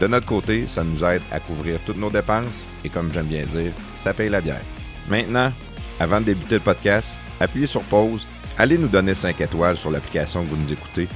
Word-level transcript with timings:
De 0.00 0.06
notre 0.06 0.26
côté, 0.26 0.66
ça 0.66 0.82
nous 0.82 1.04
aide 1.04 1.22
à 1.30 1.38
couvrir 1.40 1.78
toutes 1.86 1.96
nos 1.96 2.10
dépenses 2.10 2.64
et 2.84 2.88
comme 2.88 3.12
j'aime 3.12 3.26
bien 3.26 3.46
dire, 3.46 3.72
ça 3.96 4.12
paye 4.12 4.28
la 4.28 4.40
bière. 4.40 4.62
Maintenant, 5.08 5.52
avant 6.00 6.20
de 6.20 6.26
débuter 6.26 6.54
le 6.56 6.60
podcast, 6.60 7.20
appuyez 7.38 7.66
sur 7.66 7.82
pause, 7.82 8.26
allez 8.58 8.78
nous 8.78 8.88
donner 8.88 9.14
5 9.14 9.40
étoiles 9.40 9.76
sur 9.76 9.90
l'application 9.90 10.42
que 10.42 10.48
vous 10.48 10.56
nous 10.56 10.72
écoutez. 10.72 11.08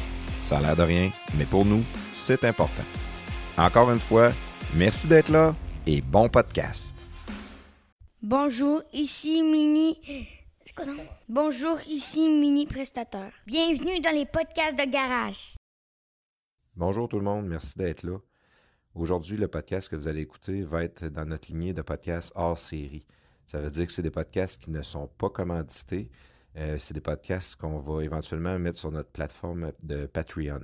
Ça 0.44 0.58
a 0.58 0.60
l'air 0.60 0.76
de 0.76 0.82
rien, 0.82 1.10
mais 1.36 1.44
pour 1.44 1.64
nous, 1.64 1.82
c'est 2.14 2.44
important. 2.44 2.84
Encore 3.58 3.90
une 3.90 4.00
fois, 4.00 4.30
merci 4.74 5.08
d'être 5.08 5.30
là 5.30 5.54
et 5.86 6.00
bon 6.00 6.28
podcast. 6.28 6.94
Bonjour, 8.22 8.82
ici 8.92 9.42
Mini. 9.42 9.98
Bonjour, 11.28 11.78
ici 11.88 12.28
Mini 12.28 12.66
Prestateur. 12.66 13.30
Bienvenue 13.46 14.00
dans 14.00 14.14
les 14.14 14.26
podcasts 14.26 14.78
de 14.78 14.90
garage. 14.90 15.54
Bonjour 16.76 17.08
tout 17.08 17.18
le 17.18 17.24
monde, 17.24 17.46
merci 17.46 17.78
d'être 17.78 18.02
là. 18.02 18.18
Aujourd'hui, 18.96 19.36
le 19.36 19.46
podcast 19.46 19.90
que 19.90 19.96
vous 19.96 20.08
allez 20.08 20.22
écouter 20.22 20.62
va 20.62 20.82
être 20.82 21.04
dans 21.08 21.26
notre 21.26 21.48
lignée 21.48 21.74
de 21.74 21.82
podcasts 21.82 22.32
hors 22.34 22.58
série. 22.58 23.04
Ça 23.44 23.60
veut 23.60 23.68
dire 23.68 23.86
que 23.86 23.92
c'est 23.92 24.00
des 24.00 24.10
podcasts 24.10 24.62
qui 24.62 24.70
ne 24.70 24.80
sont 24.80 25.06
pas 25.18 25.28
commandités. 25.28 26.08
Euh, 26.56 26.78
c'est 26.78 26.94
des 26.94 27.02
podcasts 27.02 27.56
qu'on 27.56 27.78
va 27.78 28.02
éventuellement 28.02 28.58
mettre 28.58 28.78
sur 28.78 28.90
notre 28.90 29.10
plateforme 29.10 29.70
de 29.82 30.06
Patreon. 30.06 30.62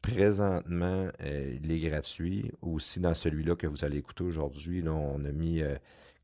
Présentement, 0.00 1.08
euh, 1.20 1.58
il 1.60 1.72
est 1.72 1.80
gratuit. 1.80 2.52
Aussi, 2.62 3.00
dans 3.00 3.14
celui-là 3.14 3.56
que 3.56 3.66
vous 3.66 3.84
allez 3.84 3.98
écouter 3.98 4.22
aujourd'hui, 4.22 4.84
on 4.88 5.24
a 5.24 5.32
mis 5.32 5.60
euh, 5.60 5.74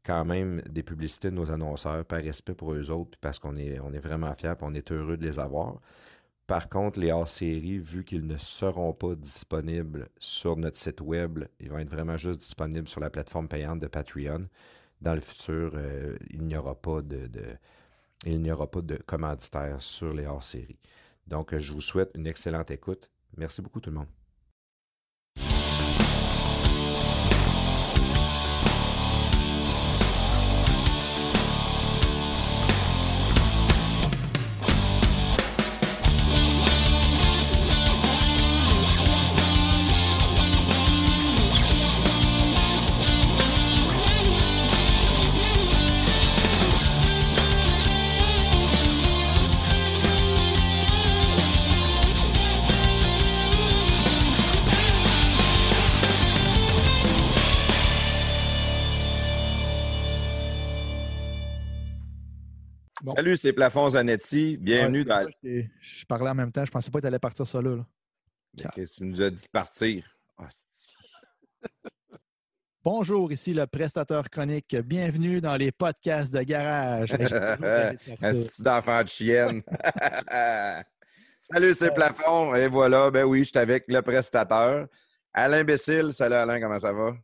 quand 0.07 0.25
même 0.25 0.63
des 0.71 0.85
publicités 0.85 1.33
de 1.33 1.35
nos 1.35 1.51
annonceurs 1.51 2.05
par 2.05 2.23
respect 2.23 2.55
pour 2.55 2.73
eux 2.73 2.93
autres, 2.93 3.19
parce 3.21 3.41
qu'on 3.41 3.57
est, 3.57 3.81
on 3.81 3.93
est 3.93 3.99
vraiment 3.99 4.33
fiers 4.37 4.51
et 4.51 4.63
on 4.63 4.75
est 4.75 4.93
heureux 4.93 5.17
de 5.17 5.25
les 5.25 5.41
avoir. 5.41 5.81
Par 6.47 6.69
contre, 6.69 6.99
les 7.01 7.13
hors-séries, 7.13 7.79
vu 7.79 8.05
qu'ils 8.05 8.27
ne 8.27 8.37
seront 8.37 8.93
pas 8.93 9.15
disponibles 9.15 10.09
sur 10.19 10.57
notre 10.57 10.77
site 10.77 11.01
web, 11.01 11.45
ils 11.61 11.71
vont 11.71 11.79
être 11.79 11.91
vraiment 11.91 12.17
juste 12.17 12.41
disponibles 12.41 12.89
sur 12.89 13.01
la 13.01 13.11
plateforme 13.11 13.49
payante 13.49 13.79
de 13.79 13.87
Patreon. 13.87 14.49
Dans 15.01 15.15
le 15.15 15.21
futur, 15.21 15.73
euh, 15.75 16.17
il 16.31 16.43
n'y 16.43 16.57
aura 16.57 16.75
pas 16.75 17.01
de, 17.03 17.29
il 18.27 18.43
de 18.43 18.97
commanditaire 19.07 19.81
sur 19.81 20.13
les 20.13 20.27
hors-séries. 20.27 20.79
Donc, 21.27 21.57
je 21.57 21.73
vous 21.73 21.81
souhaite 21.81 22.13
une 22.15 22.27
excellente 22.27 22.71
écoute. 22.71 23.09
Merci 23.37 23.63
beaucoup 23.63 23.81
tout 23.81 23.91
le 23.91 23.97
monde. 23.97 24.22
Salut, 63.15 63.37
c'est 63.37 63.53
Plafond 63.53 63.91
Zanetti. 63.91 64.57
Bienvenue 64.57 65.05
dans. 65.05 65.29
Je, 65.43 66.05
parlais 66.07 66.31
en 66.31 66.35
même 66.35 66.51
temps. 66.51 66.65
Je 66.65 66.71
pensais 66.71 66.91
pas 66.91 66.99
que 66.99 67.03
tu 67.03 67.09
allais 67.09 67.19
partir 67.19 67.47
ça 67.47 67.61
là. 67.61 67.85
Qu'est-ce 68.75 68.93
que 68.93 68.97
tu 68.99 69.05
nous 69.05 69.21
as 69.21 69.31
dit 69.31 69.43
de 69.43 69.49
partir? 69.49 70.17
Bonjour, 72.83 73.31
ici 73.31 73.53
le 73.53 73.67
prestateur 73.67 74.31
chronique. 74.31 74.75
Bienvenue 74.77 75.41
dans 75.43 75.57
les 75.57 75.73
podcasts 75.73 76.33
de 76.33 76.43
garage. 76.43 77.13
Un 78.23 78.45
d'enfant 78.61 79.03
de 79.03 79.09
chienne. 79.09 79.63
Salut, 81.53 81.75
c'est 81.75 81.93
Plafond. 81.93 82.55
Et 82.55 82.69
voilà, 82.69 83.11
ben 83.11 83.25
oui, 83.25 83.41
je 83.41 83.51
suis 83.51 83.59
avec 83.59 83.85
le 83.89 84.01
prestateur. 84.01 84.87
Alain 85.35 85.65
Bécile. 85.65 86.13
Salut 86.15 86.35
Alain, 86.35 86.61
comment 86.61 86.81
ça 86.81 86.93
va? 86.93 87.15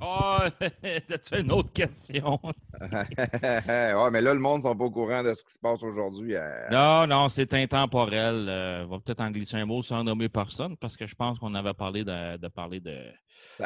Oh, 0.00 0.38
t'as-tu 1.08 1.40
une 1.40 1.50
autre 1.50 1.72
question? 1.72 2.38
ouais, 2.80 4.10
mais 4.12 4.20
là, 4.20 4.32
le 4.32 4.38
monde 4.38 4.58
ne 4.58 4.62
sont 4.62 4.76
pas 4.76 4.84
au 4.84 4.90
courant 4.92 5.24
de 5.24 5.34
ce 5.34 5.42
qui 5.42 5.52
se 5.52 5.58
passe 5.58 5.82
aujourd'hui. 5.82 6.36
Euh. 6.36 6.68
Non, 6.70 7.06
non, 7.08 7.28
c'est 7.28 7.52
intemporel. 7.54 8.46
Euh, 8.48 8.84
on 8.84 8.90
va 8.90 9.00
peut-être 9.00 9.20
en 9.20 9.30
glisser 9.32 9.56
un 9.56 9.66
mot 9.66 9.82
sans 9.82 10.04
nommer 10.04 10.28
personne 10.28 10.76
parce 10.76 10.96
que 10.96 11.08
je 11.08 11.16
pense 11.16 11.40
qu'on 11.40 11.52
avait 11.54 11.74
parlé 11.74 12.04
de, 12.04 12.48
parler 12.48 12.78
de. 12.78 12.96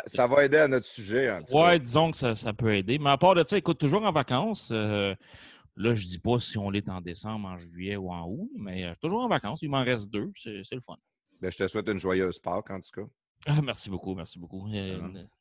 Ça, 0.07 0.27
va 0.27 0.47
aider 0.47 0.57
à 0.57 0.69
notre 0.69 0.87
sujet. 0.87 1.31
En 1.31 1.43
ouais, 1.53 1.79
disons 1.79 2.11
que 2.11 2.17
ça, 2.17 2.53
peut 2.55 2.75
aider. 2.77 2.99
Mais 2.99 3.11
à 3.11 3.19
part 3.19 3.35
de 3.35 3.45
ça, 3.45 3.59
écoute, 3.59 3.79
toujours 3.79 4.03
en 4.03 4.13
vacances. 4.13 4.71
Euh, 4.73 5.15
là, 5.77 5.93
je 5.93 6.07
dis 6.07 6.19
pas 6.19 6.39
si 6.39 6.57
on 6.57 6.73
est 6.73 6.89
en 6.89 7.03
décembre, 7.03 7.47
en 7.47 7.59
juillet 7.59 7.97
ou 7.97 8.11
en 8.11 8.27
août, 8.27 8.51
mais 8.57 8.95
toujours 9.03 9.21
en 9.21 9.29
vacances. 9.29 9.61
Il 9.61 9.69
m'en 9.69 9.85
reste 9.85 10.11
deux. 10.11 10.31
C'est 10.35 10.63
le 10.73 10.81
fun. 10.81 10.97
Ben, 11.43 11.53
je 11.53 11.59
te 11.59 11.69
souhaite 11.69 11.89
une 11.89 11.99
joyeuse 11.99 12.39
Pâques, 12.39 12.71
en 12.71 12.81
tout 12.81 13.03
cas. 13.03 13.07
Ah, 13.47 13.61
merci 13.63 13.91
beaucoup, 13.91 14.15
merci 14.15 14.39
beaucoup. 14.39 14.69
Euh, 14.73 14.99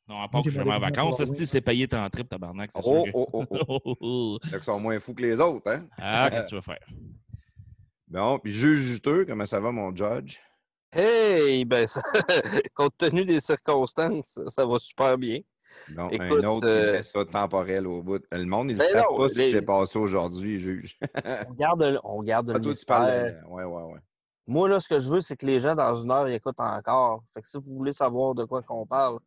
non, 0.08 0.20
à 0.20 0.28
part 0.28 0.42
que 0.42 0.50
je 0.50 0.60
suis 0.60 0.68
en 0.68 0.78
vacances, 0.78 1.22
c'est 1.24 1.60
payé 1.60 1.86
ton 1.86 2.08
trip, 2.10 2.28
tabarnak. 2.28 2.70
Oh, 2.74 2.82
sûr 2.82 3.04
oh, 3.14 3.28
oh, 3.32 3.46
oh, 3.50 3.96
oh. 4.00 4.38
Ils 4.52 4.62
sont 4.62 4.80
moins 4.80 4.98
fous 4.98 5.14
que 5.14 5.22
les 5.22 5.40
autres, 5.40 5.70
hein? 5.70 5.86
Ah, 5.98 6.28
qu'est-ce 6.30 6.44
que 6.44 6.48
tu 6.48 6.54
vas 6.56 6.62
faire? 6.62 6.86
Bon, 8.08 8.38
puis 8.40 8.52
juge 8.52 8.80
juteux, 8.80 9.24
comment 9.24 9.46
ça 9.46 9.60
va, 9.60 9.70
mon 9.70 9.94
judge? 9.94 10.38
Hey, 10.92 11.64
ben, 11.64 11.86
compte 12.74 12.98
tenu 12.98 13.24
des 13.24 13.40
circonstances, 13.40 14.38
ça 14.48 14.66
va 14.66 14.78
super 14.78 15.16
bien. 15.16 15.40
Non, 15.96 16.10
un 16.12 16.44
autre 16.44 16.66
euh... 16.66 17.02
ça 17.02 17.24
temporel 17.24 17.86
au 17.86 18.02
bout. 18.02 18.22
Le 18.30 18.44
monde, 18.44 18.70
il 18.70 18.74
ne 18.74 18.78
ben 18.80 18.84
sait 18.84 19.02
pas 19.16 19.28
ce 19.28 19.40
qui 19.40 19.50
s'est 19.50 19.62
passé 19.62 19.98
aujourd'hui, 19.98 20.58
juge. 20.58 20.98
on 21.48 21.52
garde, 21.54 22.00
on 22.04 22.22
garde 22.22 22.50
ah, 22.50 22.54
le 22.54 22.60
toi, 22.60 22.74
tu 22.74 22.84
parles... 22.84 23.42
Ouais, 23.48 23.64
ouais, 23.64 23.82
ouais. 23.82 24.00
Moi, 24.52 24.68
là, 24.68 24.80
ce 24.80 24.86
que 24.86 24.98
je 24.98 25.08
veux, 25.08 25.22
c'est 25.22 25.34
que 25.34 25.46
les 25.46 25.60
gens, 25.60 25.74
dans 25.74 25.94
une 25.94 26.10
heure, 26.10 26.28
ils 26.28 26.34
écoutent 26.34 26.60
encore. 26.60 27.24
Fait 27.30 27.40
que 27.40 27.48
si 27.48 27.56
vous 27.56 27.74
voulez 27.74 27.94
savoir 27.94 28.34
de 28.34 28.44
quoi 28.44 28.60
qu'on 28.60 28.84
parle, 28.84 29.18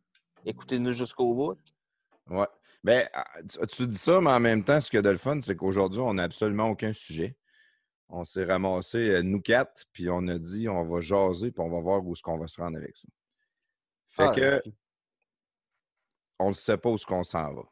écoutez-nous 0.44 0.92
jusqu'au 0.92 1.34
bout. 1.34 1.58
Ouais. 2.30 2.46
Ben, 2.84 3.08
ah, 3.12 3.26
tu 3.66 3.88
dis 3.88 3.98
ça, 3.98 4.20
mais 4.20 4.30
en 4.30 4.38
même 4.38 4.62
temps, 4.62 4.80
ce 4.80 4.88
qu'il 4.88 4.98
y 4.98 5.00
a 5.00 5.02
de 5.02 5.10
le 5.10 5.18
fun, 5.18 5.40
c'est 5.40 5.56
qu'aujourd'hui, 5.56 5.98
on 5.98 6.14
n'a 6.14 6.22
absolument 6.22 6.68
aucun 6.68 6.92
sujet. 6.92 7.36
On 8.08 8.24
s'est 8.24 8.44
ramassé, 8.44 9.10
euh, 9.10 9.22
nous 9.22 9.40
quatre, 9.40 9.86
puis 9.92 10.08
on 10.08 10.28
a 10.28 10.38
dit, 10.38 10.68
on 10.68 10.84
va 10.84 11.00
jaser, 11.00 11.50
puis 11.50 11.60
on 11.60 11.70
va 11.70 11.80
voir 11.80 12.06
où 12.06 12.12
est-ce 12.12 12.22
qu'on 12.22 12.38
va 12.38 12.46
se 12.46 12.60
rendre 12.60 12.76
avec 12.76 12.96
ça. 12.96 13.08
Fait 14.06 14.28
ah, 14.28 14.32
que, 14.32 14.62
on 16.38 16.50
ne 16.50 16.54
sait 16.54 16.78
pas 16.78 16.88
où 16.88 16.94
est-ce 16.94 17.06
qu'on 17.06 17.24
s'en 17.24 17.52
va. 17.52 17.62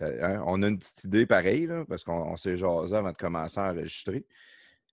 Hein, 0.00 0.42
on 0.44 0.60
a 0.64 0.66
une 0.66 0.80
petite 0.80 1.04
idée 1.04 1.24
pareille, 1.24 1.68
là, 1.68 1.84
parce 1.88 2.02
qu'on 2.02 2.36
s'est 2.36 2.56
jasé 2.56 2.96
avant 2.96 3.12
de 3.12 3.16
commencer 3.16 3.60
à 3.60 3.70
enregistrer. 3.70 4.26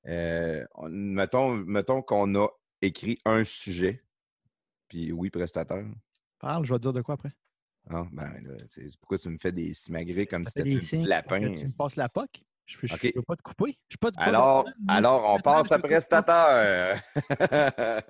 Euh, 0.08 0.66
mettons, 0.90 1.56
mettons 1.56 2.02
qu'on 2.02 2.36
a 2.36 2.48
écrit 2.82 3.18
un 3.26 3.44
sujet, 3.44 4.04
puis 4.88 5.12
oui, 5.12 5.30
prestataire. 5.30 5.86
Parle, 6.40 6.66
je 6.66 6.74
vais 6.74 6.80
te 6.80 6.84
dire 6.84 6.94
de 6.94 7.02
quoi 7.02 7.16
après. 7.16 7.32
Ah, 7.90 8.06
ben 8.12 8.42
là, 8.44 8.56
pourquoi 9.00 9.18
tu 9.18 9.30
me 9.30 9.38
fais 9.38 9.52
des 9.52 9.74
simagrées 9.74 10.26
comme 10.26 10.44
si 10.46 10.52
c'était 10.56 10.74
un 10.74 10.80
petit 10.80 11.04
lapin? 11.04 11.54
Tu 11.54 11.66
me 11.66 11.78
passes 11.78 11.96
la 11.96 12.10
POC? 12.10 12.44
Je 12.66 12.78
ne 12.82 13.12
peux 13.12 13.22
pas 13.22 13.36
te 13.36 13.44
couper. 13.44 13.78
Je 13.90 13.98
pas 13.98 14.10
alors, 14.18 14.68
alors, 14.88 15.36
on 15.36 15.40
passe 15.40 15.72
à 15.72 15.78
prestataire. 15.78 17.00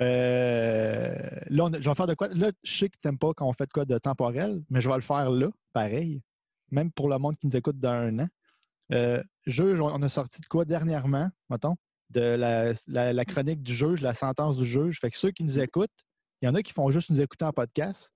euh, 0.00 1.14
là, 1.48 1.70
je 1.80 1.88
vais 1.88 1.94
faire 1.94 2.06
de 2.06 2.14
quoi? 2.14 2.28
Là, 2.28 2.52
je 2.62 2.78
sais 2.78 2.90
que 2.90 2.96
tu 3.00 3.08
n'aimes 3.08 3.18
pas 3.18 3.32
quand 3.32 3.48
on 3.48 3.54
fait 3.54 3.66
de 3.66 3.72
quoi 3.72 3.86
de 3.86 3.96
temporel, 3.96 4.62
mais 4.68 4.82
je 4.82 4.88
vais 4.90 4.96
le 4.96 5.00
faire 5.00 5.30
là, 5.30 5.48
pareil. 5.72 6.22
Même 6.70 6.92
pour 6.92 7.08
le 7.08 7.16
monde 7.16 7.36
qui 7.38 7.46
nous 7.46 7.56
écoute 7.56 7.78
d'un 7.80 8.18
an. 8.18 8.28
Euh, 8.92 9.22
juge, 9.46 9.80
on 9.80 10.02
a 10.02 10.08
sorti 10.08 10.40
de 10.40 10.46
quoi 10.46 10.64
dernièrement, 10.64 11.28
mettons, 11.50 11.76
de 12.10 12.36
la, 12.86 13.24
chronique 13.24 13.62
du 13.62 13.74
juge, 13.74 14.00
la 14.00 14.14
sentence 14.14 14.56
du 14.56 14.64
juge. 14.64 14.98
Fait 15.00 15.10
que 15.10 15.18
ceux 15.18 15.30
qui 15.30 15.44
nous 15.44 15.58
écoutent, 15.58 15.90
il 16.40 16.46
y 16.46 16.48
en 16.48 16.54
a 16.54 16.62
qui 16.62 16.72
font 16.72 16.90
juste 16.90 17.10
nous 17.10 17.20
écouter 17.20 17.44
en 17.44 17.52
podcast. 17.52 18.10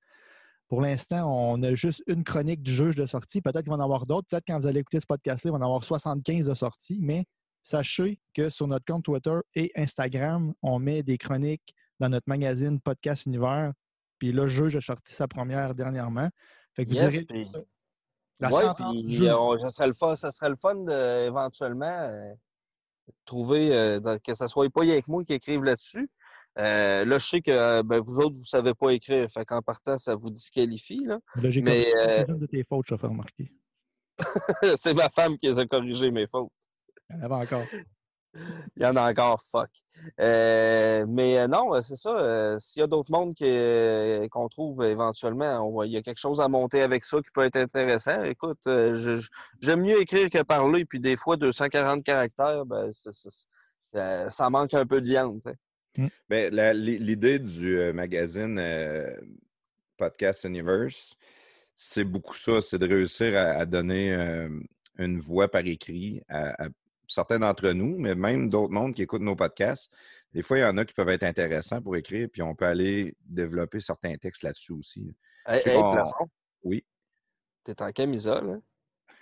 Pour 0.69 0.81
l'instant, 0.81 1.31
on 1.31 1.63
a 1.63 1.75
juste 1.75 2.03
une 2.07 2.25
chronique 2.25 2.63
du 2.63 2.73
juge 2.73 2.95
de 2.97 3.05
sortie. 3.05 3.43
Peut-être 3.43 3.63
qu'il 3.63 3.71
va 3.71 3.77
en 3.77 3.81
avoir 3.81 4.07
d'autres. 4.07 4.27
Peut-être 4.31 4.45
quand 4.47 4.59
vous 4.59 4.67
allez 4.67 4.81
écouter 4.81 5.01
ce 5.01 5.07
podcast-là, 5.07 5.51
il 5.51 5.53
va 5.53 5.59
en 5.59 5.67
avoir 5.67 5.85
75 5.85 6.47
de 6.47 6.55
sortie. 6.55 6.99
Mais 7.03 7.27
sachez 7.63 8.19
que 8.33 8.49
sur 8.49 8.67
notre 8.67 8.87
compte 8.87 9.05
Twitter 9.05 9.39
et 9.55 9.71
Instagram, 9.77 10.55
on 10.63 10.79
met 10.79 11.03
des 11.03 11.19
chroniques 11.19 11.75
dans 12.01 12.09
notre 12.09 12.27
magazine 12.27 12.81
Podcast 12.81 13.27
Univers. 13.27 13.73
Puis 14.19 14.33
là, 14.33 14.47
Jeu, 14.47 14.71
j'ai 14.71 14.81
sorti 14.81 15.13
sa 15.13 15.29
première 15.29 15.75
dernièrement. 15.75 16.31
Fait 16.75 16.87
que 16.87 16.91
vous 16.91 16.97
Yes, 16.97 17.23
ça. 17.51 17.59
La 18.43 18.49
Ouais, 18.51 18.65
puis, 18.77 19.03
du 19.05 19.15
jeu. 19.15 19.29
euh, 19.29 19.39
on- 19.39 19.59
ça, 19.59 19.71
serait 19.71 19.87
le 19.87 19.93
fun, 19.95 20.17
ça 20.17 20.31
serait 20.33 20.51
le 20.51 20.57
fun 20.61 20.75
de, 20.75 21.27
éventuellement 21.27 21.87
euh, 21.87 22.33
trouver 23.25 23.75
euh, 23.75 24.01
dans- 24.01 24.19
que 24.19 24.35
ce 24.35 24.49
soit 24.49 24.69
pas 24.71 24.85
que 25.03 25.11
moi 25.11 25.25
qui 25.25 25.33
écrive 25.35 25.63
là-dessus. 25.65 26.09
Euh, 26.59 27.05
là, 27.05 27.19
je 27.19 27.27
sais 27.27 27.41
que 27.41 27.83
ben, 27.83 27.99
vous 28.01 28.21
autres, 28.21 28.37
vous 28.37 28.45
savez 28.45 28.75
pas 28.75 28.91
écrire. 28.91 29.27
Fait 29.31 29.45
qu'en 29.45 29.63
partant, 29.63 29.97
ça 29.99 30.15
vous 30.17 30.31
disqualifie. 30.31 31.03
Là. 31.05 31.19
Là, 31.37 31.49
mais, 31.63 31.87
euh, 31.97 32.25
de 32.25 32.47
tes 32.47 32.63
fautes, 32.63 32.87
je 32.89 32.95
te 32.95 33.01
fais 33.01 33.07
remarquer. 33.07 33.53
C'est 34.77 34.95
ma 34.95 35.09
femme 35.09 35.39
qui 35.39 35.47
les 35.49 35.59
a 35.59 35.67
corrigé 35.67 36.11
mes 36.11 36.27
fautes. 36.27 36.51
Y 37.11 37.15
en 37.15 37.21
avait 37.23 37.35
encore. 37.35 37.65
Il 38.77 38.83
y 38.83 38.87
en 38.87 38.97
a 38.97 39.11
encore, 39.11 39.41
fuck. 39.43 39.71
Euh, 40.21 41.05
mais 41.09 41.39
euh, 41.39 41.47
non, 41.49 41.81
c'est 41.83 41.97
ça. 41.97 42.19
euh, 42.19 42.59
S'il 42.59 42.81
y 42.81 42.83
a 42.83 42.87
d'autres 42.87 43.11
mondes 43.13 43.35
qu'on 44.31 44.49
trouve 44.49 44.85
éventuellement, 44.85 45.61
on 45.61 45.83
il 45.83 45.93
y 45.93 45.97
a 45.97 46.03
quelque 46.03 46.19
chose 46.21 46.41
à 46.41 46.49
monter 46.49 46.83
avec 46.83 47.05
ça 47.05 47.19
qui 47.19 47.31
peut 47.35 47.45
être 47.45 47.57
intéressant. 47.57 48.23
Écoute, 48.25 48.59
euh, 48.67 49.21
j'aime 49.61 49.83
mieux 49.83 50.01
écrire 50.01 50.31
que 50.31 50.43
parler, 50.43 50.85
puis 50.85 51.01
des 51.01 51.17
fois, 51.17 51.37
240 51.37 52.03
caractères, 52.03 52.65
ben, 52.65 52.91
euh, 53.97 54.31
ça 54.31 54.51
manque 54.51 54.75
un 54.75 54.87
peu 54.87 55.01
de 55.01 55.07
viande. 55.07 55.41
sais. 55.43 55.57
Ben, 56.29 56.73
L'idée 56.75 57.39
du 57.39 57.93
magazine 57.93 58.59
euh, 58.59 59.15
Podcast 59.99 60.45
Universe, 60.45 61.15
c'est 61.77 62.05
beaucoup 62.05 62.37
ça, 62.37 62.63
c'est 62.63 62.79
de 62.79 62.89
réussir 62.89 63.37
à, 63.37 63.51
à 63.53 63.67
donner 63.67 64.13
euh, 64.13 64.49
une 64.99 65.19
voix 65.19 65.49
par 65.51 65.67
écrit 65.67 66.23
à, 66.29 66.65
à 66.65 66.69
certains 67.13 67.39
d'entre 67.39 67.71
nous, 67.71 67.97
mais 67.99 68.15
même 68.15 68.49
d'autres 68.49 68.73
mondes 68.73 68.95
qui 68.95 69.03
écoutent 69.03 69.23
nos 69.23 69.37
podcasts. 69.37 69.93
Des 70.33 70.43
fois, 70.43 70.59
il 70.59 70.61
y 70.63 70.65
en 70.65 70.77
a 70.79 70.85
qui 70.85 70.95
peuvent 70.95 71.09
être 71.11 71.25
intéressants 71.25 71.81
pour 71.83 71.97
écrire, 71.97 72.29
puis 72.33 72.43
on 72.43 72.55
peut 72.55 72.67
aller 72.67 73.15
développer 73.21 73.81
certains 73.81 74.17
textes 74.17 74.43
là-dessus 74.43 74.73
aussi. 74.73 75.15
Hey, 75.47 75.61
hey, 75.67 75.75
pas, 75.75 75.81
on- 75.81 75.93
plafond, 75.93 76.29
Oui. 76.65 76.85
t'es 77.65 77.81
en 77.83 77.91
camisole. 77.91 78.61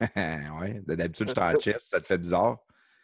ouais. 0.17 0.81
D'habitude, 0.87 1.29
je 1.29 1.33
suis 1.33 1.41
en 1.41 1.55
chest, 1.61 1.91
ça 1.91 2.01
te 2.01 2.07
fait 2.07 2.19
bizarre. 2.19 2.59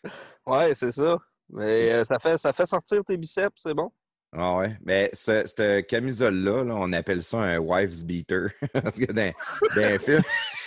Hein? 0.04 0.10
Ouais, 0.46 0.74
c'est 0.74 0.92
ça. 0.92 1.18
Mais 1.50 1.92
euh, 1.92 2.04
ça, 2.04 2.18
fait, 2.18 2.38
ça 2.38 2.52
fait 2.52 2.66
sortir 2.66 3.04
tes 3.04 3.16
biceps, 3.16 3.54
c'est 3.56 3.74
bon? 3.74 3.90
Ah 4.32 4.56
ouais. 4.56 4.76
Mais 4.84 5.10
ce- 5.12 5.44
cette 5.46 5.86
camisole-là, 5.86 6.64
là, 6.64 6.74
on 6.76 6.92
appelle 6.92 7.22
ça 7.22 7.38
un 7.38 7.58
wife's 7.58 8.04
beater. 8.04 8.50
Parce 8.72 8.96
que 8.98 9.10
dans, 9.12 9.32
dans 9.74 9.82
un 9.88 9.98
film, 9.98 10.22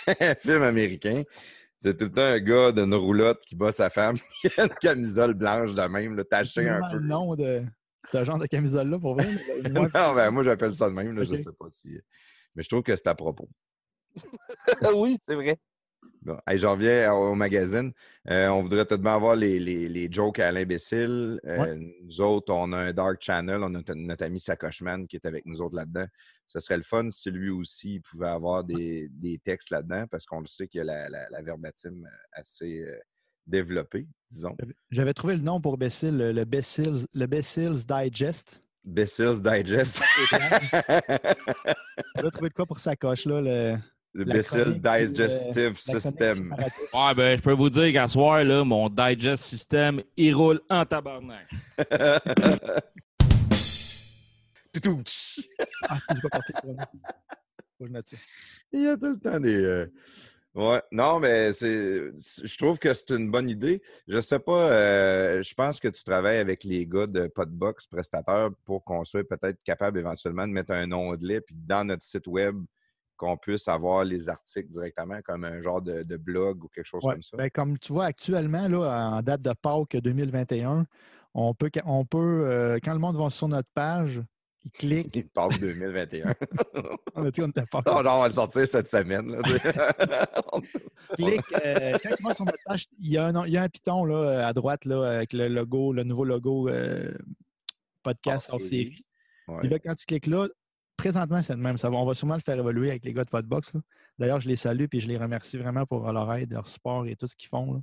un 0.06 0.34
film 0.34 0.62
américain, 0.62 1.22
c'est 1.80 1.96
tout 1.96 2.04
le 2.04 2.12
temps 2.12 2.22
un 2.22 2.40
gars 2.40 2.72
d'une 2.72 2.94
roulotte 2.94 3.40
qui 3.46 3.56
bat 3.56 3.72
sa 3.72 3.90
femme 3.90 4.16
qui 4.40 4.48
a 4.56 4.64
une 4.64 4.74
camisole 4.80 5.34
blanche 5.34 5.74
de 5.74 5.82
même, 5.82 6.16
là, 6.16 6.24
tachée 6.24 6.68
un 6.68 6.80
peu. 6.90 6.98
le 6.98 7.06
nom 7.06 7.34
de 7.34 7.64
ce 8.10 8.24
genre 8.24 8.38
de 8.38 8.46
camisole-là, 8.46 8.98
pour 8.98 9.14
vrai. 9.14 9.26
non, 9.70 10.14
ben, 10.14 10.30
moi, 10.30 10.42
j'appelle 10.42 10.74
ça 10.74 10.88
de 10.88 10.94
même. 10.94 11.14
Là, 11.14 11.24
Je 11.24 11.36
sais 11.36 11.52
pas 11.58 11.68
si. 11.68 11.98
Mais 12.54 12.62
je 12.62 12.68
trouve 12.68 12.82
que 12.82 12.94
c'est 12.96 13.06
à 13.06 13.14
propos. 13.14 13.48
oui, 14.94 15.18
c'est 15.26 15.34
vrai. 15.34 15.56
Bon. 16.22 16.38
Hey, 16.46 16.58
je 16.58 16.66
reviens 16.66 17.12
au 17.12 17.30
au 17.30 17.34
magazine. 17.34 17.92
Euh, 18.28 18.48
on 18.48 18.62
voudrait 18.62 18.84
tout 18.84 18.96
de 18.96 19.02
même 19.02 19.14
avoir 19.14 19.36
les, 19.36 19.58
les, 19.58 19.88
les 19.88 20.12
jokes 20.12 20.38
à 20.38 20.52
l'imbécile. 20.52 21.40
Euh, 21.46 21.76
Nous 22.02 22.20
autres, 22.20 22.52
on 22.52 22.72
a 22.72 22.76
un 22.78 22.92
Dark 22.92 23.22
Channel. 23.22 23.62
On 23.62 23.74
a 23.74 23.82
notre, 23.94 24.24
ami 24.24 24.38
Sacochman 24.40 25.06
qui 25.06 25.16
est 25.16 25.24
avec 25.24 25.46
nous 25.46 25.60
autres 25.62 25.76
là-dedans. 25.76 26.06
Ce 26.46 26.60
serait 26.60 26.76
le 26.76 26.82
fun 26.82 27.08
si 27.08 27.30
lui 27.30 27.50
aussi 27.50 27.94
il 27.94 28.02
pouvait 28.02 28.28
avoir 28.28 28.64
des, 28.64 29.08
des 29.12 29.38
textes 29.38 29.70
là-dedans 29.70 30.04
parce 30.10 30.26
qu'on 30.26 30.40
le 30.40 30.46
sait 30.46 30.68
qu'il 30.68 30.78
y 30.78 30.82
a 30.82 30.84
la, 30.84 31.08
la, 31.08 31.28
la 31.30 31.42
verbatim 31.42 32.04
assez 32.32 32.82
euh, 32.82 32.98
développée, 33.46 34.06
disons. 34.30 34.56
J'avais 34.90 35.14
trouvé 35.14 35.36
le 35.36 35.42
nom 35.42 35.60
pour 35.60 35.78
Bessil, 35.78 36.16
le, 36.16 36.32
le 36.32 36.44
Bessil's, 36.44 37.06
le 37.12 37.26
Bessil's 37.26 37.86
Digest. 37.86 38.62
Bessil's 38.84 39.42
Digest. 39.42 40.00
J'avais 42.16 42.30
trouvé 42.30 42.48
de 42.48 42.54
quoi 42.54 42.66
pour 42.66 42.78
sa 42.78 42.96
coche, 42.96 43.26
là. 43.26 43.40
Le, 43.40 43.76
Le 44.12 44.22
euh, 44.22 44.74
Digestive 44.74 45.74
chronique 45.74 45.78
System. 45.78 46.56
Ouais, 46.92 47.14
ben, 47.14 47.36
je 47.38 47.42
peux 47.42 47.52
vous 47.52 47.70
dire 47.70 47.92
qu'à 47.92 48.08
soir, 48.08 48.42
là, 48.42 48.64
mon 48.64 48.88
digest 48.88 49.44
system, 49.44 50.02
il 50.16 50.34
roule 50.34 50.60
en 50.68 50.84
tabarnak. 50.84 51.48
Toutou. 54.72 55.02
Ah, 55.88 55.98
j'ai 56.08 56.20
pas 56.20 56.28
parti. 56.28 56.52
Faut 56.62 57.84
que 57.84 57.86
je 57.86 57.92
note 57.92 58.08
ça. 58.08 58.16
Il 58.72 58.82
y 58.82 58.88
a 58.88 58.96
tout 58.96 59.06
le 59.12 59.18
temps 59.18 59.40
des. 59.40 59.56
euh, 59.62 59.86
Ouais, 60.54 60.82
non, 60.90 61.20
mais 61.20 61.52
c'est. 61.52 62.10
c'est- 62.18 62.44
Je 62.46 62.58
trouve 62.58 62.78
que 62.80 62.92
c'est 62.92 63.10
une 63.10 63.30
bonne 63.30 63.48
idée. 63.48 63.80
Je 64.08 64.20
sais 64.20 64.40
pas, 64.40 64.70
euh, 64.72 65.42
je 65.42 65.54
pense 65.54 65.78
que 65.78 65.86
tu 65.88 66.02
travailles 66.02 66.38
avec 66.38 66.64
les 66.64 66.84
gars 66.86 67.06
de 67.06 67.28
Podbox 67.28 67.86
prestataires 67.86 68.50
pour 68.64 68.82
qu'on 68.84 69.04
soit 69.04 69.22
peut-être 69.28 69.62
capable 69.62 70.00
éventuellement 70.00 70.46
de 70.48 70.52
mettre 70.52 70.72
un 70.72 70.90
onglet, 70.90 71.40
puis 71.40 71.54
dans 71.56 71.84
notre 71.84 72.02
site 72.02 72.26
web, 72.26 72.56
qu'on 73.20 73.36
puisse 73.36 73.68
avoir 73.68 74.02
les 74.02 74.30
articles 74.30 74.70
directement, 74.70 75.20
comme 75.22 75.44
un 75.44 75.60
genre 75.60 75.82
de, 75.82 76.02
de 76.02 76.16
blog 76.16 76.64
ou 76.64 76.68
quelque 76.68 76.86
chose 76.86 77.04
Ouais, 77.04 77.12
comme 77.12 77.22
ça? 77.22 77.36
ben, 77.36 77.50
comme 77.50 77.78
tu 77.78 77.92
vois, 77.92 78.06
actuellement, 78.06 78.66
là, 78.66 79.10
en 79.18 79.20
date 79.22 79.42
de 79.42 79.52
Pâques 79.52 79.96
2021, 79.98 80.86
on 81.34 81.52
peut, 81.54 81.70
on 81.84 82.06
peut 82.06 82.44
euh, 82.46 82.78
quand 82.82 82.94
le 82.94 82.98
monde 82.98 83.16
va 83.18 83.28
sur 83.28 83.46
notre 83.48 83.68
page, 83.74 84.22
il 84.64 84.72
clique. 84.72 85.14
Il 85.14 85.28
passe 85.28 85.58
2021. 85.60 86.34
On 87.14 87.24
a 87.26 87.30
dit 87.30 87.40
qu'on 87.42 87.50
Pâques. 87.52 87.86
non, 87.86 88.02
non, 88.02 88.10
on 88.10 88.20
va 88.22 88.26
le 88.28 88.32
sortir 88.32 88.66
cette 88.66 88.88
semaine. 88.88 89.30
là, 89.32 90.26
clique, 91.16 91.40
euh, 91.64 91.98
quand 92.02 92.14
il 92.18 92.24
va 92.26 92.34
sur 92.34 92.44
notre 92.46 92.58
page, 92.64 92.86
il 92.98 93.10
y 93.10 93.18
a 93.18 93.26
un, 93.26 93.46
il 93.46 93.52
y 93.52 93.56
a 93.58 93.62
un 93.62 93.68
piton 93.68 94.04
là, 94.06 94.46
à 94.48 94.52
droite 94.54 94.86
là, 94.86 95.02
avec 95.18 95.34
le 95.34 95.48
logo, 95.48 95.92
le 95.92 96.04
nouveau 96.04 96.24
logo 96.24 96.68
euh, 96.68 97.12
podcast 98.02 98.48
Hors 98.50 98.60
série. 98.60 98.84
série. 98.92 99.04
Ouais. 99.48 99.60
Puis 99.60 99.68
là, 99.68 99.78
quand 99.78 99.94
tu 99.94 100.06
cliques 100.06 100.26
là, 100.26 100.46
présentement, 101.00 101.42
c'est 101.42 101.54
le 101.54 101.60
même. 101.60 101.78
Ça 101.78 101.90
on 101.90 102.04
va 102.04 102.14
sûrement 102.14 102.34
le 102.34 102.40
faire 102.40 102.58
évoluer 102.58 102.90
avec 102.90 103.04
les 103.04 103.14
gars 103.14 103.24
de 103.24 103.30
Podbox. 103.30 103.72
D'ailleurs, 104.18 104.40
je 104.40 104.48
les 104.48 104.56
salue 104.56 104.84
et 104.92 105.00
je 105.00 105.08
les 105.08 105.16
remercie 105.16 105.56
vraiment 105.56 105.86
pour 105.86 106.10
leur 106.12 106.32
aide, 106.34 106.52
leur 106.52 106.68
support 106.68 107.06
et 107.06 107.16
tout 107.16 107.26
ce 107.26 107.34
qu'ils 107.34 107.48
font. 107.48 107.82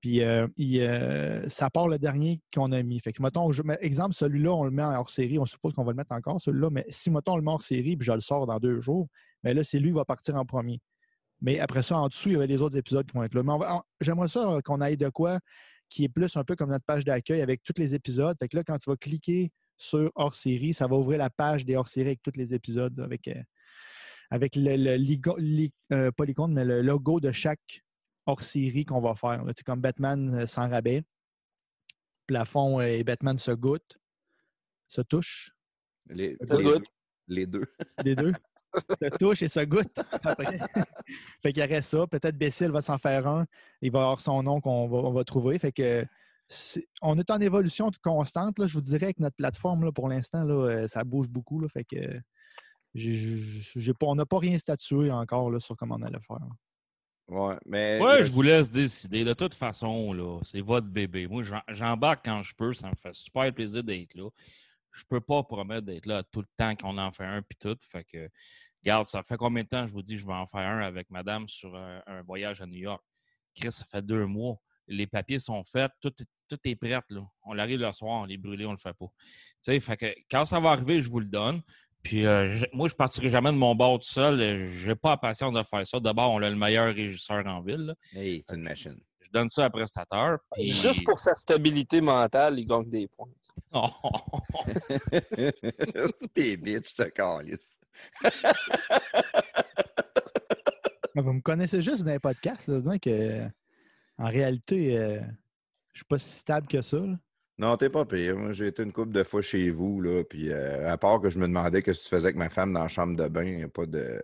Puis, 0.00 0.22
euh, 0.22 0.46
euh, 0.60 1.48
ça 1.48 1.68
part 1.68 1.88
le 1.88 1.98
dernier 1.98 2.40
qu'on 2.54 2.72
a 2.72 2.82
mis. 2.82 3.00
Fait 3.00 3.12
que, 3.12 3.22
je, 3.50 3.62
exemple, 3.80 4.14
celui-là, 4.14 4.52
on 4.54 4.64
le 4.64 4.70
met 4.70 4.82
hors 4.82 5.10
série. 5.10 5.38
On 5.38 5.46
suppose 5.46 5.74
qu'on 5.74 5.84
va 5.84 5.92
le 5.92 5.96
mettre 5.96 6.12
encore, 6.12 6.40
celui-là. 6.40 6.70
Mais 6.70 6.84
si, 6.88 7.10
mettons, 7.10 7.32
on 7.32 7.36
le 7.36 7.42
met 7.42 7.50
hors 7.50 7.62
série 7.62 7.96
puis 7.96 8.06
je 8.06 8.12
le 8.12 8.20
sors 8.20 8.46
dans 8.46 8.58
deux 8.58 8.80
jours, 8.80 9.08
mais 9.42 9.52
là, 9.52 9.62
c'est 9.64 9.78
lui 9.78 9.90
qui 9.90 9.96
va 9.96 10.04
partir 10.04 10.36
en 10.36 10.44
premier. 10.44 10.80
Mais 11.42 11.58
après 11.60 11.82
ça, 11.82 11.98
en 11.98 12.08
dessous, 12.08 12.30
il 12.30 12.32
y 12.32 12.36
avait 12.36 12.46
les 12.46 12.62
autres 12.62 12.76
épisodes 12.76 13.06
qui 13.06 13.16
vont 13.16 13.22
être 13.22 13.34
là. 13.34 13.42
Mais 13.42 13.52
j'aimerais 14.00 14.28
ça 14.28 14.50
euh, 14.50 14.60
qu'on 14.62 14.80
aille 14.80 14.96
de 14.96 15.08
quoi 15.08 15.40
qui 15.88 16.04
est 16.04 16.08
plus 16.08 16.36
un 16.36 16.44
peu 16.44 16.56
comme 16.56 16.70
notre 16.70 16.84
page 16.84 17.04
d'accueil 17.04 17.42
avec 17.42 17.62
tous 17.62 17.74
les 17.76 17.94
épisodes. 17.94 18.36
Fait 18.38 18.48
que 18.48 18.56
là, 18.56 18.64
quand 18.64 18.78
tu 18.78 18.90
vas 18.90 18.96
cliquer 18.96 19.52
sur 19.76 20.10
hors 20.14 20.34
série, 20.34 20.72
ça 20.74 20.86
va 20.86 20.96
ouvrir 20.96 21.18
la 21.18 21.30
page 21.30 21.64
des 21.64 21.76
hors 21.76 21.88
série 21.88 22.08
avec 22.08 22.22
tous 22.22 22.36
les 22.36 22.54
épisodes, 22.54 22.98
avec, 23.00 23.28
euh, 23.28 23.42
avec 24.30 24.56
le, 24.56 24.76
le 24.76 24.96
ligo- 24.96 25.38
li- 25.38 25.72
euh, 25.92 26.10
pas 26.10 26.24
l'icône, 26.24 26.54
mais 26.54 26.64
le 26.64 26.80
logo 26.82 27.20
de 27.20 27.30
chaque 27.32 27.82
hors 28.26 28.40
série 28.42 28.84
qu'on 28.84 29.00
va 29.00 29.14
faire. 29.14 29.42
sais, 29.56 29.62
comme 29.64 29.80
Batman 29.80 30.34
euh, 30.34 30.46
sans 30.46 30.68
rabais, 30.68 31.02
Plafond 32.26 32.80
et 32.80 33.04
Batman 33.04 33.38
se 33.38 33.52
goûtent, 33.52 33.96
se 34.88 35.00
touchent, 35.02 35.50
Les, 36.08 36.36
goûte. 36.40 36.62
deux. 36.62 36.78
Les 37.28 37.46
deux. 37.46 37.64
les 38.04 38.16
deux. 38.16 38.32
se 39.02 39.08
touchent 39.18 39.42
et 39.42 39.48
se 39.48 39.60
goûtent. 39.64 39.98
Après. 40.24 40.58
fait 41.42 41.52
qu'il 41.52 41.62
y 41.62 41.66
aurait 41.66 41.82
ça. 41.82 42.06
Peut-être 42.06 42.36
Bessil 42.36 42.70
va 42.70 42.82
s'en 42.82 42.98
faire 42.98 43.26
un. 43.26 43.46
Il 43.80 43.90
va 43.92 44.00
avoir 44.02 44.20
son 44.20 44.42
nom 44.42 44.60
qu'on 44.60 44.88
va, 44.88 44.98
on 44.98 45.12
va 45.12 45.24
trouver. 45.24 45.58
Fait 45.58 45.72
que 45.72 46.04
on 47.02 47.18
est 47.18 47.30
en 47.30 47.40
évolution 47.40 47.90
constante. 48.02 48.58
Là, 48.58 48.66
je 48.66 48.74
vous 48.74 48.80
dirais 48.82 49.12
que 49.14 49.22
notre 49.22 49.36
plateforme, 49.36 49.84
là, 49.84 49.92
pour 49.92 50.08
l'instant, 50.08 50.44
là, 50.44 50.54
euh, 50.54 50.88
ça 50.88 51.04
bouge 51.04 51.28
beaucoup. 51.28 51.60
Là, 51.60 51.68
fait 51.68 51.84
que 51.84 52.20
j'ai- 52.94 53.92
on 54.02 54.14
n'a 54.14 54.26
pas 54.26 54.38
rien 54.38 54.58
statué 54.58 55.10
encore 55.10 55.50
là, 55.50 55.60
sur 55.60 55.76
comment 55.76 55.96
on 55.96 56.02
allait 56.02 56.20
faire. 56.26 56.38
Ouais, 57.28 57.56
mais. 57.66 58.00
Ouais, 58.00 58.24
je 58.24 58.32
vous 58.32 58.42
laisse 58.42 58.70
décider. 58.70 59.24
De 59.24 59.32
toute 59.32 59.54
façon, 59.54 60.12
là, 60.12 60.38
c'est 60.42 60.60
votre 60.60 60.86
bébé. 60.86 61.26
Moi, 61.26 61.42
j'embarque 61.68 62.24
quand 62.24 62.42
je 62.42 62.54
peux. 62.54 62.72
Ça 62.72 62.88
me 62.88 62.94
fait 62.94 63.14
super 63.14 63.52
plaisir 63.52 63.82
d'être 63.82 64.14
là. 64.14 64.28
Je 64.92 65.04
peux 65.04 65.20
pas 65.20 65.42
promettre 65.42 65.84
d'être 65.84 66.06
là 66.06 66.22
tout 66.22 66.40
le 66.40 66.48
temps 66.56 66.74
qu'on 66.76 66.96
en 66.96 67.12
fait 67.12 67.24
un 67.24 67.42
puis 67.42 67.58
tout. 67.58 67.76
Fait 67.82 68.04
que, 68.04 68.30
regarde, 68.82 69.06
ça 69.06 69.22
fait 69.24 69.36
combien 69.36 69.64
de 69.64 69.68
temps 69.68 69.86
je 69.86 69.92
vous 69.92 70.02
dis 70.02 70.14
que 70.14 70.20
je 70.20 70.26
vais 70.26 70.32
en 70.32 70.46
faire 70.46 70.68
un 70.68 70.78
avec 70.80 71.10
madame 71.10 71.48
sur 71.48 71.74
un, 71.76 72.00
un 72.06 72.22
voyage 72.22 72.60
à 72.60 72.66
New 72.66 72.78
York? 72.78 73.02
Chris, 73.54 73.72
ça 73.72 73.84
fait 73.90 74.02
deux 74.02 74.24
mois. 74.24 74.56
Les 74.86 75.06
papiers 75.06 75.40
sont 75.40 75.64
faits. 75.64 75.90
Tout, 76.00 76.12
est- 76.22 76.28
tout 76.48 76.58
est 76.64 76.76
prêt, 76.76 76.90
là. 77.10 77.20
On 77.44 77.58
arrive 77.58 77.80
le 77.80 77.92
soir, 77.92 78.22
on 78.22 78.24
les 78.24 78.36
brûlé, 78.38 78.64
on 78.66 78.72
le 78.72 78.78
fait 78.78 78.92
pas. 78.98 79.06
Tu 79.06 79.32
sais, 79.62 79.80
fait 79.80 79.96
que 79.96 80.06
quand 80.30 80.44
ça 80.44 80.60
va 80.60 80.70
arriver, 80.70 81.00
je 81.00 81.08
vous 81.10 81.20
le 81.20 81.26
donne. 81.26 81.60
Puis 82.02 82.24
euh, 82.26 82.56
je- 82.58 82.66
moi, 82.72 82.88
je 82.88 82.94
partirai 82.94 83.30
jamais 83.30 83.50
de 83.50 83.56
mon 83.56 83.74
bord 83.74 83.98
tout 83.98 84.08
seul. 84.08 84.40
Euh, 84.40 84.68
J'ai 84.68 84.94
pas 84.94 85.10
la 85.10 85.16
patience 85.16 85.52
de 85.52 85.62
faire 85.64 85.84
ça. 85.86 85.98
D'abord, 85.98 86.32
on 86.32 86.40
a 86.42 86.48
le 86.48 86.54
meilleur 86.56 86.94
régisseur 86.94 87.44
en 87.46 87.60
ville. 87.62 87.94
Hey, 88.14 88.42
c'est 88.48 88.54
une 88.56 88.62
machine. 88.62 88.96
Je 89.22 89.30
donne 89.32 89.48
ça 89.48 89.64
à 89.64 89.70
prestateur. 89.70 90.38
puis- 90.52 90.68
Juste 90.68 91.02
pour 91.04 91.18
sa 91.18 91.34
stabilité 91.34 92.00
mentale, 92.00 92.60
il 92.60 92.66
gagne 92.66 92.88
des 92.88 93.08
points. 93.08 93.28
Oh, 93.72 93.88
T'es 96.34 96.56
bitch, 96.56 96.94
te 96.94 97.02
calisse. 97.08 97.78
Vous 101.14 101.32
me 101.32 101.40
connaissez 101.40 101.80
juste 101.82 102.04
dans 102.04 102.12
les 102.12 102.18
podcasts. 102.18 102.68
Là, 102.68 102.80
donc, 102.80 103.06
euh, 103.06 103.48
en 104.18 104.28
réalité, 104.28 104.98
euh, 104.98 105.20
je 105.96 106.00
suis 106.00 106.04
pas 106.04 106.18
si 106.18 106.36
stable 106.40 106.68
que 106.68 106.82
ça. 106.82 106.98
là. 106.98 107.16
Non, 107.56 107.74
t'es 107.78 107.88
pas 107.88 108.04
pire. 108.04 108.36
Moi, 108.36 108.52
j'ai 108.52 108.66
été 108.66 108.82
une 108.82 108.92
couple 108.92 109.12
de 109.12 109.22
fois 109.24 109.40
chez 109.40 109.70
vous, 109.70 110.02
là, 110.02 110.22
puis 110.24 110.52
euh, 110.52 110.92
à 110.92 110.98
part 110.98 111.22
que 111.22 111.30
je 111.30 111.38
me 111.38 111.46
demandais 111.46 111.78
ce 111.78 111.84
que 111.84 111.90
tu 111.92 112.06
faisais 112.06 112.26
avec 112.26 112.36
ma 112.36 112.50
femme 112.50 112.70
dans 112.74 112.82
la 112.82 112.88
chambre 112.88 113.16
de 113.16 113.26
bain, 113.28 113.44
il 113.44 113.56
n'y 113.56 113.62
a 113.62 113.68
pas 113.68 113.86
de... 113.86 114.20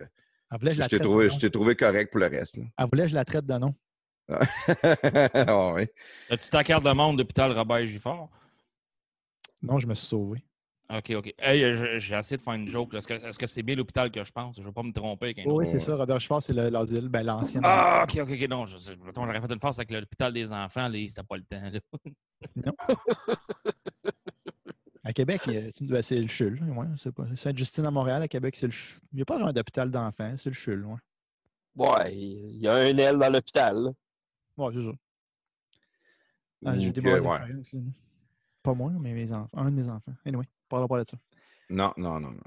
Voulait 0.50 0.72
que 0.72 0.74
je 0.74 0.80
la 0.80 0.84
Je 0.84 0.90
t'ai 0.90 1.00
trouvé, 1.00 1.28
trouvé 1.50 1.74
correct 1.74 2.10
pour 2.12 2.20
le 2.20 2.26
reste. 2.26 2.58
là. 2.58 2.64
Elle 2.76 2.86
voulait 2.92 3.04
que 3.04 3.08
je 3.08 3.14
la 3.14 3.24
traite 3.24 3.46
de 3.46 3.54
nom. 3.54 3.74
Ah 5.34 5.72
oui. 5.74 5.86
As-tu 6.28 6.50
ta 6.50 6.62
carte 6.62 6.84
de 6.84 6.92
monde 6.92 7.16
d'hôpital 7.16 7.52
Robert 7.52 7.86
Gifford? 7.86 8.28
Non, 9.62 9.78
je 9.78 9.86
me 9.86 9.94
suis 9.94 10.06
sauvé. 10.06 10.44
OK, 10.94 11.10
OK. 11.16 11.34
Hey, 11.38 11.72
je- 11.72 11.98
j'ai 11.98 12.16
essayé 12.16 12.36
de 12.36 12.42
faire 12.42 12.52
une 12.54 12.68
joke. 12.68 12.92
Est-ce 12.94 13.38
que 13.38 13.46
c'est 13.46 13.62
bien 13.62 13.74
l'hôpital 13.76 14.10
que 14.10 14.22
je 14.22 14.30
pense? 14.32 14.56
Je 14.56 14.60
ne 14.60 14.66
veux 14.66 14.72
pas 14.72 14.82
me 14.82 14.92
tromper 14.92 15.26
avec 15.26 15.38
un 15.38 15.44
Oui, 15.50 15.66
c'est 15.66 15.80
ça. 15.80 15.96
Robert 15.96 16.20
Schwartz, 16.20 16.46
c'est 16.46 16.52
le- 16.52 16.68
l'asile, 16.68 17.08
ben, 17.08 17.22
l'ancienne. 17.22 17.62
Ah, 17.64 18.04
OK, 18.06 18.18
OK, 18.20 18.30
OK. 18.30 18.48
Non, 18.48 18.66
je, 18.66 18.78
je- 18.78 18.92
mettons, 18.92 19.24
j'aurais 19.24 19.40
fait 19.40 19.52
une 19.52 19.60
farce 19.60 19.78
avec 19.78 19.90
l'hôpital 19.90 20.32
des 20.32 20.52
enfants. 20.52 20.88
Là, 20.88 20.98
c'était 21.08 21.22
pas 21.22 21.36
le 21.36 21.44
temps. 21.44 21.70
là. 22.56 22.72
À 25.04 25.12
Québec, 25.12 25.40
tu- 25.74 25.86
ben, 25.86 26.00
c'est 26.02 26.16
le 26.20 26.28
CHUL. 26.28 26.62
Ouais, 26.62 26.86
Sainte-Justine 27.36 27.86
à 27.86 27.90
Montréal, 27.90 28.22
à 28.22 28.28
Québec, 28.28 28.54
c'est 28.56 28.66
le 28.66 28.72
CHUL. 28.72 29.00
Il 29.12 29.16
n'y 29.16 29.22
a 29.22 29.24
pas 29.24 29.34
vraiment 29.36 29.52
d'hôpital 29.52 29.90
d'enfants, 29.90 30.34
c'est 30.38 30.50
le 30.50 30.54
CHUL. 30.54 30.84
Ouais, 30.84 30.96
Ouais, 31.74 32.14
il 32.14 32.58
y 32.58 32.68
a 32.68 32.74
un 32.74 32.96
aile 32.98 33.16
dans 33.18 33.32
l'hôpital. 33.32 33.92
ouais 34.58 34.70
c'est 34.74 34.82
ça. 34.82 34.92
Ah, 36.64 36.78
J'ai 36.78 36.86
eu 36.86 36.90
Ou 36.90 36.92
des 36.92 37.00
mauvaises 37.00 37.24
ouais. 37.24 37.80
Pas 38.62 38.74
moi, 38.74 38.92
mais 39.00 39.12
mes 39.12 39.32
enfants. 39.32 39.48
Un 39.54 39.70
de 39.72 39.82
mes 39.82 39.90
enfants. 39.90 40.12
Anyway, 40.24 40.44
parlons 40.72 40.88
pas 40.88 41.04
de 41.04 41.08
ça. 41.08 41.16
Non, 41.70 41.92
non, 41.96 42.18
non, 42.20 42.30
non. 42.30 42.40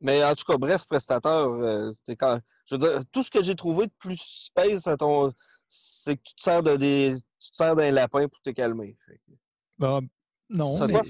Mais 0.00 0.22
en 0.24 0.34
tout 0.34 0.44
cas, 0.44 0.56
bref, 0.58 0.86
prestateur, 0.86 1.50
euh, 1.52 1.90
quand... 2.18 2.38
je 2.66 2.74
veux 2.74 2.78
dire, 2.78 3.00
tout 3.12 3.22
ce 3.22 3.30
que 3.30 3.42
j'ai 3.42 3.54
trouvé 3.54 3.86
de 3.86 3.92
plus 3.98 4.18
space 4.18 4.86
à 4.86 4.96
ton. 4.96 5.32
C'est 5.68 6.16
que 6.16 6.22
tu 6.22 6.34
te 6.34 6.42
sers 6.42 6.62
de 6.62 6.76
des. 6.76 7.16
Tu 7.40 7.50
te 7.50 7.56
sers 7.56 7.74
d'un 7.74 7.90
lapin 7.90 8.28
pour 8.28 8.40
te 8.40 8.50
calmer. 8.50 8.96
Fait 9.06 9.20
Bah, 9.78 10.00
non, 10.48 10.72
Ça 10.72 10.86
mais 10.86 11.00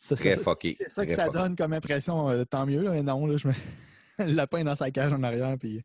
c'est 0.00 0.16
ça, 0.16 0.36
fucké, 0.38 0.74
c'est 0.78 0.90
ça 0.90 1.06
que 1.06 1.14
ça 1.14 1.28
donne 1.28 1.54
comme 1.54 1.72
impression. 1.72 2.28
euh, 2.30 2.44
tant 2.44 2.66
mieux, 2.66 2.82
là, 2.82 2.90
mais 2.90 3.02
non, 3.02 3.24
là, 3.26 3.36
je 3.36 3.46
me... 3.46 3.54
le 4.18 4.32
lapin 4.32 4.58
est 4.58 4.64
dans 4.64 4.74
sa 4.74 4.90
cage 4.90 5.12
en 5.12 5.22
arrière. 5.22 5.56
Puis... 5.58 5.82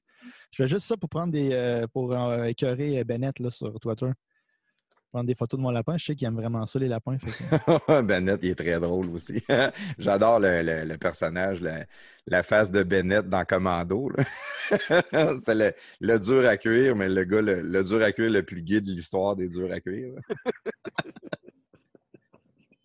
Je 0.51 0.63
fais 0.63 0.67
juste 0.67 0.88
ça 0.88 0.98
pour 0.98 1.10
prendre 1.10 1.31
des. 1.31 1.51
euh, 1.53 1.86
pour 1.93 2.12
euh, 2.12 2.46
écœurer 2.46 3.03
Bennett 3.03 3.38
là, 3.39 3.51
sur 3.51 3.79
Twitter. 3.79 4.10
Prendre 5.12 5.27
des 5.27 5.36
photos 5.36 5.58
de 5.58 5.63
mon 5.63 5.72
lapin. 5.72 5.98
Je 5.98 6.06
sais 6.06 6.15
qu'il 6.15 6.25
aime 6.25 6.36
vraiment 6.36 6.65
ça, 6.65 6.80
les 6.80 6.88
lapins. 6.88 7.18
que- 7.18 8.01
Bennett, 8.01 8.39
il 8.44 8.51
est 8.51 8.56
très 8.56 8.80
drôle 8.80 9.10
aussi. 9.10 9.44
J'adore 10.00 10.39
le, 10.39 10.62
le- 10.86 10.98
personnage, 10.98 11.62
la, 11.62 12.44
face 12.44 12.72
de 12.72 12.82
Bennett 12.84 13.27
dans 13.27 13.44
Commando. 13.44 14.10
C'est 15.46 15.75
le, 16.00 16.20
dur 16.20 16.48
à 16.48 16.56
cuire, 16.56 16.96
mais 16.96 17.10
le 17.10 17.25
gars, 17.25 17.41
le, 17.41 17.84
dur 17.84 18.01
à 18.01 18.13
cuire 18.13 18.32
le 18.32 18.44
plus 18.44 18.62
gay 18.62 18.80
de 18.80 18.89
l'histoire 18.89 19.36
des 19.36 19.50
durs 19.50 19.72
à 19.72 19.82
cuire. 19.82 20.13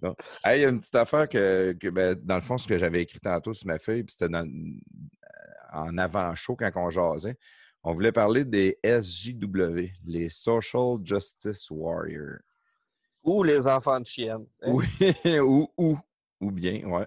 il 0.03 0.61
y 0.61 0.65
a 0.65 0.69
une 0.69 0.81
petite 0.81 0.95
affaire 0.97 1.29
que, 1.29 1.77
que, 1.81 1.89
ben, 1.89 2.19
dans 2.25 2.37
le 2.37 2.41
fond, 2.41 2.59
ce 2.59 2.67
que 2.67 2.77
j'avais 2.77 3.03
écrit 3.03 3.21
tantôt 3.21 3.55
sur 3.55 3.69
ma 3.69 3.79
feuille, 3.79 4.03
puis 4.03 4.13
c'était 4.19 4.29
dans- 4.29 4.49
en 5.73 5.97
avant-show 5.99 6.57
quand 6.57 6.71
on 6.77 6.91
jasait. 6.91 7.37
On 7.89 7.95
voulait 7.95 8.11
parler 8.11 8.45
des 8.45 8.81
SJW, 8.83 9.93
les 10.07 10.29
Social 10.29 10.97
Justice 11.05 11.71
Warriors. 11.71 12.41
Ou 13.23 13.45
les 13.45 13.69
enfants 13.69 14.01
de 14.01 14.07
chienne. 14.07 14.45
hein? 14.63 14.73
Oui, 14.73 14.87
ou, 15.41 15.69
ou, 15.77 15.97
ou 16.41 16.51
bien, 16.51 16.85
ouais. 16.85 17.07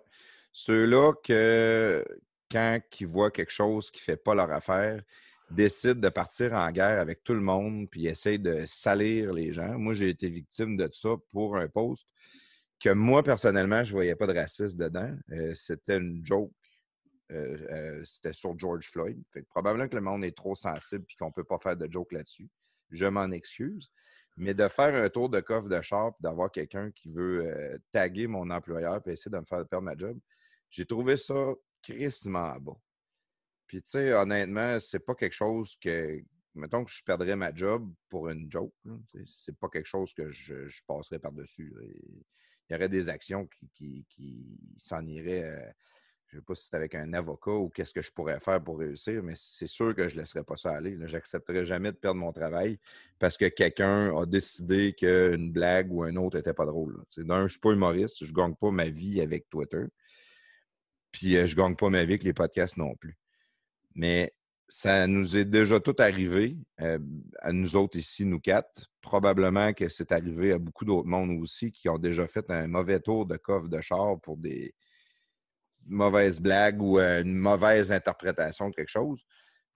Ceux-là 0.53 1.11
que, 1.21 2.05
quand 2.49 2.79
ils 2.97 3.07
voient 3.07 3.29
quelque 3.29 3.51
chose 3.51 3.91
qui 3.91 3.99
ne 3.99 4.03
fait 4.03 4.15
pas 4.23 4.33
leur 4.33 4.49
affaire, 4.53 5.03
décident 5.51 5.99
de 5.99 6.07
partir 6.07 6.53
en 6.53 6.71
guerre 6.71 7.01
avec 7.01 7.25
tout 7.25 7.33
le 7.33 7.41
monde 7.41 7.89
puis 7.89 8.07
essayent 8.07 8.39
de 8.39 8.63
salir 8.65 9.33
les 9.33 9.51
gens. 9.51 9.77
Moi, 9.77 9.95
j'ai 9.95 10.07
été 10.07 10.29
victime 10.29 10.77
de 10.77 10.89
ça 10.93 11.09
pour 11.33 11.57
un 11.57 11.67
post 11.67 12.07
que 12.79 12.91
moi, 12.91 13.21
personnellement, 13.21 13.83
je 13.83 13.89
ne 13.89 13.95
voyais 13.95 14.15
pas 14.15 14.27
de 14.27 14.33
racisme 14.33 14.77
dedans. 14.77 15.13
Euh, 15.33 15.53
c'était 15.55 15.97
une 15.97 16.25
joke. 16.25 16.53
Euh, 17.31 17.57
euh, 17.69 18.05
c'était 18.05 18.33
sur 18.33 18.57
George 18.57 18.89
Floyd. 18.89 19.21
Probablement 19.49 19.87
que 19.87 19.95
le 19.95 20.01
monde 20.01 20.23
est 20.23 20.35
trop 20.35 20.55
sensible 20.55 21.05
et 21.09 21.15
qu'on 21.15 21.27
ne 21.27 21.31
peut 21.31 21.43
pas 21.43 21.59
faire 21.59 21.77
de 21.77 21.89
joke 21.91 22.11
là-dessus. 22.11 22.49
Je 22.89 23.05
m'en 23.05 23.29
excuse. 23.31 23.91
Mais 24.37 24.53
de 24.53 24.67
faire 24.67 24.95
un 24.95 25.09
tour 25.09 25.29
de 25.29 25.39
coffre 25.41 25.67
de 25.67 25.81
char 25.81 26.13
d'avoir 26.21 26.51
quelqu'un 26.51 26.91
qui 26.91 27.09
veut 27.09 27.45
euh, 27.45 27.77
taguer 27.91 28.25
mon 28.25 28.49
employeur 28.49 29.01
et 29.05 29.11
essayer 29.11 29.31
de 29.31 29.37
me 29.37 29.43
faire 29.43 29.67
perdre 29.67 29.85
ma 29.85 29.97
job, 29.97 30.17
j'ai 30.69 30.85
trouvé 30.85 31.17
ça 31.17 31.53
crissement 31.83 32.57
bas. 32.59 32.77
Puis, 33.67 33.81
tu 33.83 33.91
sais, 33.91 34.13
honnêtement, 34.13 34.79
c'est 34.79 34.99
pas 34.99 35.13
quelque 35.13 35.33
chose 35.33 35.75
que. 35.79 36.21
Mettons 36.55 36.83
que 36.83 36.91
je 36.91 37.03
perdrais 37.03 37.35
ma 37.35 37.53
job 37.53 37.93
pour 38.09 38.27
une 38.29 38.51
joke. 38.51 38.73
sais, 39.11 39.23
C'est 39.27 39.57
pas 39.57 39.69
quelque 39.69 39.85
chose 39.85 40.13
que 40.13 40.31
je, 40.31 40.81
passerais 40.87 41.19
par-dessus. 41.19 41.71
Il 42.67 42.73
y 42.73 42.75
aurait 42.75 42.89
des 42.89 43.07
actions 43.07 43.47
qui, 43.75 44.05
qui, 44.09 44.59
s'en 44.75 45.05
iraient. 45.05 45.73
Je 46.29 46.35
ne 46.35 46.41
sais 46.41 46.45
pas 46.45 46.55
si 46.55 46.65
c'est 46.65 46.75
avec 46.75 46.93
un 46.93 47.11
avocat 47.13 47.51
ou 47.51 47.69
qu'est-ce 47.69 47.91
que 47.91 48.01
je 48.01 48.11
pourrais 48.11 48.39
faire 48.39 48.63
pour 48.63 48.77
réussir, 48.77 49.23
mais 49.23 49.33
c'est 49.35 49.67
sûr 49.67 49.95
que 49.95 50.07
je 50.07 50.15
ne 50.15 50.19
laisserais 50.19 50.43
pas 50.43 50.57
ça 50.57 50.73
aller. 50.73 50.95
Je 51.03 51.15
n'accepterais 51.15 51.65
jamais 51.65 51.91
de 51.91 51.97
perdre 51.97 52.19
mon 52.19 52.31
travail 52.31 52.77
parce 53.17 53.35
que 53.35 53.45
quelqu'un 53.45 54.15
a 54.15 54.25
décidé 54.27 54.93
qu'une 54.93 55.51
blague 55.51 55.91
ou 55.91 56.03
un 56.03 56.15
autre 56.17 56.37
n'était 56.37 56.53
pas 56.53 56.67
drôle. 56.67 57.03
D'un, 57.17 57.39
je 57.39 57.43
ne 57.43 57.47
suis 57.47 57.59
pas 57.59 57.71
humoriste, 57.71 58.23
je 58.23 58.29
ne 58.29 58.35
gagne 58.35 58.53
pas 58.53 58.69
ma 58.69 58.89
vie 58.89 59.21
avec 59.21 59.49
Twitter. 59.49 59.85
Puis 61.11 61.35
euh, 61.35 61.47
je 61.47 61.55
ne 61.55 61.61
gagne 61.61 61.75
pas 61.75 61.89
ma 61.89 62.03
vie 62.03 62.13
avec 62.13 62.23
les 62.23 62.33
podcasts 62.33 62.77
non 62.77 62.95
plus. 62.95 63.17
Mais 63.95 64.31
ça 64.67 65.07
nous 65.07 65.35
est 65.35 65.45
déjà 65.45 65.79
tout 65.79 65.95
arrivé, 65.97 66.57
euh, 66.81 66.99
à 67.39 67.51
nous 67.51 67.75
autres 67.75 67.97
ici, 67.97 68.23
nous 68.23 68.39
quatre. 68.39 68.91
Probablement 69.01 69.73
que 69.73 69.89
c'est 69.89 70.11
arrivé 70.11 70.51
à 70.51 70.59
beaucoup 70.59 70.85
d'autres 70.85 71.07
mondes 71.07 71.41
aussi 71.41 71.71
qui 71.71 71.89
ont 71.89 71.97
déjà 71.97 72.27
fait 72.27 72.47
un 72.51 72.67
mauvais 72.67 72.99
tour 72.99 73.25
de 73.25 73.35
coffre 73.37 73.67
de 73.67 73.81
char 73.81 74.21
pour 74.21 74.37
des 74.37 74.75
mauvaises 75.89 76.39
blagues 76.39 76.81
ou 76.81 76.99
euh, 76.99 77.21
une 77.21 77.35
mauvaise 77.35 77.91
interprétation 77.91 78.69
de 78.69 78.75
quelque 78.75 78.89
chose. 78.89 79.23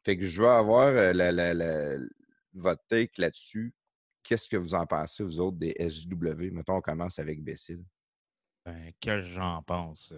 Fait 0.03 0.17
que 0.17 0.25
je 0.25 0.41
veux 0.41 0.49
avoir 0.49 0.87
euh, 0.87 1.13
la- 1.13 1.97
votre 2.53 2.83
take 2.87 3.21
là-dessus. 3.21 3.73
Qu'est-ce 4.23 4.47
que 4.47 4.57
vous 4.57 4.73
en 4.75 4.85
pensez, 4.85 5.23
vous 5.23 5.39
autres, 5.39 5.57
des 5.57 5.75
SJW? 5.77 6.51
Mettons, 6.51 6.77
on 6.77 6.81
commence 6.81 7.19
avec 7.19 7.43
Bécile. 7.43 7.83
Ben, 8.65 8.91
que 9.01 9.21
j'en 9.21 9.61
pense. 9.63 10.13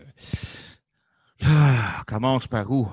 Ah, 1.42 2.04
commence 2.08 2.48
par 2.48 2.70
où? 2.72 2.88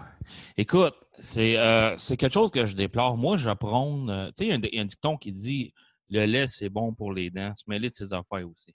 Écoute, 0.57 0.95
c'est 1.19 1.59
euh, 1.59 1.97
quelque 1.97 2.33
chose 2.33 2.51
que 2.51 2.67
je 2.67 2.75
déplore. 2.75 3.17
Moi, 3.17 3.37
je 3.37 3.51
prône. 3.51 4.11
euh, 4.11 4.27
tu 4.29 4.33
sais, 4.37 4.47
il 4.47 4.75
y, 4.75 4.79
a 4.79 4.83
un 4.83 4.85
dicton 4.87 5.17
qui 5.17 5.33
dit 5.33 5.75
le 6.09 6.25
lait, 6.25 6.47
c'est 6.47 6.69
bon 6.69 6.93
pour 6.93 7.13
les 7.13 7.31
dents. 7.31 7.55
Se 7.55 7.65
mêler 7.67 7.89
de 7.89 7.95
ses 7.95 8.13
affaires 8.13 8.49
aussi. 8.49 8.75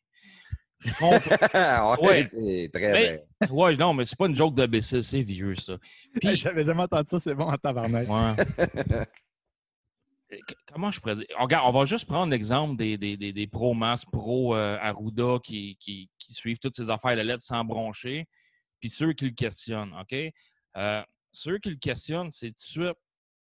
Je 0.80 0.92
comprends. 0.94 1.12
ouais, 2.02 2.08
Ouais. 2.08 2.28
c'est 2.30 2.70
très 2.74 2.92
Mais- 2.92 3.26
bien. 3.42 3.50
ouais, 3.50 3.76
non, 3.76 3.94
mais 3.94 4.06
c'est 4.06 4.18
pas 4.18 4.28
une 4.28 4.36
joke 4.36 4.56
de 4.56 4.66
BC, 4.66 5.02
c'est 5.04 5.22
vieux, 5.24 5.56
ça. 5.56 5.78
Puis, 6.22 6.38
J'avais 6.38 6.66
jamais 6.66 6.84
entendu 6.84 7.08
ça, 7.10 7.20
c'est 7.20 7.36
bon 7.36 7.46
en 7.46 7.58
tabarnak. 7.58 8.08
Ouais. 8.08 9.06
Euh, 10.34 10.38
Comment 10.74 10.92
je 10.92 11.00
pourrais 11.00 11.16
dire? 11.16 11.26
On, 11.40 11.44
regarde, 11.44 11.70
on 11.70 11.72
va 11.80 11.86
juste 11.86 12.06
prendre 12.06 12.30
l'exemple 12.32 12.76
des, 12.76 12.98
des, 12.98 13.16
des, 13.16 13.32
des 13.32 13.48
pro-mass, 13.48 14.04
pro-Arruda 14.04 15.38
qui, 15.42 15.78
qui, 15.80 16.10
qui 16.18 16.34
suivent 16.34 16.60
toutes 16.60 16.76
ces 16.76 16.90
affaires 16.90 17.16
de 17.16 17.22
lettres 17.22 17.44
sans 17.44 17.64
broncher, 17.64 18.26
puis 18.82 18.90
ceux 18.90 19.14
qui 19.14 19.24
le 19.26 19.32
questionnent, 19.32 19.94
OK? 19.98 20.14
Euh, 20.76 21.02
ceux 21.32 21.60
qui 21.60 21.70
le 21.70 21.78
questionnent, 21.78 22.30
c'est 22.32 22.48
tout 22.50 22.56
de 22.56 22.60
suite, 22.88 22.98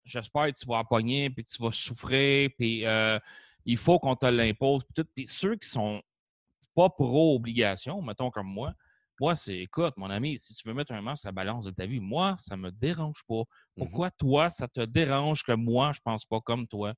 j'espère 0.05 0.49
que 0.49 0.61
tu 0.61 0.67
vas 0.67 0.85
pogner, 0.85 1.31
puis 1.31 1.47
que 1.47 1.51
tu 1.51 1.63
vas 1.63 1.73
souffrir, 1.73 2.51
puis 2.59 2.85
euh, 2.85 3.19
il 3.65 3.79
faut 3.79 3.99
qu'on 3.99 4.15
te 4.15 4.27
l'impose, 4.27 4.85
puis 4.85 5.03
tout. 5.03 5.09
Puis 5.17 5.27
ceux 5.27 5.57
qui 5.57 5.67
sont 5.71 6.03
pas 6.75 6.91
pro-obligation, 6.91 8.03
mettons 8.03 8.31
comme 8.31 8.49
moi, 8.49 8.75
moi, 9.21 9.37
c'est, 9.37 9.57
écoute, 9.59 9.95
mon 9.97 10.11
ami, 10.11 10.39
si 10.39 10.55
tu 10.55 10.67
veux 10.67 10.75
mettre 10.75 10.93
un 10.93 11.01
masque 11.01 11.25
à 11.25 11.29
la 11.29 11.33
balance 11.33 11.65
de 11.65 11.71
ta 11.71 11.87
vie, 11.87 12.01
moi, 12.01 12.37
ça 12.39 12.57
me 12.57 12.71
dérange 12.71 13.23
pas. 13.29 13.43
Pourquoi 13.77 14.11
toi, 14.11 14.51
ça 14.51 14.67
te 14.67 14.81
dérange 14.81 15.45
que 15.45 15.53
moi, 15.53 15.93
je 15.95 16.01
pense 16.03 16.25
pas 16.25 16.41
comme 16.41 16.67
toi? 16.67 16.95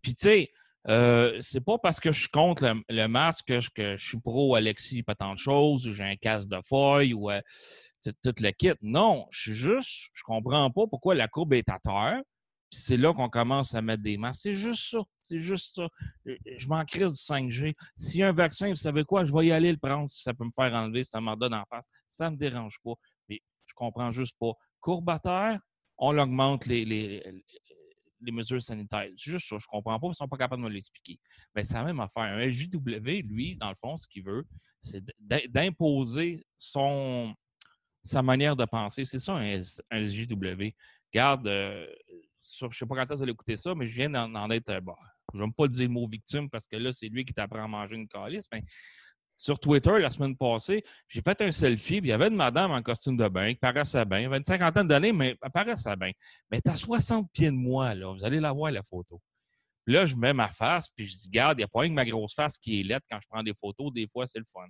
Puis, 0.00 0.14
tu 0.14 0.22
sais, 0.22 0.48
euh, 0.88 1.38
c'est 1.42 1.60
pas 1.60 1.76
parce 1.76 2.00
que 2.00 2.12
je 2.12 2.20
suis 2.20 2.30
contre 2.30 2.64
le, 2.64 2.82
le 2.88 3.06
masque 3.08 3.48
que 3.48 3.60
je, 3.60 3.68
que 3.68 3.96
je 3.98 4.08
suis 4.08 4.20
pro 4.20 4.54
Alexis, 4.54 5.02
pas 5.02 5.14
tant 5.14 5.34
de 5.34 5.38
choses, 5.38 5.86
ou 5.86 5.92
j'ai 5.92 6.04
un 6.04 6.16
casse 6.16 6.46
de 6.46 6.58
feuille, 6.66 7.12
ou 7.12 7.30
euh, 7.30 7.40
tout, 8.02 8.14
tout 8.22 8.34
le 8.40 8.50
kit. 8.52 8.72
Non, 8.80 9.26
je 9.30 9.40
suis 9.40 9.54
juste, 9.54 10.08
je 10.14 10.22
comprends 10.24 10.70
pas 10.70 10.86
pourquoi 10.86 11.14
la 11.14 11.28
courbe 11.28 11.52
est 11.52 11.68
à 11.68 11.78
terre. 11.78 12.22
Puis 12.70 12.78
c'est 12.80 12.96
là 12.96 13.12
qu'on 13.12 13.28
commence 13.28 13.74
à 13.74 13.82
mettre 13.82 14.02
des 14.02 14.16
masques. 14.16 14.42
C'est 14.42 14.54
juste 14.54 14.90
ça. 14.90 14.98
C'est 15.22 15.38
juste 15.40 15.74
ça. 15.74 15.88
Je- 16.24 16.34
Je 16.56 16.68
m'en 16.68 16.84
crise 16.84 17.12
du 17.12 17.18
5G. 17.18 17.74
S'il 17.96 18.20
y 18.20 18.22
a 18.22 18.28
un 18.28 18.32
vaccin, 18.32 18.68
vous 18.68 18.76
savez 18.76 19.02
quoi? 19.04 19.24
Je 19.24 19.32
vais 19.32 19.46
y 19.46 19.52
aller 19.52 19.72
le 19.72 19.78
prendre 19.78 20.08
si 20.08 20.22
ça 20.22 20.32
peut 20.34 20.44
me 20.44 20.52
faire 20.54 20.72
enlever 20.74 21.02
ce 21.02 21.18
mandat 21.18 21.48
d'en 21.48 21.64
face. 21.68 21.86
Ça 22.08 22.26
ne 22.30 22.36
me 22.36 22.36
dérange 22.36 22.76
pas. 22.84 22.92
Mais 23.28 23.40
je 23.66 23.74
comprends 23.74 24.10
juste 24.12 24.36
pas. 24.38 24.52
Terre, 25.22 25.60
on 25.98 26.16
augmente 26.16 26.64
les, 26.66 27.22
mesures 28.22 28.62
sanitaires. 28.62 29.08
C'est 29.16 29.30
juste 29.32 29.48
ça. 29.48 29.56
Je 29.58 29.66
comprends 29.66 29.98
pas. 29.98 30.06
Ils 30.06 30.10
ne 30.10 30.14
sont 30.14 30.28
pas 30.28 30.36
capables 30.36 30.62
de 30.62 30.68
me 30.68 30.72
l'expliquer. 30.72 31.18
Mais 31.54 31.64
c'est 31.64 31.74
la 31.74 31.84
même 31.84 32.00
affaire. 32.00 32.22
Un 32.22 32.50
JW, 32.50 33.22
lui, 33.26 33.56
dans 33.56 33.68
le 33.70 33.74
fond, 33.74 33.96
ce 33.96 34.06
qu'il 34.06 34.22
veut, 34.24 34.46
c'est 34.80 35.02
d'im- 35.18 35.46
d'imposer 35.48 36.44
son 36.56 37.34
sa 38.02 38.22
manière 38.22 38.56
de 38.56 38.64
penser. 38.64 39.04
C'est 39.04 39.18
ça, 39.18 39.34
un, 39.34 39.60
un 39.90 40.04
SJW. 40.04 40.74
Regarde, 41.12 41.48
euh, 41.48 41.86
sur, 42.42 42.70
je 42.72 42.76
ne 42.76 42.78
sais 42.78 42.86
pas 42.86 43.06
quand 43.06 43.14
vous 43.14 43.22
allez 43.22 43.32
écouter 43.32 43.56
ça, 43.56 43.74
mais 43.74 43.86
je 43.86 43.94
viens 43.94 44.10
d'en 44.10 44.50
être. 44.50 44.68
euh, 44.70 44.80
bon, 44.80 44.94
je 45.34 45.38
ne 45.40 45.44
vais 45.46 45.52
pas 45.56 45.68
dire 45.68 45.82
le 45.88 45.94
mot 45.94 46.06
victime 46.06 46.48
parce 46.50 46.66
que 46.66 46.76
là, 46.76 46.92
c'est 46.92 47.08
lui 47.08 47.24
qui 47.24 47.32
t'apprend 47.32 47.64
à 47.64 47.68
manger 47.68 47.96
une 47.96 48.08
calice, 48.08 48.46
mais 48.52 48.62
sur 49.36 49.58
Twitter 49.58 49.98
la 49.98 50.10
semaine 50.10 50.36
passée, 50.36 50.82
j'ai 51.08 51.22
fait 51.22 51.40
un 51.40 51.50
selfie, 51.50 52.00
puis 52.00 52.08
il 52.08 52.10
y 52.10 52.12
avait 52.12 52.28
une 52.28 52.36
madame 52.36 52.72
en 52.72 52.82
costume 52.82 53.16
de 53.16 53.26
bain 53.28 53.52
qui 53.54 53.58
paraissait 53.58 54.04
bien. 54.04 54.18
Elle 54.18 54.26
avait 54.26 54.36
une 54.38 54.44
cinquantaine 54.44 54.86
d'années, 54.86 55.12
mais 55.12 55.36
elle 55.42 55.50
paraissait 55.50 55.96
bien. 55.96 56.12
Mais 56.50 56.60
tu 56.60 56.70
as 56.70 56.76
60 56.76 57.30
pieds 57.32 57.50
de 57.50 57.56
moi, 57.56 57.94
là. 57.94 58.12
Vous 58.12 58.22
allez 58.24 58.38
la 58.38 58.52
voir, 58.52 58.70
la 58.70 58.82
photo. 58.82 59.18
Puis 59.86 59.94
là, 59.94 60.04
je 60.04 60.14
mets 60.14 60.34
ma 60.34 60.48
face, 60.48 60.90
puis 60.90 61.06
je 61.06 61.16
dis, 61.16 61.28
garde, 61.30 61.56
il 61.58 61.62
n'y 61.62 61.64
a 61.64 61.68
pas 61.68 61.86
que 61.88 61.92
ma 61.92 62.04
grosse 62.04 62.34
face 62.34 62.58
qui 62.58 62.80
est 62.80 62.82
laide 62.82 63.00
quand 63.10 63.18
je 63.22 63.26
prends 63.30 63.42
des 63.42 63.54
photos. 63.54 63.90
Des 63.94 64.06
fois, 64.08 64.26
c'est 64.26 64.38
le 64.38 64.44
fun. 64.52 64.66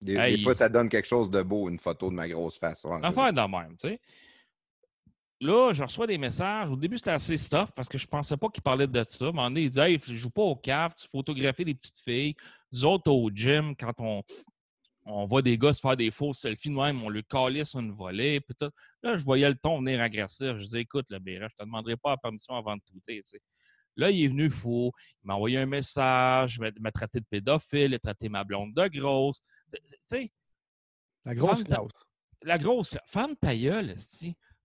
Des, 0.00 0.16
des 0.36 0.42
fois, 0.42 0.54
ça 0.56 0.68
donne 0.68 0.88
quelque 0.88 1.06
chose 1.06 1.30
de 1.30 1.42
beau, 1.42 1.68
une 1.68 1.78
photo 1.78 2.08
de 2.10 2.14
ma 2.14 2.28
grosse 2.28 2.58
face. 2.58 2.82
Ouais, 2.84 2.98
Enfin, 3.04 3.32
de 3.32 3.40
même, 3.42 3.76
tu 3.76 3.88
sais. 3.90 4.00
Là, 5.40 5.72
je 5.72 5.82
reçois 5.82 6.06
des 6.06 6.18
messages. 6.18 6.68
Au 6.68 6.76
début, 6.76 6.98
c'était 6.98 7.12
assez 7.12 7.38
stuff 7.38 7.70
parce 7.74 7.88
que 7.88 7.96
je 7.96 8.06
pensais 8.06 8.36
pas 8.36 8.48
qu'il 8.50 8.62
parlait 8.62 8.86
de 8.86 9.04
ça. 9.08 9.26
Moment 9.26 9.44
donné, 9.44 9.62
il 9.62 9.70
dit 9.70 9.80
Hey, 9.80 9.98
je 9.98 10.14
joue 10.14 10.28
pas 10.28 10.42
au 10.42 10.54
caf, 10.54 10.94
tu 10.94 11.08
photographies 11.08 11.64
des 11.64 11.74
petites 11.74 11.98
filles. 11.98 12.34
Nous 12.72 12.84
autres, 12.84 13.10
au 13.10 13.30
gym, 13.30 13.74
quand 13.74 13.94
on, 14.00 14.22
on 15.06 15.24
voit 15.24 15.40
des 15.40 15.56
gars 15.56 15.72
se 15.72 15.80
faire 15.80 15.96
des 15.96 16.10
faux 16.10 16.34
selfies, 16.34 16.68
nous 16.68 16.82
même, 16.82 17.02
on 17.02 17.08
le 17.08 17.22
calisse 17.22 17.74
une 17.74 17.92
volée. 17.92 18.40
Puis 18.40 18.54
tout. 18.54 18.70
Là, 19.02 19.16
je 19.16 19.24
voyais 19.24 19.48
le 19.48 19.54
ton 19.54 19.78
venir 19.78 20.02
agressif. 20.02 20.58
Je 20.58 20.64
disais 20.64 20.80
Écoute, 20.82 21.06
le 21.08 21.18
BR, 21.18 21.48
je 21.48 21.56
te 21.56 21.64
demanderai 21.64 21.96
pas 21.96 22.10
la 22.10 22.16
permission 22.18 22.54
avant 22.54 22.76
de 22.76 22.82
tweeter. 22.82 23.22
Tu 23.22 23.28
sais. 23.28 23.40
Là, 23.96 24.10
il 24.10 24.22
est 24.22 24.28
venu 24.28 24.50
fou. 24.50 24.92
Il 25.24 25.26
m'a 25.26 25.36
envoyé 25.36 25.56
un 25.56 25.66
message. 25.66 26.60
Il 26.60 26.82
m'a 26.82 26.92
traité 26.92 27.18
de 27.18 27.24
pédophile. 27.24 27.92
Il 27.92 27.94
a 27.94 27.98
traité 27.98 28.28
ma 28.28 28.44
blonde 28.44 28.74
de 28.74 28.88
grosse. 28.88 29.40
Tu 29.72 29.80
sais. 30.04 30.30
La 31.24 31.34
grosse 31.34 31.64
classe. 31.64 32.04
La 32.42 32.58
grosse. 32.58 32.94
Femme 33.06 33.36
ta 33.36 33.56
gueule, 33.56 33.94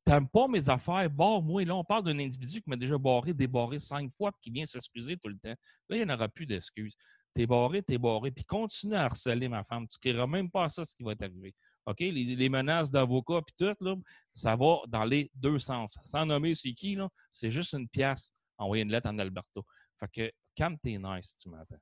T'aimes 0.06 0.28
pas 0.28 0.48
mes 0.48 0.70
affaires, 0.70 1.10
barre-moi. 1.10 1.66
Là, 1.66 1.76
on 1.76 1.84
parle 1.84 2.04
d'un 2.04 2.20
individu 2.20 2.62
qui 2.62 2.70
m'a 2.70 2.76
déjà 2.76 2.96
barré, 2.96 3.34
débarré 3.34 3.80
cinq 3.80 4.14
fois, 4.16 4.32
puis 4.32 4.40
qui 4.44 4.52
vient 4.52 4.66
s'excuser 4.66 5.18
tout 5.18 5.30
le 5.30 5.38
temps. 5.38 5.56
Là, 5.90 5.98
il 5.98 6.06
n'y 6.06 6.12
en 6.12 6.14
aura 6.14 6.30
plus 6.30 6.46
d'excuses. 6.46 6.96
T'es 7.34 7.48
barré, 7.48 7.82
t'es 7.82 7.98
barré, 7.98 8.32
puis 8.32 8.46
continue 8.46 8.94
à 8.94 9.06
harceler 9.06 9.50
ma 9.50 9.64
femme. 9.64 9.88
Tu 9.88 9.98
ne 9.98 10.12
créeras 10.12 10.28
même 10.28 10.52
pas 10.52 10.70
ça, 10.70 10.84
ce 10.84 10.96
qui 10.96 11.04
va 11.04 11.16
t'arriver. 11.16 11.56
OK? 11.88 12.00
Les, 12.00 12.50
menaces 12.50 12.92
d'avocat, 12.92 13.42
puis 13.42 13.56
tout, 13.58 13.76
là, 13.84 13.96
ça 14.34 14.56
va 14.56 14.78
dans 14.88 15.06
les 15.06 15.32
deux 15.34 15.58
sens. 15.58 15.98
Sans 16.06 16.26
nommer 16.26 16.54
c'est 16.54 16.74
qui, 16.74 16.96
là, 16.96 17.10
c'est 17.32 17.50
juste 17.50 17.74
une 17.74 17.90
pièce. 17.90 18.32
Envoyer 18.58 18.84
une 18.84 18.92
lettre 18.92 19.10
en 19.10 19.18
Alberto. 19.18 19.66
Fait 20.00 20.10
que, 20.14 20.32
calme 20.56 20.78
tes 20.78 21.00
nice, 21.00 21.36
tu 21.36 21.50
m'entends. 21.50 21.80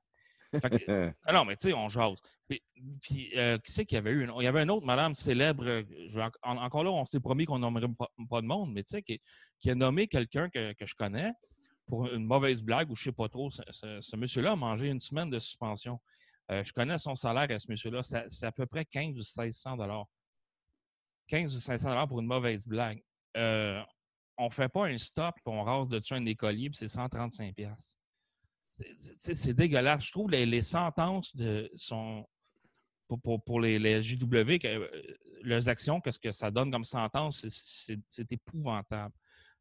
ah 1.26 1.32
non, 1.32 1.44
mais 1.44 1.56
tu 1.56 1.68
sais, 1.68 1.74
on 1.74 1.88
jase. 1.88 2.18
Puis, 3.00 3.32
euh, 3.36 3.58
qui 3.58 3.72
c'est 3.72 3.86
qu'il 3.86 3.96
y 3.96 3.98
avait 3.98 4.12
eu? 4.12 4.28
Il 4.38 4.44
y 4.44 4.46
avait 4.46 4.62
une 4.62 4.70
autre 4.70 4.84
madame 4.86 5.14
célèbre. 5.14 5.64
Euh, 5.66 5.82
encore 6.42 6.84
là, 6.84 6.90
on 6.90 7.04
s'est 7.04 7.20
promis 7.20 7.46
qu'on 7.46 7.58
nommerait 7.58 7.88
pas, 8.30 8.40
de 8.40 8.46
monde, 8.46 8.72
mais 8.72 8.82
tu 8.82 8.90
sais, 8.90 9.02
qui, 9.02 9.20
a 9.70 9.74
nommé 9.74 10.08
quelqu'un 10.08 10.48
que, 10.50 10.74
je 10.78 10.94
connais 10.94 11.32
pour 11.86 12.06
une 12.06 12.24
mauvaise 12.24 12.62
blague 12.62 12.90
ou 12.90 12.94
je 12.94 13.02
ne 13.02 13.04
sais 13.12 13.16
pas 13.16 13.28
trop. 13.28 13.50
Ce, 13.50 14.16
monsieur-là 14.16 14.52
a 14.52 14.56
mangé 14.56 14.88
une 14.88 15.00
semaine 15.00 15.30
de 15.30 15.38
suspension. 15.38 16.00
Euh, 16.50 16.62
je 16.62 16.72
connais 16.72 16.98
son 16.98 17.14
salaire 17.14 17.50
à 17.50 17.58
ce 17.58 17.70
monsieur-là. 17.70 18.02
C'est 18.02 18.46
à 18.46 18.52
peu 18.52 18.66
près 18.66 18.84
15 18.84 19.12
ou 19.12 19.40
1600 19.40 19.76
15 21.26 21.52
ou 21.52 21.56
1600 21.56 22.06
pour 22.08 22.20
une 22.20 22.26
mauvaise 22.26 22.66
blague. 22.66 23.02
on 23.34 24.44
ne 24.44 24.50
fait 24.50 24.68
pas 24.68 24.86
un 24.86 24.98
stop, 24.98 25.34
et 25.38 25.42
on 25.46 25.62
rase 25.62 25.88
dessus 25.88 26.14
un 26.14 26.26
écolier, 26.26 26.68
puis 26.68 26.76
c'est 26.76 26.88
135 26.88 27.54
c'est 29.16 29.54
dégueulasse. 29.54 30.06
Je 30.06 30.12
trouve 30.12 30.30
les, 30.30 30.46
les 30.46 30.62
sentences 30.62 31.34
de, 31.36 31.70
sont 31.76 32.26
pour, 33.22 33.42
pour, 33.42 33.60
les, 33.60 33.78
les, 33.78 34.02
JW, 34.02 34.58
que, 34.58 34.66
euh, 34.66 34.88
leurs 35.42 35.68
actions, 35.68 36.00
qu'est-ce 36.00 36.18
que 36.18 36.32
ça 36.32 36.50
donne 36.50 36.70
comme 36.70 36.84
sentence, 36.84 37.46
c'est 37.48 38.32
épouvantable. 38.32 39.14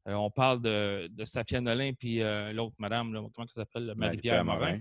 Euh, 0.08 0.14
on 0.14 0.30
parle 0.30 0.62
de, 0.62 1.08
de 1.08 1.24
Safia 1.24 1.62
Nolin 1.62 1.94
puis 1.94 2.22
euh, 2.22 2.52
l'autre 2.52 2.76
madame, 2.78 3.14
comment 3.34 3.48
elle 3.48 3.50
s'appelle? 3.50 3.94
Marie-Pierre 3.96 4.44
Morin. 4.44 4.80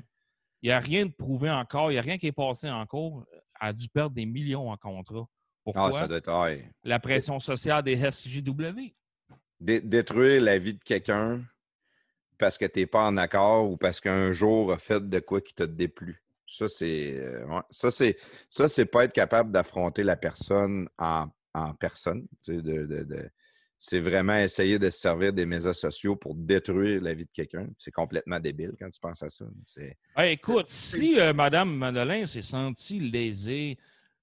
Il 0.62 0.68
n'y 0.68 0.72
a 0.72 0.80
rien 0.80 1.06
de 1.06 1.12
prouvé 1.12 1.50
encore, 1.50 1.90
il 1.90 1.94
n'y 1.94 1.98
a 1.98 2.02
rien 2.02 2.18
qui 2.18 2.28
est 2.28 2.32
passé 2.32 2.70
encore. 2.70 3.24
Elle 3.60 3.68
a 3.68 3.72
dû 3.72 3.88
perdre 3.88 4.14
des 4.14 4.26
millions 4.26 4.70
en 4.70 4.76
contrat. 4.76 5.26
Pourquoi? 5.64 5.90
Ah, 5.90 5.92
ça 5.92 6.08
doit 6.08 6.18
être... 6.18 6.62
La 6.82 6.98
pression 6.98 7.38
sociale 7.38 7.82
des 7.82 7.96
SJW. 7.96 8.92
détruire 9.60 10.40
la 10.40 10.58
vie 10.58 10.74
de 10.74 10.82
quelqu'un 10.82 11.42
parce 12.42 12.58
que 12.58 12.64
tu 12.64 12.80
n'es 12.80 12.86
pas 12.86 13.04
en 13.04 13.16
accord 13.18 13.70
ou 13.70 13.76
parce 13.76 14.00
qu'un 14.00 14.32
jour 14.32 14.72
a 14.72 14.78
fait 14.78 15.08
de 15.08 15.20
quoi 15.20 15.40
qui 15.40 15.54
te 15.54 15.62
déplu? 15.62 16.20
Ça, 16.48 16.68
c'est 16.68 17.14
euh, 17.16 17.46
ça, 17.70 17.92
c'est 17.92 18.16
ça, 18.48 18.68
c'est 18.68 18.84
pas 18.84 19.04
être 19.04 19.12
capable 19.12 19.52
d'affronter 19.52 20.02
la 20.02 20.16
personne 20.16 20.88
en, 20.98 21.28
personne. 21.78 22.26
c'est 23.78 24.00
vraiment 24.00 24.38
essayer 24.38 24.80
de 24.80 24.90
se 24.90 24.98
servir 24.98 25.32
des 25.32 25.46
médias 25.46 25.72
sociaux 25.72 26.16
pour 26.16 26.34
détruire 26.34 27.00
la 27.00 27.14
vie 27.14 27.26
de 27.26 27.30
quelqu'un. 27.32 27.68
C'est 27.78 27.92
complètement 27.92 28.40
débile 28.40 28.72
quand 28.76 28.90
tu 28.90 28.98
penses 28.98 29.22
à 29.22 29.28
ça. 29.28 29.44
écoute, 30.24 30.66
si 30.66 31.20
euh, 31.20 31.32
Mme 31.32 31.76
Madeleine 31.76 32.26
s'est 32.26 32.42
sentie 32.42 32.98
lésée 32.98 33.78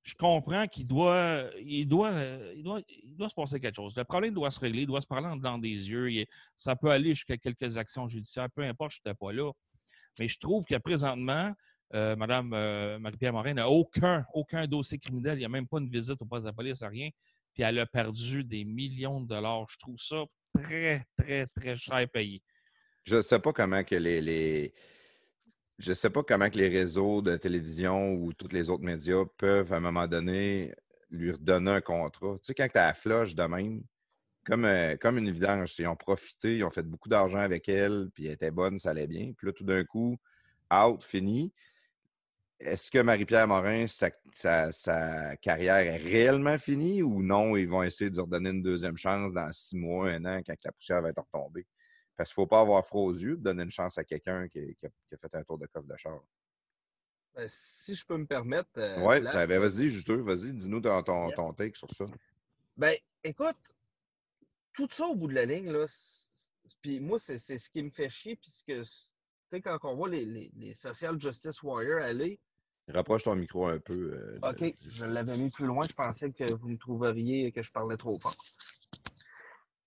je 0.10 0.16
comprends 0.16 0.68
qu'il 0.68 0.88
doit, 0.88 1.44
il 1.64 1.88
doit, 1.88 2.12
il 2.56 2.64
doit, 2.64 2.82
il 2.88 3.16
doit 3.16 3.30
se 3.30 3.36
passer 3.36 3.60
quelque 3.60 3.76
chose. 3.76 3.96
Le 3.96 4.04
problème 4.04 4.34
doit 4.34 4.50
se 4.50 4.60
régler, 4.60 4.82
il 4.82 4.88
doit 4.88 5.02
se 5.02 5.08
parler 5.08 5.30
dans 5.40 5.60
des 5.60 5.90
yeux. 5.90 6.26
ça 6.56 6.76
peut 6.76 6.90
aller 6.90 7.14
jusqu'à 7.14 7.38
quelques 7.38 7.78
actions 7.78 8.08
judiciaires, 8.08 8.50
peu 8.56 8.64
importe, 8.64 8.94
je 8.94 9.00
n'étais 9.06 9.16
pas 9.16 9.32
là. 9.32 9.52
Mais 10.18 10.28
je 10.28 10.40
trouve 10.40 10.66
que 10.66 10.76
présentement, 10.78 11.54
euh, 11.94 12.16
Mme 12.16 12.54
euh, 12.54 12.98
Marie-Pierre 12.98 13.34
Morin 13.34 13.54
n'a 13.54 13.70
aucun, 13.70 14.26
aucun 14.34 14.66
dossier 14.66 14.98
criminel. 14.98 15.38
Il 15.38 15.42
n'y 15.42 15.46
a 15.46 15.50
même 15.50 15.68
pas 15.68 15.78
une 15.78 15.90
visite 15.90 16.20
au 16.20 16.26
poste 16.26 16.48
de 16.48 16.52
police, 16.52 16.82
rien. 16.82 17.10
Puis 17.54 17.64
elle 17.64 17.78
a 17.78 17.86
perdu 17.86 18.44
des 18.44 18.66
millions 18.66 19.22
de 19.22 19.28
dollars. 19.28 19.68
Je 19.70 19.78
trouve 19.78 20.00
ça 20.00 20.24
très, 20.56 21.04
très, 21.18 21.46
très 21.48 21.76
cher 21.76 22.10
payé. 22.10 22.42
Je 23.06 23.18
ne 23.18 23.22
sais 23.22 23.40
pas 23.40 23.54
comment 23.54 23.84
que 23.84 23.96
les 23.96 24.74
je 25.80 25.90
ne 25.90 25.96
sais 25.96 26.10
pas 26.10 26.24
comment 26.24 26.50
que 26.50 26.58
les 26.58 26.68
réseaux 26.68 27.22
de 27.22 27.38
télévision 27.38 28.14
ou 28.14 28.34
tous 28.34 28.50
les 28.52 28.70
autres 28.70 28.84
médias 28.84 29.24
peuvent, 29.38 29.72
à 29.74 29.78
un 29.78 29.80
moment 29.80 30.08
donné, 30.08 30.74
lui 31.10 31.32
redonner 31.32 31.72
un 31.72 31.82
contrat. 31.82 32.34
Tu 32.36 32.48
sais, 32.48 32.54
quand 32.54 32.68
tu 32.68 32.78
as 32.78 32.88
la 32.88 32.94
floche 32.94 33.34
de 33.34 33.44
même, 33.44 33.82
comme, 34.46 34.66
euh, 34.66 34.96
une 35.04 35.32
vidange, 35.32 35.76
ils 35.80 35.88
ont 35.88 35.96
profité, 35.96 36.58
ils 36.58 36.64
ont 36.66 36.70
fait 36.70 36.84
beaucoup 36.84 37.08
d'argent 37.08 37.40
avec 37.40 37.70
elle, 37.70 38.10
puis 38.14 38.26
elle 38.26 38.34
était 38.34 38.52
bonne, 38.52 38.78
ça 38.78 38.92
allait 38.92 39.08
bien. 39.08 39.32
Puis 39.38 39.48
là, 39.48 39.54
tout 39.54 39.64
d'un 39.64 39.84
coup, 39.86 40.18
out, 40.74 41.04
fini. 41.04 41.54
Est-ce 42.60 42.92
que 42.92 43.00
Marie-Pierre 43.00 43.48
Morin, 43.48 43.86
sa, 43.88 44.12
sa, 44.72 45.38
carrière 45.38 45.78
est 45.78 45.98
réellement 45.98 46.58
finie 46.58 47.02
ou 47.02 47.24
non? 47.24 47.56
Ils 47.56 47.70
vont 47.70 47.84
essayer 47.84 48.10
de 48.10 48.16
lui 48.16 48.22
redonner 48.22 48.50
une 48.50 48.62
deuxième 48.64 48.98
chance 48.98 49.32
dans 49.32 49.50
six 49.54 49.78
mois, 49.78 50.10
un 50.10 50.26
an, 50.26 50.42
quand 50.46 50.56
la 50.62 50.72
poussière 50.74 51.02
va 51.02 51.10
être 51.10 51.24
retombée? 51.32 51.66
Parce 52.20 52.34
qu'il 52.34 52.42
ne 52.42 52.44
faut 52.44 52.50
pas 52.50 52.60
avoir 52.60 52.86
froid 52.86 53.04
aux 53.04 53.14
yeux 53.14 53.38
de 53.38 53.44
donner 53.44 53.64
une 53.64 53.72
chance 53.72 53.98
à 53.98 54.04
quelqu'un 54.04 54.50
qui, 54.50 54.60
a 54.84 55.18
fait 55.18 55.36
un 55.36 55.44
tour 55.46 55.58
de 55.58 55.66
coffre 55.68 55.88
de 55.88 55.96
char. 55.96 56.20
Ben, 57.34 57.48
si 57.48 57.96
je 57.96 58.06
peux 58.06 58.18
me 58.18 58.26
permettre. 58.26 58.70
Euh, 58.76 58.98
oui, 59.08 59.22
ben, 59.22 59.48
vas-y, 59.58 59.88
juteux, 59.88 60.22
vas-y, 60.22 60.52
dis-nous 60.52 60.82
ton, 60.82 61.02
ton, 61.02 61.54
take 61.54 61.78
sur 61.78 61.90
ça. 61.92 62.04
Ben, 62.76 62.94
écoute, 63.24 63.56
tout 64.74 64.90
ça 64.92 65.06
au 65.06 65.16
bout 65.16 65.30
de 65.30 65.34
la 65.34 65.46
ligne, 65.46 65.72
là, 65.72 65.86
puis 66.82 67.00
moi, 67.00 67.20
c'est 67.20 67.38
ce 67.38 67.70
qui 67.70 67.82
me 67.82 67.90
fait 67.90 68.10
chier, 68.10 68.36
puisque, 68.36 68.66
tu 68.66 68.84
sais, 68.84 69.62
quand 69.62 69.78
on 69.84 69.96
voit 69.96 70.10
les, 70.10 70.26
les, 70.26 70.74
Social 70.74 71.18
Justice 71.22 71.64
Warriors 71.64 72.04
aller. 72.04 72.38
Rapproche 72.90 73.24
ton 73.24 73.36
micro 73.36 73.68
un 73.68 73.80
peu. 73.80 74.40
Euh, 74.44 74.50
OK, 74.50 74.76
je 74.82 75.06
l'avais 75.06 75.38
mis 75.38 75.52
plus 75.52 75.68
loin, 75.68 75.88
je 75.88 75.94
pensais 75.94 76.34
que 76.34 76.52
vous 76.52 76.68
me 76.68 76.78
trouveriez 76.78 77.54
que 77.54 77.64
je 77.64 77.72
parlais 77.72 77.96
trop 77.96 78.20
fort. 78.20 78.36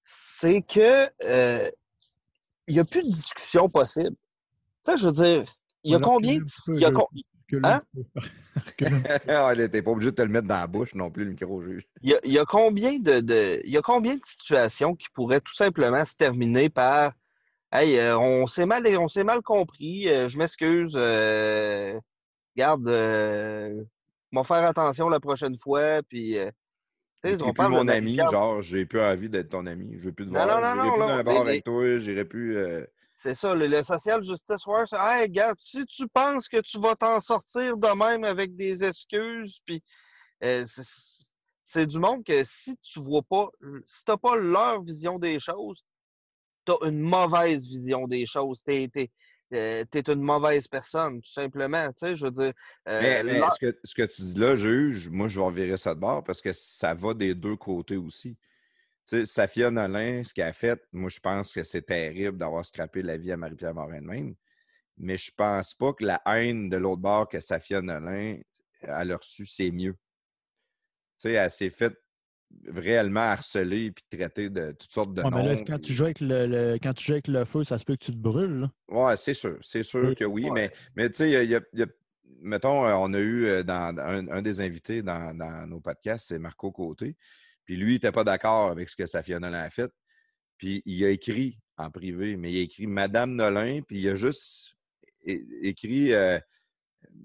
C'est 0.03 0.62
que 0.62 1.11
euh, 1.25 1.71
il 2.68 2.75
n'y 2.75 2.81
a 2.81 2.85
plus 2.85 3.03
de 3.03 3.09
discussion 3.09 3.68
possible. 3.68 4.16
Tu 4.85 4.92
sais, 4.92 4.98
je 4.98 5.07
veux 5.07 5.12
dire, 5.12 5.44
il 5.85 5.92
y 5.92 5.94
a 5.94 6.01
combien 6.01 6.38
de. 6.38 6.75
Il 6.75 6.81
y 6.81 6.85
a 6.85 6.92
Hein? 7.64 7.81
T'es 8.79 9.83
pas 9.83 9.90
obligé 9.90 10.11
de 10.11 10.16
te 10.16 10.22
le 10.22 10.29
mettre 10.29 10.48
dans 10.48 10.57
la 10.57 10.66
bouche 10.66 10.94
non 10.94 11.11
plus, 11.11 11.25
le 11.25 11.31
micro 11.33 11.62
juge. 11.62 11.87
Il 12.03 12.18
y 12.25 12.38
a, 12.38 12.44
combien 12.44 12.98
de, 12.98 13.61
il 13.64 13.70
y 13.70 13.77
a 13.77 13.83
combien 13.83 14.14
de 14.14 14.25
situations 14.25 14.94
qui 14.94 15.09
pourraient 15.12 15.40
tout 15.40 15.55
simplement 15.55 16.05
se 16.05 16.14
terminer 16.16 16.70
par 16.70 17.12
Hey, 17.75 17.98
euh, 17.98 18.18
on 18.18 18.46
s'est 18.46 18.66
mal, 18.66 18.87
on 18.98 19.09
s'est 19.09 19.25
mal 19.25 19.40
compris, 19.40 20.07
euh, 20.07 20.29
je 20.29 20.37
m'excuse. 20.37 20.92
Euh, 20.94 21.98
garde, 22.55 22.87
euh, 22.87 23.83
va 24.31 24.44
faire 24.44 24.64
attention 24.64 25.09
la 25.09 25.20
prochaine 25.20 25.59
fois, 25.59 26.03
puis 26.07 26.37
sais, 27.23 27.37
plus 27.37 27.69
mon 27.69 27.89
ami, 27.89 28.17
genre, 28.17 28.63
j'ai 28.63 28.87
plus 28.87 29.01
envie 29.01 29.29
d'être 29.29 29.51
ton 29.51 29.67
ami. 29.67 29.97
Je 29.99 30.05
veux 30.05 30.13
plus 30.13 30.27
te 30.27 30.31
voir. 30.31 30.47
Non, 30.47 30.61
non, 30.61 30.85
non, 30.85 30.91
plus 30.91 31.01
dans 31.01 31.09
un 31.09 31.23
bar 31.23 31.41
avec 31.43 31.65
toi, 31.65 31.99
j'irai 31.99 32.25
plus. 32.25 32.57
Euh, 32.57 32.85
c'est 33.23 33.37
ça, 33.37 33.55
le, 33.55 33.83
social 33.85 34.23
justice 34.25 34.65
c'est 34.87 34.97
Hey, 34.97 35.23
regarde, 35.23 35.57
si 35.61 35.85
tu 35.87 36.09
penses 36.09 36.49
que 36.49 36.61
tu 36.61 36.81
vas 36.81 36.97
t'en 36.97 37.21
sortir 37.21 37.77
de 37.77 37.95
même 37.97 38.25
avec 38.25 38.57
des 38.57 38.83
excuses, 38.83 39.61
puis 39.65 39.81
euh, 40.43 40.65
c'est 41.63 41.87
du 41.87 42.01
monde 42.01 42.25
que 42.25 42.43
si 42.45 42.77
tu 42.79 43.01
vois 43.01 43.23
pas, 43.23 43.47
si 43.87 44.05
t'as 44.05 44.17
pas 44.17 44.35
leur 44.35 44.83
vision 44.83 45.21
des 45.21 45.39
choses, 45.39 45.85
t'as 46.65 46.75
une 46.83 46.99
mauvaise 46.99 47.69
vision 47.69 48.09
des 48.09 48.27
choses. 48.27 48.63
T'es, 48.65 48.91
euh, 49.53 49.85
tu 49.91 49.99
es 49.99 50.03
une 50.03 50.23
mauvaise 50.23 50.67
personne, 50.69 51.21
tout 51.21 51.31
simplement. 51.31 51.87
Tu 51.88 51.99
sais, 51.99 52.17
je 52.17 52.25
veux 52.25 52.31
dire. 52.31 52.53
Euh, 52.88 53.23
mais, 53.25 53.41
ce, 53.41 53.67
que, 53.67 53.79
ce, 53.85 53.95
que, 53.95 54.03
tu 54.03 54.23
dis 54.23 54.38
là, 54.38 54.57
juge, 54.57 55.09
moi, 55.09 55.29
je 55.29 55.38
vais 55.38 55.47
revirer 55.47 55.77
ça 55.77 55.95
de 55.95 56.01
bord 56.01 56.25
parce 56.25 56.41
que 56.41 56.53
ça 56.53 56.95
va 56.95 57.15
des 57.15 57.35
deux 57.35 57.57
côtés 57.57 57.97
aussi. 57.97 58.37
Tu 59.07 59.19
sais, 59.19 59.27
Safia 59.27 59.71
Nolin, 59.71 60.23
ce 60.25 60.33
qu'elle 60.33 60.49
a 60.49 60.53
fait, 60.53 60.81
moi, 60.93 61.11
je 61.11 61.21
pense 61.21 61.53
que 61.53 61.62
c'est 61.62 61.83
terrible 61.83 62.38
d'avoir 62.38 62.65
scrappé 62.65 63.03
la 63.03 63.17
vie 63.17 63.33
à 63.33 63.37
Marie-Pierre 63.37 63.75
Morin 63.75 64.01
même. 64.01 64.35
Mais 64.99 65.17
je 65.17 65.33
pense 65.35 65.75
pas 65.75 65.93
que 65.93 66.05
la 66.05 66.23
haine 66.27 66.69
de 66.69 66.77
l'autre 66.77 67.01
bord 67.01 67.29
que 67.29 67.41
Safia 67.41 67.83
Nolin 67.83 68.38
a 68.87 69.03
reçu, 69.05 69.47
c'est 69.47 69.71
mieux. 69.71 69.95
Tu 69.95 71.29
sais, 71.29 71.33
elle 71.33 71.51
s'est 71.51 71.71
faite 71.71 72.02
réellement 72.67 73.21
harceler 73.21 73.91
puis 73.91 74.05
traiter 74.19 74.51
de 74.51 74.73
toutes 74.73 74.93
sortes 74.93 75.15
de 75.15 75.23
Ouais, 75.23 75.43
là, 75.43 75.57
quand, 75.67 75.81
tu 75.81 75.93
joues 75.93 76.05
avec 76.05 76.21
le, 76.21 76.47
le- 76.47 76.79
quand 76.83 76.93
tu 76.93 77.05
joues 77.07 77.12
avec 77.12 77.29
le 77.29 77.45
feu, 77.45 77.65
ça 77.65 77.79
se 77.79 77.85
peut 77.85 77.95
que 77.97 78.05
tu 78.05 78.12
te 78.12 78.17
brûles. 78.17 78.69
Ouais, 78.88 79.17
c'est 79.17 79.35
sûr. 79.35 79.59
C'est 79.62 79.83
sûr 79.83 80.15
que 80.15 80.25
oui. 80.25 80.45
Ouais. 80.45 80.51
Mais, 80.53 80.73
mais 80.97 81.11
tu 81.11 81.17
sais, 81.17 81.45
il 81.45 81.51
y 81.51 81.55
a- 81.55 81.61
y 81.75 81.85
mettons, 82.41 82.87
euh, 82.87 82.95
on 82.95 83.12
a 83.15 83.19
eu 83.19 83.45
euh, 83.47 83.62
dans, 83.62 83.97
un, 83.99 84.29
un 84.29 84.43
des 84.43 84.61
invités 84.61 85.03
dans, 85.03 85.37
dans 85.37 85.67
nos 85.67 85.81
podcasts, 85.81 86.29
c'est 86.29 86.38
Marco 86.38 86.73
Côté. 86.73 87.17
Puis 87.65 87.77
lui, 87.77 87.93
il 87.93 87.95
n'était 87.95 88.12
pas 88.12 88.25
d'accord 88.25 88.71
avec 88.71 88.88
ce 88.88 88.97
que 88.97 89.07
Safia 89.07 89.38
Nolin 89.38 89.61
a 89.61 89.71
fait. 89.71 89.91
Puis 90.59 90.83
il 90.85 91.05
a 91.05 91.11
écrit 91.11 91.59
en 91.77 91.91
privé, 91.91 92.37
mais 92.37 92.53
il 92.53 92.59
a 92.59 92.62
écrit 92.62 92.87
Madame 92.87 93.35
Nolin, 93.35 93.81
puis 93.83 94.01
il 94.01 94.09
a 94.09 94.15
juste 94.15 94.75
écrit, 95.25 96.12
euh, 96.12 96.38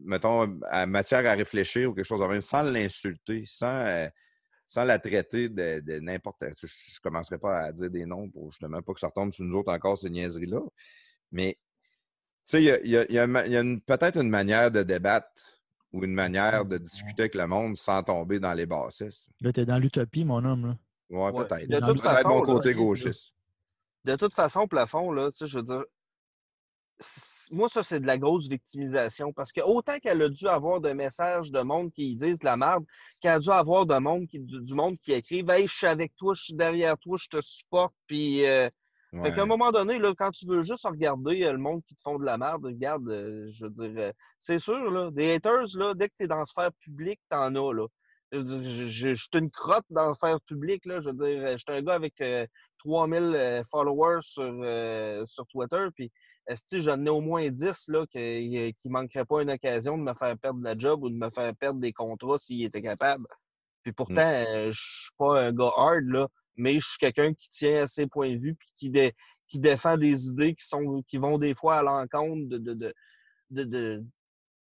mettons, 0.04 0.60
à 0.70 0.86
matière 0.86 1.26
à 1.26 1.34
réfléchir 1.34 1.90
ou 1.90 1.94
quelque 1.94 2.06
chose 2.06 2.22
de 2.22 2.26
même, 2.26 2.42
sans 2.42 2.62
l'insulter, 2.64 3.44
sans, 3.48 3.86
euh, 3.86 4.08
sans 4.68 4.84
la 4.84 5.00
traiter 5.00 5.48
de, 5.50 5.80
de 5.80 6.00
n'importe. 6.00 6.42
Je 6.42 6.68
ne 6.68 7.00
commencerai 7.02 7.38
pas 7.38 7.60
à 7.62 7.72
dire 7.72 7.90
des 7.90 8.06
noms 8.06 8.30
pour 8.30 8.52
justement 8.52 8.82
pas 8.82 8.94
que 8.94 9.00
ça 9.00 9.08
retombe 9.08 9.32
sur 9.32 9.46
nous 9.46 9.58
autres 9.58 9.72
encore, 9.72 9.98
ces 9.98 10.10
niaiseries-là. 10.10 10.60
Mais, 11.32 11.58
tu 12.46 12.52
sais, 12.52 12.64
il 12.64 12.66
y 12.90 12.98
a, 12.98 13.06
y 13.10 13.14
y 13.14 13.54
y 13.56 13.80
peut-être 13.80 14.18
une 14.18 14.30
manière 14.30 14.70
de 14.70 14.84
débattre 14.84 15.62
ou 15.94 16.04
une 16.04 16.14
manière 16.14 16.66
de 16.66 16.78
discuter 16.78 17.24
avec 17.24 17.36
le 17.36 17.48
monde 17.48 17.78
sans 17.78 18.04
tomber 18.04 18.40
dans 18.40 18.54
les 18.54 18.66
bassesses. 18.66 19.30
Là, 19.40 19.54
tu 19.54 19.62
es 19.62 19.66
dans 19.66 19.80
l'utopie, 19.80 20.26
mon 20.26 20.44
homme. 20.44 20.68
Là. 20.68 20.78
Ouais, 21.10 21.32
Ouais. 21.32 21.46
peut-être. 21.48 21.70
De 21.70 21.80
toute 21.80 22.02
façon, 22.02 22.28
mon 22.30 22.42
côté 22.42 22.70
là, 22.72 22.76
gauchiste. 22.76 23.34
de 24.04 24.16
toute 24.18 24.34
façon, 24.34 24.68
plafond, 24.68 25.12
là, 25.12 25.32
tu 25.32 25.38
sais, 25.40 25.48
je 25.48 25.58
veux 25.60 25.64
dire, 25.64 25.86
moi, 27.52 27.70
ça, 27.70 27.84
c'est 27.84 28.00
de 28.00 28.08
la 28.08 28.18
grosse 28.18 28.48
victimisation 28.50 29.34
parce 29.34 29.52
que 29.52 29.62
autant 29.62 29.98
qu'elle 30.00 30.22
a 30.22 30.30
dû 30.30 30.48
avoir 30.48 30.82
de 30.82 30.92
messages 30.94 31.52
de 31.52 31.62
monde 31.62 31.92
qui 31.92 32.16
disent 32.16 32.40
de 32.40 32.46
la 32.46 32.58
merde, 32.58 32.86
qu'elle 33.22 33.34
a 33.34 33.40
dû 33.40 33.50
avoir 33.50 33.86
de 33.86 33.98
monde 33.98 34.28
qui, 34.28 34.40
du, 34.40 34.74
monde 34.74 34.98
qui 35.00 35.14
écrit 35.14 35.44
Hey, 35.48 35.68
je 35.68 35.76
suis 35.76 35.88
avec 35.88 36.16
toi, 36.16 36.34
je 36.36 36.44
suis 36.44 36.54
derrière 36.56 36.98
toi, 36.98 37.18
je 37.20 37.28
te 37.30 37.42
supporte. 37.42 37.94
Puis, 38.08 38.46
euh, 38.46 38.70
fait 39.24 39.32
qu'à 39.34 39.44
un 39.44 39.46
moment 39.46 39.72
donné, 39.72 39.98
là, 40.00 40.14
quand 40.18 40.32
tu 40.32 40.46
veux 40.46 40.64
juste 40.64 40.86
regarder 40.86 41.44
euh, 41.44 41.54
le 41.54 41.58
monde 41.58 41.82
qui 41.86 41.96
te 41.96 42.02
font 42.02 42.20
de 42.20 42.26
la 42.26 42.38
merde, 42.38 42.66
regarde, 42.66 43.08
euh, 43.10 43.48
je 43.52 43.66
veux 43.66 43.90
dire, 43.90 44.12
c'est 44.40 44.60
sûr, 44.60 44.92
là, 44.92 45.10
des 45.12 45.34
haters, 45.36 45.66
là, 45.76 45.94
dès 45.96 46.10
que 46.10 46.14
tu 46.20 46.26
es 46.26 46.28
dans 46.28 46.38
la 46.38 46.46
sphère 46.46 46.72
publique, 46.82 47.20
t'en 47.30 47.56
as, 47.56 47.74
là. 47.74 47.88
Je 48.32 48.38
veux 48.40 48.44
dire, 48.44 48.64
je, 48.64 48.86
je- 48.88 49.16
je 49.16 49.22
suis 49.22 49.30
une 49.40 49.50
crotte 49.50 49.86
dans 49.90 50.10
la 50.10 50.14
sphère 50.16 50.42
publique, 50.42 50.86
là. 50.86 51.00
Je 51.02 51.10
veux 51.10 51.16
dire, 51.16 51.52
je 51.54 51.58
suis 51.58 51.66
un 51.70 51.82
gars 51.82 51.94
avec 51.96 52.20
euh, 52.22 52.46
3000 52.80 53.18
euh, 53.36 53.64
followers 53.72 54.22
sur, 54.22 54.44
euh, 54.64 55.26
sur 55.26 55.46
Twitter, 55.48 55.88
puis 55.96 56.12
si 56.68 56.82
j'en 56.82 57.06
ai 57.06 57.10
au 57.10 57.20
moins 57.22 57.50
10 57.50 57.88
là, 57.90 58.06
qui 58.10 58.18
ne 58.86 58.90
manqueraient 58.90 59.26
pas 59.26 59.42
une 59.42 59.52
occasion 59.52 59.98
de 59.98 60.04
me 60.04 60.14
faire 60.14 60.38
perdre 60.38 60.62
la 60.64 60.78
job 60.78 61.04
ou 61.04 61.10
de 61.10 61.16
me 61.16 61.30
faire 61.30 61.54
perdre 61.56 61.80
des 61.80 61.92
contrats 61.92 62.40
s'il 62.40 62.64
était 62.64 62.82
capable? 62.82 63.26
Puis 63.84 63.92
pourtant, 63.94 64.22
euh, 64.56 64.72
je 64.72 64.80
suis 64.80 65.12
pas 65.18 65.42
un 65.42 65.52
gars 65.54 65.72
hard, 65.76 66.06
là, 66.08 66.28
mais 66.56 66.76
je 66.80 66.88
suis 66.88 66.98
quelqu'un 67.00 67.34
qui 67.34 67.50
tient 67.50 67.84
à 67.84 67.88
ses 67.88 68.08
points 68.08 68.32
de 68.34 68.38
vue 68.40 68.56
puis 68.56 68.70
qui, 68.76 68.90
dé- 68.90 69.14
qui 69.48 69.60
défend 69.60 69.98
des 69.98 70.28
idées 70.28 70.56
qui 70.56 70.66
sont 70.66 71.04
qui 71.08 71.18
vont 71.18 71.38
des 71.38 71.54
fois 71.54 71.78
à 71.78 71.84
l'encontre 71.84 72.48
de, 72.50 72.58
de, 72.58 72.74
de, 72.74 72.94
de, 73.52 73.64
de, 73.64 74.04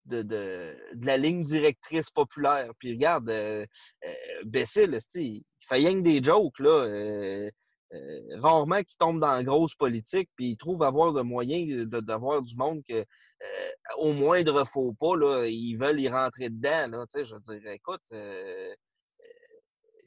de, 0.06 0.22
de- 0.22 0.76
de 0.94 1.06
la 1.06 1.16
ligne 1.16 1.42
directrice 1.42 2.10
populaire. 2.10 2.70
Puis 2.78 2.92
regarde, 2.92 3.28
euh, 3.30 3.64
euh, 4.06 4.12
Bécile, 4.44 4.98
il 5.14 5.42
fait 5.60 5.76
rien 5.76 5.94
que 5.94 6.00
des 6.00 6.22
jokes, 6.22 6.58
là. 6.58 6.70
euh, 6.84 7.50
euh, 7.92 8.40
rarement 8.40 8.82
qu'il 8.82 8.96
tombe 8.96 9.20
dans 9.20 9.32
la 9.32 9.44
grosse 9.44 9.74
politique, 9.74 10.30
puis 10.36 10.50
il 10.50 10.56
trouve 10.56 10.82
avoir 10.82 11.12
de 11.12 11.22
moyens 11.22 11.88
de- 11.88 12.00
d'avoir 12.00 12.42
du 12.42 12.56
monde 12.56 12.82
que, 12.88 12.94
euh, 12.94 13.70
au 13.98 14.12
moindre 14.12 14.64
faux 14.66 14.92
pas, 14.94 15.16
là, 15.16 15.46
ils 15.46 15.76
veulent 15.76 16.00
y 16.00 16.08
rentrer 16.08 16.48
dedans. 16.48 16.86
Là, 16.90 17.04
je 17.14 17.36
dire, 17.36 17.70
écoute, 17.70 18.00
euh, 18.12 18.72
euh, 19.20 19.24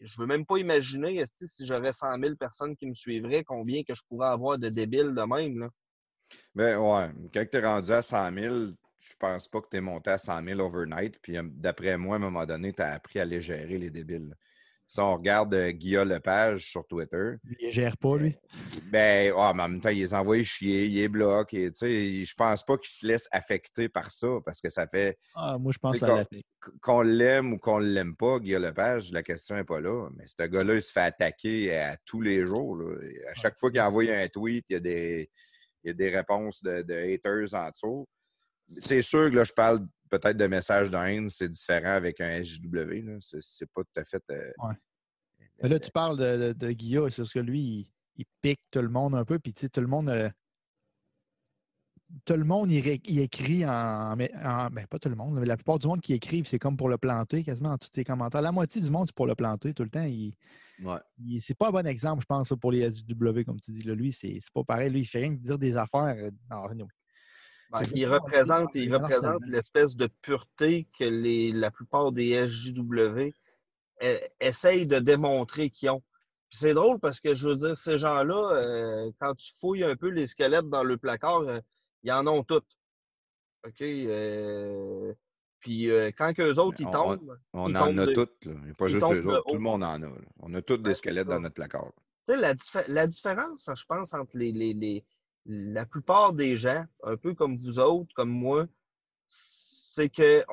je 0.02 0.20
veux 0.20 0.28
même 0.28 0.46
pas 0.46 0.58
imaginer 0.58 1.24
si 1.26 1.66
j'aurais 1.66 1.94
100 1.94 2.20
000 2.20 2.36
personnes 2.36 2.76
qui 2.76 2.88
me 2.88 2.94
suivraient, 2.94 3.44
combien 3.44 3.84
que 3.84 3.96
je 3.96 4.02
pourrais 4.10 4.30
avoir 4.30 4.58
de 4.58 4.70
débiles 4.70 5.14
de 5.16 5.24
même. 5.24 5.60
Là. 5.60 5.70
Ben 6.56 6.78
ouais, 6.78 7.10
quand 7.34 7.46
tu 7.50 7.58
es 7.58 7.66
rendu 7.66 7.92
à 7.92 8.02
100 8.02 8.34
000, 8.34 8.56
je 9.00 9.14
pense 9.20 9.48
pas 9.48 9.62
que 9.62 9.68
tu 9.70 9.78
es 9.78 9.82
monté 9.82 10.10
à 10.10 10.18
100 10.18 10.44
000 10.44 10.60
overnight. 10.60 11.18
Puis 11.22 11.38
d'après 11.44 11.98
moi, 11.98 12.16
à 12.16 12.18
un 12.18 12.22
moment 12.22 12.46
donné, 12.46 12.74
tu 12.74 12.82
as 12.82 12.94
appris 12.94 13.20
à 13.20 13.26
les 13.26 13.42
gérer, 13.42 13.78
les 13.78 13.90
débiles. 13.90 14.36
Si 14.90 15.02
on 15.02 15.16
regarde 15.18 15.54
euh, 15.54 15.72
Guillaume 15.72 16.08
Lepage 16.08 16.72
sur 16.72 16.88
Twitter, 16.88 17.34
Il 17.60 17.68
ne 17.68 17.72
gère 17.72 17.98
pas, 17.98 18.18
lui? 18.18 18.38
ben, 18.90 19.34
ah, 19.36 19.52
mais 19.54 19.64
en 19.64 19.68
même 19.68 19.82
temps, 19.82 19.90
il 19.90 19.98
les 20.00 20.14
envoie 20.14 20.42
chier, 20.44 20.86
il 20.86 20.98
est 21.00 21.10
bloc. 21.10 21.54
Et, 21.54 21.70
je 21.74 22.34
pense 22.36 22.64
pas 22.66 22.78
qu'il 22.78 22.90
se 22.90 23.06
laisse 23.06 23.28
affecter 23.34 23.90
par 23.90 24.12
ça 24.12 24.28
parce 24.46 24.62
que 24.62 24.70
ça 24.70 24.88
fait 24.88 25.20
Ah, 25.36 25.58
moi, 25.60 25.74
je 25.74 25.78
pense 25.78 26.02
à 26.02 26.24
qu- 26.26 26.72
qu'on 26.82 27.02
l'aime 27.02 27.54
ou 27.54 27.58
qu'on 27.58 27.80
l'aime 27.80 28.16
pas, 28.16 28.40
Guillaume 28.40 28.64
Lepage, 28.64 29.12
la 29.12 29.24
question 29.24 29.56
n'est 29.58 29.66
pas 29.66 29.82
là. 29.82 30.08
Mais 30.16 30.24
ce 30.26 30.48
gars-là, 30.48 30.76
il 30.76 30.82
se 30.82 30.92
fait 30.94 31.02
attaquer 31.02 31.76
à 31.76 31.98
tous 32.06 32.22
les 32.22 32.46
jours. 32.46 32.78
là. 32.78 32.96
À 33.30 33.34
chaque 33.36 33.58
fois 33.60 33.70
qu'il 33.70 33.82
envoie 33.82 34.04
un 34.10 34.28
tweet, 34.30 34.66
il 34.70 34.74
y 34.74 34.76
a 34.78 34.80
des, 34.80 35.30
il 35.84 35.88
y 35.88 35.92
a 35.92 35.94
des 35.94 36.10
réponses 36.16 36.64
de, 36.64 36.82
de 36.82 36.94
haters 36.94 37.54
en 37.54 37.70
dessous. 37.70 38.08
C'est 38.80 39.02
sûr 39.02 39.30
que 39.30 39.36
là, 39.36 39.44
je 39.44 39.54
parle 39.54 39.86
peut-être 40.10 40.38
de 40.38 40.48
messages 40.48 40.90
de 40.92 40.98
haine, 40.98 41.30
c'est 41.30 41.50
différent 41.50 41.94
avec 41.94 42.20
un 42.22 42.42
SJW. 42.44 43.18
C'est 43.20 43.70
pas 43.72 43.84
tout 43.84 44.00
à 44.00 44.04
fait. 44.04 44.24
euh, 44.32 44.52
Mais 45.64 45.70
là, 45.70 45.80
tu 45.80 45.92
parles 45.92 46.18
de, 46.18 46.48
de, 46.48 46.54
de 46.54 46.72
Guilla, 46.72 47.10
c'est 47.10 47.22
parce 47.24 47.34
que 47.34 47.40
lui, 47.40 47.60
il, 47.62 47.88
il 48.18 48.26
pique 48.42 48.62
tout 48.72 48.82
le 48.82 48.90
monde 48.90 49.16
un 49.16 49.26
peu, 49.26 49.40
puis 49.40 49.54
tu 49.54 49.62
sais, 49.62 49.70
tout 49.70 49.82
le 49.82 49.88
monde. 49.88 50.10
euh, 50.10 50.30
tout 52.24 52.38
le 52.38 52.46
monde, 52.46 52.72
il, 52.72 52.80
ré- 52.80 53.02
il 53.04 53.20
écrit 53.20 53.66
en, 53.66 54.16
mais- 54.16 54.32
en- 54.38 54.70
Ben, 54.70 54.88
pas 54.88 54.98
tout 54.98 55.10
le 55.10 55.16
monde, 55.16 55.38
mais 55.40 55.46
la 55.46 55.58
plupart 55.58 55.78
du 55.78 55.88
monde 55.88 56.00
qui 56.00 56.14
écrivent, 56.14 56.48
c'est 56.48 56.58
comme 56.58 56.78
pour 56.78 56.88
le 56.88 56.98
planter, 56.98 57.44
quasiment 57.44 57.72
en 57.72 57.78
tous 57.78 57.90
ses 57.92 58.06
commentaires. 58.06 58.42
La 58.42 58.54
moitié 58.54 58.80
du 58.82 58.90
monde, 58.90 59.08
c'est 59.08 59.16
pour 59.16 59.28
le 59.28 59.36
planter 59.36 59.74
tout 59.74 59.84
le 59.84 59.90
temps. 59.90 60.06
Il, 60.06 60.34
Ouais. 60.82 61.00
il- 61.20 61.42
c'est 61.42 61.54
pas 61.54 61.68
un 61.68 61.72
bon 61.72 61.86
exemple, 61.86 62.22
je 62.22 62.26
pense, 62.28 62.54
pour 62.62 62.72
les 62.72 62.90
SW, 62.90 63.44
comme 63.44 63.60
tu 63.60 63.72
dis. 63.72 63.82
Là. 63.82 63.94
Lui, 63.94 64.14
c'est 64.14 64.40
pas 64.54 64.64
pareil. 64.64 64.90
Lui, 64.90 65.02
il 65.02 65.06
fait 65.06 65.20
rien 65.20 65.36
que 65.36 65.42
dire 65.42 65.58
des 65.60 65.76
affaires. 65.76 66.16
euh, 66.18 66.32
non. 66.50 66.88
Ben, 67.72 67.82
il 67.94 68.06
représente, 68.08 68.70
il 68.76 68.94
représente 68.96 69.46
l'espèce 69.48 69.96
de 69.96 70.08
pureté 70.22 70.88
que 70.98 71.04
les, 71.04 71.52
la 71.52 71.70
plupart 71.70 72.12
des 72.14 72.48
SJW 72.48 73.34
e- 74.04 74.20
essayent 74.40 74.88
de 74.88 75.00
démontrer 75.00 75.70
qu'ils 75.70 75.90
ont. 75.90 76.02
C'est 76.50 76.74
drôle 76.74 76.98
parce 77.00 77.20
que 77.20 77.36
je 77.36 77.50
veux 77.50 77.56
dire, 77.58 77.76
ces 77.78 77.98
gens-là, 77.98 78.52
euh, 78.54 79.12
quand 79.20 79.36
tu 79.36 79.52
fouilles 79.60 79.84
un 79.84 79.98
peu 79.98 80.08
les 80.08 80.28
squelettes 80.28 80.70
dans 80.70 80.84
le 80.84 80.98
placard, 80.98 81.42
euh, 81.42 81.60
ils 82.04 82.12
en 82.12 82.26
ont 82.28 82.44
toutes. 82.44 82.78
OK? 83.66 83.82
euh, 83.82 85.14
puis 85.60 85.90
quand 86.18 86.34
qu'eux 86.34 86.54
autres, 86.56 86.78
ils 86.80 86.88
On- 86.88 86.92
tombent, 86.92 87.38
On 87.52 87.68
Ils 87.68 87.76
en 87.76 87.88
tombent 87.88 88.00
a 88.00 88.06
de- 88.06 88.14
toutes. 88.14 88.46
là. 88.46 88.54
Il 88.64 88.68
y 88.70 88.72
a 88.72 88.74
Pas 88.76 88.88
juste 88.88 89.04
eux 89.04 89.28
autres. 89.28 89.44
Tout 89.50 89.54
le 89.56 89.60
monde 89.60 89.84
en 89.84 89.88
a. 89.96 89.98
là. 90.00 90.10
On 90.40 90.54
a 90.54 90.58
Ouais, 90.60 90.78
des 90.78 90.94
squelettes 90.94 91.28
dans 91.28 91.40
notre 91.42 91.56
placard. 91.56 91.92
Tu 92.26 92.34
sais, 92.34 92.38
la, 92.38 92.54
la 92.88 93.08
différence, 93.08 93.70
je 93.76 93.86
pense, 93.86 94.14
entre 94.14 94.38
les, 94.38 94.52
les, 94.54 94.74
les- 94.74 95.04
la 95.48 95.86
plupart 95.86 96.34
des 96.34 96.58
gens, 96.58 96.86
un 97.04 97.18
peu 97.18 97.34
comme 97.34 97.58
vous 97.58 97.80
autres, 97.80 98.14
comme 98.14 98.30
moi, 98.30 98.68
c'est 99.28 100.10
que 100.10 100.46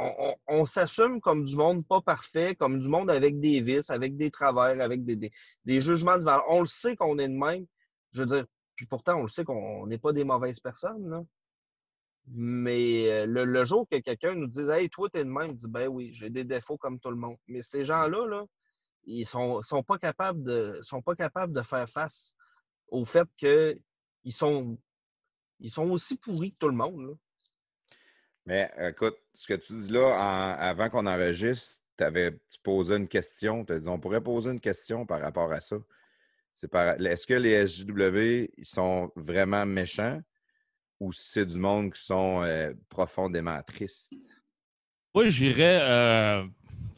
on, 0.48 0.64
s'assume 0.64 1.20
comme 1.20 1.44
du 1.44 1.56
monde 1.56 1.86
pas 1.86 2.00
parfait, 2.00 2.54
comme 2.54 2.80
du 2.80 2.88
monde 2.88 3.10
avec 3.10 3.40
des 3.40 3.60
vices, 3.60 3.90
avec 3.90 4.16
des 4.16 4.30
travers, 4.30 4.80
avec 4.80 5.04
des, 5.04 5.32
jugements 5.80 6.18
de 6.18 6.24
valeur. 6.24 6.44
On 6.48 6.60
le 6.60 6.66
sait 6.66 6.96
qu'on 6.96 7.18
est 7.18 7.28
de 7.28 7.34
même. 7.34 7.66
Je 8.12 8.20
veux 8.20 8.26
dire, 8.26 8.46
puis 8.76 8.86
pourtant, 8.86 9.18
on 9.18 9.22
le 9.22 9.28
sait 9.28 9.44
qu'on 9.44 9.86
n'est 9.86 9.98
pas 9.98 10.12
des 10.12 10.24
mauvaises 10.24 10.60
personnes. 10.60 11.26
Mais 12.28 13.12
euh, 13.12 13.26
le, 13.26 13.64
jour 13.66 13.86
que 13.90 13.98
quelqu'un 13.98 14.34
nous 14.34 14.46
dise 14.46 14.70
Hey, 14.70 14.88
toi, 14.88 15.10
t'es 15.10 15.24
de 15.24 15.30
même, 15.30 15.52
dit 15.52 15.68
Ben 15.68 15.88
oui, 15.88 16.14
j'ai 16.14 16.30
des 16.30 16.44
défauts 16.44 16.78
comme 16.78 16.98
tout 16.98 17.10
le 17.10 17.16
monde. 17.16 17.36
Mais 17.48 17.60
ces 17.60 17.84
gens-là, 17.84 18.26
là, 18.26 18.44
ils 19.04 19.26
sont, 19.26 19.60
sont 19.60 19.82
pas 19.82 19.98
capables 19.98 20.42
de 20.42 21.62
faire 21.62 21.88
face 21.90 22.34
au 22.88 23.04
fait 23.04 23.28
que 23.38 23.78
ils 24.24 24.32
sont 24.32 24.78
ils 25.60 25.70
sont 25.70 25.88
aussi 25.90 26.16
pourris 26.16 26.52
que 26.52 26.58
tout 26.58 26.68
le 26.68 26.74
monde. 26.76 27.08
là. 27.08 27.14
Mais 28.46 28.70
écoute, 28.90 29.16
ce 29.32 29.46
que 29.46 29.54
tu 29.54 29.72
dis 29.72 29.92
là, 29.92 30.08
en- 30.08 30.60
avant 30.60 30.90
qu'on 30.90 31.06
enregistre, 31.06 31.80
t'avais- 31.96 32.32
tu 32.32 32.58
posais 32.62 32.96
une 32.96 33.08
question. 33.08 33.64
Tu 33.64 33.72
as 33.72 33.78
dit 33.78 33.88
on 33.88 33.98
pourrait 33.98 34.20
poser 34.20 34.50
une 34.50 34.60
question 34.60 35.06
par 35.06 35.20
rapport 35.20 35.50
à 35.52 35.60
ça. 35.60 35.76
C'est 36.54 36.68
par... 36.68 37.00
Est-ce 37.00 37.26
que 37.26 37.34
les 37.34 37.52
SJW 37.66 38.50
ils 38.58 38.66
sont 38.66 39.10
vraiment 39.16 39.64
méchants 39.66 40.20
ou 41.00 41.12
si 41.12 41.28
c'est 41.28 41.46
du 41.46 41.58
monde 41.58 41.92
qui 41.92 42.02
sont 42.02 42.42
euh, 42.42 42.72
profondément 42.88 43.60
tristes? 43.62 44.12
Moi, 45.14 45.28
j'irais 45.28 45.80
euh, 45.82 46.44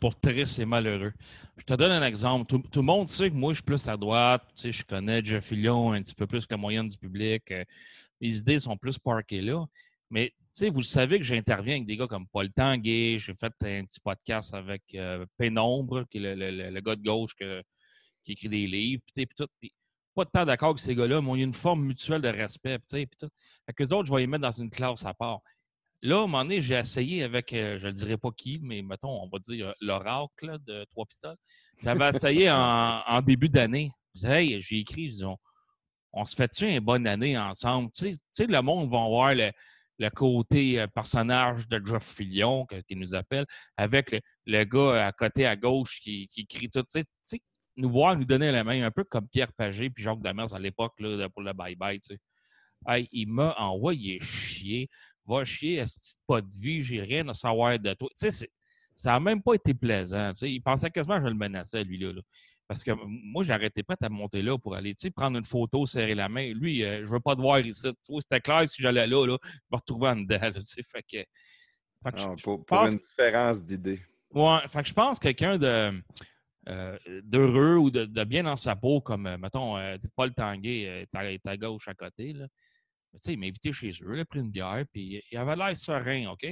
pour 0.00 0.18
triste 0.18 0.58
et 0.58 0.64
malheureux. 0.64 1.12
Je 1.58 1.64
te 1.64 1.74
donne 1.74 1.92
un 1.92 2.02
exemple. 2.06 2.46
Tout, 2.46 2.58
tout 2.70 2.80
le 2.80 2.86
monde 2.86 3.08
sait 3.08 3.30
que 3.30 3.34
moi, 3.34 3.52
je 3.52 3.56
suis 3.58 3.64
plus 3.64 3.86
à 3.88 3.96
droite. 3.96 4.42
Tu 4.56 4.62
sais, 4.62 4.72
je 4.72 4.84
connais 4.84 5.24
Jeff 5.24 5.44
Fillion 5.46 5.92
un 5.92 6.02
petit 6.02 6.14
peu 6.14 6.26
plus 6.26 6.44
que 6.46 6.54
la 6.54 6.58
moyenne 6.58 6.88
du 6.88 6.98
public. 6.98 7.52
Les 8.20 8.38
idées 8.38 8.58
sont 8.58 8.76
plus 8.76 8.98
parquées 8.98 9.42
là. 9.42 9.64
Mais 10.10 10.28
tu 10.30 10.36
sais, 10.52 10.70
vous 10.70 10.78
le 10.78 10.84
savez 10.84 11.18
que 11.18 11.24
j'interviens 11.24 11.74
avec 11.76 11.86
des 11.86 11.96
gars 11.96 12.06
comme 12.06 12.26
Paul 12.28 12.50
Tanguay. 12.52 13.18
J'ai 13.18 13.34
fait 13.34 13.52
un 13.62 13.84
petit 13.84 14.00
podcast 14.00 14.54
avec 14.54 14.82
euh, 14.94 15.26
Pénombre, 15.36 16.04
qui 16.10 16.18
est 16.18 16.34
le, 16.34 16.50
le- 16.50 16.70
le- 16.70 16.80
gars 16.80 16.96
de 16.96 17.02
gauche 17.02 17.34
que- 17.38 17.62
qui 18.24 18.32
écrit 18.32 18.48
des 18.48 18.66
livres. 18.66 19.02
Puis, 19.04 19.12
tu 19.14 19.20
sais, 19.22 19.26
puis 19.26 19.36
tout. 19.36 19.70
Pas 20.14 20.24
de 20.24 20.30
temps 20.30 20.44
d'accord 20.46 20.70
avec 20.70 20.78
ces 20.80 20.94
gars-là, 20.94 21.20
mais 21.20 21.28
on 21.28 21.34
a 21.34 21.38
une 21.38 21.52
forme 21.52 21.84
mutuelle 21.84 22.22
de 22.22 22.28
respect. 22.28 22.78
tu 22.78 22.84
sais, 22.86 23.06
Puis 23.06 23.18
tout. 23.20 23.28
Fait 23.66 23.72
que 23.74 23.82
les 23.82 23.92
autres, 23.92 24.06
je 24.06 24.12
vais 24.14 24.20
les 24.20 24.26
mettre 24.26 24.42
dans 24.42 24.52
une 24.52 24.70
classe 24.70 25.04
à 25.04 25.12
part. 25.12 25.40
Là, 26.02 26.16
à 26.16 26.18
un 26.20 26.22
moment 26.22 26.42
donné, 26.42 26.60
j'ai 26.62 26.74
essayé 26.74 27.22
avec, 27.24 27.52
euh, 27.52 27.78
je 27.78 27.86
ne 27.88 27.92
dirais 27.92 28.16
pas 28.16 28.30
qui, 28.30 28.58
mais 28.62 28.80
mettons, 28.82 29.10
on 29.22 29.28
va 29.28 29.38
dire 29.40 29.68
euh, 29.68 29.72
l'oracle 29.80 30.58
de 30.66 30.84
Trois 30.90 31.04
Pistoles. 31.06 31.36
J'avais 31.82 32.08
essayé 32.10 32.50
en, 32.50 33.00
en 33.06 33.20
début 33.22 33.48
d'année. 33.48 33.90
Hey, 34.22 34.58
j'ai 34.60 34.78
écrit, 34.78 35.08
disons, 35.10 35.36
on 36.16 36.24
se 36.24 36.34
fait-tu 36.34 36.66
une 36.66 36.80
bonne 36.80 37.06
année 37.06 37.38
ensemble? 37.38 37.90
Tu 37.92 38.16
sais, 38.32 38.46
le 38.46 38.60
monde 38.62 38.90
va 38.90 39.06
voir 39.06 39.34
le, 39.34 39.52
le 39.98 40.10
côté 40.10 40.80
euh, 40.80 40.86
personnage 40.86 41.68
de 41.68 41.80
Jeff 41.84 42.02
Fillion, 42.02 42.66
qui 42.88 42.96
nous 42.96 43.14
appelle, 43.14 43.44
avec 43.76 44.10
le, 44.10 44.20
le 44.46 44.64
gars 44.64 45.06
à 45.06 45.12
côté 45.12 45.46
à 45.46 45.54
gauche 45.56 46.00
qui, 46.00 46.26
qui 46.28 46.46
crie 46.46 46.70
tout. 46.70 46.82
Tu 46.82 47.02
sais, 47.24 47.40
nous 47.76 47.90
voir, 47.90 48.16
nous 48.16 48.24
donner 48.24 48.50
la 48.50 48.64
main, 48.64 48.82
un 48.82 48.90
peu 48.90 49.04
comme 49.04 49.28
Pierre 49.28 49.52
Pagé 49.52 49.90
puis 49.90 50.02
Jacques 50.02 50.22
Demers 50.22 50.54
à 50.54 50.58
l'époque 50.58 50.94
pour 50.96 51.42
le 51.42 51.52
bye-bye. 51.52 52.00
Tu 52.00 52.14
sais. 52.14 52.18
Hey, 52.88 53.08
il 53.12 53.28
m'a 53.28 53.54
envoyé 53.58 54.18
chier. 54.20 54.88
Va 55.26 55.44
chier, 55.44 55.78
est 55.78 56.16
pas 56.26 56.40
de 56.40 56.56
vie, 56.58 56.82
j'ai 56.82 57.02
rien 57.02 57.28
à 57.28 57.34
savoir 57.34 57.78
de 57.78 57.92
toi. 57.94 58.08
Tu 58.18 58.30
sais, 58.30 58.48
ça 58.94 59.10
n'a 59.10 59.20
même 59.20 59.42
pas 59.42 59.54
été 59.54 59.74
plaisant. 59.74 60.32
Il 60.40 60.62
pensait 60.62 60.90
quasiment 60.90 61.18
que 61.18 61.24
je 61.24 61.28
le 61.28 61.34
menaçais, 61.34 61.84
lui-là. 61.84 62.12
là. 62.12 62.22
Parce 62.68 62.82
que 62.82 62.90
moi, 63.06 63.44
j'arrêtais 63.44 63.82
pas 63.82 63.94
à 64.00 64.08
monter 64.08 64.42
là 64.42 64.58
pour 64.58 64.74
aller 64.74 64.94
prendre 65.14 65.38
une 65.38 65.44
photo, 65.44 65.86
serrer 65.86 66.14
la 66.14 66.28
main. 66.28 66.52
Lui, 66.52 66.82
euh, 66.84 67.06
je 67.06 67.10
veux 67.10 67.20
pas 67.20 67.36
te 67.36 67.40
voir 67.40 67.60
ici. 67.60 67.86
C'était 68.20 68.40
clair, 68.40 68.68
si 68.68 68.82
j'allais 68.82 69.06
là, 69.06 69.24
là, 69.26 69.36
je 69.42 69.58
me 69.70 69.76
retrouvais 69.76 70.08
en 70.08 70.16
dedans. 70.16 70.40
là, 70.40 70.50
fait 70.52 71.02
que, 71.02 71.18
fait 71.18 72.12
que 72.12 72.18
je- 72.18 72.26
Non, 72.26 72.36
je 72.36 72.42
pour, 72.42 72.64
pense 72.66 72.92
une 72.92 72.98
différence 72.98 73.64
d'idées. 73.64 74.00
Ouais, 74.32 74.58
fait 74.68 74.82
que 74.82 74.88
je 74.88 74.94
pense 74.94 75.18
que 75.18 75.24
quelqu'un 75.28 75.58
de 75.58 75.92
euh, 76.68 76.98
d'heureux 77.22 77.76
ou 77.76 77.90
de, 77.92 78.06
de 78.06 78.24
bien 78.24 78.42
dans 78.42 78.56
sa 78.56 78.74
peau, 78.74 79.00
comme, 79.00 79.26
euh, 79.28 79.38
mettons, 79.38 79.76
euh, 79.76 79.96
Paul 80.16 80.34
Tanguay, 80.34 81.06
est 81.14 81.40
à- 81.46 81.56
gauche 81.56 81.86
à 81.86 81.94
côté, 81.94 82.32
là. 82.32 82.48
Mais 83.12 83.20
il 83.32 83.38
m'a 83.38 83.46
invité 83.46 83.72
chez 83.72 83.90
eux, 84.02 84.14
il 84.16 84.20
a 84.20 84.24
pris 84.24 84.40
une 84.40 84.50
bière, 84.50 84.84
puis 84.92 85.22
il 85.30 85.38
avait 85.38 85.54
l'air 85.54 85.76
serein, 85.76 86.26
OK? 86.32 86.44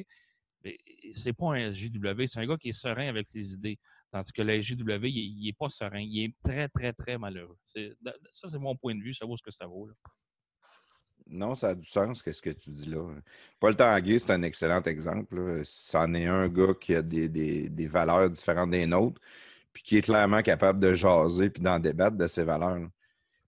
C'est 1.13 1.33
pas 1.33 1.55
un 1.57 1.73
SJW, 1.73 2.27
c'est 2.27 2.41
un 2.41 2.47
gars 2.47 2.57
qui 2.57 2.71
est 2.71 2.73
serein 2.73 3.09
avec 3.09 3.27
ses 3.29 3.53
idées. 3.53 3.79
Tandis 4.11 4.33
que 4.33 4.43
le 4.43 4.63
SJW, 4.63 5.07
il 5.07 5.45
n'est 5.45 5.53
pas 5.53 5.69
serein. 5.69 6.01
Il 6.01 6.25
est 6.25 6.35
très, 6.43 6.69
très, 6.69 6.93
très 6.93 7.19
malheureux. 7.19 7.59
Ça, 8.33 8.49
c'est 8.49 8.59
mon 8.59 8.75
point 8.77 8.95
de 8.95 9.03
vue. 9.03 9.13
Ça 9.13 9.27
vaut 9.27 9.37
ce 9.37 9.43
que 9.43 9.51
ça 9.51 9.67
vaut. 9.67 9.87
là. 9.89 9.95
Non, 11.27 11.55
ça 11.55 11.69
a 11.71 11.75
du 11.75 11.87
sens, 11.89 12.23
qu'est-ce 12.23 12.43
que 12.43 12.51
tu 12.51 12.71
dis 12.71 12.91
là. 12.91 13.03
Paul 13.59 13.75
Tanguay, 13.75 14.19
c'est 14.19 14.33
un 14.33 14.43
excellent 14.43 14.83
exemple. 14.83 15.63
C'en 15.65 16.13
est 16.13 16.27
un 16.27 16.49
gars 16.49 16.75
qui 16.79 16.95
a 16.95 17.01
des, 17.03 17.29
des- 17.31 17.71
des 17.71 17.87
valeurs 17.87 18.29
différentes 18.29 18.71
des 18.71 18.87
nôtres, 18.87 19.21
puis 19.73 19.83
qui 19.83 19.97
est 19.97 20.03
clairement 20.03 20.43
capable 20.43 20.79
de 20.81 20.93
jaser 20.93 21.49
puis 21.51 21.63
d'en 21.63 21.79
débattre 21.79 22.17
de 22.19 22.27
ses 22.27 22.45
valeurs. 22.45 22.89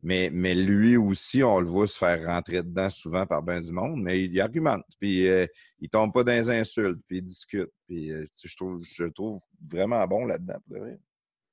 Mais, 0.02 0.54
lui 0.54 0.96
aussi, 0.96 1.42
on 1.42 1.58
le 1.58 1.66
voit 1.66 1.88
se 1.88 1.98
faire 1.98 2.24
rentrer 2.26 2.62
dedans 2.62 2.90
souvent 2.90 3.26
par 3.26 3.42
bien 3.42 3.60
du 3.60 3.72
monde, 3.72 4.00
mais 4.00 4.22
il 4.24 4.40
argumente, 4.40 4.84
puis 5.00 5.26
euh, 5.26 5.46
il 5.80 5.88
tombe 5.88 6.12
pas 6.12 6.22
dans 6.22 6.32
les 6.32 6.48
insultes, 6.48 7.00
puis 7.08 7.18
il 7.18 7.24
discute. 7.24 7.70
Puis 7.88 8.12
euh, 8.12 8.24
je, 8.40 8.54
trouve, 8.54 8.84
je 8.94 9.04
le 9.04 9.12
trouve 9.12 9.40
vraiment 9.68 10.06
bon 10.06 10.24
là-dedans. 10.24 10.58
pour. 10.68 10.78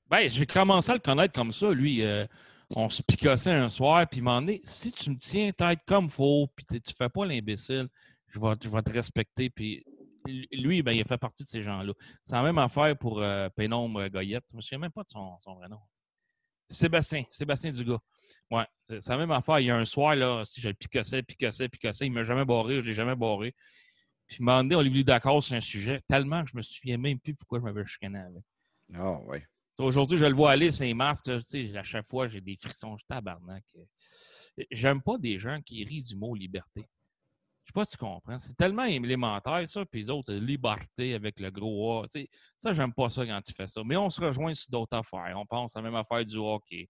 Ben, 0.09 0.29
j'ai 0.29 0.45
commencé 0.45 0.91
à 0.91 0.95
le 0.95 0.99
connaître 0.99 1.33
comme 1.33 1.51
ça. 1.51 1.71
Lui, 1.71 2.03
euh, 2.03 2.25
on 2.75 2.89
se 2.89 3.01
picossait 3.01 3.51
un 3.51 3.69
soir, 3.69 4.07
puis 4.07 4.19
il 4.19 4.23
m'a 4.23 4.39
dit 4.41 4.61
si 4.63 4.91
tu 4.91 5.09
me 5.09 5.17
tiens 5.17 5.51
tête 5.51 5.79
comme 5.87 6.09
faut, 6.09 6.47
puis 6.55 6.65
tu 6.65 6.93
fais 6.95 7.09
pas 7.09 7.25
l'imbécile, 7.25 7.87
je 8.27 8.39
vais, 8.39 8.55
te 8.55 8.91
respecter. 8.91 9.49
Puis 9.49 9.83
lui, 10.51 10.83
ben, 10.83 10.91
il 10.91 11.05
fait 11.05 11.17
partie 11.17 11.43
de 11.43 11.49
ces 11.49 11.61
gens-là. 11.61 11.93
C'est 12.23 12.35
la 12.35 12.43
même 12.43 12.57
affaire 12.57 12.95
pour 12.97 13.21
euh, 13.21 13.49
Pénombre 13.49 14.07
Goyette. 14.09 14.43
Je 14.49 14.53
ne 14.53 14.57
me 14.57 14.61
souviens 14.61 14.79
même 14.79 14.91
pas 14.91 15.03
de 15.03 15.09
son 15.09 15.55
vrai 15.55 15.69
nom. 15.69 15.79
Sébastien, 16.73 17.23
Sébastien 17.29 17.71
Dugas. 17.71 17.99
Ouais, 18.51 18.65
c'est 18.83 18.99
c'est 19.01 19.11
la 19.11 19.17
même 19.17 19.31
affaire. 19.31 19.59
Il 19.59 19.67
y 19.67 19.71
a 19.71 19.77
un 19.77 19.85
soir, 19.85 20.15
là, 20.15 20.43
si 20.45 20.59
je 20.59 20.69
le 20.69 20.73
picossais, 20.73 21.23
picossais, 21.23 21.69
picossais, 21.69 22.05
il 22.07 22.09
ne 22.09 22.15
m'a 22.15 22.23
jamais 22.23 22.45
barré, 22.45 22.75
je 22.75 22.81
ne 22.81 22.85
l'ai 22.85 22.93
jamais 22.93 23.15
barré. 23.15 23.55
Puis 24.27 24.37
il 24.39 24.45
m'a 24.45 24.57
demandé, 24.57 24.75
on 24.75 24.81
est 24.81 24.89
venu 24.89 25.03
d'accord 25.03 25.43
sur 25.43 25.55
un 25.55 25.59
sujet, 25.59 26.01
tellement 26.07 26.43
que 26.43 26.49
je 26.51 26.57
me 26.57 26.61
souviens 26.61 26.97
même 26.97 27.19
plus 27.19 27.35
pourquoi 27.35 27.59
je 27.59 27.63
m'avais 27.63 27.85
chicané 27.85 28.19
avec. 28.19 28.43
Ah, 28.93 29.19
ouais. 29.21 29.45
Aujourd'hui, 29.77 30.17
je 30.17 30.25
le 30.25 30.35
vois 30.35 30.51
aller, 30.51 30.71
ses 30.71 30.93
masques, 30.93 31.27
là, 31.27 31.39
tu 31.39 31.71
sais, 31.71 31.77
à 31.77 31.83
chaque 31.83 32.05
fois, 32.05 32.27
j'ai 32.27 32.41
des 32.41 32.55
frissons, 32.55 32.97
je 32.97 33.05
tabarnak. 33.07 33.63
J'aime 34.71 35.01
pas 35.01 35.17
des 35.17 35.39
gens 35.39 35.61
qui 35.61 35.83
rient 35.83 36.03
du 36.03 36.15
mot 36.15 36.35
liberté. 36.35 36.85
Je 37.63 37.69
sais 37.69 37.73
pas 37.73 37.85
si 37.85 37.91
tu 37.91 37.97
comprends. 37.97 38.37
C'est 38.39 38.55
tellement 38.55 38.83
élémentaire, 38.83 39.65
ça, 39.67 39.85
puis 39.85 40.01
les 40.01 40.09
autres, 40.09 40.33
liberté 40.33 41.13
avec 41.13 41.39
le 41.39 41.49
gros 41.49 42.01
A. 42.01 42.07
tu 42.07 42.21
sais, 42.21 42.29
ça, 42.57 42.73
j'aime 42.73 42.93
pas 42.93 43.09
ça 43.09 43.25
quand 43.25 43.41
tu 43.41 43.53
fais 43.53 43.67
ça. 43.67 43.81
Mais 43.85 43.95
on 43.95 44.09
se 44.09 44.19
rejoint 44.19 44.53
sur 44.53 44.69
d'autres 44.69 44.97
affaires. 44.97 45.33
On 45.37 45.45
pense 45.45 45.75
à 45.75 45.81
la 45.81 45.89
même 45.89 45.95
affaire 45.95 46.25
du 46.25 46.37
hockey. 46.37 46.89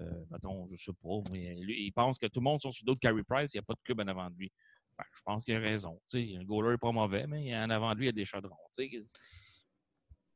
Euh, 0.00 0.24
mettons, 0.30 0.66
je 0.68 0.76
sais 0.76 0.92
pas, 1.02 1.30
mais 1.30 1.54
lui, 1.56 1.86
il 1.86 1.92
pense 1.92 2.18
que 2.18 2.26
tout 2.26 2.40
le 2.40 2.44
monde 2.44 2.60
sont 2.60 2.70
sur 2.70 2.84
d'autres 2.84 3.00
Carey 3.00 3.22
Price, 3.26 3.50
il 3.54 3.56
n'y 3.56 3.60
a 3.60 3.62
pas 3.62 3.74
de 3.74 3.80
club 3.82 4.00
en 4.00 4.08
avant 4.08 4.30
de 4.30 4.36
lui. 4.36 4.52
Ben, 4.98 5.04
je 5.14 5.22
pense 5.24 5.44
qu'il 5.44 5.54
a 5.54 5.58
raison. 5.58 6.00
Tu 6.08 6.32
sais, 6.32 6.36
un 6.36 6.44
goaler 6.44 6.72
n'est 6.72 6.78
pas 6.78 6.92
mauvais, 6.92 7.26
mais 7.26 7.56
en 7.56 7.70
avant 7.70 7.92
de 7.92 7.98
lui, 7.98 8.04
il 8.04 8.08
y 8.08 8.10
a 8.10 8.12
des 8.12 8.24
chaudrons. 8.24 8.56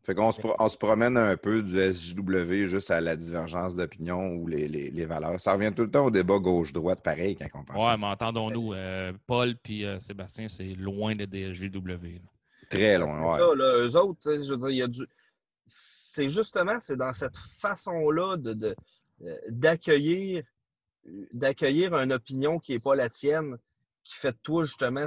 Fait 0.02 0.14
qu'on 0.14 0.32
se, 0.32 0.40
pro- 0.40 0.56
on 0.58 0.68
se 0.68 0.78
promène 0.78 1.18
un 1.18 1.36
peu 1.36 1.62
du 1.62 1.78
SJW 1.78 2.64
juste 2.66 2.90
à 2.90 3.00
la 3.02 3.16
divergence 3.16 3.74
d'opinion 3.76 4.28
ou 4.36 4.46
les, 4.46 4.66
les- 4.66 4.90
les 4.90 5.04
valeurs. 5.04 5.38
Ça 5.40 5.52
revient 5.52 5.72
tout 5.76 5.82
le 5.82 5.90
temps 5.90 6.06
au 6.06 6.10
débat 6.10 6.38
gauche-droite, 6.38 7.02
pareil, 7.02 7.36
quand 7.36 7.48
on 7.54 7.64
pense 7.64 7.76
à 7.76 7.90
Ouais, 7.92 7.96
mais 7.98 8.06
entendons-nous, 8.06 8.72
euh, 8.72 9.12
Paul 9.26 9.56
puis 9.62 9.84
euh, 9.84 10.00
Sébastien, 10.00 10.48
c'est 10.48 10.72
loin 10.74 11.14
de 11.14 11.24
là. 11.26 12.20
Très 12.70 12.98
loin, 12.98 13.20
ouais. 13.32 13.38
ça, 13.40 13.54
là, 13.54 13.78
eux 13.86 13.96
autres, 13.96 14.20
je 14.24 14.50
veux 14.50 14.56
dire, 14.56 14.70
il 14.70 14.76
y 14.76 14.82
a 14.82 14.86
du. 14.88 15.06
C'est 15.66 16.28
justement, 16.28 16.78
c'est 16.80 16.96
dans 16.96 17.12
cette 17.12 17.36
façon-là 17.36 18.36
de, 18.38 18.54
de- 18.54 18.76
euh, 19.24 19.36
d'accueillir, 19.50 20.42
d'accueillir 21.32 21.94
une 21.94 22.12
opinion 22.12 22.58
qui 22.58 22.72
n'est 22.72 22.78
pas 22.80 22.94
la 22.96 23.08
tienne, 23.10 23.56
qui 24.04 24.14
fait 24.16 24.32
de 24.32 24.38
toi, 24.42 24.64
justement, 24.64 25.06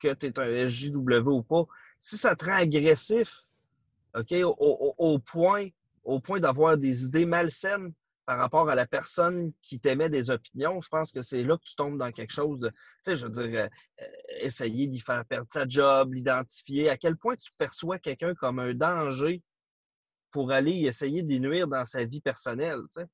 que 0.00 0.12
tu 0.12 0.26
es 0.26 0.38
un 0.38 0.68
SJW 0.68 1.28
ou 1.28 1.42
pas. 1.42 1.64
Si 1.98 2.16
ça 2.18 2.36
te 2.36 2.44
rend 2.44 2.56
agressif, 2.56 3.42
OK, 4.14 4.32
au, 4.32 4.56
au- 4.58 4.94
au 4.98 5.18
point, 5.18 5.68
au 6.04 6.20
point 6.20 6.40
d'avoir 6.40 6.76
des 6.78 7.04
idées 7.04 7.26
malsaines 7.26 7.92
par 8.26 8.38
rapport 8.38 8.68
à 8.68 8.74
la 8.74 8.86
personne 8.86 9.52
qui 9.62 9.80
t'émet 9.80 10.10
des 10.10 10.30
opinions, 10.30 10.80
je 10.80 10.88
pense 10.88 11.12
que 11.12 11.22
c'est 11.22 11.44
là 11.44 11.56
que 11.56 11.64
tu 11.64 11.74
tombes 11.76 11.98
dans 11.98 12.10
quelque 12.12 12.32
chose 12.32 12.60
de. 12.60 12.68
Tu 12.68 12.74
sais, 13.04 13.16
je 13.16 13.26
veux 13.26 13.48
dire, 13.48 13.68
euh, 14.00 14.04
essayer 14.40 14.86
d'y 14.86 15.00
faire 15.00 15.24
perdre 15.24 15.48
sa 15.52 15.66
job, 15.66 16.12
l'identifier, 16.12 16.90
à 16.90 16.96
quel 16.96 17.16
point 17.16 17.36
tu 17.36 17.50
perçois 17.56 17.98
quelqu'un 17.98 18.34
comme 18.34 18.58
un 18.58 18.74
danger 18.74 19.42
pour 20.30 20.50
aller 20.52 20.72
essayer 20.84 21.22
d'y 21.22 21.40
nuire 21.40 21.68
dans 21.68 21.86
sa 21.86 22.04
vie 22.04 22.20
personnelle, 22.20 22.80
tu 22.92 23.00
sais? 23.00 23.06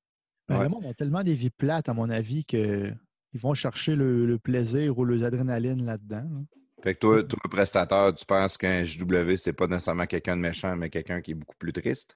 Ben, 0.49 0.57
Ouais. 0.57 0.63
Le 0.63 0.69
monde 0.69 0.85
a 0.85 0.93
tellement 0.93 1.23
des 1.23 1.33
vies 1.33 1.49
plates, 1.49 1.87
à 1.89 1.93
mon 1.93 2.09
avis, 2.09 2.43
qu'ils 2.43 2.97
vont 3.35 3.53
chercher 3.53 3.95
le, 3.95 4.25
le 4.25 4.37
plaisir 4.37 4.97
ou 4.97 5.05
l'adrénaline 5.05 5.85
là-dedans. 5.85 6.27
là. 6.29 6.41
Fait 6.85 6.93
que 6.93 6.99
toi, 6.99 7.23
toi, 7.23 7.39
prestataire, 7.49 8.13
tu 8.13 8.23
penses 8.27 8.57
qu'un 8.59 8.83
JW, 8.83 9.35
c'est 9.37 9.53
pas 9.53 9.65
nécessairement 9.65 10.05
quelqu'un 10.05 10.35
de 10.37 10.41
méchant, 10.41 10.75
mais 10.75 10.91
quelqu'un 10.91 11.19
qui 11.19 11.31
est 11.31 11.33
beaucoup 11.33 11.55
plus 11.57 11.73
triste? 11.73 12.15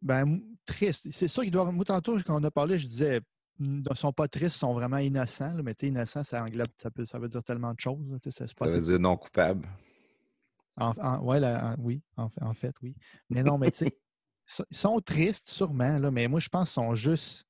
Ben, 0.00 0.40
triste. 0.64 1.08
C'est 1.10 1.26
sûr 1.26 1.42
qu'ils 1.42 1.50
doivent. 1.50 1.72
Moi, 1.72 1.84
tantôt, 1.84 2.16
quand 2.24 2.40
on 2.40 2.44
a 2.44 2.52
parlé, 2.52 2.78
je 2.78 2.86
disais, 2.86 3.20
ils 3.58 3.82
ne 3.82 3.94
sont 3.96 4.12
pas 4.12 4.28
tristes, 4.28 4.54
ils 4.56 4.60
sont 4.60 4.74
vraiment 4.74 4.98
innocents. 4.98 5.54
là. 5.54 5.62
mais 5.64 5.74
tu 5.74 5.86
sais, 5.86 5.88
innocent, 5.88 6.22
ça, 6.22 6.44
englobe- 6.44 6.70
ça, 6.80 6.92
peut, 6.92 7.04
ça 7.04 7.18
veut 7.18 7.26
dire 7.28 7.42
tellement 7.42 7.74
de 7.74 7.80
choses. 7.80 8.08
là. 8.08 8.18
Ça 8.30 8.46
Ça 8.46 8.66
veut 8.66 8.80
dire 8.80 9.00
non 9.00 9.16
coupable. 9.16 9.68
En, 10.76 10.92
en- 10.98 11.20
ouais, 11.24 11.40
là, 11.40 11.74
en- 11.76 11.80
oui, 11.82 12.00
en, 12.16 12.28
fait- 12.54 12.74
oui. 12.80 12.94
Mais 13.28 13.42
non, 13.42 13.58
mais 13.58 13.72
tu 13.72 13.78
sais, 13.78 13.86
ils 14.48 14.52
sont- 14.52 14.64
ils 14.70 14.76
sont 14.76 15.00
tristes, 15.00 15.50
sûrement, 15.50 15.98
là, 15.98 16.12
mais 16.12 16.28
moi, 16.28 16.38
je 16.38 16.48
pense 16.48 16.68
qu'ils 16.70 16.82
sont 16.82 16.94
juste. 16.94 17.44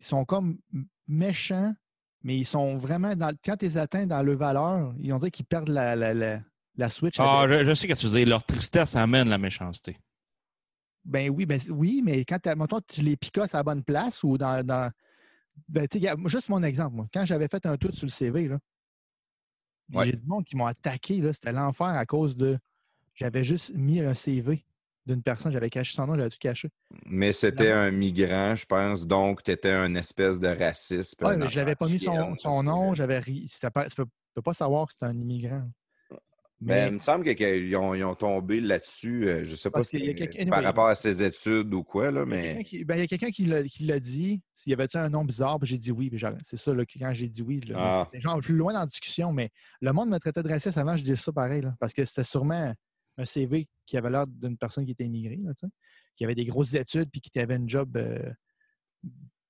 Ils 0.00 0.04
sont 0.04 0.26
comme 0.26 0.58
méchants, 1.06 1.74
mais 2.22 2.36
ils 2.38 2.44
sont 2.44 2.76
vraiment. 2.76 3.14
Dans, 3.16 3.34
quand 3.44 3.56
tu 3.56 3.66
les 3.66 3.78
atteins 3.78 4.06
dans 4.06 4.22
le 4.22 4.34
valeur, 4.34 4.94
ils 4.98 5.12
ont 5.12 5.18
dit 5.18 5.30
qu'ils 5.30 5.46
perdent 5.46 5.68
la, 5.68 5.96
la, 5.96 6.14
la, 6.14 6.40
la 6.76 6.90
switch. 6.90 7.16
Ah, 7.18 7.46
je, 7.48 7.64
je 7.64 7.74
sais 7.74 7.86
que 7.88 7.94
tu 7.94 8.08
dire, 8.08 8.26
leur 8.26 8.44
tristesse 8.44 8.96
amène 8.96 9.28
la 9.28 9.38
méchanceté. 9.38 9.98
Ben 11.04 11.30
oui, 11.30 11.46
ben, 11.46 11.60
oui, 11.70 12.00
mais 12.04 12.24
quand 12.24 12.44
mettons, 12.56 12.80
tu 12.86 13.02
les 13.02 13.16
picasses 13.16 13.54
à 13.54 13.58
la 13.58 13.64
bonne 13.64 13.82
place 13.82 14.22
ou 14.22 14.38
dans. 14.38 14.64
dans 14.64 14.90
ben, 15.68 15.86
juste 16.26 16.48
mon 16.48 16.62
exemple, 16.62 16.96
moi. 16.96 17.06
Quand 17.12 17.24
j'avais 17.24 17.48
fait 17.48 17.66
un 17.66 17.76
tout 17.76 17.92
sur 17.92 18.06
le 18.06 18.10
CV, 18.10 18.48
là, 18.48 18.58
Ouais. 19.92 20.06
j'ai 20.06 20.12
du 20.12 20.26
monde 20.26 20.44
qui 20.44 20.56
m'ont 20.56 20.66
attaqué, 20.66 21.20
là, 21.20 21.32
c'était 21.32 21.52
l'enfer 21.52 21.88
à 21.88 22.06
cause 22.06 22.36
de. 22.36 22.58
J'avais 23.14 23.44
juste 23.44 23.74
mis 23.74 24.00
un 24.00 24.14
CV 24.14 24.64
d'une 25.06 25.22
personne, 25.22 25.52
j'avais 25.52 25.70
caché 25.70 25.94
son 25.94 26.06
nom, 26.06 26.14
j'avais 26.16 26.30
tout 26.30 26.38
caché? 26.40 26.68
Mais 27.06 27.32
c'était 27.32 27.70
un 27.72 27.90
migrant, 27.90 28.54
je 28.54 28.64
pense, 28.66 29.06
donc 29.06 29.42
tu 29.42 29.50
étais 29.50 29.70
un 29.70 29.94
espèce 29.94 30.38
de 30.38 30.48
raciste. 30.48 31.16
Un 31.22 31.36
mais 31.36 31.50
j'avais 31.50 31.74
pas 31.74 31.88
mis 31.88 31.98
son, 31.98 32.36
son 32.36 32.62
nom, 32.62 32.94
j'avais 32.94 33.18
ri. 33.18 33.46
c'était 33.48 33.70
Tu 33.88 33.96
peux, 33.96 34.06
peux 34.34 34.42
pas 34.42 34.54
savoir 34.54 34.86
que 34.86 34.92
c'est 34.98 35.04
un 35.04 35.18
immigrant. 35.18 35.68
Ben, 36.64 36.76
Mais 36.84 36.86
il 36.90 36.94
me 36.94 36.98
semble 37.00 37.24
qu'ils 37.34 37.76
ont, 37.76 37.92
ils 37.92 38.04
ont 38.04 38.14
tombé 38.14 38.60
là-dessus, 38.60 39.26
euh, 39.26 39.44
je 39.44 39.56
sais 39.56 39.68
pas 39.68 39.82
si 39.82 39.98
c'était 39.98 40.44
par 40.46 40.62
rapport 40.62 40.86
à 40.86 40.94
ses 40.94 41.20
études 41.20 41.74
ou 41.74 41.82
quoi, 41.82 42.12
là, 42.12 42.22
il 42.24 42.30
y 42.30 42.34
a 42.34 42.36
quelqu'un 42.40 42.54
mais 42.58 42.64
qui- 42.64 42.84
ben, 42.84 42.94
il 42.94 43.00
y 43.00 43.02
a 43.02 43.06
quelqu'un 43.08 43.30
qui 43.30 43.46
l'a- 43.46 43.98
dit. 43.98 44.40
S'il 44.54 44.70
y 44.70 44.72
avait-tu 44.74 44.96
un 44.96 45.08
nom 45.08 45.24
bizarre, 45.24 45.58
j'ai 45.62 45.76
dit 45.76 45.90
oui. 45.90 46.08
C'est 46.44 46.56
ça, 46.56 46.72
là, 46.72 46.84
quand 46.86 47.12
j'ai 47.12 47.26
dit 47.28 47.42
oui. 47.42 47.60
là, 47.66 48.06
Ah. 48.08 48.10
genre 48.16 48.38
plus 48.40 48.54
loin 48.54 48.72
dans 48.72 48.78
la 48.78 48.86
discussion, 48.86 49.32
mais 49.32 49.50
le 49.80 49.92
monde 49.92 50.08
me 50.10 50.18
traitait 50.20 50.44
de 50.44 50.48
raciste 50.48 50.78
avant, 50.78 50.96
je 50.96 51.02
disais 51.02 51.16
ça 51.16 51.32
pareil. 51.32 51.62
là, 51.62 51.74
parce 51.80 51.92
que 51.92 52.04
c'était 52.04 52.22
sûrement 52.22 52.72
un 53.18 53.24
CV 53.24 53.68
qui 53.86 53.96
avait 53.96 54.10
l'air 54.10 54.26
d'une 54.26 54.56
personne 54.56 54.84
qui 54.84 54.92
était 54.92 55.04
immigrée, 55.04 55.40
là, 55.42 55.52
qui 56.16 56.24
avait 56.24 56.34
des 56.34 56.44
grosses 56.44 56.74
études 56.74 57.10
puis 57.10 57.20
qui 57.20 57.38
avait 57.38 57.56
une 57.56 57.68
job 57.68 57.96
euh, 57.96 58.32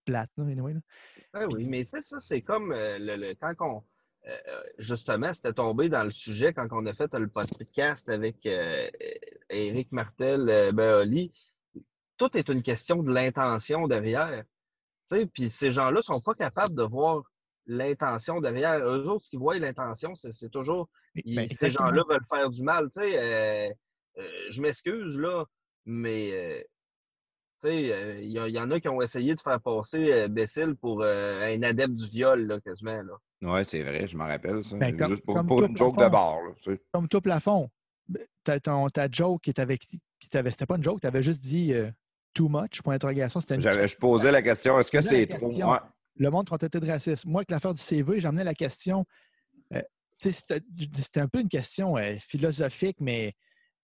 plate. 0.05 0.31
Là, 0.37 0.44
anyway, 0.44 0.75
là. 0.75 1.46
Oui, 1.48 1.66
mais 1.66 1.85
c'est 1.85 2.03
ça, 2.03 2.18
c'est 2.20 2.42
comme 2.42 2.72
euh, 2.72 2.98
le, 2.98 3.16
le- 3.16 3.35
quand 3.35 3.55
on. 3.61 3.85
euh, 4.29 4.37
euh, 4.48 4.62
justement, 4.79 5.33
c'était 5.35 5.53
tombé 5.53 5.88
dans 5.88 6.05
le 6.05 6.11
sujet 6.11 6.53
quand 6.53 6.66
on 6.72 6.87
a 6.87 6.92
fait 6.92 7.12
le 7.14 7.29
podcast 7.29 8.09
avec 8.09 8.46
Éric 9.51 9.92
Martel 9.92 10.48
euh, 10.48 10.72
Beoli. 10.72 11.33
Tout 12.16 12.37
est 12.37 12.48
une 12.48 12.62
question 12.62 13.03
de 13.03 13.12
l'intention 13.12 13.87
derrière. 13.88 14.44
Puis 15.35 15.51
ces 15.51 15.70
gens-là 15.70 15.98
ne 15.98 16.03
sont 16.03 16.20
pas 16.20 16.35
capables 16.35 16.75
de 16.75 16.83
voir 16.85 17.22
l'intention 17.66 18.40
derrière. 18.40 18.79
Eux 18.87 19.07
autres, 19.09 19.25
ce 19.25 19.31
qu'ils 19.31 19.38
voient, 19.40 19.59
l'intention, 19.59 20.14
c'est 20.14 20.48
toujours. 20.51 20.88
Ils- 21.14 21.37
Ben, 21.37 21.48
ces 21.48 21.70
gens-là 21.70 22.03
veulent 22.09 22.27
faire 22.29 22.51
du 22.51 22.62
mal. 22.62 22.88
Tu 22.90 23.01
sais, 23.01 23.12
euh, 23.16 23.70
euh, 24.18 24.29
je 24.51 24.62
m'excuse, 24.62 25.16
là, 25.18 25.44
mais. 25.87 26.31
euh, 26.33 26.61
tu 27.62 27.68
sais, 27.68 27.92
euh, 27.92 28.20
il 28.20 28.31
y, 28.31 28.53
y 28.53 28.59
en 28.59 28.70
a 28.72 28.81
qui 28.81 28.88
ont 28.88 29.01
essayé 29.01 29.35
de 29.37 29.40
faire 29.40 29.61
passer 29.61 30.12
euh, 30.12 30.27
Bécile 30.29 30.75
pour 30.75 31.03
euh, 31.03 31.55
un 31.55 31.62
adepte 31.62 31.94
du 31.94 32.07
viol, 32.09 32.44
là, 32.46 32.61
quasiment. 32.61 33.01
Là. 33.03 33.53
Ouais, 33.53 33.64
c'est 33.64 33.83
vrai, 33.83 34.07
je 34.07 34.16
m'en 34.16 34.27
rappelle 34.27 34.64
ça. 34.64 34.77
Ben, 34.77 34.96
comme- 34.96 35.11
Juste 35.11 35.25
pour, 35.25 35.35
comme 35.37 35.46
pour 35.46 35.59
tout 35.61 35.66
une 35.66 35.77
joke 35.77 35.96
de 35.96 36.03
là, 36.03 36.40
tu 36.62 36.72
sais. 36.72 36.81
Comme 36.92 37.09
toi, 37.09 37.20
plafond. 37.20 37.70
Ta, 38.42 38.59
ton- 38.59 38.88
ta 38.88 39.09
joke 39.11 39.42
qui 39.42 39.55
t'avait. 39.55 39.79
C'était 40.20 40.66
pas 40.66 40.77
une 40.77 40.83
joke, 40.83 41.01
tu 41.01 41.07
avais 41.07 41.22
juste 41.22 41.40
dit 41.40 41.72
euh, 41.72 41.88
too 42.35 42.48
much, 42.48 42.83
point 42.83 42.94
d'interrogation. 42.94 43.40
C'était 43.40 43.55
une 43.57 43.61
J'avais- 43.61 43.87
Je 43.87 43.96
posais 43.96 44.33
la 44.33 44.42
question, 44.42 44.79
est-ce 44.81 44.90
que 44.90 45.01
c'est 45.01 45.27
trop? 45.27 45.53
Ouais. 45.53 45.79
le 46.16 46.31
monde 46.31 46.48
été 46.61 46.81
de 46.81 46.87
raciste. 46.87 47.25
Moi, 47.27 47.40
avec 47.40 47.51
l'affaire 47.51 47.75
du 47.75 47.81
CV, 47.83 48.20
j'amenais 48.20 48.44
la 48.44 48.55
question. 48.55 49.07
C'était 50.31 51.21
un 51.21 51.29
peu 51.29 51.41
une 51.41 51.49
question 51.49 51.97
euh, 51.97 52.15
philosophique, 52.21 52.99
mais 53.01 53.35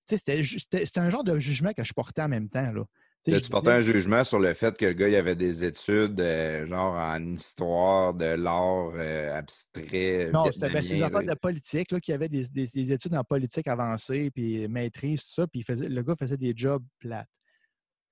c'était 0.07 0.41
un 0.97 1.11
genre 1.11 1.25
de 1.25 1.39
jugement 1.39 1.73
que 1.73 1.85
je 1.85 1.93
portais 1.93 2.23
en 2.23 2.29
même 2.29 2.49
temps. 2.49 2.73
Là. 2.73 2.85
Tu 3.25 3.33
Là, 3.33 3.41
portais 3.51 3.71
un 3.73 3.81
jugement 3.81 4.23
sur 4.23 4.39
le 4.39 4.55
fait 4.55 4.77
que 4.77 4.87
le 4.87 4.93
gars, 4.93 5.09
il 5.09 5.17
avait 5.17 5.35
des 5.35 5.65
études, 5.65 6.21
euh, 6.21 6.67
genre 6.69 6.95
en 6.95 7.21
histoire 7.35 8.15
de 8.15 8.25
l'art 8.27 8.93
euh, 8.95 9.35
abstrait. 9.37 10.31
Non, 10.33 10.45
c'était 10.53 10.71
ben, 10.71 10.81
c'était 10.83 10.95
des 10.95 11.03
affaires 11.03 11.25
de 11.25 11.35
politique, 11.35 11.91
là, 11.91 11.99
qui 11.99 12.13
avaient 12.13 12.29
des, 12.29 12.47
des- 12.47 12.69
des 12.73 12.93
études 12.93 13.15
en 13.17 13.25
politique 13.25 13.67
avancée, 13.67 14.31
puis 14.31 14.69
maîtrise, 14.69 15.23
tout 15.25 15.31
ça, 15.33 15.47
puis 15.49 15.61
il 15.61 15.65
faisait, 15.65 15.89
le 15.89 16.03
gars 16.03 16.15
faisait 16.15 16.37
des 16.37 16.53
jobs 16.55 16.85
plates. 17.01 17.29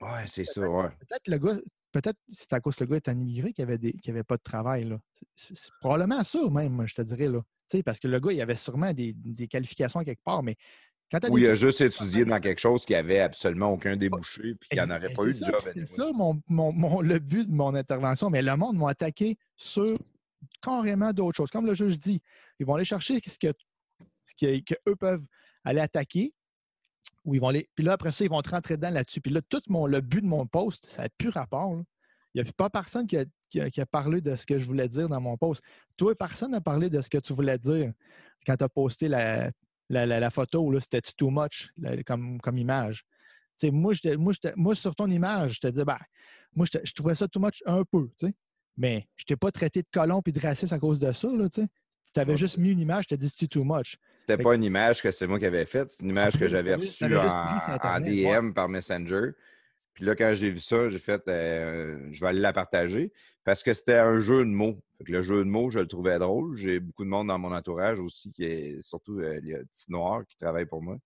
Ouais, 0.00 0.24
c'est 0.26 0.44
ça, 0.44 0.68
ouais. 0.68 0.88
Peut-être 0.98 1.28
le 1.28 1.38
gars, 1.38 1.56
peut-être 1.92 2.18
c'est 2.28 2.52
à 2.52 2.60
cause 2.60 2.74
que 2.76 2.82
le 2.84 2.90
gars 2.90 2.96
est 2.96 3.08
un 3.08 3.16
immigré 3.18 3.52
qui 3.52 3.62
avait, 3.62 3.78
des, 3.78 3.92
qui 3.92 4.10
avait 4.10 4.24
pas 4.24 4.36
de 4.36 4.42
travail. 4.42 4.84
Là. 4.84 4.98
C'est 5.36 5.54
probablement 5.80 6.22
ça 6.24 6.40
même, 6.50 6.82
je 6.86 6.94
te 6.96 7.02
dirais. 7.02 7.28
Là. 7.28 7.40
Tu 7.68 7.78
sais, 7.78 7.82
parce 7.82 7.98
que 7.98 8.08
le 8.08 8.20
gars, 8.20 8.32
il 8.32 8.40
avait 8.40 8.54
sûrement 8.56 8.92
des, 8.92 9.12
des 9.14 9.48
qualifications 9.48 10.04
quelque 10.04 10.22
part, 10.22 10.42
mais 10.42 10.56
quand 11.10 11.20
tu 11.20 11.30
Ou 11.30 11.38
il 11.38 11.46
a 11.46 11.54
juste 11.54 11.80
étudié 11.80 12.24
dans 12.24 12.40
quelque 12.40 12.58
chose 12.60 12.84
qui 12.84 12.94
avait 12.94 13.20
absolument 13.20 13.72
aucun 13.72 13.96
débouché, 13.96 14.54
puis 14.54 14.68
qu'il 14.68 14.78
n'y 14.78 14.84
en 14.84 14.96
aurait 14.96 15.12
pas 15.12 15.24
eu 15.24 15.32
de 15.32 15.44
job. 15.44 15.60
C'est 15.74 15.86
ça 15.86 16.10
mon, 16.12 16.40
mon- 16.48 16.72
mon- 16.72 17.00
le 17.00 17.18
but 17.18 17.48
de 17.48 17.54
mon 17.54 17.74
intervention, 17.74 18.28
mais 18.30 18.42
le 18.42 18.56
monde 18.56 18.76
m'a 18.76 18.90
attaqué 18.90 19.36
sur 19.56 19.96
carrément 20.62 21.12
d'autres 21.12 21.36
choses. 21.36 21.50
Comme 21.50 21.66
le 21.66 21.74
juge 21.74 21.98
dit, 21.98 22.20
ils 22.58 22.66
vont 22.66 22.74
aller 22.74 22.84
chercher 22.84 23.20
ce 23.24 23.38
que, 23.38 23.52
ce 24.24 24.34
que, 24.38 24.60
que 24.64 24.74
eux 24.88 24.96
peuvent 24.96 25.24
aller 25.64 25.80
attaquer, 25.80 26.32
ils 27.24 27.40
vont 27.40 27.48
aller. 27.48 27.66
Puis 27.74 27.84
là, 27.84 27.92
après 27.92 28.12
ça, 28.12 28.24
ils 28.24 28.30
vont 28.30 28.42
te 28.42 28.50
rentrer 28.50 28.76
dedans 28.76 28.90
là-dessus. 28.90 29.20
Puis 29.20 29.32
là, 29.32 29.40
tout 29.48 29.62
mon, 29.68 29.86
le 29.86 30.00
but 30.00 30.22
de 30.22 30.26
mon 30.26 30.46
post, 30.46 30.86
ça 30.86 31.02
n'a 31.02 31.08
plus 31.18 31.28
rapport. 31.30 31.74
là. 31.74 31.82
Il 32.34 32.42
n'y 32.42 32.48
a 32.48 32.52
pas 32.52 32.68
personne 32.68 33.06
qui 33.06 33.16
a, 33.16 33.24
qui 33.48 33.60
a- 33.60 33.70
qui 33.70 33.80
a 33.80 33.86
parlé 33.86 34.20
de 34.20 34.34
ce 34.36 34.46
que 34.46 34.58
je 34.58 34.64
voulais 34.66 34.88
dire 34.88 35.08
dans 35.08 35.20
mon 35.20 35.36
post. 35.36 35.62
Toi, 35.96 36.14
personne 36.14 36.50
n'a 36.52 36.60
parlé 36.60 36.90
de 36.90 37.00
ce 37.02 37.08
que 37.08 37.18
tu 37.18 37.32
voulais 37.32 37.58
dire 37.58 37.92
quand 38.46 38.56
tu 38.56 38.64
as 38.64 38.68
posté 38.68 39.08
la, 39.08 39.50
la, 39.88 40.06
la- 40.06 40.20
la 40.20 40.30
photo. 40.30 40.72
C'était 40.80 41.00
too 41.16 41.30
much 41.30 41.68
là, 41.76 42.02
comme, 42.04 42.40
comme 42.40 42.58
image. 42.58 43.04
Moi, 43.64 43.94
moi, 44.18 44.32
moi, 44.56 44.74
sur 44.74 44.94
ton 44.94 45.10
image, 45.10 45.54
je 45.54 45.60
te 45.60 45.66
dis, 45.68 45.82
ben, 45.84 45.98
moi, 46.54 46.66
je 46.70 46.92
trouvais 46.92 47.14
ça 47.14 47.26
too 47.28 47.40
much 47.40 47.62
un 47.66 47.82
peu. 47.84 48.08
Mais 48.76 49.08
je 49.16 49.24
t'ai 49.24 49.36
pas 49.36 49.50
traité 49.50 49.80
de 49.82 49.88
colon 49.90 50.20
et 50.26 50.32
de 50.32 50.40
raciste 50.40 50.72
à 50.72 50.78
cause 50.78 50.98
de 50.98 51.10
ça, 51.12 51.28
tu 52.12 52.20
avais 52.20 52.32
Ouais. 52.32 52.36
juste 52.36 52.56
mis 52.58 52.70
une 52.70 52.80
image, 52.80 53.04
je 53.04 53.08
t'ai 53.10 53.16
dit 53.16 53.32
c'est 53.34 53.46
too 53.46 53.64
much. 53.64 53.96
C'était 54.14 54.36
pas 54.38 54.54
une 54.54 54.64
image 54.64 55.02
que 55.02 55.10
c'est 55.10 55.26
moi 55.26 55.38
qui 55.38 55.44
avais 55.46 55.66
faite, 55.66 55.90
c'est 55.92 56.02
une 56.02 56.10
image 56.10 56.38
que 56.38 56.48
j'avais 56.48 56.74
reçue 56.76 57.14
en, 57.16 58.00
DM 58.00 58.52
par 58.52 58.68
Messenger. 58.68 59.30
Puis 59.96 60.04
là, 60.04 60.14
quand 60.14 60.32
j'ai 60.34 60.50
vu 60.50 60.60
ça, 60.60 60.90
j'ai 60.90 60.98
fait 60.98 61.26
euh, 61.26 61.98
je 62.12 62.20
vais 62.20 62.26
aller 62.26 62.40
la 62.40 62.52
partager 62.52 63.12
parce 63.44 63.62
que 63.62 63.72
c'était 63.72 63.94
un 63.96 64.20
jeu 64.20 64.40
de 64.40 64.50
mots. 64.50 64.78
Fait 64.98 65.04
que 65.04 65.12
le 65.12 65.22
jeu 65.22 65.38
de 65.42 65.48
mots, 65.48 65.70
je 65.70 65.78
le 65.78 65.86
trouvais 65.86 66.18
drôle. 66.18 66.54
J'ai 66.54 66.80
beaucoup 66.80 67.02
de 67.04 67.08
monde 67.08 67.28
dans 67.28 67.38
mon 67.38 67.50
entourage 67.50 67.98
aussi, 67.98 68.30
qui 68.30 68.44
est 68.44 68.82
surtout 68.82 69.20
euh, 69.20 69.40
il 69.42 69.48
y 69.48 69.54
a 69.54 69.58
Petit 69.58 69.90
Noir 69.90 70.26
qui 70.26 70.36
travaille 70.36 70.66
pour 70.66 70.82
moi. 70.82 70.98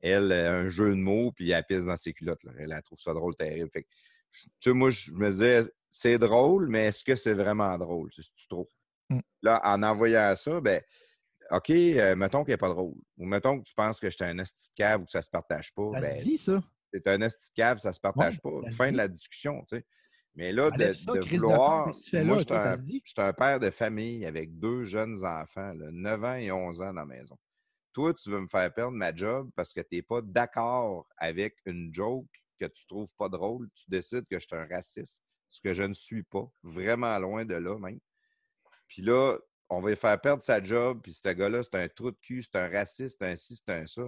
Elle, 0.00 0.32
euh, 0.32 0.64
un 0.64 0.66
jeu 0.66 0.88
de 0.90 0.94
mots, 1.00 1.30
puis 1.30 1.48
elle 1.52 1.64
pisse 1.64 1.84
dans 1.84 1.96
ses 1.96 2.12
culottes. 2.12 2.42
là. 2.42 2.50
Elle, 2.58 2.72
elle 2.72 2.82
trouve 2.82 2.98
ça 2.98 3.14
drôle, 3.14 3.36
terrible. 3.36 3.70
Fait 3.72 3.84
que, 3.84 3.88
tu 4.32 4.48
sais, 4.58 4.72
moi, 4.72 4.90
je 4.90 5.12
me 5.12 5.30
disais, 5.30 5.62
c'est 5.88 6.18
drôle, 6.18 6.66
mais 6.68 6.86
est-ce 6.86 7.04
que 7.04 7.14
c'est 7.14 7.34
vraiment 7.34 7.78
drôle? 7.78 8.10
C'est-tu 8.12 8.48
trop? 8.48 8.68
Mm. 9.10 9.20
Là, 9.42 9.60
en 9.64 9.80
envoyant 9.84 10.34
ça, 10.34 10.60
ben, 10.60 10.82
OK, 11.52 11.70
euh, 11.70 12.16
mettons 12.16 12.42
qu'elle 12.42 12.54
n'est 12.54 12.58
pas 12.58 12.68
drôle. 12.70 12.94
Ou 13.16 13.26
mettons 13.26 13.60
que 13.60 13.64
tu 13.64 13.74
penses 13.76 14.00
que 14.00 14.10
j'étais 14.10 14.24
un 14.24 14.38
esti 14.38 14.70
de 14.70 14.74
cave 14.74 15.02
ou 15.02 15.04
que 15.04 15.10
ça 15.12 15.22
se 15.22 15.30
partage 15.30 15.72
pas. 15.72 15.92
Ça 15.94 16.00
Ben, 16.00 16.18
se 16.18 16.24
dit, 16.24 16.38
ça. 16.38 16.60
C'est 16.94 17.08
un 17.08 17.20
esti 17.22 17.50
de 17.50 17.54
cave, 17.54 17.78
ça 17.78 17.92
se 17.92 18.00
partage 18.00 18.38
Ouais, 18.44 18.62
pas. 18.62 18.70
Fin 18.72 18.92
de 18.92 18.96
la 18.96 19.08
discussion, 19.08 19.64
tu 19.68 19.76
sais. 19.76 19.86
Mais 20.36 20.52
là, 20.52 20.70
de, 20.70 20.74
Enlève 20.74 20.94
ça, 20.94 21.12
de 21.12 21.18
crise 21.20 21.40
de 21.40 21.46
vouloir. 21.46 21.86
moi, 21.86 21.92
là, 21.92 22.38
je 22.38 23.00
suis 23.04 23.20
un, 23.20 23.32
père 23.32 23.60
de 23.60 23.70
famille 23.70 24.26
avec 24.26 24.58
deux 24.58 24.84
jeunes 24.84 25.24
enfants, 25.24 25.72
là, 25.74 25.90
9 25.92 26.24
ans 26.24 26.34
et 26.34 26.50
11 26.50 26.82
ans 26.82 26.86
dans 26.86 27.00
la 27.00 27.06
maison. 27.06 27.38
Toi, 27.92 28.12
tu 28.14 28.30
veux 28.30 28.40
me 28.40 28.48
faire 28.48 28.72
perdre 28.74 28.96
ma 28.96 29.14
job 29.14 29.50
parce 29.54 29.72
que 29.72 29.80
tu 29.80 29.96
n'es 29.96 30.02
pas 30.02 30.20
d'accord 30.22 31.06
avec 31.16 31.56
une 31.66 31.94
joke 31.94 32.26
que 32.58 32.66
tu 32.66 32.86
trouves 32.86 33.12
pas 33.16 33.28
drôle. 33.28 33.68
Tu 33.76 33.84
décides 33.88 34.26
que 34.28 34.40
je 34.40 34.46
suis 34.46 34.56
un 34.56 34.66
raciste, 34.66 35.22
ce 35.48 35.60
que 35.60 35.72
je 35.72 35.84
ne 35.84 35.94
suis 35.94 36.24
pas. 36.24 36.50
Vraiment 36.64 37.16
loin 37.20 37.44
de 37.44 37.54
là, 37.54 37.78
même. 37.78 38.00
Puis 38.88 39.02
là, 39.02 39.38
on 39.68 39.80
va 39.80 39.90
lui 39.90 39.96
faire 39.96 40.20
perdre 40.20 40.42
sa 40.42 40.62
job, 40.62 41.00
puis 41.00 41.14
ce 41.14 41.28
gars-là, 41.28 41.62
c'est 41.62 41.76
un 41.76 41.88
trou 41.88 42.10
de 42.10 42.18
cul, 42.20 42.42
c'est 42.42 42.56
un 42.56 42.68
raciste, 42.68 43.18
c'est 43.20 43.28
un 43.30 43.36
ci, 43.36 43.56
c'est 43.56 43.72
un 43.72 43.86
ça. 43.86 44.02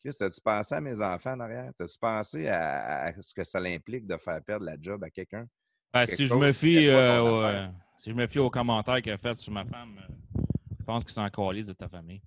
Chris, 0.00 0.16
as-tu 0.20 0.40
pensé 0.40 0.74
à 0.74 0.80
mes 0.80 1.00
enfants 1.02 1.34
en 1.34 1.40
arrière? 1.40 1.72
As-tu 1.78 1.98
pensé 1.98 2.48
à, 2.48 3.02
à 3.04 3.22
ce 3.22 3.34
que 3.34 3.44
ça 3.44 3.60
l'implique 3.60 4.06
de 4.06 4.16
faire 4.16 4.42
perdre 4.42 4.64
la 4.64 4.76
job 4.80 5.04
à 5.04 5.10
quelqu'un? 5.10 5.46
Ben, 5.92 6.06
quelque 6.06 6.16
si, 6.16 6.26
je 6.26 6.34
me 6.34 6.52
fie, 6.52 6.88
euh, 6.88 7.22
euh, 7.22 7.68
si 7.98 8.10
je 8.10 8.14
me 8.14 8.26
fie 8.26 8.38
aux 8.38 8.48
commentaires 8.50 9.02
qu'elle 9.02 9.14
a 9.14 9.18
fait 9.18 9.38
sur 9.38 9.52
ma 9.52 9.64
femme, 9.66 9.98
euh, 9.98 10.42
je 10.78 10.84
pense 10.84 11.04
que 11.04 11.10
c'est 11.10 11.20
encore 11.20 11.52
lisse 11.52 11.66
de 11.66 11.74
ta 11.74 11.88
famille. 11.88 12.22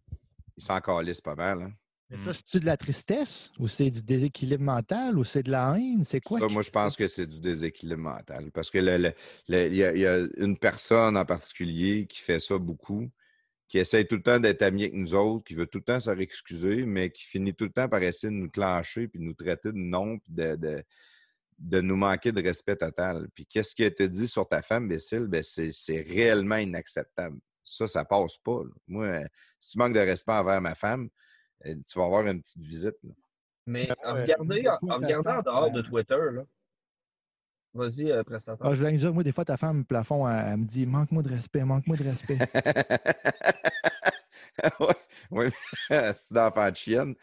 Il 0.56 0.64
s'en 0.64 0.80
calisse 0.82 1.20
pas 1.22 1.34
mal. 1.36 1.64
Hein? 1.64 1.74
Mais 2.12 2.18
Mm. 2.18 2.20
ça, 2.20 2.34
c'est-tu 2.34 2.60
de 2.60 2.66
la 2.68 2.78
tristesse? 2.78 3.52
Ou 3.58 3.68
c'est 3.68 3.90
du 3.90 4.04
déséquilibre 4.04 4.64
mental? 4.64 5.18
Ou 5.18 5.24
c'est 5.24 5.42
de 5.42 5.50
la 5.50 5.76
haine? 5.76 6.04
C'est 6.04 6.22
quoi? 6.22 6.40
Ça, 6.40 6.48
qui 6.48 6.54
moi, 6.54 6.62
je 6.62 6.70
pense 6.70 6.96
que 6.96 7.08
c'est 7.08 7.26
du 7.26 7.40
déséquilibre 7.40 8.02
mental. 8.02 8.52
Parce 8.52 8.70
que 8.70 8.78
le- 8.78 8.98
le- 8.98 9.14
le- 9.48 9.68
il 9.68 9.76
y, 9.76 9.84
a- 9.84 9.94
il 9.94 10.00
y 10.00 10.06
a 10.06 10.20
une 10.38 10.60
personne 10.60 11.18
en 11.18 11.26
particulier 11.26 12.06
qui 12.06 12.20
fait 12.20 12.40
ça 12.40 12.60
beaucoup, 12.60 13.10
qui 13.74 13.80
essaye 13.80 14.06
tout 14.08 14.18
le 14.18 14.22
temps 14.22 14.40
d'être 14.40 14.62
ami 14.62 14.84
avec 14.84 14.94
nous 14.94 15.16
autres, 15.16 15.46
qui 15.46 15.56
veut 15.56 15.66
tout 15.66 15.80
le 15.80 15.84
temps 15.84 16.00
se 16.00 16.12
réexcuser, 16.12 16.86
mais 16.86 17.10
qui 17.10 17.24
finit 17.24 17.56
tout 17.56 17.64
le 17.64 17.72
temps 17.72 17.90
par 17.90 18.04
essayer 18.04 18.32
de 18.32 18.38
nous 18.38 18.52
clencher, 18.52 19.08
puis 19.08 19.18
de 19.18 19.24
nous 19.24 19.34
traiter 19.34 19.72
de 19.72 19.78
non, 19.80 20.20
puis 20.20 20.32
de, 20.32 20.56
de, 20.56 20.84
de 21.58 21.82
nous 21.82 21.96
manquer 21.96 22.32
de 22.32 22.40
respect 22.40 22.76
total. 22.76 23.28
Puis 23.34 23.48
qu'est-ce 23.48 23.74
qui 23.74 23.82
a 23.84 23.88
été 23.88 24.08
dit 24.10 24.28
sur 24.28 24.48
ta 24.48 24.62
femme, 24.62 24.88
Bécile? 24.88 25.26
Ben, 25.26 25.42
c'est 25.42 25.72
c'est 25.72 26.02
réellement 26.02 26.58
inacceptable. 26.58 27.40
Ça, 27.64 27.88
ça 27.88 28.06
passe 28.06 28.38
pas. 28.38 28.62
là. 28.64 28.70
Moi, 28.86 29.06
euh, 29.06 29.26
si 29.60 29.72
tu 29.72 29.80
manques 29.80 29.96
de 29.96 30.00
respect 30.02 30.34
envers 30.34 30.62
ma 30.62 30.76
femme, 30.76 31.10
euh, 31.66 31.74
tu 31.74 31.98
vas 31.98 32.06
avoir 32.06 32.28
une 32.28 32.44
petite 32.44 32.62
visite. 32.62 32.98
là. 33.02 33.14
Mais 33.66 33.90
Ah 34.04 34.14
en, 34.14 34.24
fois, 34.24 34.36
en 34.82 34.88
ta 34.88 34.96
regardant 34.98 35.38
en 35.38 35.42
dehors 35.42 35.72
de 35.72 35.82
Twitter, 35.82 36.20
là. 36.32 36.44
Vas-y, 37.74 38.12
euh, 38.12 38.24
prestataire. 38.24 38.66
Ah, 38.66 38.76
je 38.76 38.80
voulais 38.80 38.94
dire, 38.94 39.14
moi, 39.14 39.24
des 39.24 39.32
fois, 39.32 39.46
ta 39.46 39.58
femme, 39.58 39.84
plafond, 39.84 40.28
elle, 40.28 40.46
elle 40.48 40.58
me 40.58 40.66
dit 40.66 40.86
manque-moi 40.86 41.24
de 41.24 41.30
respect, 41.30 41.64
manque-moi 41.64 41.98
de 41.98 42.04
respect. 42.04 42.38
ouais, 44.80 44.96
ouais, 45.32 45.52
c'est 45.90 46.34
d'enfant 46.34 46.70
de 46.70 46.76
chienne. 46.76 47.16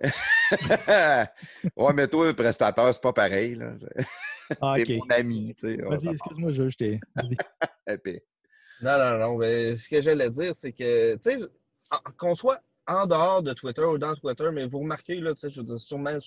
ouais, 1.76 1.92
mais 1.94 2.08
toi, 2.08 2.26
le 2.26 2.34
prestateur, 2.34 2.92
c'est 2.92 3.02
pas 3.02 3.12
pareil. 3.12 3.54
Là. 3.54 3.74
Ah, 4.60 4.74
T'es 4.76 4.96
mon 4.96 5.08
ami, 5.10 5.54
tu 5.54 5.68
sais. 5.68 5.76
Vas-y, 5.76 6.08
excuse-moi, 6.08 6.52
je, 6.52 6.76
t'ai. 6.76 7.00
Non, 8.82 8.98
non, 8.98 9.18
non. 9.18 9.38
mais 9.38 9.76
ce 9.76 9.88
que 9.88 10.02
j'allais 10.02 10.30
dire, 10.30 10.56
c'est 10.56 10.72
que, 10.72 11.14
tu 11.16 11.30
sais, 11.30 11.38
qu'on 12.18 12.34
soit 12.34 12.60
en 12.86 13.06
dehors 13.06 13.42
de 13.42 13.52
Twitter 13.52 13.84
ou 13.84 13.98
dans 13.98 14.14
Twitter, 14.14 14.50
mais 14.52 14.66
vous 14.66 14.80
remarquez, 14.80 15.20
là, 15.20 15.34
tu 15.34 15.40
sais, 15.40 15.50
je 15.50 15.60
veux 15.60 15.66
dire, 15.66 15.80
sûrement 15.80 16.18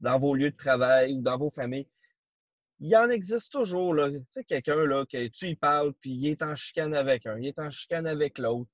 dans 0.00 0.18
vos 0.18 0.34
lieux 0.34 0.50
de 0.50 0.56
travail 0.56 1.14
ou 1.14 1.20
dans 1.20 1.36
vos 1.36 1.50
familles, 1.50 1.86
il 2.82 2.96
en 2.96 3.08
existe 3.10 3.52
toujours, 3.52 3.94
là. 3.94 4.10
Tu 4.10 4.18
sais, 4.28 4.44
quelqu'un, 4.44 4.84
là, 4.84 5.04
que 5.06 5.28
tu 5.28 5.46
y 5.46 5.54
parles, 5.54 5.92
puis 6.00 6.10
il 6.10 6.26
est 6.26 6.42
en 6.42 6.56
chicane 6.56 6.94
avec 6.94 7.26
un, 7.26 7.38
il 7.38 7.46
est 7.46 7.58
en 7.60 7.70
chicane 7.70 8.08
avec 8.08 8.38
l'autre. 8.38 8.68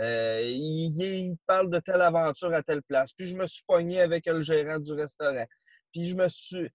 Euh, 0.00 0.42
il, 0.44 1.00
il 1.00 1.36
parle 1.46 1.70
de 1.70 1.78
telle 1.78 2.02
aventure 2.02 2.52
à 2.52 2.62
telle 2.62 2.82
place. 2.82 3.12
Puis 3.12 3.26
je 3.26 3.36
me 3.36 3.46
suis 3.46 3.64
pogné 3.66 4.00
avec 4.00 4.26
le 4.26 4.42
gérant 4.42 4.78
du 4.78 4.92
restaurant. 4.92 5.46
Puis 5.92 6.08
je 6.08 6.14
me 6.14 6.28
suis. 6.28 6.68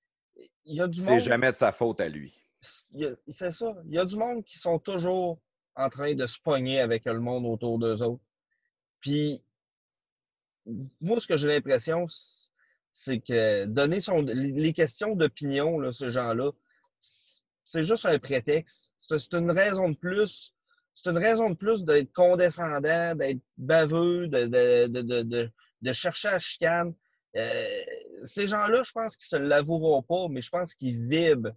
Il 0.66 0.78
y 0.78 0.82
a 0.82 0.88
du 0.88 1.00
C'est 1.00 1.20
jamais 1.20 1.52
de 1.52 1.58
sa 1.58 1.72
faute 1.72 2.02
à 2.02 2.10
lui. 2.10 2.34
c'est 2.60 3.52
ça. 3.52 3.76
Il 3.86 3.94
y 3.94 4.00
a 4.00 4.06
du 4.06 4.16
monde 4.16 4.44
qui 4.44 4.58
sont 4.58 4.80
toujours 4.80 5.40
en 5.76 5.90
train 5.90 6.16
de 6.16 6.26
se 6.26 6.40
pogner 6.40 6.80
avec 6.80 7.06
le 7.06 7.20
monde 7.20 7.46
autour 7.46 7.78
d'eux 7.78 8.02
autres. 8.02 8.24
Puis, 9.00 9.44
moi, 11.00 11.20
ce 11.20 11.28
que 11.28 11.38
j'ai 11.38 11.48
l'impression, 11.50 12.08
c'est 12.92 13.20
que 13.20 13.66
donner 13.66 14.02
son, 14.02 14.24
les 14.24 14.74
questions 14.74 15.16
d'opinion, 15.16 15.80
là, 15.80 15.92
ce 15.92 16.10
gens-là, 16.10 16.52
c'est 17.02 17.84
juste 17.84 18.06
un 18.06 18.18
prétexte. 18.20 18.94
C'est 18.98 19.34
une 19.34 19.52
raison 19.52 19.90
de 19.90 19.96
plus. 19.96 20.54
C'est 20.96 21.10
une 21.10 21.18
raison 21.18 21.50
de 21.52 21.56
plus 21.56 21.84
d'être 21.84 22.12
condescendant, 22.14 23.16
d'être 23.16 23.40
baveux, 23.58 24.28
de, 24.28 25.94
chercher 25.94 26.30
à 26.30 26.40
chicane. 26.40 26.94
Euh, 27.38 27.82
ces 28.26 28.48
gens-là, 28.48 28.84
je 28.84 28.92
pense 28.92 29.16
qu'ils 29.16 29.28
se 29.28 29.36
l'avoueront 29.36 30.02
pas, 30.02 30.28
mais 30.30 30.42
je 30.42 30.50
pense 30.50 30.74
qu'ils 30.74 31.08
vibrent. 31.08 31.54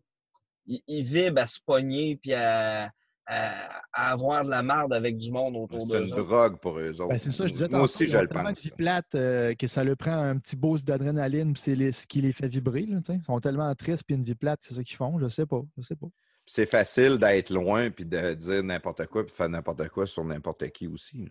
Ils, 0.66 1.04
vibrent 1.04 1.42
à 1.42 1.46
se 1.46 1.60
pogner 1.60 2.16
puis 2.16 2.34
à, 2.34 2.90
à, 3.26 4.12
avoir 4.12 4.44
de 4.44 4.50
la 4.50 4.62
marde 4.62 4.92
avec 4.92 5.16
du 5.16 5.30
monde 5.30 5.56
autour 5.56 5.86
d'eux. 5.86 5.98
C'est 5.98 6.08
une 6.08 6.14
drogue 6.14 6.58
pour 6.58 6.78
eux 6.78 7.00
autres. 7.00 7.08
Ben, 7.08 7.18
c'est 7.18 7.30
ça, 7.30 7.46
je 7.46 7.52
disais 7.52 7.68
Moi 7.68 7.82
aussi, 7.82 8.06
je 8.06 8.18
le 8.18 8.28
pense. 8.28 8.68
plate 8.70 9.14
euh, 9.14 9.54
que 9.54 9.66
ça 9.66 9.84
leur 9.84 9.96
prend 9.96 10.16
un 10.16 10.38
petit 10.38 10.56
boost 10.56 10.86
d'adrénaline, 10.86 11.52
puis 11.52 11.62
c'est 11.62 11.92
ce 11.92 12.06
qui 12.06 12.20
les 12.20 12.32
fait 12.32 12.48
vibrer. 12.48 12.82
Là, 12.82 12.98
ils 13.08 13.22
sont 13.22 13.40
tellement 13.40 13.72
tristes, 13.74 14.04
puis 14.04 14.16
une 14.16 14.24
vie 14.24 14.34
plate, 14.34 14.60
c'est 14.62 14.74
ça 14.74 14.82
qu'ils 14.82 14.96
font. 14.96 15.18
Je 15.18 15.28
sais 15.28 15.46
pas. 15.46 15.62
Je 15.76 15.82
sais 15.82 15.96
pas. 15.96 16.08
C'est 16.44 16.66
facile 16.66 17.18
d'être 17.18 17.50
loin, 17.50 17.90
puis 17.90 18.04
de 18.04 18.34
dire 18.34 18.64
n'importe 18.64 19.06
quoi, 19.06 19.24
puis 19.24 19.32
de 19.32 19.36
faire 19.36 19.48
n'importe 19.48 19.88
quoi 19.88 20.06
sur 20.06 20.24
n'importe 20.24 20.68
qui 20.70 20.88
aussi. 20.88 21.28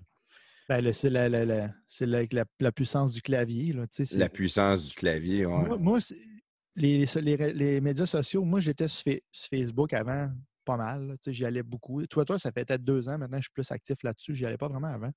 Ben, 0.70 0.94
c'est 0.94 1.10
la, 1.10 1.28
la, 1.28 1.44
la, 1.44 1.68
la, 2.00 2.46
la, 2.60 2.72
puissance 2.72 3.12
du 3.12 3.22
clavier. 3.22 3.74
Là, 3.74 3.86
la 4.14 4.30
puissance 4.30 4.86
du 4.88 4.94
clavier, 4.94 5.46
oui. 5.46 5.66
Moi, 5.68 5.78
moi 5.78 6.00
les, 6.76 7.06
les, 7.06 7.54
les, 7.54 7.82
médias 7.82 8.06
sociaux, 8.06 8.44
moi, 8.44 8.60
j'étais 8.60 8.88
sur, 8.88 9.14
Facebook 9.32 9.94
avant, 9.94 10.32
pas 10.72 10.78
mal. 10.78 11.18
J'y 11.28 11.46
allais 11.46 11.64
beaucoup. 11.64 12.06
Toi, 12.08 12.26
toi, 12.26 12.40
ça 12.40 12.52
fait 12.52 12.66
peut-être 12.66 12.84
deux 12.84 13.10
ans 13.10 13.18
maintenant, 13.18 13.38
je 13.38 13.44
suis 13.44 13.52
plus 13.54 13.70
actif 13.72 13.98
là-dessus. 14.04 14.36
J'y 14.36 14.46
allais 14.46 14.58
pas 14.58 14.68
vraiment 14.68 14.88
avant. 14.88 15.12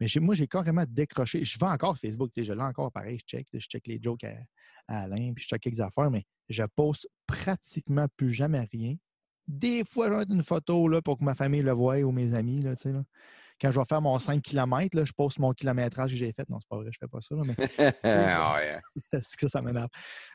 Mais 0.00 0.06
moi, 0.20 0.34
j'ai 0.34 0.46
carrément 0.46 0.84
décroché. 0.88 1.44
Je 1.44 1.58
vais 1.58 1.66
encore 1.66 1.96
Facebook. 1.98 2.30
Je 2.36 2.52
l'ai 2.52 2.62
encore 2.62 2.90
pareil. 2.90 3.18
Je 3.18 3.24
check, 3.24 3.46
je 3.52 3.58
check 3.58 3.86
les 3.86 4.00
jokes 4.02 4.24
à, 4.24 5.02
Alain, 5.02 5.32
puis 5.34 5.44
je 5.44 5.48
check 5.48 5.60
quelques 5.62 5.80
affaires, 5.80 6.10
mais 6.10 6.24
je 6.48 6.64
poste 6.74 7.08
pratiquement 7.26 8.06
plus 8.16 8.32
jamais 8.32 8.66
rien. 8.72 8.96
Des 9.46 9.84
fois, 9.84 10.08
je 10.08 10.14
vais 10.14 10.34
une 10.34 10.42
photo 10.42 10.88
là, 10.88 11.02
pour 11.02 11.18
que 11.18 11.24
ma 11.24 11.34
famille 11.34 11.62
le 11.62 11.72
voie 11.72 12.00
ou 12.00 12.12
mes 12.12 12.34
amis. 12.34 12.60
Là, 12.60 12.74
là. 12.84 13.02
Quand 13.60 13.70
je 13.70 13.78
vais 13.78 13.84
faire 13.84 14.00
mon 14.00 14.18
5 14.18 14.42
km, 14.42 14.96
là, 14.96 15.04
je 15.04 15.12
poste 15.12 15.38
mon 15.38 15.52
kilométrage 15.52 16.10
que 16.10 16.16
j'ai 16.16 16.32
fait. 16.32 16.48
Non, 16.48 16.58
c'est 16.60 16.68
pas 16.68 16.76
vrai, 16.78 16.90
je 16.92 16.98
fais 16.98 17.08
pas 17.08 17.20
ça. 17.20 17.34
Là, 17.34 17.42
mais... 17.46 17.54
Ah 18.02 18.60
c'est 19.12 19.36
que 19.36 19.48
ça 19.48 19.62
m'énerve. 19.62 19.88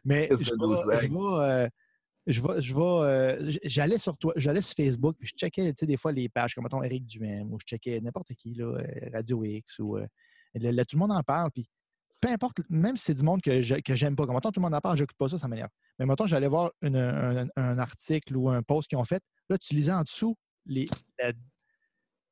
Mais 0.06 0.30
je 0.32 0.38
vais, 0.38 1.02
je 1.02 1.08
vais, 1.08 1.70
je 2.28 2.42
vais, 2.42 2.62
je 2.62 2.76
euh, 2.76 3.52
j'allais 3.64 3.98
sur 3.98 4.18
toi, 4.18 4.34
j'allais 4.36 4.62
sur 4.62 4.76
Facebook, 4.76 5.16
puis 5.18 5.30
je 5.30 5.34
checkais, 5.38 5.74
tu 5.74 5.80
sais, 5.80 5.86
des 5.86 5.96
fois 5.96 6.12
les 6.12 6.28
pages 6.28 6.54
comme 6.54 6.64
mettons 6.66 6.84
Eric 6.84 7.06
Duhem, 7.06 7.54
ou 7.54 7.58
je 7.60 7.66
checkais 7.66 8.02
n'importe 8.02 8.34
qui, 8.34 8.54
là, 8.54 8.66
euh, 8.66 9.10
Radio 9.14 9.44
X, 9.46 9.80
ou 9.80 9.98
euh, 9.98 10.06
là, 10.54 10.84
tout 10.86 10.98
le 10.98 11.00
monde 11.00 11.14
en 11.14 11.24
parle, 11.24 11.52
puis 11.52 11.70
peu 12.22 12.28
importe, 12.30 12.58
même 12.70 12.98
si 12.98 13.06
c'est 13.06 13.14
du 13.14 13.24
monde 13.24 13.42
que, 13.42 13.62
j'aime 13.62 14.16
pas, 14.16 14.26
comme 14.26 14.36
mettons, 14.36 14.52
tout 14.52 14.60
le 14.60 14.66
monde 14.66 14.74
en 14.74 14.82
parle, 14.82 14.98
j'écoute 14.98 15.16
pas 15.18 15.30
ça, 15.30 15.38
ça 15.38 15.48
m'énerve. 15.48 15.70
Mais 16.00 16.06
mettons, 16.06 16.26
j'allais 16.28 16.48
voir 16.48 16.72
un, 16.82 17.78
article 17.78 18.36
ou 18.36 18.50
un 18.50 18.62
post 18.62 18.90
qu'ils 18.90 18.98
ont 18.98 19.06
fait, 19.06 19.24
là, 19.50 19.58
tu 19.58 19.74
lisais 19.74 19.94
en 19.94 20.02
dessous 20.02 20.36
les, 20.66 20.86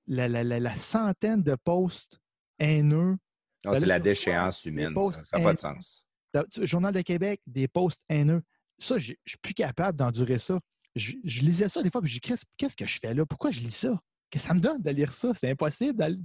la, 0.07 0.27
la, 0.27 0.75
centaine 0.75 1.41
de 1.41 1.55
posts 1.55 2.19
haineux. 2.59 3.15
Ah, 3.65 3.79
c'est 3.79 3.85
la 3.85 3.99
déchéance 3.99 4.65
humaine, 4.65 4.93
ça 5.11 5.37
n'a 5.37 5.43
pas 5.43 5.53
de 5.53 5.59
sens. 5.59 6.03
Le 6.33 6.65
Journal 6.65 6.93
de 6.93 7.01
Québec, 7.01 7.41
des 7.47 7.67
posts 7.67 8.03
haineux 8.09 8.43
ça, 8.77 8.97
je 8.97 9.13
suis 9.25 9.37
plus 9.41 9.53
capable 9.53 9.97
d'endurer 9.97 10.39
ça. 10.39 10.59
Je, 10.95 11.13
lisais 11.41 11.67
ça 11.67 11.83
des 11.83 11.89
fois, 11.89 12.01
puis 12.01 12.09
je 12.09 12.19
dis, 12.19 12.35
qu'est-ce 12.57 12.75
que 12.75 12.85
je 12.85 12.99
fais 12.99 13.13
là? 13.13 13.25
Pourquoi 13.25 13.51
je 13.51 13.59
lis 13.59 13.71
ça? 13.75 13.99
Qu'est-ce 14.29 14.45
que 14.45 14.47
ça 14.49 14.53
me 14.53 14.59
donne 14.59 14.81
de 14.81 14.89
lire 14.91 15.11
ça? 15.11 15.33
C'est 15.33 15.49
impossible. 15.49 16.17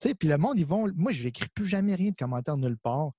Puis 0.00 0.28
le 0.28 0.36
monde, 0.36 0.58
ils 0.58 0.66
vont. 0.66 0.90
Moi, 0.94 1.12
je 1.12 1.24
n'écris 1.24 1.48
plus 1.54 1.66
jamais 1.66 1.94
rien 1.94 2.10
de 2.10 2.16
commentaire 2.16 2.56
nulle 2.56 2.78
part 2.78 3.12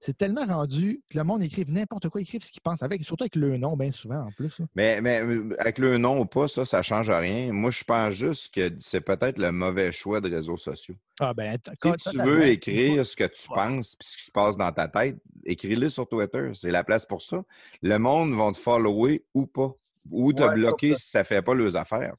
c'est 0.00 0.16
tellement 0.16 0.46
rendu 0.46 1.02
que 1.10 1.18
le 1.18 1.24
monde 1.24 1.42
écrive 1.42 1.70
n'importe 1.70 2.08
quoi, 2.08 2.20
écrive 2.20 2.44
ce 2.44 2.52
qu'il 2.52 2.60
pense 2.60 2.82
avec, 2.82 3.02
surtout 3.04 3.24
avec 3.24 3.34
le 3.34 3.56
nom, 3.56 3.76
bien 3.76 3.90
souvent 3.90 4.26
en 4.26 4.30
plus. 4.30 4.60
Mais, 4.76 5.00
mais 5.00 5.20
euh, 5.22 5.56
avec 5.58 5.78
le 5.78 5.98
nom 5.98 6.20
ou 6.20 6.24
pas, 6.24 6.46
ça, 6.46 6.64
ça 6.64 6.78
ne 6.78 6.82
change 6.82 7.10
rien. 7.10 7.52
Moi, 7.52 7.70
je 7.70 7.82
pense 7.82 8.14
juste 8.14 8.54
que 8.54 8.70
c'est 8.78 9.00
peut-être 9.00 9.38
le 9.38 9.50
mauvais 9.50 9.90
choix 9.90 10.20
de 10.20 10.30
réseaux 10.30 10.56
sociaux. 10.56 10.94
Ah 11.18 11.34
ben, 11.34 11.58
si 11.82 12.10
tu 12.10 12.18
veux 12.18 12.46
écrire 12.46 13.04
ce 13.04 13.16
que 13.16 13.24
tu 13.24 13.48
penses 13.48 13.96
et 14.00 14.04
ce 14.04 14.16
qui 14.16 14.24
se 14.24 14.30
passe 14.30 14.56
dans 14.56 14.70
ta 14.70 14.86
tête, 14.86 15.16
écris-le 15.44 15.90
sur 15.90 16.08
Twitter. 16.08 16.52
C'est 16.54 16.70
la 16.70 16.84
place 16.84 17.04
pour 17.04 17.20
ça. 17.20 17.42
Le 17.82 17.98
monde 17.98 18.34
va 18.34 18.52
te 18.52 18.56
follower 18.56 19.24
ou 19.34 19.46
pas. 19.46 19.74
Ou 20.10 20.32
te 20.32 20.46
bloquer 20.54 20.94
si 20.96 21.10
ça 21.10 21.18
ne 21.18 21.24
fait 21.24 21.42
pas 21.42 21.54
leurs 21.54 21.76
affaires. 21.76 22.14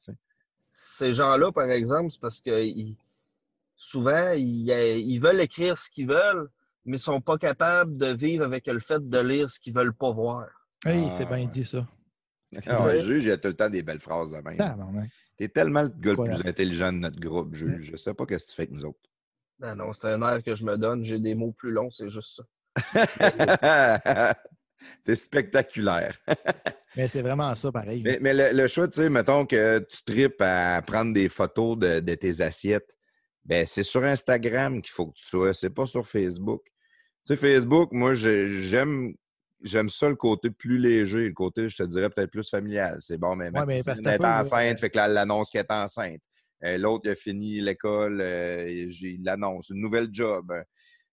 Ces 0.72 1.14
gens-là, 1.14 1.50
par 1.50 1.70
exemple, 1.70 2.10
c'est 2.12 2.20
parce 2.20 2.40
que 2.40 2.52
souvent, 3.74 4.32
ils 4.36 5.18
veulent 5.18 5.40
écrire 5.40 5.78
ce 5.78 5.88
qu'ils 5.90 6.06
veulent 6.06 6.50
mais 6.84 6.92
ne 6.92 6.98
sont 6.98 7.20
pas 7.20 7.38
capables 7.38 7.96
de 7.96 8.06
vivre 8.06 8.44
avec 8.44 8.66
le 8.66 8.80
fait 8.80 9.06
de 9.06 9.18
lire 9.18 9.50
ce 9.50 9.60
qu'ils 9.60 9.74
ne 9.74 9.78
veulent 9.80 9.94
pas 9.94 10.12
voir. 10.12 10.46
Oui, 10.86 11.08
c'est 11.10 11.26
bien 11.26 11.46
dit 11.46 11.64
ça. 11.64 11.86
Ah 12.66 12.84
ouais, 12.84 12.98
juge, 12.98 13.24
il 13.24 13.28
y 13.28 13.32
a 13.32 13.36
tout 13.36 13.48
le 13.48 13.54
temps 13.54 13.68
des 13.68 13.82
belles 13.82 14.00
phrases 14.00 14.32
de 14.32 14.38
même. 14.38 14.56
Tu 15.36 15.44
es 15.44 15.48
tellement 15.48 15.82
le 15.82 15.88
gars 15.88 16.12
le 16.12 16.16
plus 16.16 16.48
intelligent 16.48 16.92
de 16.92 16.98
notre 16.98 17.20
groupe, 17.20 17.54
juge. 17.54 17.84
Je 17.86 17.92
ne 17.92 17.96
sais 17.96 18.14
pas 18.14 18.24
ce 18.24 18.34
que 18.34 18.50
tu 18.50 18.54
fais 18.54 18.62
avec 18.62 18.72
nous 18.72 18.84
autres. 18.84 18.98
Non, 19.60 19.76
non, 19.76 19.92
c'est 19.92 20.08
un 20.08 20.22
air 20.22 20.42
que 20.42 20.54
je 20.54 20.64
me 20.64 20.76
donne. 20.76 21.04
J'ai 21.04 21.18
des 21.18 21.34
mots 21.34 21.52
plus 21.52 21.70
longs, 21.70 21.90
c'est 21.90 22.08
juste 22.08 22.40
ça. 22.40 22.44
T'es 25.04 25.16
spectaculaire. 25.16 26.16
mais 26.96 27.08
c'est 27.08 27.20
vraiment 27.22 27.54
ça, 27.54 27.70
pareil. 27.70 28.02
Mais, 28.20 28.52
le, 28.52 28.66
choix, 28.66 28.88
tu 28.88 29.02
sais, 29.02 29.10
mettons 29.10 29.44
que 29.44 29.78
tu 29.80 30.02
tripes 30.02 30.40
à 30.40 30.80
prendre 30.82 31.12
des 31.12 31.28
photos 31.28 31.78
de 31.78 32.14
tes 32.14 32.40
assiettes 32.40 32.96
ben, 33.44 33.66
c'est 33.66 33.82
sur 33.82 34.04
Instagram 34.04 34.82
qu'il 34.82 34.92
faut 34.92 35.06
que 35.06 35.16
tu 35.16 35.24
sois, 35.24 35.54
c'est 35.54 35.70
pas 35.70 35.86
sur 35.86 36.06
Facebook. 36.06 36.62
Tu 36.64 37.34
sais, 37.34 37.36
Facebook, 37.36 37.92
moi, 37.92 38.14
j'aime 38.14 39.14
j'aime 39.62 39.88
ça 39.88 40.08
le 40.08 40.16
côté 40.16 40.50
plus 40.50 40.78
léger, 40.78 41.28
le 41.28 41.34
côté, 41.34 41.68
je 41.68 41.76
te 41.76 41.82
dirais, 41.82 42.08
peut-être 42.10 42.30
plus 42.30 42.48
familial. 42.48 42.96
C'est 43.00 43.18
bon, 43.18 43.36
mais, 43.36 43.50
ouais, 43.50 43.66
mais 43.66 43.82
elle 43.86 44.08
est 44.08 44.24
enceinte, 44.24 44.80
fait 44.80 44.90
que 44.90 44.98
l'annonce 44.98 45.50
qu'elle 45.50 45.66
est 45.68 45.72
enceinte. 45.72 46.20
Euh, 46.64 46.78
l'autre, 46.78 47.02
il 47.06 47.10
a 47.10 47.14
fini 47.14 47.60
l'école, 47.60 48.20
euh, 48.20 48.68
il 48.68 49.22
l'annonce, 49.22 49.70
une 49.70 49.80
nouvelle 49.80 50.08
job. 50.12 50.52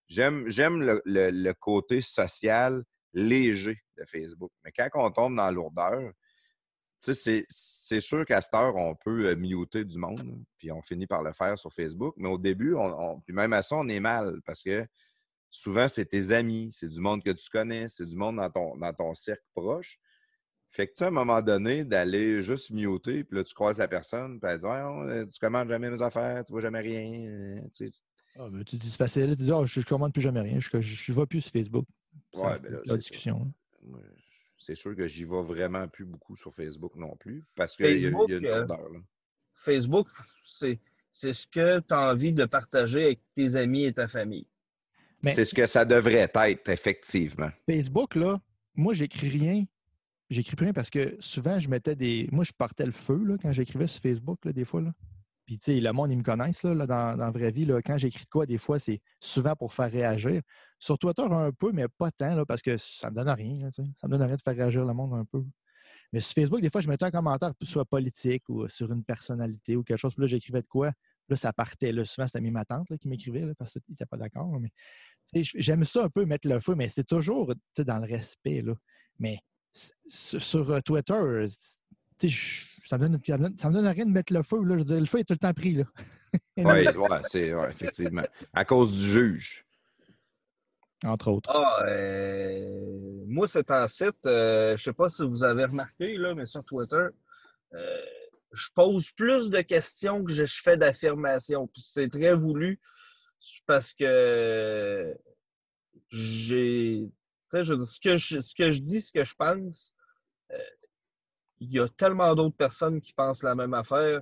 J'aime 0.08 0.46
le, 0.48 1.02
le, 1.06 1.54
côté 1.54 2.02
social 2.02 2.84
léger 3.14 3.78
de 3.98 4.04
Facebook. 4.06 4.52
Mais 4.64 4.72
quand 4.72 4.90
on 4.96 5.12
tombe 5.12 5.36
dans 5.36 5.52
lourdeur, 5.52 6.12
c'est 7.00 8.02
sûr 8.02 8.26
qu'à 8.26 8.42
cette 8.42 8.54
heure, 8.54 8.76
on 8.76 8.96
peut 8.96 9.28
euh, 9.28 9.36
muter 9.36 9.86
du 9.86 9.98
monde, 9.98 10.44
puis 10.58 10.72
on 10.72 10.82
finit 10.82 11.08
par 11.08 11.24
le 11.24 11.32
faire 11.32 11.58
sur 11.58 11.72
Facebook. 11.72 12.16
Mais 12.18 12.28
au 12.28 12.38
début, 12.38 12.76
on, 12.76 13.20
puis 13.22 13.34
même 13.34 13.54
à 13.54 13.62
ça, 13.62 13.76
on 13.76 13.88
est 13.88 14.00
mal 14.00 14.42
parce 14.46 14.64
que 14.64 14.86
souvent, 15.50 15.88
c'est 15.88 16.06
tes 16.06 16.32
amis, 16.32 16.70
c'est 16.72 16.90
du 16.90 17.00
monde 17.00 17.24
que 17.24 17.32
tu 17.32 17.50
connais, 17.50 17.88
c'est 17.90 18.06
du 18.06 18.16
monde 18.16 18.38
dans 18.38 18.50
ton, 18.50 18.78
dans 18.78 18.94
ton 18.94 19.14
cercle 19.14 19.46
proche. 19.54 20.00
Fait 20.70 20.88
que, 20.88 20.94
tu 20.94 21.04
à 21.04 21.08
un 21.08 21.12
moment 21.12 21.42
donné, 21.42 21.86
d'aller 21.86 22.42
juste 22.42 22.72
muter, 22.72 23.24
puis 23.24 23.38
là, 23.38 23.44
tu 23.44 23.54
croises 23.54 23.78
la 23.78 23.88
personne, 23.88 24.40
puis 24.40 24.52
elle 24.52 24.60
dit 24.60 24.66
euh, 24.66 25.26
Tu 25.26 25.40
commandes 25.40 25.70
jamais 25.70 25.90
mes 25.90 26.02
affaires, 26.02 26.44
tu 26.44 26.52
vois 26.52 26.62
jamais 26.62 26.82
rien. 26.82 27.62
Tu, 27.74 27.90
ah, 28.36 28.50
ben, 28.50 28.64
tu 28.64 28.76
dis 28.76 28.92
C'est 28.92 28.98
facile. 28.98 29.30
Tu 29.38 29.44
dis 29.44 29.52
oh, 29.52 29.66
je, 29.66 29.80
ne 29.80 29.86
commande 29.86 30.14
plus 30.14 30.22
jamais 30.22 30.42
rien, 30.42 30.60
je 30.60 30.70
ne 30.76 31.14
vais 31.16 31.26
plus 31.26 31.42
sur 31.42 31.52
Facebook. 31.52 31.86
Ouais, 32.34 32.60
ben 32.60 32.82
la 32.86 32.98
discussion 32.98 33.52
c'est 34.58 34.76
sûr 34.76 34.96
que 34.96 35.08
j'y 35.08 35.24
vais 35.24 35.42
vraiment 35.44 35.88
plus 35.88 36.06
beaucoup 36.06 36.36
sur 36.36 36.54
Facebook 36.54 36.96
non 36.96 37.16
plus 37.16 37.46
parce 37.56 37.76
qu'il 37.76 38.00
y, 38.00 38.06
a 38.06 38.10
une 38.10 38.46
euh, 38.46 38.66
Facebook, 39.54 40.08
c'est 40.50 40.80
ce 41.34 41.48
que 41.48 41.80
tu 41.80 41.94
as 41.94 42.12
envie 42.12 42.34
de 42.34 42.46
partager 42.46 43.06
avec 43.06 43.20
tes 43.36 43.56
amis 43.56 43.86
et 43.86 43.94
ta 43.94 44.08
famille. 44.08 44.48
C'est 45.24 45.46
ce 45.46 45.56
que 45.56 45.66
ça 45.66 45.84
devrait 45.84 46.30
être, 46.34 46.70
effectivement. 46.70 47.50
Facebook, 47.68 48.16
là, 48.16 48.40
moi, 48.76 48.94
j'écris 48.94 49.30
rien. 49.30 49.66
J'écris 50.30 50.56
rien 50.60 50.74
parce 50.74 50.90
que 50.90 51.16
souvent, 51.20 51.60
je 51.60 51.70
mettais 51.70 51.96
des. 51.96 52.28
Moi, 52.32 52.44
je 52.44 52.52
partais 52.52 52.86
le 52.86 52.92
feu 52.92 53.22
là, 53.24 53.38
quand 53.42 53.52
j'écrivais 53.54 53.88
sur 53.88 54.02
Facebook, 54.02 54.44
là, 54.46 54.54
des 54.54 54.66
fois. 54.66 54.82
Là. 54.82 54.94
Puis, 55.48 55.58
tu 55.58 55.72
sais, 55.72 55.80
le 55.80 55.94
monde, 55.94 56.12
ils 56.12 56.18
me 56.18 56.24
connaissent 56.24 56.64
là, 56.64 56.86
dans, 56.86 57.18
dans, 57.18 57.26
la 57.26 57.32
vraie 57.32 57.52
vie. 57.52 57.64
Là, 57.66 57.82
quand 57.82 57.98
j'écris 57.98 58.26
de 58.26 58.30
quoi, 58.30 58.46
des 58.46 58.58
fois, 58.58 58.80
c'est 58.80 59.00
souvent 59.22 59.56
pour 59.56 59.74
faire 59.74 59.90
réagir. 59.90 60.42
Sur 60.78 61.00
Twitter, 61.00 61.24
un 61.24 61.54
peu, 61.54 61.72
mais 61.72 61.88
pas 61.88 62.12
tant, 62.12 62.36
là, 62.36 62.46
parce 62.46 62.62
que 62.62 62.76
ça 62.76 63.10
me 63.10 63.16
donne 63.16 63.30
rien. 63.30 63.72
ça 63.72 63.82
me 63.82 64.10
donne 64.10 64.24
rien 64.24 64.36
de 64.36 64.42
faire 64.42 64.56
réagir 64.58 64.86
le 64.86 64.94
monde 64.94 65.14
un 65.14 65.24
peu. 65.24 65.42
Mais 66.12 66.20
sur 66.20 66.34
Facebook, 66.34 66.60
des 66.60 66.70
fois, 66.70 66.82
je 66.82 66.90
mettais 66.90 67.06
un 67.06 67.12
commentaire 67.12 67.54
soit 67.64 67.86
politique 67.86 68.44
ou 68.50 68.68
sur 68.68 68.92
une 68.92 69.06
personnalité 69.06 69.78
ou 69.78 69.84
quelque 69.84 70.00
chose. 70.00 70.14
Puis 70.14 70.22
là, 70.22 70.28
j'écrivais 70.28 70.62
de 70.62 70.68
quoi. 70.68 70.92
Là, 71.30 71.38
ça 71.38 71.54
partait. 71.54 71.94
Là, 71.94 72.04
souvent, 72.04 72.28
c'était 72.28 72.42
ma 72.52 72.66
tante 72.66 72.98
qui 72.98 73.08
m'écrivait 73.08 73.46
parce 73.58 73.72
qu'il 73.72 73.82
n'était 73.90 74.06
pas 74.06 74.18
d'accord. 74.18 74.60
Mais 74.60 74.72
j'aime 75.34 75.86
ça 75.86 76.04
un 76.04 76.10
peu 76.10 76.26
mettre 76.26 76.50
le 76.50 76.60
feu, 76.60 76.76
mais 76.76 76.90
c'est 76.90 77.08
toujours 77.08 77.54
dans 77.78 78.00
le 78.00 78.06
respect. 78.06 78.62
Là. 78.62 78.74
Mais 79.20 79.40
sur 80.08 80.72
euh, 80.72 80.82
Twitter, 80.82 81.48
ça 82.20 82.98
me, 82.98 83.08
donne, 83.08 83.58
ça 83.58 83.70
me 83.70 83.74
donne 83.74 83.88
rien 83.88 84.06
de 84.06 84.12
mettre 84.12 84.34
le 84.34 84.42
feu. 84.44 84.64
Là. 84.64 84.76
Je 84.76 84.80
veux 84.80 84.86
dire, 84.86 85.00
le 85.00 85.06
feu 85.06 85.20
est 85.20 85.24
tout 85.24 85.34
le 85.34 85.40
temps 85.40 85.54
pris. 85.54 85.74
Là. 85.74 85.84
oui, 86.58 86.64
ouais, 86.64 87.22
c'est 87.26 87.54
ouais, 87.54 87.70
effectivement. 87.70 88.24
À 88.54 88.66
cause 88.66 88.92
du 88.94 89.02
juge. 89.02 89.66
Entre 91.06 91.28
autres. 91.28 91.52
Ah, 91.54 91.86
euh, 91.88 93.24
moi, 93.28 93.48
c'est 93.48 93.70
un 93.70 93.88
site, 93.88 94.26
euh, 94.26 94.70
je 94.70 94.74
ne 94.74 94.78
sais 94.78 94.94
pas 94.94 95.10
si 95.10 95.24
vous 95.24 95.44
avez 95.44 95.66
remarqué, 95.66 96.18
là, 96.18 96.34
mais 96.34 96.48
sur 96.48 96.64
Twitter, 96.64 97.08
euh, 97.74 98.06
je 98.52 98.70
pose 98.74 99.12
plus 99.12 99.52
de 99.52 99.62
questions 99.62 100.24
que 100.24 100.32
je, 100.32 100.46
fais 100.46 100.76
d'affirmations. 100.76 101.68
Puis 101.68 101.84
c'est 101.84 102.10
très 102.10 102.34
voulu 102.34 102.80
parce 103.68 103.94
que 103.94 105.16
j'ai. 106.10 107.08
Tu 107.52 107.58
sais, 107.58 107.64
ce, 107.64 108.00
que 108.00 108.18
je, 108.18 108.42
ce 108.42 108.56
que 108.56 108.72
je 108.72 108.80
dis, 108.82 109.02
ce 109.02 109.12
que 109.12 109.24
je 109.24 109.36
pense, 109.36 109.94
il 111.60 111.72
y 111.72 111.80
a 111.80 111.88
tellement 111.88 112.36
d'autres 112.36 112.56
personnes 112.56 113.02
qui 113.02 113.14
pensent 113.14 113.44
la 113.44 113.56
même 113.56 113.74
affaire. 113.74 114.22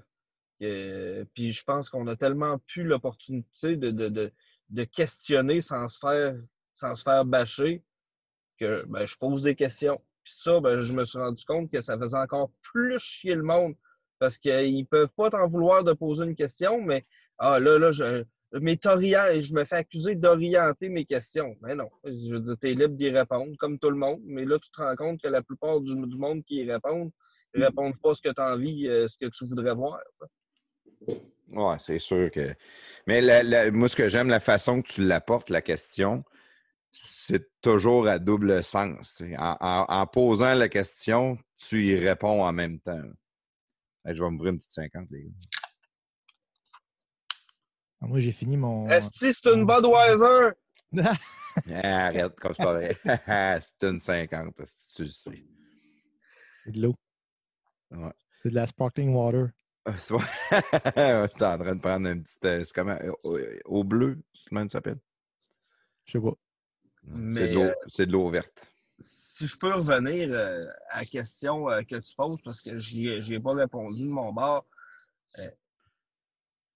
Que, 0.59 1.25
puis 1.33 1.51
je 1.51 1.63
pense 1.63 1.89
qu'on 1.89 2.07
a 2.07 2.15
tellement 2.15 2.59
plus 2.59 2.83
l'opportunité 2.83 3.75
de, 3.75 3.91
de, 3.91 4.07
de, 4.07 4.31
de, 4.69 4.83
questionner 4.85 5.59
sans 5.59 5.89
se 5.89 5.99
faire, 5.99 6.35
sans 6.75 6.95
se 6.95 7.03
faire 7.03 7.25
bâcher 7.25 7.83
que 8.57 8.85
ben, 8.87 9.05
je 9.05 9.17
pose 9.17 9.43
des 9.43 9.55
questions. 9.55 10.01
Puis 10.23 10.33
ça, 10.37 10.61
ben, 10.61 10.79
je 10.79 10.93
me 10.93 11.03
suis 11.03 11.17
rendu 11.17 11.43
compte 11.43 11.69
que 11.69 11.81
ça 11.81 11.99
faisait 11.99 12.17
encore 12.17 12.51
plus 12.61 12.99
chier 12.99 13.35
le 13.35 13.43
monde 13.43 13.75
parce 14.17 14.37
qu'ils 14.37 14.77
ne 14.77 14.85
peuvent 14.85 15.09
pas 15.09 15.29
t'en 15.29 15.47
vouloir 15.47 15.83
de 15.83 15.91
poser 15.93 16.23
une 16.23 16.35
question, 16.35 16.81
mais 16.81 17.05
ah 17.37 17.59
là, 17.59 17.77
là, 17.77 17.91
je, 17.91 18.23
mais 18.61 18.79
je 18.81 19.53
me 19.53 19.65
fais 19.65 19.75
accuser 19.75 20.15
d'orienter 20.15 20.89
mes 20.89 21.05
questions. 21.05 21.55
Mais 21.61 21.75
non, 21.75 21.89
je 22.03 22.33
veux 22.33 22.39
dire, 22.39 22.55
tu 22.59 22.67
es 22.69 22.73
libre 22.73 22.95
d'y 22.95 23.09
répondre, 23.09 23.55
comme 23.57 23.77
tout 23.79 23.89
le 23.89 23.97
monde. 23.97 24.21
Mais 24.23 24.45
là, 24.45 24.57
tu 24.59 24.69
te 24.71 24.81
rends 24.81 24.95
compte 24.95 25.21
que 25.21 25.27
la 25.27 25.41
plupart 25.41 25.81
du, 25.81 25.95
monde 25.95 26.43
qui 26.45 26.55
y 26.57 26.71
répondent 26.71 27.11
ne 27.53 27.65
répondent 27.65 27.97
pas 28.01 28.15
ce 28.15 28.21
que 28.21 28.33
tu 28.33 28.41
as 28.41 28.53
envie, 28.53 28.87
euh, 28.87 29.07
ce 29.07 29.17
que 29.17 29.29
tu 29.29 29.45
voudrais 29.45 29.73
voir. 29.73 29.99
Oui, 31.49 31.75
c'est 31.79 31.99
sûr 31.99 32.31
que. 32.31 32.53
Mais 33.07 33.21
moi, 33.71 33.87
ce 33.87 33.95
que 33.95 34.09
j'aime, 34.09 34.29
la 34.29 34.39
façon 34.39 34.81
que 34.81 34.87
tu 34.91 35.03
l'apportes, 35.03 35.49
la 35.49 35.61
question, 35.61 36.23
c'est 36.91 37.49
toujours 37.61 38.07
à 38.07 38.19
double 38.19 38.63
sens. 38.63 39.21
En, 39.37 40.07
posant 40.07 40.53
la 40.53 40.69
question, 40.69 41.37
tu 41.57 41.83
y 41.83 41.95
réponds 41.95 42.43
en 42.43 42.53
même 42.53 42.79
temps. 42.79 43.03
je 44.05 44.23
vais 44.23 44.29
m'ouvrir 44.29 44.53
une 44.53 44.57
petite 44.57 44.71
50, 44.71 45.07
les 45.11 45.23
gars. 45.23 45.54
Ah, 48.05 48.07
moi, 48.07 48.19
j'ai 48.19 48.31
fini 48.31 48.55
mon. 48.55 48.87
Est-ce 48.87 49.09
que 49.09 49.33
c'est 49.33 49.53
une 49.53 49.65
Budweiser? 49.65 50.53
Ah, 51.71 52.07
arrête, 52.07 52.37
comme 52.37 52.53
c'est 52.53 52.63
pas 52.63 52.73
vrai. 52.73 52.97
c'est 53.61 53.87
une 53.87 53.97
50, 53.97 54.55
tu 54.93 55.03
le 55.03 55.07
sais. 55.07 55.45
C'est 56.65 56.71
de 56.73 56.81
l'eau. 56.81 56.95
Ouais. 57.91 58.11
C'est 58.43 58.49
de 58.49 58.55
la 58.55 58.67
sparkling 58.67 59.13
water. 59.13 59.51
Ah, 59.85 59.93
je 59.93 60.03
suis 60.03 60.13
en 61.45 61.57
train 61.57 61.75
de 61.75 61.79
prendre 61.79 62.09
une 62.09 62.23
petite. 62.23 62.43
Euh, 62.43 62.65
c'est 62.65 62.73
comment? 62.73 62.97
Euh, 63.23 63.59
au, 63.63 63.85
bleu, 63.85 64.21
comment 64.49 64.63
ça 64.63 64.79
s'appelle? 64.79 64.99
Je 66.03 66.11
sais 66.11 66.19
pas. 66.19 66.35
Euh, 67.15 67.73
c'est 67.87 68.05
de 68.05 68.11
l'eau 68.11 68.29
verte. 68.29 68.73
Si 68.99 69.47
je 69.47 69.57
peux 69.57 69.73
revenir 69.73 70.37
à 70.89 70.99
la 70.99 71.05
question 71.05 71.67
que 71.87 71.95
tu 71.95 72.15
poses, 72.17 72.41
parce 72.43 72.59
que 72.59 72.77
je 72.77 72.95
n'y 72.97 73.33
ai 73.33 73.39
pas 73.39 73.53
répondu 73.53 74.03
de 74.03 74.09
mon 74.09 74.33
bord. 74.33 74.65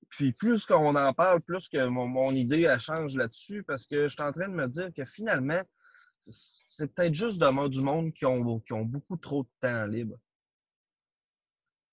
Puis 0.09 0.33
plus 0.33 0.65
qu'on 0.65 0.95
en 0.95 1.13
parle, 1.13 1.41
plus 1.41 1.69
que 1.69 1.85
mon, 1.85 2.31
idée 2.31 2.63
elle 2.63 2.79
change 2.79 3.15
là-dessus, 3.15 3.63
parce 3.63 3.85
que 3.85 4.03
je 4.03 4.13
suis 4.13 4.21
en 4.21 4.31
train 4.31 4.49
de 4.49 4.53
me 4.53 4.67
dire 4.67 4.89
que 4.95 5.05
finalement, 5.05 5.61
c'est 6.19 6.93
peut-être 6.93 7.13
juste 7.13 7.39
du 7.39 7.81
monde 7.81 8.13
qui 8.13 8.25
ont, 8.25 8.59
qui 8.59 8.73
ont 8.73 8.85
beaucoup 8.85 9.17
trop 9.17 9.43
de 9.43 9.49
temps 9.61 9.85
libre. 9.85 10.17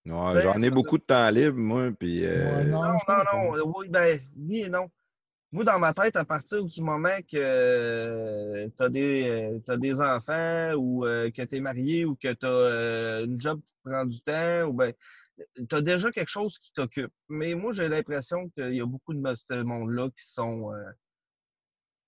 J'en 0.07 0.63
ai 0.63 0.71
beaucoup 0.71 0.99
de 0.99 1.03
temps 1.03 1.29
libre, 1.31 1.59
moi. 1.59 1.91
Puis, 1.99 2.25
euh, 2.25 2.65
non, 2.65 2.83
non, 2.83 2.99
non, 3.33 3.73
Oui, 3.77 3.89
ben, 3.89 4.21
oui 4.37 4.61
et 4.61 4.69
non. 4.69 4.89
Moi, 5.53 5.65
dans 5.65 5.79
ma 5.79 5.93
tête, 5.93 6.17
à 6.17 6.25
partir 6.25 6.65
du 6.65 6.83
moment 6.83 7.17
que 7.31 7.37
euh, 7.37 8.69
tu 8.77 8.83
as, 8.83 8.89
des, 8.89 9.61
as 9.69 9.77
des 9.77 10.01
enfants 10.01 10.73
ou 10.75 11.07
euh, 11.07 11.31
que 11.31 11.43
tu 11.43 11.57
es 11.57 11.61
marié 11.61 12.05
ou 12.05 12.15
que 12.15 12.33
tu 12.33 12.47
as 12.47 13.23
une 13.25 13.41
job 13.41 13.61
qui 13.65 13.73
te 13.73 13.89
prend 13.89 14.05
du 14.05 14.21
temps, 14.21 14.65
ou 14.65 14.73
ben, 14.73 14.93
tu 15.37 15.75
as 15.75 15.83
déjà 15.83 16.11
quelque 16.11 16.29
chose 16.29 16.59
qui 16.59 16.73
t'occupe. 16.73 17.13
Mais 17.29 17.55
moi, 17.55 17.73
j'ai 17.73 17.89
l'impression 17.89 18.49
qu'il 18.51 18.75
y 18.75 18.81
a 18.81 18.87
beaucoup 18.87 19.15
de 19.15 19.35
ce 19.35 19.63
monde-là 19.63 20.09
qui 20.11 20.29
sont 20.29 20.71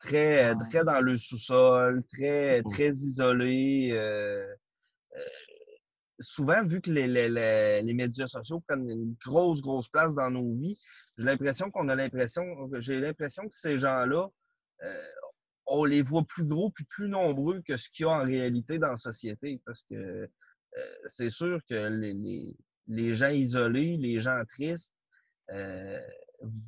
très, 0.00 0.54
très 0.68 0.84
dans 0.84 1.00
le 1.00 1.18
sous-sol, 1.18 2.02
très, 2.12 2.62
mmh. 2.62 2.70
très 2.72 2.90
isolés 2.90 3.92
souvent, 6.20 6.64
vu 6.64 6.80
que 6.80 6.90
les, 6.90 7.06
les, 7.06 7.28
les, 7.82 7.94
médias 7.94 8.26
sociaux 8.26 8.60
prennent 8.66 8.88
une 8.88 9.14
grosse, 9.24 9.60
grosse 9.60 9.88
place 9.88 10.14
dans 10.14 10.30
nos 10.30 10.54
vies, 10.56 10.78
j'ai 11.16 11.24
l'impression 11.24 11.70
qu'on 11.70 11.88
a 11.88 11.94
l'impression, 11.94 12.44
j'ai 12.80 13.00
l'impression 13.00 13.44
que 13.44 13.54
ces 13.54 13.78
gens-là, 13.78 14.28
euh, 14.82 15.04
on 15.66 15.84
les 15.84 16.02
voit 16.02 16.24
plus 16.24 16.44
gros 16.44 16.70
puis 16.70 16.84
plus 16.84 17.08
nombreux 17.08 17.62
que 17.66 17.76
ce 17.76 17.90
qu'il 17.90 18.04
y 18.04 18.08
a 18.08 18.12
en 18.12 18.24
réalité 18.24 18.78
dans 18.78 18.90
la 18.90 18.96
société. 18.96 19.60
Parce 19.64 19.84
que 19.84 19.94
euh, 19.94 20.26
c'est 21.06 21.30
sûr 21.30 21.60
que 21.68 21.88
les, 21.88 22.56
les, 22.88 23.14
gens 23.14 23.30
isolés, 23.30 23.96
les 23.96 24.20
gens 24.20 24.42
tristes, 24.46 24.94
euh, 25.52 26.00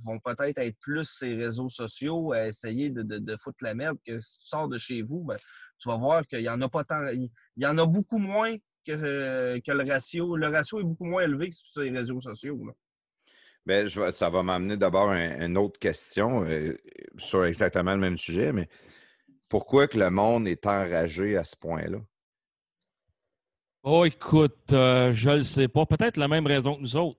vont 0.05 0.19
peut-être 0.21 0.59
être 0.59 0.77
plus 0.81 1.05
ces 1.05 1.35
réseaux 1.35 1.69
sociaux 1.69 2.33
à 2.33 2.49
essayer 2.49 2.91
de, 2.91 3.03
de, 3.03 3.37
foutre 3.37 3.59
la 3.63 3.75
merde 3.75 3.99
que 4.07 4.21
si 4.21 4.39
tu 4.41 4.47
sors 4.47 4.69
de 4.69 4.79
chez 4.79 5.03
vous, 5.03 5.23
ben, 5.25 5.37
tu 5.79 5.89
vas 5.89 5.97
voir 5.97 6.27
qu'il 6.27 6.41
y 6.41 6.49
en 6.49 6.61
a 6.61 6.69
pas 6.69 6.85
tant. 6.85 7.07
Il 7.09 7.31
y 7.57 7.67
en 7.67 7.79
a 7.79 7.87
beaucoup 7.87 8.19
moins 8.19 8.57
que, 8.87 9.59
que, 9.59 9.73
le 9.73 9.89
ratio. 9.89 10.37
Le 10.37 10.49
ratio 10.49 10.81
est 10.81 10.85
beaucoup 10.85 11.05
moins 11.05 11.23
élevé 11.23 11.51
que 11.51 11.57
sur 11.57 11.83
les 11.83 11.91
réseaux 11.91 12.21
sociaux. 12.21 12.61
Bien, 13.67 13.87
je, 13.87 14.11
ça 14.11 14.31
va 14.31 14.43
m'amener 14.43 14.77
d'abord 14.77 15.11
à 15.11 15.19
une 15.45 15.57
autre 15.57 15.79
question 15.79 16.45
euh, 16.45 16.77
sur 17.19 17.45
exactement 17.45 17.93
le 17.93 18.01
même 18.01 18.19
sujet, 18.19 18.53
mais 18.53 18.69
pourquoi 19.49 19.87
que 19.87 19.99
le 19.99 20.11
monde 20.11 20.49
est 20.49 20.67
enragé 20.67 21.37
à 21.37 21.45
ce 21.45 21.57
point-là? 21.57 21.99
Oh, 23.83 24.05
écoute, 24.05 24.73
euh, 24.73 25.13
je 25.13 25.31
le 25.31 25.43
sais 25.43 25.69
pas. 25.69 25.87
Peut-être 25.87 26.17
la 26.19 26.29
même 26.29 26.47
raison 26.47 26.77
que 26.77 26.81
nous 26.83 26.97
autres. 26.97 27.19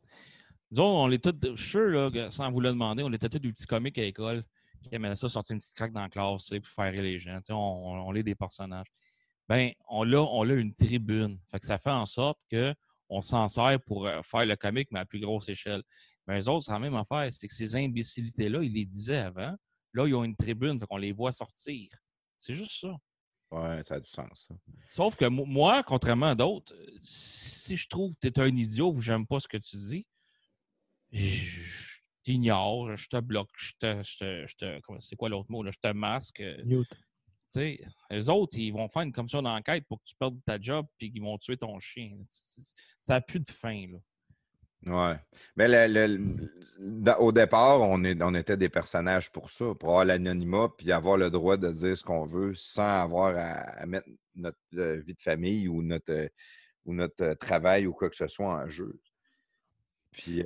Disons, 0.70 0.86
on 0.86 1.10
est 1.12 1.24
tous, 1.24 1.36
je 1.56 1.62
suis 1.62 1.70
sûr, 1.72 2.12
sans 2.32 2.52
vous 2.52 2.62
le 2.62 2.70
demander, 2.70 3.04
on 3.04 3.12
était 3.12 3.30
tous 3.30 3.40
des 3.40 3.52
petits 3.52 3.66
comiques 3.66 3.98
à 3.98 4.02
l'école 4.02 4.44
qui 4.84 4.96
aimaient 4.96 5.16
ça, 5.16 5.28
sortir 5.28 5.56
une 5.56 5.60
petite 5.60 5.76
craque 5.76 5.92
dans 5.92 6.02
la 6.02 6.10
classe, 6.10 6.50
pour 6.50 6.68
faire 6.68 6.92
rire 6.92 7.02
les 7.02 7.20
gens. 7.20 7.40
On, 7.50 7.56
on, 8.08 8.16
est 8.16 8.24
des 8.24 8.36
personnages 8.36 8.88
ben 9.52 9.74
on 9.90 10.10
a, 10.14 10.18
on 10.18 10.50
a 10.50 10.54
une 10.54 10.74
tribune. 10.74 11.38
Fait 11.52 11.60
que 11.60 11.66
ça 11.66 11.78
fait 11.78 11.90
en 11.90 12.06
sorte 12.06 12.40
qu'on 12.50 13.20
s'en 13.20 13.50
sert 13.50 13.82
pour 13.86 14.08
euh, 14.08 14.22
faire 14.24 14.46
le 14.46 14.56
comique, 14.56 14.88
mais 14.92 15.00
à 15.00 15.06
plus 15.06 15.20
grosse 15.20 15.50
échelle. 15.50 15.84
Mais 16.26 16.36
les 16.36 16.48
autres, 16.48 16.66
c'est 16.66 16.72
la 16.72 16.80
même 16.80 16.96
affaire. 16.96 17.30
C'est 17.30 17.48
que 17.48 17.54
ces 17.54 17.76
imbécilités-là, 17.76 18.64
ils 18.64 18.72
les 18.72 18.86
disaient 18.86 19.18
avant. 19.18 19.54
Là, 19.94 20.08
ils 20.08 20.16
ont 20.16 20.24
une 20.24 20.38
tribune, 20.38 20.80
fait 20.80 20.86
qu'on 20.86 20.96
les 20.96 21.12
voit 21.12 21.34
sortir. 21.34 21.90
C'est 22.38 22.54
juste 22.54 22.80
ça. 22.80 22.96
Ouais, 23.52 23.84
ça 23.84 23.96
a 23.96 24.00
du 24.00 24.10
sens. 24.10 24.48
Sauf 24.88 25.16
que 25.16 25.26
moi, 25.26 25.84
contrairement 25.84 26.28
à 26.28 26.36
d'autres, 26.36 26.74
si 27.04 27.76
je 27.76 27.88
trouve 27.90 28.14
que 28.14 28.28
tu 28.28 28.28
es 28.28 28.40
un 28.40 28.56
idiot 28.56 28.94
ou 28.94 29.02
j'aime 29.02 29.28
pas 29.28 29.40
ce 29.40 29.48
que 29.48 29.58
tu 29.58 29.76
dis, 29.76 30.08
je 31.12 32.00
t'ignore, 32.24 32.96
je 32.96 33.10
te 33.10 33.20
bloque, 33.20 33.50
je 33.58 33.74
te. 33.80 34.04
Je 34.04 34.56
te, 34.56 34.80
c'est 35.00 35.16
quoi 35.18 35.30
l'autre 35.30 35.52
mot? 35.52 35.64
Là? 35.64 35.72
Je 35.72 35.80
te 35.80 35.94
masque 35.94 36.42
sais, 37.52 37.80
les 38.10 38.30
autres, 38.30 38.58
ils 38.58 38.72
vont 38.72 38.88
faire 38.88 39.04
une 39.04 39.12
commission 39.12 39.42
d'enquête 39.42 39.86
pour 39.88 40.00
que 40.00 40.06
tu 40.06 40.16
perdes 40.16 40.40
ta 40.46 40.60
job 40.60 40.88
puis 40.98 41.12
qu'ils 41.12 41.22
vont 41.22 41.38
tuer 41.38 41.58
ton 41.58 41.80
chien. 41.80 42.18
Ça 43.00 43.16
n'a 43.16 43.22
plus 43.22 43.40
de 43.40 43.50
fin. 43.50 43.88
Là. 43.88 43.98
Ouais. 44.86 45.16
Mais 45.56 45.68
le, 45.88 46.18
au 47.20 47.32
départ, 47.32 47.82
on, 47.82 48.04
est, 48.04 48.22
on 48.22 48.34
était 48.34 48.58
des 48.58 48.70
personnages 48.70 49.32
pour 49.32 49.52
ça, 49.52 49.76
pour 49.76 49.90
avoir 49.90 50.06
l'anonymat 50.06 50.70
puis 50.76 50.92
avoir 50.92 51.18
le 51.18 51.30
droit 51.30 51.58
de 51.58 51.72
dire 51.72 51.98
ce 51.98 52.04
qu'on 52.04 52.26
veut 52.26 52.56
sans 52.56 53.02
avoir 53.02 53.36
à, 53.38 53.86
mettre 53.86 54.08
notre 54.36 54.58
euh, 54.76 55.00
vie 55.06 55.14
de 55.14 55.22
famille 55.22 55.68
ou 55.68 55.84
notre, 55.84 56.12
euh, 56.12 56.28
ou 56.86 56.94
notre 56.94 57.24
euh, 57.24 57.36
travail 57.36 57.86
ou 57.86 57.94
quoi 57.94 58.10
que 58.10 58.16
ce 58.16 58.28
soit 58.28 58.48
en 58.48 58.68
jeu. 58.70 59.00
Puis 60.12 60.44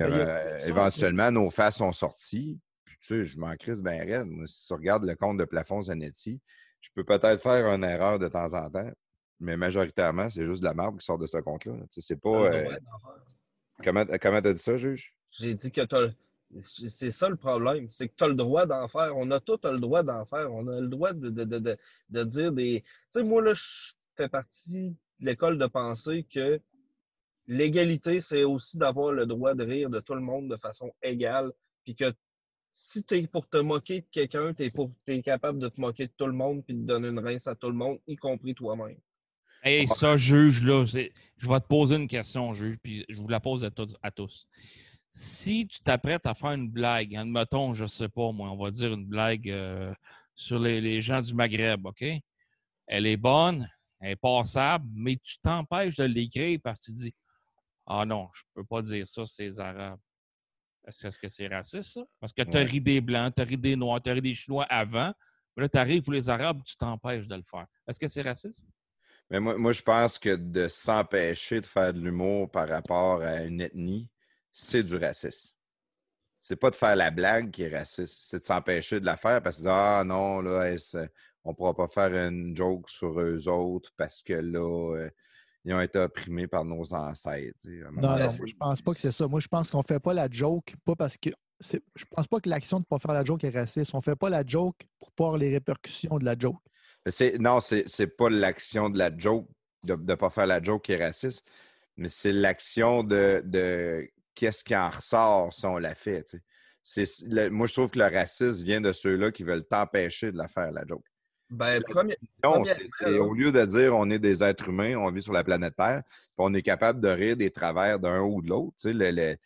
éventuellement, 0.65 1.31
nos 1.31 1.49
faces 1.49 1.77
sont 1.77 1.91
sorties. 1.91 2.59
Puis, 2.83 2.97
tu 2.99 3.07
sais, 3.07 3.25
je 3.25 3.39
m'en 3.39 3.55
crise 3.55 3.81
bien 3.81 3.97
raide. 4.03 4.27
si 4.45 4.67
tu 4.67 4.73
regardes 4.73 5.05
le 5.05 5.15
compte 5.15 5.37
de 5.37 5.45
plafond 5.45 5.81
Zanetti, 5.81 6.39
je 6.81 6.89
peux 6.93 7.03
peut-être 7.03 7.41
faire 7.41 7.65
une 7.73 7.83
erreur 7.83 8.19
de 8.19 8.27
temps 8.27 8.53
en 8.53 8.69
temps, 8.69 8.91
mais 9.39 9.57
majoritairement, 9.57 10.29
c'est 10.29 10.45
juste 10.45 10.61
de 10.61 10.67
la 10.67 10.75
marbre 10.75 10.99
qui 10.99 11.05
sort 11.05 11.17
de 11.17 11.25
ce 11.25 11.37
compte-là. 11.37 11.73
C'est 11.89 12.21
pas. 12.21 12.51
Euh, 13.81 14.17
comment 14.21 14.41
tu 14.41 14.47
as 14.47 14.53
dit 14.53 14.59
ça, 14.59 14.77
juge? 14.77 15.13
J'ai 15.31 15.53
dit 15.53 15.71
que 15.71 15.81
C'est 16.61 17.11
ça 17.11 17.29
le 17.29 17.35
problème, 17.35 17.89
c'est 17.89 18.07
que 18.07 18.13
tu 18.15 18.23
as 18.23 18.27
le 18.27 18.35
droit 18.35 18.65
d'en 18.65 18.87
faire. 18.87 19.15
On 19.17 19.29
a 19.31 19.39
tout 19.39 19.59
le 19.63 19.79
droit 19.79 20.03
d'en 20.03 20.25
faire. 20.25 20.51
On 20.53 20.67
a 20.67 20.79
le 20.79 20.87
droit 20.87 21.13
de, 21.13 21.29
de, 21.29 22.23
dire 22.23 22.51
des. 22.51 22.81
Tu 22.81 22.89
sais, 23.11 23.23
moi, 23.23 23.41
là, 23.41 23.53
je 23.53 23.93
fais 24.15 24.29
partie 24.29 24.91
de 25.19 25.25
l'école 25.25 25.57
de 25.57 25.67
pensée 25.67 26.23
que 26.23 26.59
l'égalité, 27.47 28.21
c'est 28.21 28.43
aussi 28.43 28.77
d'avoir 28.77 29.11
le 29.11 29.25
droit 29.25 29.53
de 29.53 29.63
rire 29.63 29.89
de 29.89 29.99
tout 29.99 30.15
le 30.15 30.21
monde 30.21 30.49
de 30.49 30.57
façon 30.57 30.93
égale, 31.01 31.51
puis 31.83 31.95
que 31.95 32.13
si 32.71 33.03
tu 33.03 33.15
es 33.15 33.27
pour 33.27 33.47
te 33.47 33.57
moquer 33.57 34.01
de 34.01 34.07
quelqu'un, 34.11 34.53
tu 34.53 34.69
es, 35.07 35.21
capable 35.21 35.59
de 35.59 35.69
te 35.69 35.79
moquer 35.79 36.07
de 36.07 36.11
tout 36.17 36.27
le 36.27 36.33
monde 36.33 36.63
puis 36.65 36.75
de 36.75 36.85
donner 36.85 37.07
une 37.07 37.19
rince 37.19 37.47
à 37.47 37.55
tout 37.55 37.69
le 37.69 37.75
monde, 37.75 37.99
y 38.05 38.17
compris 38.17 38.53
toi-même. 38.53 38.97
Hey, 39.67 39.87
ça, 39.87 40.15
juge, 40.15 40.63
là, 40.63 40.85
je 40.85 41.49
vais 41.49 41.59
te 41.59 41.65
poser 41.65 41.95
une 41.95 42.07
question, 42.07 42.53
juge, 42.53 42.77
puis 42.83 43.03
je 43.09 43.15
vous 43.15 43.27
la 43.27 43.39
pose 43.39 43.63
à, 43.63 44.11
tous. 44.11 44.47
Si 45.11 45.65
tu 45.65 45.79
t'apprêtes 45.79 46.27
à 46.27 46.35
faire 46.35 46.51
une 46.51 46.69
blague, 46.69 47.15
admettons, 47.15 47.73
je 47.73 47.87
sais 47.87 48.07
pas, 48.07 48.31
moi, 48.31 48.51
on 48.51 48.57
va 48.57 48.69
dire 48.69 48.93
une 48.93 49.07
blague 49.07 49.49
euh, 49.49 49.91
sur 50.35 50.59
les, 50.59 51.01
gens 51.01 51.19
du 51.19 51.33
Maghreb, 51.33 51.83
OK? 51.83 52.05
Elle 52.85 53.07
est 53.07 53.17
bonne, 53.17 53.67
elle 54.01 54.11
est 54.11 54.15
passable, 54.15 54.85
mais 54.93 55.17
tu 55.23 55.39
t'empêches 55.39 55.95
de 55.95 56.03
l'écrire 56.03 56.59
parce 56.63 56.81
que 56.81 56.85
tu 56.85 56.91
dis 56.91 57.15
Ah 57.87 58.05
non, 58.05 58.29
je 58.35 58.43
peux 58.53 58.65
pas 58.65 58.83
dire 58.83 59.07
ça, 59.07 59.25
c'est 59.25 59.45
les 59.45 59.59
Arabes. 59.59 59.99
Est-ce 60.85 61.17
que 61.17 61.27
c'est 61.27 61.47
raciste, 61.47 61.93
ça? 61.93 62.03
Parce 62.19 62.33
que 62.33 62.43
tu 62.43 62.55
as 62.55 62.61
ri 62.61 62.81
des 62.81 63.01
Blancs, 63.01 63.33
tu 63.35 63.41
as 63.41 63.45
ri 63.45 63.57
des 63.57 63.75
Noirs, 63.75 63.99
tu 64.03 64.11
as 64.11 64.13
ri 64.13 64.21
des 64.21 64.35
Chinois 64.35 64.65
avant. 64.65 65.11
Mais 65.57 65.63
là, 65.63 65.69
tu 65.69 65.77
arrives 65.79 66.03
pour 66.03 66.13
les 66.13 66.29
Arabes, 66.29 66.61
tu 66.63 66.77
t'empêches 66.77 67.27
de 67.27 67.35
le 67.35 67.43
faire. 67.49 67.65
Est-ce 67.87 67.97
que 67.97 68.07
c'est 68.07 68.21
raciste? 68.21 68.61
Mais 69.29 69.39
moi, 69.39 69.57
moi, 69.57 69.71
je 69.71 69.81
pense 69.81 70.19
que 70.19 70.35
de 70.35 70.67
s'empêcher 70.67 71.61
de 71.61 71.65
faire 71.65 71.93
de 71.93 71.99
l'humour 71.99 72.49
par 72.49 72.69
rapport 72.69 73.21
à 73.21 73.43
une 73.43 73.61
ethnie, 73.61 74.07
c'est 74.51 74.83
du 74.83 74.95
racisme. 74.95 75.53
C'est 76.41 76.55
pas 76.55 76.69
de 76.69 76.75
faire 76.75 76.95
la 76.95 77.09
blague 77.09 77.49
qui 77.49 77.63
est 77.63 77.75
raciste, 77.75 78.27
c'est 78.29 78.39
de 78.39 78.45
s'empêcher 78.45 78.99
de 78.99 79.05
la 79.05 79.17
faire 79.17 79.41
parce 79.41 79.63
que 79.63 79.67
ah 79.67 80.03
non, 80.05 80.41
là, 80.41 80.69
hey, 80.69 80.77
on 81.43 81.53
pourra 81.55 81.73
pas 81.73 81.87
faire 81.87 82.13
une 82.27 82.55
joke 82.55 82.89
sur 82.89 83.19
eux 83.19 83.47
autres 83.47 83.91
parce 83.97 84.21
que 84.21 84.33
là, 84.33 84.95
euh, 84.95 85.09
ils 85.65 85.73
ont 85.73 85.81
été 85.81 85.97
opprimés 85.97 86.47
par 86.47 86.63
nos 86.63 86.93
ancêtres. 86.93 87.67
Non, 87.93 88.17
non, 88.17 88.29
je 88.29 88.53
pense 88.59 88.81
pas 88.83 88.93
que 88.93 88.99
c'est 88.99 89.11
ça. 89.11 89.27
Moi, 89.27 89.39
je 89.39 89.47
pense 89.47 89.71
qu'on 89.71 89.81
fait 89.81 89.99
pas 89.99 90.13
la 90.13 90.27
joke, 90.29 90.75
pas 90.85 90.95
parce 90.95 91.17
que. 91.17 91.31
Je 91.61 92.05
pense 92.11 92.27
pas 92.27 92.39
que 92.39 92.49
l'action 92.49 92.77
de 92.77 92.83
ne 92.83 92.87
pas 92.87 92.99
faire 92.99 93.13
la 93.13 93.23
joke 93.23 93.43
est 93.43 93.49
raciste. 93.49 93.95
On 93.95 94.01
fait 94.01 94.15
pas 94.15 94.29
la 94.29 94.43
joke 94.45 94.75
pour 94.99 95.11
pas 95.13 95.23
avoir 95.25 95.37
les 95.37 95.51
répercussions 95.51 96.19
de 96.19 96.25
la 96.25 96.35
joke. 96.37 96.61
C'est- 97.07 97.37
non, 97.39 97.59
c'est 97.61 97.87
c'est 97.87 98.07
pas 98.07 98.29
l'action 98.29 98.89
de 98.89 98.97
la 98.97 99.15
joke, 99.15 99.47
de 99.83 99.95
ne 99.95 100.15
pas 100.15 100.29
faire 100.29 100.47
la 100.47 100.61
joke 100.61 100.85
qui 100.85 100.93
est 100.93 101.03
raciste, 101.05 101.45
mais 101.97 102.07
c'est 102.09 102.31
l'action 102.31 103.03
de, 103.03 103.41
de 103.45 104.09
qu'est-ce 104.33 104.63
qui 104.63 104.75
en 104.75 104.89
ressort 104.89 105.53
si 105.53 105.65
on 105.65 105.77
la 105.77 105.93
fait. 105.95 106.23
tu 106.23 106.37
sais. 106.83 107.05
C'est- 107.05 107.27
le- 107.27 107.49
moi, 107.49 107.67
je 107.67 107.73
trouve 107.73 107.89
que 107.89 107.99
le 107.99 108.05
racisme 108.05 108.63
vient 108.63 108.81
de 108.81 108.91
ceux-là 108.91 109.31
qui 109.31 109.43
veulent 109.43 109.63
t'empêcher 109.65 110.31
de 110.31 110.37
la 110.37 110.47
faire, 110.47 110.71
la 110.71 110.83
joke. 110.87 111.05
Ben, 111.49 111.65
C'est 111.65 111.73
la 111.73 111.81
premier- 111.81 112.17
Non, 112.43 112.51
Premièrement, 112.53 112.65
c'est- 112.65 112.89
c'est 112.99 113.11
là- 113.11 113.21
au 113.21 113.33
lieu 113.33 113.51
de 113.51 113.65
dire 113.65 113.95
on 113.95 114.09
est 114.09 114.19
des 114.19 114.43
êtres 114.43 114.69
humains, 114.69 114.95
on 114.95 115.11
vit 115.11 115.21
sur 115.21 115.33
la 115.33 115.43
planète 115.43 115.75
Terre, 115.75 116.01
puis 116.07 116.33
on 116.37 116.53
est 116.55 116.63
capable 116.63 116.99
de 117.01 117.07
rire 117.09 117.37
des 117.37 117.51
travers 117.51 117.99
d'un 117.99 118.21
ou 118.21 118.41
de 118.41 118.49
l'autre. 118.49 118.75
tu 118.79 118.89
sais, 118.89 118.93
le- 118.93 119.11
le- 119.11 119.37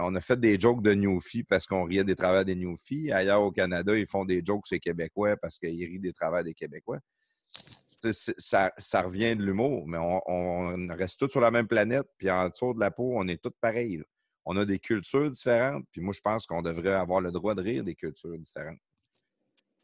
on 0.00 0.14
a 0.14 0.20
fait 0.20 0.38
des 0.38 0.58
jokes 0.60 0.82
de 0.82 0.92
Newfie 0.94 1.42
parce 1.42 1.66
qu'on 1.66 1.84
riait 1.84 2.04
des 2.04 2.14
travers 2.14 2.44
des 2.44 2.54
Newfie. 2.54 3.10
Ailleurs 3.10 3.42
au 3.42 3.50
Canada, 3.50 3.96
ils 3.96 4.06
font 4.06 4.24
des 4.24 4.42
jokes 4.44 4.66
sur 4.66 4.74
les 4.74 4.80
Québécois 4.80 5.36
parce 5.36 5.58
qu'ils 5.58 5.84
rient 5.84 5.98
des 5.98 6.12
travers 6.12 6.44
des 6.44 6.54
Québécois. 6.54 6.98
C'est- 7.98 8.34
ça, 8.38 9.02
revient 9.02 9.34
de 9.34 9.42
l'humour, 9.42 9.88
mais 9.88 9.98
on, 9.98 10.94
reste 10.94 11.18
tous 11.18 11.30
sur 11.30 11.40
la 11.40 11.50
même 11.50 11.66
planète, 11.66 12.06
puis 12.16 12.30
en 12.30 12.48
dessous 12.48 12.74
de 12.74 12.80
la 12.80 12.92
peau, 12.92 13.12
on 13.16 13.26
est 13.26 13.42
tous 13.42 13.52
pareils. 13.60 14.00
On 14.44 14.56
a 14.56 14.64
des 14.64 14.78
cultures 14.78 15.28
différentes, 15.28 15.84
puis 15.90 16.00
moi, 16.00 16.14
je 16.14 16.20
pense 16.20 16.46
qu'on 16.46 16.62
devrait 16.62 16.94
avoir 16.94 17.20
le 17.20 17.32
droit 17.32 17.54
de 17.54 17.62
rire 17.62 17.82
des 17.82 17.96
cultures 17.96 18.38
différentes. 18.38 18.78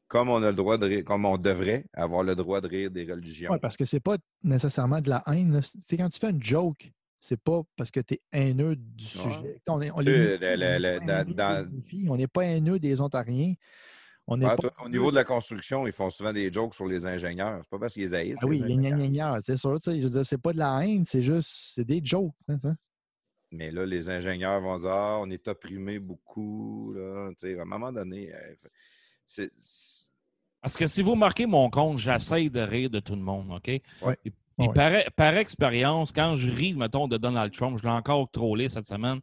Comme 0.07 0.29
on 0.29 0.43
a 0.43 0.51
le 0.51 0.57
droit 0.57 0.79
de 0.79 0.87
rire, 0.87 1.05
comme 1.05 1.25
on 1.25 1.39
devrait 1.39 1.87
avoir 1.93 2.23
le 2.23 2.37
droit 2.37 2.61
de 2.61 2.69
rire 2.69 2.91
des 2.91 3.05
religions. 3.05 3.51
Oui, 3.51 3.59
parce 3.61 3.77
que 3.77 3.85
c'est 3.85 4.01
pas 4.01 4.17
nécessairement 4.43 5.01
de 5.01 5.11
la 5.11 5.23
haine. 5.27 5.61
sais, 5.63 5.97
quand 5.97 6.09
tu 6.09 6.21
fais 6.21 6.31
une 6.31 6.43
joke, 6.43 6.93
c'est 7.25 7.41
pas 7.41 7.63
parce 7.75 7.91
que 7.91 8.01
tu 8.01 8.15
es 8.15 8.21
haineux 8.33 8.77
du 8.77 9.05
sujet. 9.07 9.59
On 9.67 9.81
est- 9.81 9.91
est 9.91 10.39
n'est 12.19 12.27
pas 12.27 12.45
haineux 12.45 12.79
des 12.79 13.01
Ontariens. 13.01 13.55
On 14.27 14.41
Ah, 14.43 14.57
pas 14.57 14.69
toi, 14.69 14.73
au 14.85 14.89
niveau 14.91 15.11
de 15.11 15.17
la 15.17 15.25
construction, 15.25 15.87
ils 15.87 15.93
font 15.93 16.11
souvent 16.11 16.33
des 16.35 16.53
jokes 16.53 16.75
sur 16.75 16.87
les 16.87 17.07
ingénieurs. 17.07 17.61
C'est 17.63 17.71
pas 17.71 17.79
parce 17.79 17.95
qu'ils 17.95 18.15
haïssent. 18.15 18.39
Ah 18.43 18.47
oui, 18.47 18.59
les 18.59 18.65
ingénieurs. 18.75 18.99
gna, 18.99 19.09
gna, 19.09 19.41
c'est 19.43 19.57
sûr. 19.57 19.79
tu 19.79 19.91
sais, 19.91 19.99
Je 19.99 20.03
veux 20.05 20.11
dire, 20.11 20.27
c'est 20.27 20.41
pas 20.41 20.53
de 20.53 20.59
la 20.59 20.85
haine, 20.87 21.05
c'est 21.07 21.23
juste 21.23 21.49
c'est 21.75 21.85
des 21.85 22.01
jokes. 22.05 22.33
hein, 22.49 22.59
ça. 22.59 22.75
Mais 23.51 23.71
là, 23.71 23.87
les 23.87 24.09
ingénieurs 24.11 24.61
vont 24.61 24.79
dire 24.79 24.91
Ah, 24.91 25.19
on 25.23 25.31
est 25.31 25.49
opprimés 25.49 25.99
beaucoup. 25.99 26.93
Là. 26.95 27.31
Tu 27.39 27.49
sais, 27.49 27.59
à 27.59 27.63
un 27.63 27.67
moment 27.67 27.93
donné, 27.93 28.35
euh, 28.35 28.55
c'est. 29.25 29.51
c'est- 29.63 30.11
Parce 30.61 30.77
que 30.77 30.89
si 30.89 31.03
vous 31.03 31.15
marquez 31.15 31.47
mon 31.47 31.69
compte, 31.71 31.99
j'essaye 31.99 32.51
de 32.51 32.61
rire 32.61 32.89
de 32.91 33.01
tout 33.01 33.15
le 33.15 33.23
monde, 33.23 33.51
OK? 33.51 33.69
Ouais. 34.03 34.19
Et 34.25 34.33
puis 34.59 34.69
Ouais. 34.69 34.75
par, 34.75 34.93
par 35.17 35.37
expérience, 35.37 36.13
quand 36.13 36.37
je 36.37 36.49
ris, 36.51 36.75
mettons, 36.75 37.09
de 37.09 37.17
Donald 37.17 37.53
Trump, 37.53 37.79
je 37.79 37.83
l'ai 37.83 37.91
encore 37.93 38.31
trollé 38.31 38.69
cette 38.69 38.87
semaine 38.87 39.21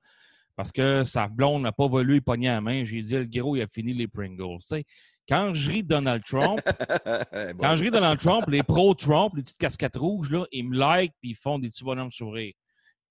parce 0.56 0.72
que 0.72 1.04
sa 1.04 1.28
blonde 1.28 1.64
n'a 1.64 1.72
pas 1.72 1.88
voulu 1.88 2.14
lui 2.16 2.22
pogner 2.22 2.48
la 2.50 2.62
main. 2.62 2.84
J'ai 2.84 3.02
dit, 3.02 3.14
le 3.14 3.26
gros, 3.26 3.56
il 3.56 3.62
a 3.62 3.68
fini 3.68 3.94
les 3.94 4.08
Pringles. 4.08 4.58
Tu 4.60 4.68
sais, 4.68 4.84
quand 5.28 5.54
je 5.54 5.70
ris 5.72 5.84
de 5.84 5.88
Donald 5.88 6.24
Trump, 6.26 6.60
Bon. 7.34 7.58
quand 7.60 7.76
je 7.76 7.84
ris 7.84 7.90
de 7.90 7.96
Donald 7.96 8.20
Trump, 8.20 8.46
les 8.50 8.62
pro-Trump, 8.64 9.34
les 9.36 9.42
petites 9.44 9.58
casquettes 9.58 9.96
rouges, 9.96 10.32
là, 10.32 10.46
ils 10.52 10.68
me 10.68 10.78
like 10.78 11.14
puis 11.22 11.32
ils 11.32 11.36
font 11.36 11.58
des 11.60 11.70
petits 11.70 11.84
bonhommes 11.84 12.12
sourire. 12.12 12.54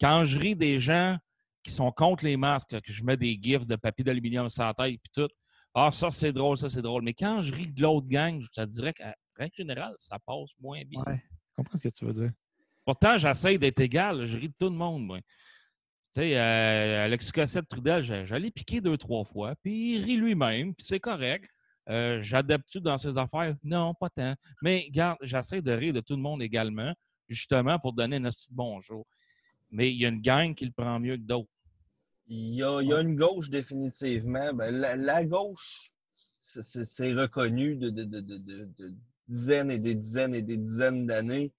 Quand 0.00 0.24
je 0.24 0.38
ris 0.38 0.54
des 0.56 0.80
gens 0.80 1.16
qui 1.62 1.70
sont 1.72 1.90
contre 1.92 2.24
les 2.24 2.36
masques, 2.36 2.78
que 2.80 2.92
je 2.92 3.04
mets 3.04 3.16
des 3.16 3.38
gifs 3.40 3.66
de 3.66 3.76
papier 3.76 4.04
d'aluminium 4.04 4.48
sur 4.48 4.62
la 4.62 4.74
tête 4.74 4.98
puis 5.02 5.12
tout, 5.24 5.28
ah, 5.74 5.90
ça 5.92 6.10
c'est 6.10 6.32
drôle, 6.32 6.58
ça 6.58 6.68
c'est 6.68 6.82
drôle. 6.82 7.02
Mais 7.02 7.14
quand 7.14 7.42
je 7.42 7.52
ris 7.52 7.66
de 7.68 7.80
l'autre 7.82 8.06
gang, 8.06 8.42
ça 8.52 8.66
dirait 8.66 8.92
qu'en 8.92 9.12
règle 9.36 9.54
générale, 9.56 9.94
ça 9.98 10.18
passe 10.18 10.50
moins 10.60 10.82
bien. 10.84 11.00
Ouais, 11.06 11.22
comprends 11.62 11.78
ce 11.78 11.82
que 11.88 11.88
tu 11.94 12.04
veux 12.06 12.14
dire. 12.14 12.30
Pourtant, 12.84 13.18
j'essaie 13.18 13.58
d'être 13.58 13.80
égal. 13.80 14.24
Je 14.26 14.36
ris 14.36 14.48
de 14.48 14.54
tout 14.58 14.70
le 14.70 14.76
monde, 14.76 15.04
moi. 15.04 15.18
Tu 16.12 16.22
sais, 16.22 16.36
euh, 16.38 17.04
Alexis 17.04 17.30
Cossette 17.30 17.68
Trudel, 17.68 18.02
j'allais 18.02 18.50
piquer 18.50 18.80
deux, 18.80 18.96
trois 18.96 19.24
fois, 19.24 19.54
puis 19.62 19.94
il 19.96 20.02
rit 20.02 20.16
lui-même, 20.16 20.74
puis 20.74 20.84
c'est 20.84 20.98
correct. 20.98 21.48
Euh, 21.88 22.20
J'adapte-tu 22.20 22.80
dans 22.80 22.98
ses 22.98 23.16
affaires? 23.16 23.54
Non, 23.62 23.94
pas 23.94 24.10
tant. 24.10 24.34
Mais 24.62 24.84
regarde, 24.88 25.18
j'essaie 25.22 25.62
de 25.62 25.70
rire 25.72 25.92
de 25.92 26.00
tout 26.00 26.16
le 26.16 26.22
monde 26.22 26.42
également, 26.42 26.92
justement 27.28 27.78
pour 27.78 27.92
donner 27.92 28.16
un 28.16 28.22
petit 28.22 28.48
bonjour. 28.52 29.06
Mais 29.70 29.92
il 29.92 30.00
y 30.00 30.06
a 30.06 30.08
une 30.08 30.20
gang 30.20 30.54
qui 30.54 30.64
le 30.66 30.72
prend 30.72 30.98
mieux 30.98 31.16
que 31.16 31.22
d'autres. 31.22 31.48
Il 32.26 32.54
y 32.54 32.62
a, 32.62 32.80
il 32.80 32.88
y 32.88 32.92
a 32.92 33.00
une 33.00 33.16
gauche 33.16 33.50
définitivement. 33.50 34.52
Ben, 34.52 34.70
la, 34.74 34.96
la 34.96 35.24
gauche, 35.24 35.90
c'est- 36.40 37.12
reconnu 37.14 37.76
de, 37.76 37.90
de- 37.90 38.04
de- 38.04 38.20
de- 38.20 38.38
de- 38.38 38.70
de 38.78 38.94
dizaines 39.30 39.70
et 39.70 39.78
des 39.78 39.94
dizaines 39.94 40.34
et 40.34 40.42
des 40.42 40.56
dizaines 40.56 41.06
d'années. 41.06 41.52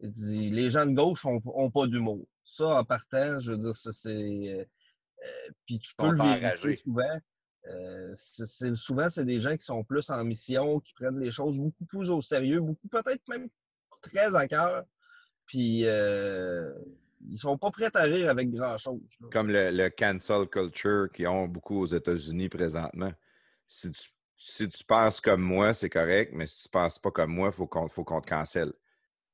Dit, 0.00 0.50
Les 0.50 0.70
gens 0.70 0.86
de 0.86 0.92
gauche 0.94 1.24
n'ont 1.24 1.70
pas 1.70 1.86
d'humour. 1.86 2.26
Ça, 2.44 2.78
en 2.80 2.84
partant, 2.84 3.40
je 3.40 3.52
veux 3.52 3.58
dire, 3.58 3.74
c'est- 3.74 3.92
c'est. 3.92 4.10
euh, 4.10 4.64
euh, 5.24 5.50
Puis 5.66 5.78
tu 5.78 5.94
peux 5.96 6.06
le 6.12 6.18
vérifier 6.40 6.76
souvent. 6.76 7.18
Euh, 7.66 8.12
c'est- 8.14 8.76
souvent, 8.76 9.10
c'est 9.10 9.24
des 9.24 9.40
gens 9.40 9.56
qui 9.56 9.64
sont 9.64 9.82
plus 9.84 10.08
en 10.10 10.22
mission, 10.24 10.80
qui 10.80 10.92
prennent 10.94 11.18
les 11.18 11.30
choses 11.32 11.58
beaucoup 11.58 11.84
plus 11.86 12.10
au 12.10 12.22
sérieux, 12.22 12.60
beaucoup 12.60 12.88
peut-être 12.88 13.26
même 13.28 13.48
très 14.00 14.34
à 14.34 14.46
cœur. 14.48 14.84
Puis 15.46 15.82
euh, 15.84 16.72
ils 17.28 17.36
sont 17.38 17.58
pas 17.58 17.70
prêts 17.70 17.90
à 17.94 18.02
rire 18.02 18.30
avec 18.30 18.50
grand-chose. 18.50 19.16
Comme 19.32 19.48
le, 19.50 19.70
le 19.72 19.90
cancel 19.90 20.46
culture 20.46 21.08
qu'ils 21.12 21.26
ont 21.28 21.48
beaucoup 21.48 21.80
aux 21.80 21.86
États-Unis 21.86 22.48
présentement. 22.48 23.12
Si 23.66 23.90
tu, 23.90 24.08
si 24.38 24.68
tu 24.68 24.84
penses 24.84 25.20
comme 25.20 25.42
moi, 25.42 25.74
c'est 25.74 25.90
correct, 25.90 26.32
mais 26.32 26.46
si 26.46 26.62
tu 26.62 26.68
penses 26.68 26.98
pas 26.98 27.10
comme 27.10 27.32
moi, 27.32 27.48
il 27.48 27.52
faut 27.52 27.66
qu'on 27.66 27.88
faut 27.88 28.04
qu'on 28.04 28.20
te 28.20 28.28
cancelle. 28.28 28.72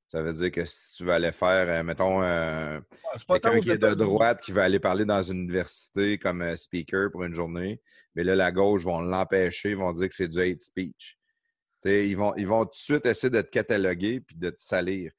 Ça 0.08 0.22
veut 0.22 0.32
dire 0.32 0.50
que 0.50 0.64
si 0.64 0.94
tu 0.96 1.04
veux 1.04 1.12
aller 1.12 1.32
faire, 1.32 1.68
euh, 1.68 1.82
mettons, 1.82 2.22
euh, 2.22 2.80
quelqu'un 3.28 3.60
qui 3.60 3.70
est 3.70 3.78
de 3.78 3.94
droite 4.04 4.40
qui 4.40 4.52
va 4.52 4.64
aller 4.64 4.78
parler 4.78 5.04
dans 5.04 5.22
une 5.22 5.40
université 5.40 6.18
comme 6.18 6.40
euh, 6.42 6.56
speaker 6.56 7.10
pour 7.10 7.24
une 7.24 7.34
journée, 7.34 7.82
mais 8.14 8.24
là, 8.24 8.34
la 8.34 8.50
gauche 8.52 8.84
vont 8.84 9.00
l'empêcher, 9.00 9.70
ils 9.70 9.76
vont 9.76 9.92
dire 9.92 10.08
que 10.08 10.14
c'est 10.14 10.28
du 10.28 10.40
hate 10.40 10.62
speech. 10.62 11.18
Ils, 11.84 12.16
vont, 12.16 12.34
ils 12.36 12.46
vont 12.46 12.64
tout 12.64 12.70
de 12.70 12.76
suite 12.76 13.04
essayer 13.06 13.30
de 13.30 13.42
te 13.42 13.50
cataloguer 13.50 14.20
puis 14.20 14.36
de 14.36 14.48
te 14.48 14.60
salir. 14.60 15.12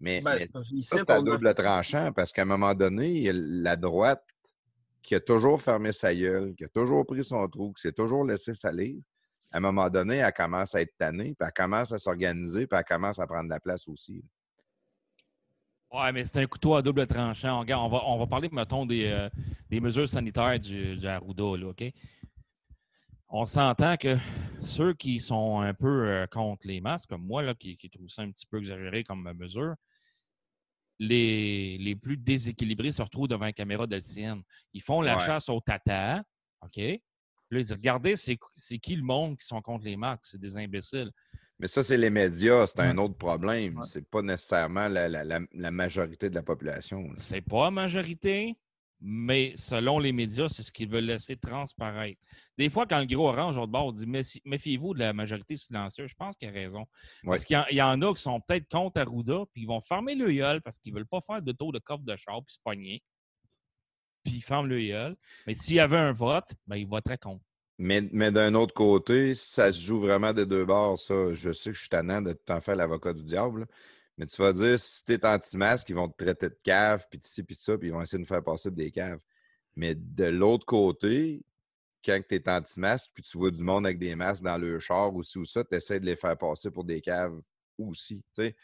Mais, 0.00 0.20
Ben, 0.20 0.38
mais 0.38 0.80
c'est 0.80 1.08
à 1.10 1.16
a- 1.16 1.22
double 1.22 1.54
tranchant 1.54 2.12
parce 2.12 2.32
qu'à 2.32 2.42
un 2.42 2.46
moment 2.46 2.74
donné, 2.74 3.30
la 3.32 3.76
droite 3.76 4.24
qui 5.02 5.14
a 5.14 5.20
toujours 5.20 5.62
fermé 5.62 5.92
sa 5.92 6.12
gueule, 6.14 6.54
qui 6.56 6.64
a 6.64 6.68
toujours 6.68 7.06
pris 7.06 7.24
son 7.24 7.46
trou, 7.48 7.72
qui 7.72 7.82
s'est 7.82 7.92
toujours 7.92 8.24
laissé 8.24 8.52
salir. 8.54 8.96
À 9.52 9.56
un 9.58 9.60
moment 9.60 9.88
donné, 9.88 10.16
elle 10.16 10.32
commence 10.32 10.74
à 10.74 10.82
être 10.82 10.94
tannée, 10.98 11.34
puis 11.34 11.46
elle 11.46 11.52
commence 11.52 11.92
à 11.92 11.98
s'organiser, 11.98 12.66
puis 12.66 12.78
elle 12.78 12.84
commence 12.84 13.18
à 13.18 13.26
prendre 13.26 13.48
la 13.48 13.58
place 13.60 13.88
aussi. 13.88 14.22
Ouais, 15.90 16.12
mais 16.12 16.24
c'est 16.26 16.40
un 16.42 16.46
couteau 16.46 16.74
à 16.74 16.82
double 16.82 17.06
tranchant. 17.06 17.60
Regarde, 17.60 17.82
on 17.86 17.88
va, 17.88 18.04
on 18.06 18.18
va 18.18 18.26
parler, 18.26 18.50
mettons, 18.52 18.84
des, 18.84 19.06
euh, 19.06 19.30
des 19.70 19.80
mesures 19.80 20.08
sanitaires 20.08 20.60
du, 20.60 20.96
du 20.96 21.06
Arruda, 21.06 21.56
là, 21.56 21.68
OK? 21.68 21.82
On 23.30 23.46
s'entend 23.46 23.96
que 23.96 24.16
ceux 24.62 24.92
qui 24.94 25.18
sont 25.18 25.60
un 25.60 25.72
peu 25.72 26.08
euh, 26.08 26.26
contre 26.26 26.66
les 26.66 26.80
masques, 26.82 27.08
comme 27.08 27.24
moi, 27.24 27.42
là, 27.42 27.54
qui, 27.54 27.76
qui 27.78 27.88
trouvent 27.88 28.08
ça 28.08 28.20
un 28.22 28.30
petit 28.30 28.46
peu 28.46 28.58
exagéré 28.58 29.02
comme 29.02 29.32
mesure, 29.32 29.74
les, 30.98 31.78
les 31.78 31.94
plus 31.96 32.16
déséquilibrés 32.18 32.92
se 32.92 33.00
retrouvent 33.00 33.28
devant 33.28 33.46
une 33.46 33.52
caméra 33.54 33.86
d'LCN. 33.86 34.42
Ils 34.74 34.82
font 34.82 35.00
la 35.00 35.16
Ouais. 35.16 35.24
chasse 35.24 35.48
au 35.48 35.60
tata, 35.60 36.22
OK? 36.60 36.78
Là, 37.50 37.58
ils 37.58 37.62
disent, 37.62 37.72
regardez, 37.72 38.14
c'est 38.16 38.36
qui 38.78 38.96
le 38.96 39.02
monde 39.02 39.38
qui 39.38 39.46
sont 39.46 39.60
contre 39.62 39.84
les 39.84 39.96
masques? 39.96 40.24
C'est 40.26 40.40
des 40.40 40.56
imbéciles. 40.56 41.10
Mais 41.58 41.66
ça, 41.66 41.82
c'est 41.82 41.96
les 41.96 42.10
médias, 42.10 42.66
c'est 42.66 42.80
un 42.80 42.98
autre 42.98 43.16
problème. 43.16 43.80
C'est 43.82 44.08
pas 44.08 44.22
nécessairement 44.22 44.86
la, 44.86 45.08
la- 45.08 45.24
la- 45.24 45.40
la 45.52 45.70
majorité 45.70 46.30
de 46.30 46.34
la 46.34 46.42
population. 46.42 47.10
C'est 47.16 47.40
pas 47.40 47.64
la 47.64 47.70
majorité, 47.72 48.54
mais 49.00 49.54
selon 49.56 49.98
les 49.98 50.12
médias, 50.12 50.48
c'est 50.48 50.62
ce 50.62 50.70
qu'ils 50.70 50.88
veulent 50.88 51.04
laisser 51.06 51.36
transparaître. 51.36 52.20
Des 52.56 52.68
fois, 52.68 52.86
quand 52.86 53.00
le 53.00 53.06
gros 53.06 53.28
orange 53.28 53.56
au 53.56 53.66
bord 53.66 53.92
dit 53.92 54.06
Méfi- 54.06 54.40
méfiez-vous 54.44 54.94
de 54.94 55.00
la 55.00 55.12
majorité 55.12 55.56
silencieuse, 55.56 56.10
je 56.10 56.14
pense 56.16 56.36
qu'il 56.36 56.48
a 56.48 56.52
raison. 56.52 56.84
Parce 57.24 57.44
qu'il 57.44 57.54
y 57.54 57.58
en- 57.58 57.64
il 57.70 57.76
y, 57.76 57.82
en 57.82 58.00
a 58.02 58.14
qui 58.14 58.22
sont 58.22 58.40
peut-être 58.40 58.68
contre 58.68 59.00
Arruda, 59.00 59.44
puis 59.52 59.62
ils 59.62 59.66
vont 59.68 59.80
fermer 59.80 60.14
le 60.14 60.30
gueule 60.30 60.60
parce 60.62 60.78
qu'ils 60.78 60.92
veulent 60.94 61.06
pas 61.06 61.20
faire 61.26 61.42
de 61.42 61.52
taux 61.52 61.72
de 61.72 61.78
coffre 61.80 62.04
de 62.04 62.14
char 62.16 62.40
puis 62.44 62.54
se 62.54 62.58
pogner. 62.62 63.02
Puis 64.38 64.40
ils 64.40 64.42
ferment 64.42 64.68
le 64.68 64.80
gueule. 64.80 65.16
Mais 65.46 65.54
s'il 65.54 65.76
y 65.76 65.80
avait 65.80 65.98
un 65.98 66.12
vote, 66.12 66.54
ben, 66.66 66.76
ils 66.76 66.86
voteraient 66.86 67.18
contre. 67.18 67.44
Mais, 67.78 68.02
mais 68.12 68.32
d'un 68.32 68.54
autre 68.54 68.74
côté, 68.74 69.34
ça 69.34 69.72
se 69.72 69.80
joue 69.80 70.00
vraiment 70.00 70.32
des 70.32 70.46
deux 70.46 70.64
bords, 70.64 70.98
ça. 70.98 71.32
Je 71.34 71.52
sais 71.52 71.70
que 71.70 71.76
je 71.76 71.80
suis 71.80 71.88
tannant 71.88 72.20
de 72.20 72.32
tout 72.32 72.52
en 72.52 72.60
faire 72.60 72.74
l'avocat 72.74 73.12
du 73.12 73.24
diable, 73.24 73.66
mais 74.16 74.26
tu 74.26 74.42
vas 74.42 74.52
dire, 74.52 74.78
si 74.80 75.04
t'es 75.04 75.24
anti-masque, 75.24 75.88
ils 75.88 75.94
vont 75.94 76.08
te 76.08 76.22
traiter 76.22 76.48
de 76.48 76.58
cave, 76.62 77.06
puis 77.08 77.20
de 77.20 77.24
ci, 77.24 77.42
puis 77.44 77.54
de 77.54 77.60
ça, 77.60 77.78
puis 77.78 77.88
ils 77.88 77.92
vont 77.92 78.02
essayer 78.02 78.18
de 78.18 78.22
nous 78.22 78.26
faire 78.26 78.42
passer 78.42 78.70
des 78.70 78.90
caves. 78.90 79.20
Mais 79.76 79.94
de 79.94 80.24
l'autre 80.24 80.66
côté, 80.66 81.44
quand 82.04 82.20
tu 82.28 82.34
es 82.34 82.48
anti-masque, 82.48 83.10
puis 83.14 83.22
tu 83.22 83.38
vois 83.38 83.52
du 83.52 83.62
monde 83.62 83.86
avec 83.86 83.98
des 83.98 84.16
masques 84.16 84.42
dans 84.42 84.58
le 84.58 84.78
char 84.80 85.14
ou 85.14 85.22
ci 85.22 85.38
ou 85.38 85.44
ça, 85.44 85.62
tu 85.62 85.76
essaies 85.76 86.00
de 86.00 86.06
les 86.06 86.16
faire 86.16 86.36
passer 86.36 86.70
pour 86.70 86.84
des 86.84 87.00
caves 87.00 87.40
aussi. 87.78 88.24
tu 88.34 88.54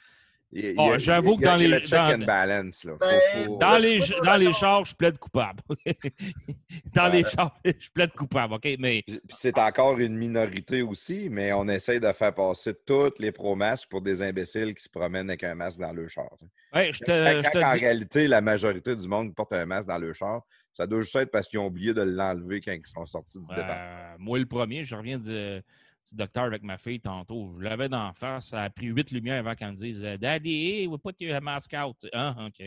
Ah, 0.78 0.98
j'avoue 0.98 1.36
que 1.36 1.44
dans 1.44 1.56
les- 1.56 1.68
dans- 1.80 2.14
and 2.14 2.24
balance. 2.24 2.84
Là. 2.84 2.92
Faut- 2.92 2.98
Ben, 3.00 3.20
faut- 3.46 3.58
Dans 3.58 3.76
les, 3.76 3.98
dans 3.98 4.52
chars, 4.52 4.84
je 4.84 4.94
plaide 4.94 5.18
coupable. 5.18 5.60
dans 6.94 7.08
les 7.08 7.24
Ouais. 7.24 7.30
chars, 7.30 7.56
je 7.64 7.90
plaide 7.90 8.12
coupable, 8.12 8.54
OK? 8.54 8.68
Mais 8.78 9.02
Puis 9.06 9.18
c'est 9.30 9.58
encore 9.58 9.98
une 9.98 10.16
minorité 10.16 10.82
aussi, 10.82 11.28
mais 11.30 11.52
on 11.52 11.66
essaye 11.68 12.00
de 12.00 12.12
faire 12.12 12.34
passer 12.34 12.74
toutes 12.86 13.18
les 13.18 13.32
pro-masques 13.32 13.88
pour 13.88 14.00
des 14.02 14.22
imbéciles 14.22 14.74
qui 14.74 14.82
se 14.82 14.88
promènent 14.88 15.28
avec 15.30 15.44
un 15.44 15.54
masque 15.54 15.80
dans 15.80 15.92
le 15.92 16.06
char. 16.08 16.28
tu 16.38 16.46
sais. 16.46 16.78
ouais, 16.78 16.92
je 16.92 16.98
te, 17.00 17.04
Quand, 17.06 17.42
je 17.44 17.50
te 17.50 17.58
quand 17.58 17.68
en 17.70 17.74
dis. 17.74 17.80
réalité, 17.80 18.28
la 18.28 18.40
majorité 18.40 18.94
du 18.96 19.08
monde 19.08 19.34
porte 19.34 19.52
un 19.52 19.66
masque 19.66 19.88
dans 19.88 19.98
le 19.98 20.12
char, 20.12 20.42
ça 20.72 20.86
doit 20.86 21.02
juste 21.02 21.16
être 21.16 21.30
parce 21.30 21.48
qu'ils 21.48 21.58
ont 21.60 21.66
oublié 21.66 21.94
de 21.94 22.02
l'enlever 22.02 22.60
quand 22.60 22.72
ils 22.72 22.86
sont 22.86 23.06
sortis 23.06 23.38
du 23.38 23.46
départ. 23.46 23.76
Euh, 23.78 24.14
moi, 24.18 24.38
le 24.38 24.46
premier, 24.46 24.84
je 24.84 24.94
reviens 24.96 25.18
du, 25.18 25.60
du 26.08 26.16
docteur 26.16 26.44
avec 26.44 26.62
ma 26.62 26.78
fille 26.78 27.00
tantôt. 27.00 27.52
Je 27.56 27.60
l'avais 27.62 27.88
d'en 27.88 28.12
face. 28.12 28.48
Ça 28.48 28.62
a 28.62 28.70
pris 28.70 28.86
huit 28.86 29.10
lumières 29.10 29.38
avant 29.38 29.54
qu'elle 29.54 29.72
me 29.72 29.76
dise 29.76 30.00
Daddy, 30.00 30.86
we 30.86 31.00
put 31.02 31.14
your 31.20 31.40
mask 31.40 31.74
out. 31.74 32.06
Ah, 32.12 32.46
OK. 32.46 32.62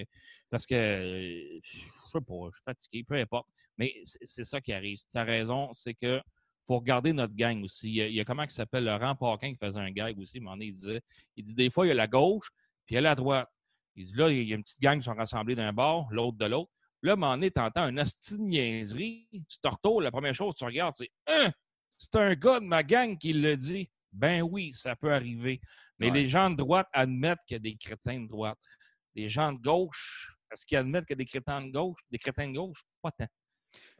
Parce 0.49 0.65
que, 0.65 0.75
euh, 0.75 1.59
je 1.63 2.11
sais 2.11 2.21
pas, 2.21 2.33
je 2.47 2.55
suis 2.55 2.63
fatigué, 2.65 3.03
peu 3.03 3.15
importe. 3.15 3.47
Mais 3.77 3.93
c'est 4.03 4.43
ça 4.43 4.61
qui 4.61 4.73
arrive. 4.73 4.97
Tu 4.97 5.19
as 5.19 5.23
raison, 5.23 5.69
c'est 5.73 5.93
que 5.93 6.21
faut 6.65 6.79
regarder 6.79 7.13
notre 7.13 7.33
gang 7.33 7.63
aussi. 7.63 7.89
Il 7.89 8.13
y 8.13 8.19
a, 8.19 8.25
comment 8.25 8.43
il 8.43 8.51
s'appelle 8.51 8.83
Laurent 8.83 9.15
Paquin 9.15 9.53
qui 9.53 9.57
faisait 9.57 9.79
un 9.79 9.91
gag 9.91 10.19
aussi. 10.19 10.39
donné, 10.39 10.65
il 10.65 10.73
disait 10.73 11.01
il 11.35 11.43
dit 11.43 11.53
des 11.53 11.69
fois, 11.69 11.85
il 11.85 11.89
y 11.89 11.91
a 11.91 11.95
la 11.95 12.07
gauche, 12.07 12.49
puis 12.85 12.93
il 12.93 12.95
y 12.95 12.97
a 12.97 13.01
la 13.01 13.15
droite. 13.15 13.49
Il 13.95 14.05
dit 14.05 14.13
là, 14.15 14.29
il 14.29 14.47
y 14.47 14.51
a 14.53 14.55
une 14.55 14.63
petite 14.63 14.81
gang 14.81 14.97
qui 14.97 15.05
sont 15.05 15.15
rassemblés 15.15 15.55
d'un 15.55 15.73
bord, 15.73 16.07
l'autre 16.11 16.37
de 16.37 16.45
l'autre. 16.45 16.71
Là, 17.03 17.11
à 17.11 17.13
un 17.13 17.17
moment 17.17 17.33
donné, 17.33 17.51
tu 17.51 17.59
entends 17.59 17.83
un 17.83 17.97
hostie 17.97 18.37
de 18.37 18.41
niaiserie. 18.41 19.27
Tu 19.31 19.59
te 19.59 19.67
retournes, 19.67 20.03
la 20.03 20.11
première 20.11 20.35
chose 20.35 20.53
que 20.53 20.59
tu 20.59 20.65
regardes, 20.65 20.93
c'est 20.95 21.09
Hein, 21.27 21.51
c'est 21.97 22.15
un 22.15 22.33
gars 22.35 22.59
de 22.59 22.65
ma 22.65 22.83
gang 22.83 23.17
qui 23.17 23.33
le 23.33 23.55
dit. 23.57 23.89
Ben 24.13 24.41
oui, 24.41 24.71
ça 24.73 24.95
peut 24.95 25.13
arriver. 25.13 25.59
Mais 25.99 26.07
Ouais. 26.07 26.13
les 26.13 26.29
gens 26.29 26.49
de 26.49 26.55
droite 26.55 26.87
admettent 26.93 27.39
qu'il 27.47 27.55
y 27.55 27.57
a 27.57 27.59
des 27.59 27.75
crétins 27.75 28.19
de 28.21 28.27
droite. 28.27 28.57
Les 29.15 29.27
gens 29.29 29.51
de 29.53 29.59
gauche, 29.59 30.35
est-ce 30.51 30.65
qu'ils 30.65 30.77
admettent 30.77 31.05
qu'il 31.05 31.15
y 31.15 31.19
a 31.21 31.23
des 31.23 31.25
crétins 31.25 31.61
de 31.65 31.71
gauche? 31.71 31.99
Des 32.09 32.17
crétins 32.17 32.47
de 32.49 32.55
gauche? 32.57 32.83
Pas 33.01 33.11
tant. 33.11 33.27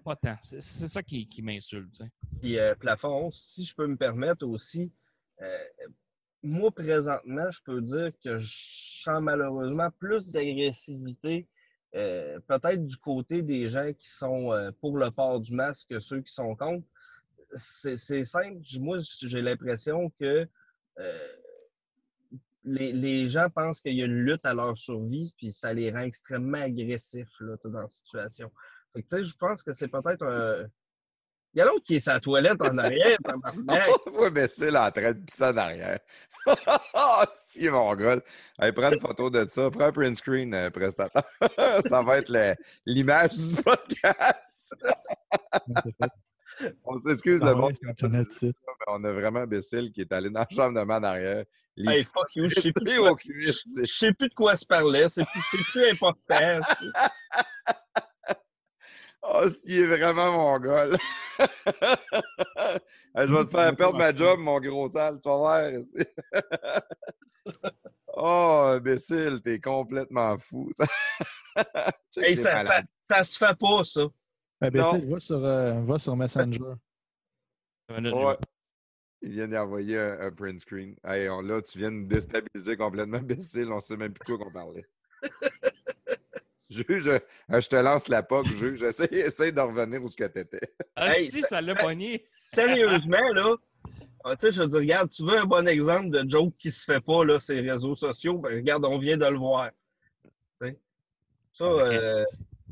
Pas 0.04 0.16
tant. 0.16 0.38
C'est 0.42 0.62
c'est 0.62 0.88
ça 0.88 1.04
qui, 1.04 1.28
qui 1.28 1.42
m'insulte. 1.42 2.02
Puis, 2.40 2.58
euh, 2.58 2.74
plafond, 2.76 3.30
si 3.32 3.66
je 3.66 3.76
peux 3.76 3.88
me 3.88 3.98
permettre 3.98 4.46
aussi, 4.46 4.92
euh, 5.42 5.64
moi, 6.44 6.72
présentement, 6.72 7.50
je 7.52 7.62
peux 7.64 7.82
dire 7.82 8.12
que 8.24 8.38
je 8.38 9.02
sens 9.04 9.22
malheureusement 9.22 9.90
plus 10.00 10.30
d'agressivité, 10.30 11.48
euh, 11.96 12.40
peut-être 12.48 12.86
du 12.86 12.98
côté 12.98 13.42
des 13.42 13.68
gens 13.68 13.92
qui 13.94 14.08
sont 14.10 14.72
pour 14.80 14.98
le 14.98 15.10
port 15.12 15.40
du 15.42 15.54
masque 15.54 15.90
que 15.90 16.00
ceux 16.00 16.22
qui 16.22 16.32
sont 16.34 16.56
contre. 16.56 16.86
C'est 17.54 17.98
c'est 17.98 18.26
simple. 18.26 18.58
Moi, 18.80 18.98
j'ai 19.02 19.42
l'impression 19.42 20.12
que 20.20 20.48
euh, 21.00 21.28
les, 22.64 22.92
les 22.92 23.30
gens 23.30 23.50
pensent 23.50 23.80
qu'il 23.80 23.94
y 23.96 24.02
a 24.02 24.06
une 24.06 24.24
lutte 24.26 24.46
à 24.46 24.54
leur 24.54 24.78
survie, 24.78 25.34
puis 25.38 25.52
ça 25.52 25.74
les 25.74 25.92
rend 25.92 26.02
extrêmement 26.02 26.58
agressifs 26.62 27.30
là, 27.40 27.56
dans 27.64 27.82
la 27.82 27.88
situation. 27.88 28.52
Fait 28.94 29.04
que, 29.04 29.08
tu 29.08 29.16
sais, 29.18 29.24
je 29.24 29.36
pense 29.38 29.64
que 29.64 29.74
c'est 29.74 29.88
peut-être 29.88 30.26
un. 30.26 30.66
Il 31.54 31.60
y 31.60 31.62
a 31.62 31.66
l'autre 31.66 31.86
qui 31.86 31.96
est 31.96 32.00
sa 32.02 32.20
toilette 32.20 32.62
en 32.62 32.78
arrière, 32.78 33.18
oui, 34.14 34.28
mais 34.32 34.48
c'est 34.50 34.70
là 34.70 34.88
en 34.88 34.92
train 34.92 35.14
de 35.14 35.20
pisser 35.20 35.46
en 35.46 35.58
arrière. 35.58 36.00
Si, 37.36 37.70
mon 37.70 37.94
gars. 37.96 38.22
Hey, 38.60 38.72
prends 38.72 38.92
une 38.92 39.02
photo 39.02 39.30
de 39.30 39.46
ça. 39.48 39.70
Prends 39.70 39.86
un 39.88 39.92
print 39.92 40.18
screen, 40.18 40.54
euh, 40.54 40.70
prestataire. 40.70 41.24
ça 41.86 42.02
va 42.04 42.20
être 42.20 42.30
le- 42.30 42.56
l'image 42.86 43.32
du 43.38 43.56
podcast. 43.56 44.76
On 46.86 46.98
s'excuse, 46.98 47.42
Ah 47.44 47.54
le 47.54 47.90
Internet, 47.90 48.28
c'est- 48.40 48.54
On 48.88 49.04
a 49.04 49.12
vraiment 49.12 49.46
Bécile 49.46 49.92
qui 49.92 50.02
est 50.02 50.12
allé 50.14 50.30
dans 50.30 50.40
la 50.42 50.48
chambre 50.50 50.80
de 50.80 50.86
man 50.86 51.04
arrière. 51.04 51.44
Les 51.76 51.98
Hey, 51.98 52.04
fuck 52.04 52.36
you, 52.36 52.48
je 52.48 52.60
sais 52.60 52.72
plus, 52.72 52.86
de 52.86 52.98
quoi- 53.00 53.16
je 53.28 53.86
sais 53.86 54.14
plus 54.14 54.30
de 54.30 54.34
quoi 54.34 54.56
se 54.56 54.66
parlait, 54.66 55.10
c'est 55.10 55.26
plus, 55.26 55.42
c'est 55.52 55.64
plus 55.72 55.90
important. 55.90 56.18
Oh, 59.30 59.44
il 59.66 59.80
est 59.80 59.86
vraiment 59.88 60.32
mon 60.32 60.58
gars. 60.60 60.88
je 61.40 63.34
vais 63.34 63.46
te 63.46 63.50
faire 63.52 63.76
perdre 63.76 63.98
ma 63.98 64.16
job, 64.16 64.40
mon 64.40 64.58
gros 64.62 64.88
sale. 64.88 65.20
Tu 65.22 65.28
vas 65.28 65.36
voir. 65.36 65.70
ici. 65.72 65.98
oh, 68.16 68.70
imbécile, 68.76 69.42
t'es 69.44 69.60
complètement 69.60 70.38
fou. 70.38 70.72
Hey, 72.16 72.38
ça, 72.38 72.62
ça 73.02 73.24
se 73.26 73.38
fait 73.38 73.58
pas, 73.60 73.84
ça. 73.84 74.06
Ah, 74.62 74.70
ben, 74.72 74.84
c'est- 74.92 75.06
va 75.06 75.20
sur, 75.20 75.44
euh, 75.46 75.74
va 75.84 76.00
sur 76.00 76.16
Messenger. 76.16 76.60
Ouais. 77.90 78.38
Il 79.22 79.32
vient 79.32 79.48
d'y 79.48 79.58
envoyer 79.58 79.98
un, 79.98 80.20
un 80.22 80.32
print 80.32 80.62
screen. 80.62 80.96
Hey, 81.04 81.28
on, 81.30 81.42
là, 81.42 81.62
tu 81.62 81.80
viens 81.80 81.92
de 81.92 82.06
déstabiliser 82.06 82.78
complètement 82.78 83.18
imbécile. 83.22 83.72
On 83.72 83.80
sait 83.80 83.98
même 83.98 84.14
plus 84.14 84.32
de 84.32 84.38
quoi 84.38 84.46
qu'on 84.46 84.52
parlait. 84.52 84.86
Juge, 86.70 87.08
euh, 87.08 87.20
je 87.62 87.68
te 87.70 87.76
lance 87.78 88.10
la 88.10 88.24
POC, 88.24 88.46
juge. 88.48 88.84
Essaye, 88.84 89.08
essaye 89.12 89.54
de 89.54 89.62
revenir 89.62 90.04
où 90.04 90.08
ce 90.10 90.18
que 90.18 90.26
t'étais. 90.26 90.60
Ah, 90.98 91.16
Hey, 91.16 91.28
si, 91.30 91.42
ça 91.42 91.62
l'a 91.62 91.76
pogné. 91.76 92.26
Sérieusement, 92.30 93.30
là, 93.34 93.56
ah, 94.26 94.36
tu 94.36 94.48
sais, 94.48 94.52
je 94.52 94.62
veux 94.64 94.68
dire, 94.68 94.80
regarde, 94.80 95.10
tu 95.10 95.24
veux 95.24 95.38
un 95.38 95.46
bon 95.46 95.66
exemple 95.66 96.10
de 96.10 96.30
joke 96.30 96.54
qui 96.58 96.70
se 96.72 96.84
fait 96.84 97.00
pas, 97.00 97.24
là, 97.24 97.40
ces 97.40 97.62
réseaux 97.62 97.96
sociaux, 97.96 98.38
ben 98.40 98.54
regarde, 98.54 98.84
on 98.84 98.98
vient 98.98 99.16
de 99.16 99.26
le 99.26 99.38
voir. 99.38 99.72
Tu 100.62 100.68
sais? 100.68 100.78
Ça, 101.54 101.64
euh, 101.64 102.26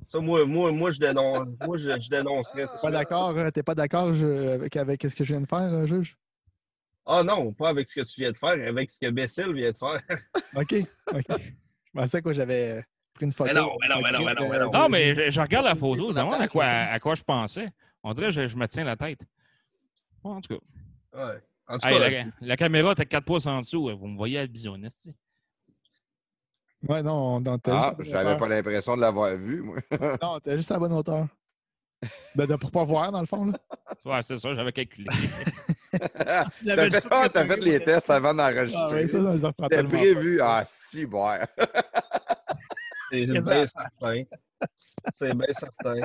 ça 0.06 0.20
moi, 0.20 0.46
moi, 0.46 0.72
moi, 0.72 0.92
je 0.92 1.00
dénonce, 1.00 1.48
moi, 1.66 1.78
je, 1.78 2.00
je 2.00 2.10
dénoncerais 2.10 2.68
T'es 2.68 2.74
ça. 2.74 2.82
pas 2.82 2.92
d'accord, 2.92 3.30
euh, 3.38 3.50
t'es 3.52 3.64
pas 3.64 3.76
d'accord 3.76 4.14
je- 4.14 4.48
avec, 4.54 4.76
avec 4.76 5.02
ce 5.04 5.16
que 5.16 5.24
je 5.24 5.34
viens 5.34 5.42
de 5.42 5.48
faire, 5.48 5.60
euh, 5.74 5.86
juge? 5.86 6.18
Ah 7.06 7.24
non, 7.24 7.54
pas 7.54 7.70
avec 7.70 7.88
ce 7.88 7.96
que 8.00 8.06
tu 8.06 8.22
viens 8.22 8.32
de 8.32 8.38
faire, 8.38 8.68
avec 8.68 8.90
ce 8.90 9.00
que 9.00 9.10
Bessil 9.12 9.54
vient 9.54 9.72
de 9.72 9.78
faire. 9.78 10.02
OK. 10.56 10.76
OK. 11.14 11.26
Je 11.40 12.02
pensais 12.02 12.22
que 12.22 12.34
j'avais 12.34 12.72
euh, 12.80 12.82
pris 13.14 13.26
une 13.26 13.32
photo. 13.32 13.52
Mais 13.54 13.60
non, 13.60 13.72
mais 13.82 13.88
non, 13.88 14.02
mais 14.02 14.12
non, 14.12 14.26
mais 14.26 14.34
non, 14.34 14.50
mais 14.50 14.60
non. 14.60 14.72
Non, 14.72 14.90
mais 14.90 15.14
je, 15.16 15.32
je 15.32 15.40
regarde 15.40 15.66
la 15.66 15.76
photo, 15.76 16.12
je 16.12 16.18
demande 16.18 16.42
à 16.42 16.48
quoi, 16.48 16.66
à 16.66 17.00
quoi 17.00 17.16
je 17.16 17.24
pensais. 17.24 17.70
On 18.04 18.14
dirait 18.14 18.28
que 18.28 18.34
je, 18.34 18.48
je 18.48 18.58
me 18.58 18.68
tiens 18.68 18.84
la 18.84 18.96
tête. 18.96 19.22
Bon, 20.24 20.36
en 20.36 20.42
tout 20.42 20.58
cas. 20.58 21.18
Ouais. 21.34 21.40
En 21.68 21.78
tout 21.80 21.88
Hey, 21.88 22.00
cas, 22.00 22.10
la, 22.10 22.48
la 22.48 22.58
caméra 22.58 22.92
était 22.92 23.06
4 23.06 23.24
pouces 23.26 23.46
en 23.48 23.62
dessous. 23.62 23.90
Vous 23.98 24.08
me 24.08 24.18
voyez 24.18 24.40
à 24.40 24.48
bisonniste. 24.48 25.10
Ouais, 26.88 27.02
non, 27.02 27.42
Ah, 27.68 27.96
j'avais 28.00 28.38
pas 28.38 28.48
l'impression 28.48 28.96
de 28.96 29.02
l'avoir 29.02 29.36
vu, 29.36 29.62
moi. 29.62 29.78
non, 30.22 30.40
t'as 30.40 30.56
juste 30.58 30.72
à 30.72 30.76
la 30.76 30.80
bonne 30.80 30.94
hauteur. 30.94 31.28
Ben, 32.36 32.46
de, 32.46 32.56
pour 32.56 32.72
pas 32.72 32.84
voir, 32.84 33.12
dans 33.12 33.22
le 33.22 33.26
fond. 33.26 33.46
Là. 33.46 33.58
Ouais, 34.06 34.22
c'est 34.22 34.38
ça, 34.38 34.54
j'avais 34.54 34.72
calculé. 34.72 35.08
T'as 35.96 36.46
fait, 36.90 37.04
ah, 37.10 37.30
t'as 37.32 37.46
fait 37.46 37.58
les 37.64 37.80
tests 37.80 38.10
avant 38.10 38.38
Ah, 38.38 38.50
ouais, 38.50 38.54
d'enregistrer. 38.56 39.08
ça, 39.08 39.24
ça, 39.24 39.40
ça 39.40 39.48
reprend 39.48 39.68
T'as 39.70 39.84
prévu. 39.86 40.42
Ah, 40.42 40.66
si, 40.68 41.06
boire. 41.06 41.40
c'est 43.10 43.26
bien 43.26 43.66
certain. 43.66 44.24
C'est 45.14 45.34
bien 45.36 45.48
certain. 45.52 46.02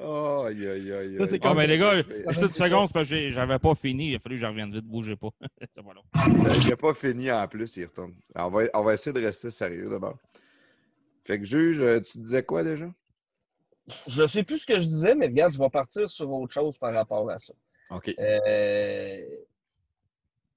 Oh, 0.00 0.44
aïe, 0.46 0.66
aïe, 0.66 0.92
aïe. 0.92 1.16
Ça, 1.18 1.26
c'est 1.26 1.32
aïe. 1.34 1.40
Ah, 1.42 1.54
mais 1.54 1.66
les 1.66 1.76
gars, 1.76 1.94
Il 1.98 2.04
juste 2.28 2.42
une 2.42 2.48
seconde, 2.48 2.92
parce 2.92 3.08
que 3.08 3.30
j'avais 3.30 3.58
pas 3.58 3.74
fini. 3.74 4.10
Il 4.10 4.16
a 4.16 4.18
fallu 4.20 4.36
que 4.36 4.40
je 4.40 4.46
revienne 4.46 4.72
vite. 4.72 4.84
Bougez 4.84 5.16
pas. 5.16 5.30
C'est 5.74 5.82
pas 5.82 5.92
long. 5.92 6.04
n'a 6.68 6.76
pas 6.76 6.94
fini 6.94 7.32
en 7.32 7.48
plus, 7.48 7.76
il 7.76 7.86
retourne. 7.86 8.14
On 8.36 8.48
va, 8.48 8.62
on 8.74 8.82
va 8.84 8.94
essayer 8.94 9.12
de 9.12 9.24
rester 9.24 9.50
sérieux 9.50 9.88
d'abord. 9.90 10.16
Fait 11.24 11.38
que, 11.38 11.44
juge, 11.44 11.80
euh, 11.80 12.00
tu 12.00 12.18
disais 12.18 12.42
quoi 12.42 12.62
déjà? 12.62 12.86
Je 14.06 14.26
sais 14.26 14.44
plus 14.44 14.58
ce 14.58 14.66
que 14.66 14.78
je 14.78 14.86
disais, 14.86 15.14
mais 15.14 15.26
regarde, 15.26 15.52
je 15.52 15.58
vais 15.58 15.70
partir 15.70 16.08
sur 16.08 16.30
autre 16.30 16.52
chose 16.52 16.78
par 16.78 16.94
rapport 16.94 17.28
à 17.30 17.38
ça. 17.38 17.54
OK. 17.90 18.14
Euh, 18.18 19.20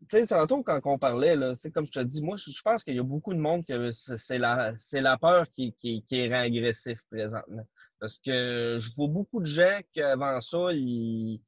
tu 0.09 0.17
sais, 0.17 0.27
tantôt, 0.27 0.61
quand 0.63 0.79
on 0.85 0.97
parlait, 0.97 1.35
là, 1.35 1.53
comme 1.73 1.85
je 1.85 1.91
te 1.91 1.99
dis, 1.99 2.21
moi, 2.21 2.37
je 2.37 2.61
pense 2.61 2.83
qu'il 2.83 2.95
y 2.95 2.99
a 2.99 3.03
beaucoup 3.03 3.33
de 3.33 3.39
monde 3.39 3.65
que 3.65 3.91
c'est 3.91 4.37
la, 4.37 4.73
c'est 4.79 5.01
la 5.01 5.17
peur 5.17 5.49
qui, 5.49 5.73
qui, 5.73 6.03
qui 6.03 6.27
rend 6.27 6.41
agressif 6.41 7.03
présentement. 7.09 7.65
Parce 8.01 8.17
que 8.17 8.77
je 8.79 8.89
vois 8.97 9.07
beaucoup 9.07 9.39
de 9.39 9.45
gens 9.45 9.79
qu'avant 9.93 10.41
ça, 10.41 10.73
ils, 10.73 11.39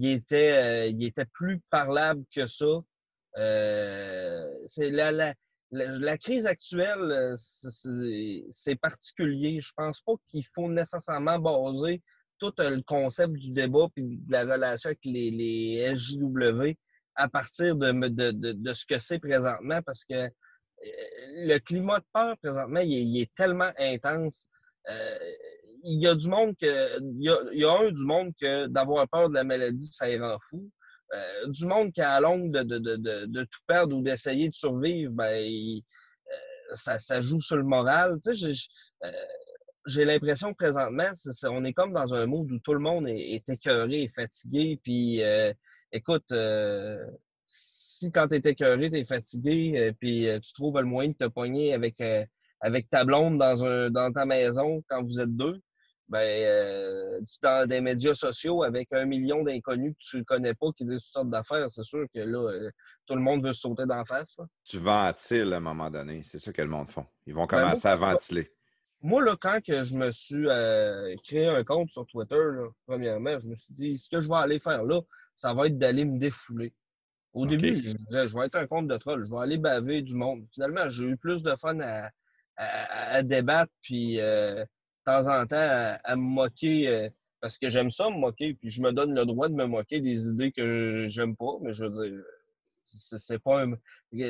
étaient, 0.00 0.52
euh, 0.52 0.86
ils 0.86 1.04
étaient 1.04 1.26
plus 1.26 1.60
parlables 1.68 2.24
que 2.32 2.46
ça. 2.46 2.80
Euh, 3.38 4.48
c'est 4.66 4.90
la, 4.90 5.10
la, 5.10 5.34
la, 5.72 6.16
crise 6.16 6.46
actuelle, 6.46 7.10
euh, 7.10 7.34
c'est- 7.36 8.76
particulier. 8.76 9.60
Je 9.60 9.72
pense 9.76 10.00
pas 10.00 10.12
qu'il 10.28 10.46
faut 10.54 10.70
nécessairement 10.70 11.40
baser 11.40 12.00
tout 12.38 12.54
euh, 12.60 12.76
le 12.76 12.82
concept 12.82 13.32
du 13.32 13.50
débat 13.50 13.88
puis 13.92 14.04
de 14.04 14.32
la 14.32 14.42
relation 14.44 14.88
avec 14.88 15.04
les, 15.04 15.32
les 15.32 15.92
SJW 15.96 16.76
à 17.16 17.28
partir 17.28 17.74
de, 17.74 17.90
de, 17.90 18.30
de, 18.30 18.52
de 18.52 18.74
ce 18.74 18.86
que 18.86 19.00
c'est 19.00 19.18
présentement 19.18 19.80
parce 19.84 20.04
que 20.04 20.14
euh, 20.14 20.28
le 21.46 21.58
climat 21.58 21.98
de 21.98 22.04
peur 22.12 22.36
présentement, 22.38 22.80
il 22.80 22.92
est, 22.92 23.02
il 23.02 23.20
est 23.22 23.34
tellement 23.34 23.70
intense. 23.78 24.46
Euh, 24.88 25.18
il 25.86 26.02
y 26.02 26.06
a 26.08 26.14
du 26.14 26.28
monde 26.28 26.54
que. 26.60 26.98
Il 27.00 27.22
y 27.24 27.28
a, 27.30 27.36
il 27.52 27.60
y 27.60 27.64
a 27.64 27.72
un 27.78 27.90
du 27.90 28.04
monde 28.04 28.32
que 28.40 28.66
d'avoir 28.66 29.08
peur 29.08 29.28
de 29.28 29.34
la 29.34 29.44
maladie, 29.44 29.88
ça 29.92 30.08
les 30.08 30.18
rend 30.18 30.38
fou. 30.50 30.70
Euh, 31.14 31.46
du 31.48 31.66
monde 31.66 31.92
qui 31.92 32.00
a 32.02 32.20
longue 32.20 32.50
de, 32.52 32.62
de, 32.62 32.78
de, 32.96 33.26
de, 33.26 33.42
tout 33.44 33.60
perdre 33.68 33.96
ou 33.96 34.02
d'essayer 34.02 34.48
de 34.48 34.54
survivre, 34.54 35.12
ben, 35.12 35.36
il- 35.40 35.84
euh, 36.72 36.74
ça, 36.76 36.98
ça 36.98 37.20
joue 37.20 37.40
sur 37.40 37.56
le 37.56 37.62
moral. 37.64 38.18
Tu 38.24 38.36
sais, 38.36 38.52
j'ai- 38.54 38.68
euh, 39.04 40.04
l'impression 40.04 40.50
que 40.52 40.56
présentement, 40.64 41.10
on 41.50 41.64
est 41.64 41.72
comme 41.72 41.92
dans 41.92 42.12
un 42.14 42.26
monde 42.26 42.50
où 42.50 42.58
tout 42.58 42.74
le 42.74 42.80
monde 42.80 43.08
est, 43.08 43.34
est 43.34 43.48
écœuré 43.48 44.02
et 44.04 44.08
fatigué. 44.08 44.80
Puis, 44.82 45.22
euh, 45.22 45.52
écoute, 45.92 46.30
euh, 46.32 46.98
si 47.44 48.10
quand 48.12 48.28
tu 48.28 48.34
es 48.36 48.50
écœuré, 48.50 48.90
tu 48.90 48.98
es 48.98 49.04
fatigué, 49.04 49.74
euh, 49.78 49.92
puis 49.98 50.28
tu 50.42 50.52
trouves 50.54 50.78
le 50.80 50.86
moyen 50.86 51.10
de 51.10 51.16
te 51.16 51.26
pogner 51.28 51.72
avec, 51.74 52.02
avec 52.60 52.90
ta 52.90 53.04
blonde 53.04 53.38
dans, 53.38 53.64
un, 53.64 53.90
dans 53.90 54.12
ta 54.12 54.26
maison 54.26 54.82
quand 54.88 55.04
vous 55.04 55.20
êtes 55.20 55.34
deux, 55.36 55.60
ben, 56.08 56.18
euh, 56.20 57.20
dans 57.42 57.68
des 57.68 57.80
médias 57.80 58.14
sociaux 58.14 58.62
avec 58.62 58.88
un 58.92 59.04
million 59.06 59.42
d'inconnus 59.42 59.92
que 59.94 59.98
tu 60.10 60.16
ne 60.18 60.22
connais 60.22 60.54
pas 60.54 60.68
qui 60.76 60.84
disent 60.84 60.98
toutes 61.02 61.12
sortes 61.12 61.30
d'affaires, 61.30 61.66
c'est 61.70 61.84
sûr 61.84 62.06
que 62.14 62.20
là, 62.20 62.48
euh, 62.52 62.70
tout 63.06 63.14
le 63.16 63.20
monde 63.22 63.44
veut 63.44 63.52
se 63.52 63.60
sauter 63.62 63.86
d'en 63.86 64.04
face. 64.04 64.36
là. 64.38 64.44
Tu 64.64 64.78
ventiles 64.78 65.52
à 65.52 65.56
un 65.56 65.60
moment 65.60 65.90
donné. 65.90 66.22
C'est 66.22 66.38
ça 66.38 66.52
que 66.52 66.62
le 66.62 66.68
monde 66.68 66.88
font. 66.90 67.06
Ils 67.26 67.34
vont 67.34 67.46
Ben, 67.46 67.56
moi, 67.58 67.62
commencer 67.70 67.88
à 67.88 67.96
ventiler. 67.96 68.52
Moi, 69.02 69.22
là, 69.24 69.36
quand 69.40 69.58
que 69.64 69.84
je 69.84 69.94
me 69.96 70.10
suis 70.10 70.46
euh, 70.48 71.14
créé 71.24 71.48
un 71.48 71.62
compte 71.64 71.90
sur 71.90 72.06
Twitter, 72.06 72.34
là, 72.36 72.68
premièrement, 72.86 73.38
je 73.38 73.48
me 73.48 73.56
suis 73.56 73.74
dit, 73.74 73.98
ce 73.98 74.08
que 74.08 74.20
je 74.20 74.28
vais 74.28 74.36
aller 74.36 74.58
faire 74.58 74.84
là, 74.84 75.00
ça 75.34 75.52
va 75.54 75.66
être 75.66 75.76
d'aller 75.78 76.04
me 76.04 76.18
défouler. 76.18 76.72
Au 77.34 77.44
début, 77.46 77.76
je 77.76 77.92
disais, 77.92 78.28
je 78.28 78.34
vais 78.34 78.46
être 78.46 78.54
un 78.56 78.66
compte 78.66 78.88
de 78.88 78.96
troll, 78.96 79.22
je 79.26 79.30
vais 79.30 79.40
aller 79.42 79.58
baver 79.58 80.00
du 80.00 80.14
monde. 80.14 80.46
Finalement, 80.52 80.88
j'ai 80.88 81.04
eu 81.04 81.16
plus 81.18 81.42
de 81.42 81.54
fun 81.56 81.78
à, 81.80 82.10
à- 82.56 83.14
à 83.16 83.22
débattre, 83.22 83.70
puis 83.82 84.18
euh, 84.20 84.64
temps 85.06 85.26
en 85.28 85.46
temps, 85.46 85.56
à, 85.56 85.98
à 86.04 86.16
me 86.16 86.22
moquer, 86.22 86.88
euh, 86.88 87.08
parce 87.40 87.58
que 87.58 87.68
j'aime 87.68 87.90
ça 87.90 88.10
me 88.10 88.16
moquer, 88.18 88.54
puis 88.54 88.68
je 88.70 88.82
me 88.82 88.92
donne 88.92 89.14
le 89.14 89.24
droit 89.24 89.48
de 89.48 89.54
me 89.54 89.64
moquer 89.66 90.00
des 90.00 90.26
idées 90.28 90.52
que 90.52 91.06
j'aime 91.08 91.36
pas, 91.36 91.52
mais 91.62 91.72
je 91.72 91.84
veux 91.84 91.90
dire, 92.08 92.22
c'est 92.84 93.42
pas 93.42 93.64
un, 93.64 93.72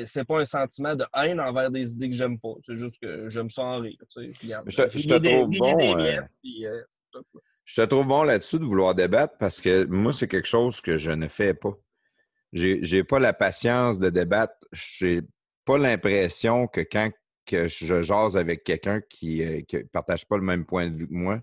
c'est 0.05 0.25
pas 0.25 0.39
un 0.41 0.45
sentiment 0.45 0.95
de 0.95 1.05
haine 1.15 1.39
envers 1.39 1.69
des 1.69 1.93
idées 1.93 2.09
que 2.09 2.15
j'aime 2.15 2.39
pas. 2.39 2.53
C'est 2.65 2.75
juste 2.75 2.95
que 3.01 3.29
j'aime 3.29 3.49
ça 3.51 3.63
en 3.63 3.77
rire. 3.79 3.97
Tu 4.15 4.33
sais. 4.33 4.39
Regarde, 4.43 4.69
Je 4.69 4.77
te- 4.83 4.97
je 4.97 5.07
te 5.07 5.13
riez 5.13 5.19
des- 5.19 5.29
trouve 5.29 5.57
bon, 5.57 5.77
des 5.95 6.03
euh, 6.17 6.21
puis, 6.41 6.65
euh. 6.65 6.81
Je 7.65 7.81
te 7.81 7.85
trouve 7.87 8.07
bon 8.07 8.23
là-dessus 8.23 8.57
de 8.59 8.63
vouloir 8.63 8.95
débattre 8.95 9.35
parce 9.37 9.61
que 9.61 9.83
moi, 9.85 10.11
c'est 10.13 10.27
quelque 10.27 10.47
chose 10.47 10.81
que 10.81 10.97
je 10.97 11.11
ne 11.11 11.27
fais 11.27 11.53
pas. 11.53 11.73
J'ai 12.53 12.79
j'ai 12.83 13.03
pas 13.03 13.19
la 13.19 13.33
patience 13.33 13.99
de 13.99 14.09
débattre. 14.09 14.55
J'ai 14.71 15.21
pas 15.65 15.77
l'impression 15.77 16.65
que 16.67 16.81
quand 16.81 17.11
que 17.47 17.67
je 17.67 18.03
jase 18.03 18.37
avec 18.37 18.63
quelqu'un 18.63 19.01
qui 19.09 19.43
ne 19.43 19.81
partage 19.87 20.27
pas 20.27 20.37
le 20.37 20.43
même 20.43 20.65
point 20.65 20.87
de 20.87 20.93
vue 20.95 21.07
que 21.07 21.13
moi, 21.13 21.39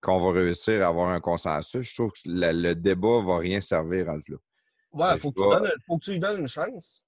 qu'on 0.00 0.20
va 0.20 0.38
réussir 0.38 0.84
à 0.84 0.88
avoir 0.88 1.08
un 1.08 1.20
consensus. 1.20 1.88
Je 1.88 1.94
trouve 1.94 2.12
que 2.12 2.20
la- 2.26 2.52
le 2.52 2.74
débat 2.74 3.20
va 3.22 3.38
rien 3.38 3.60
servir 3.60 4.06
rendu 4.06 4.32
là. 4.32 4.36
Ouais, 4.92 5.16
je 5.16 5.20
faut 5.22 5.32
que, 5.32 5.40
tu 5.40 5.48
vais- 5.48 5.60
donnes, 5.60 5.72
faut 5.86 5.98
que 5.98 6.04
tu 6.04 6.12
lui 6.12 6.18
donnes 6.20 6.40
une 6.40 6.48
chance. 6.48 7.04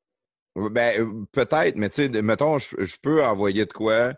Ben, 0.54 1.00
euh, 1.00 1.24
peut-être, 1.32 1.76
mais 1.76 1.88
tu 1.88 2.12
sais, 2.12 2.22
mettons, 2.22 2.58
je, 2.58 2.76
je 2.84 2.96
peux 3.00 3.24
envoyer 3.24 3.64
de 3.64 3.72
quoi, 3.72 4.12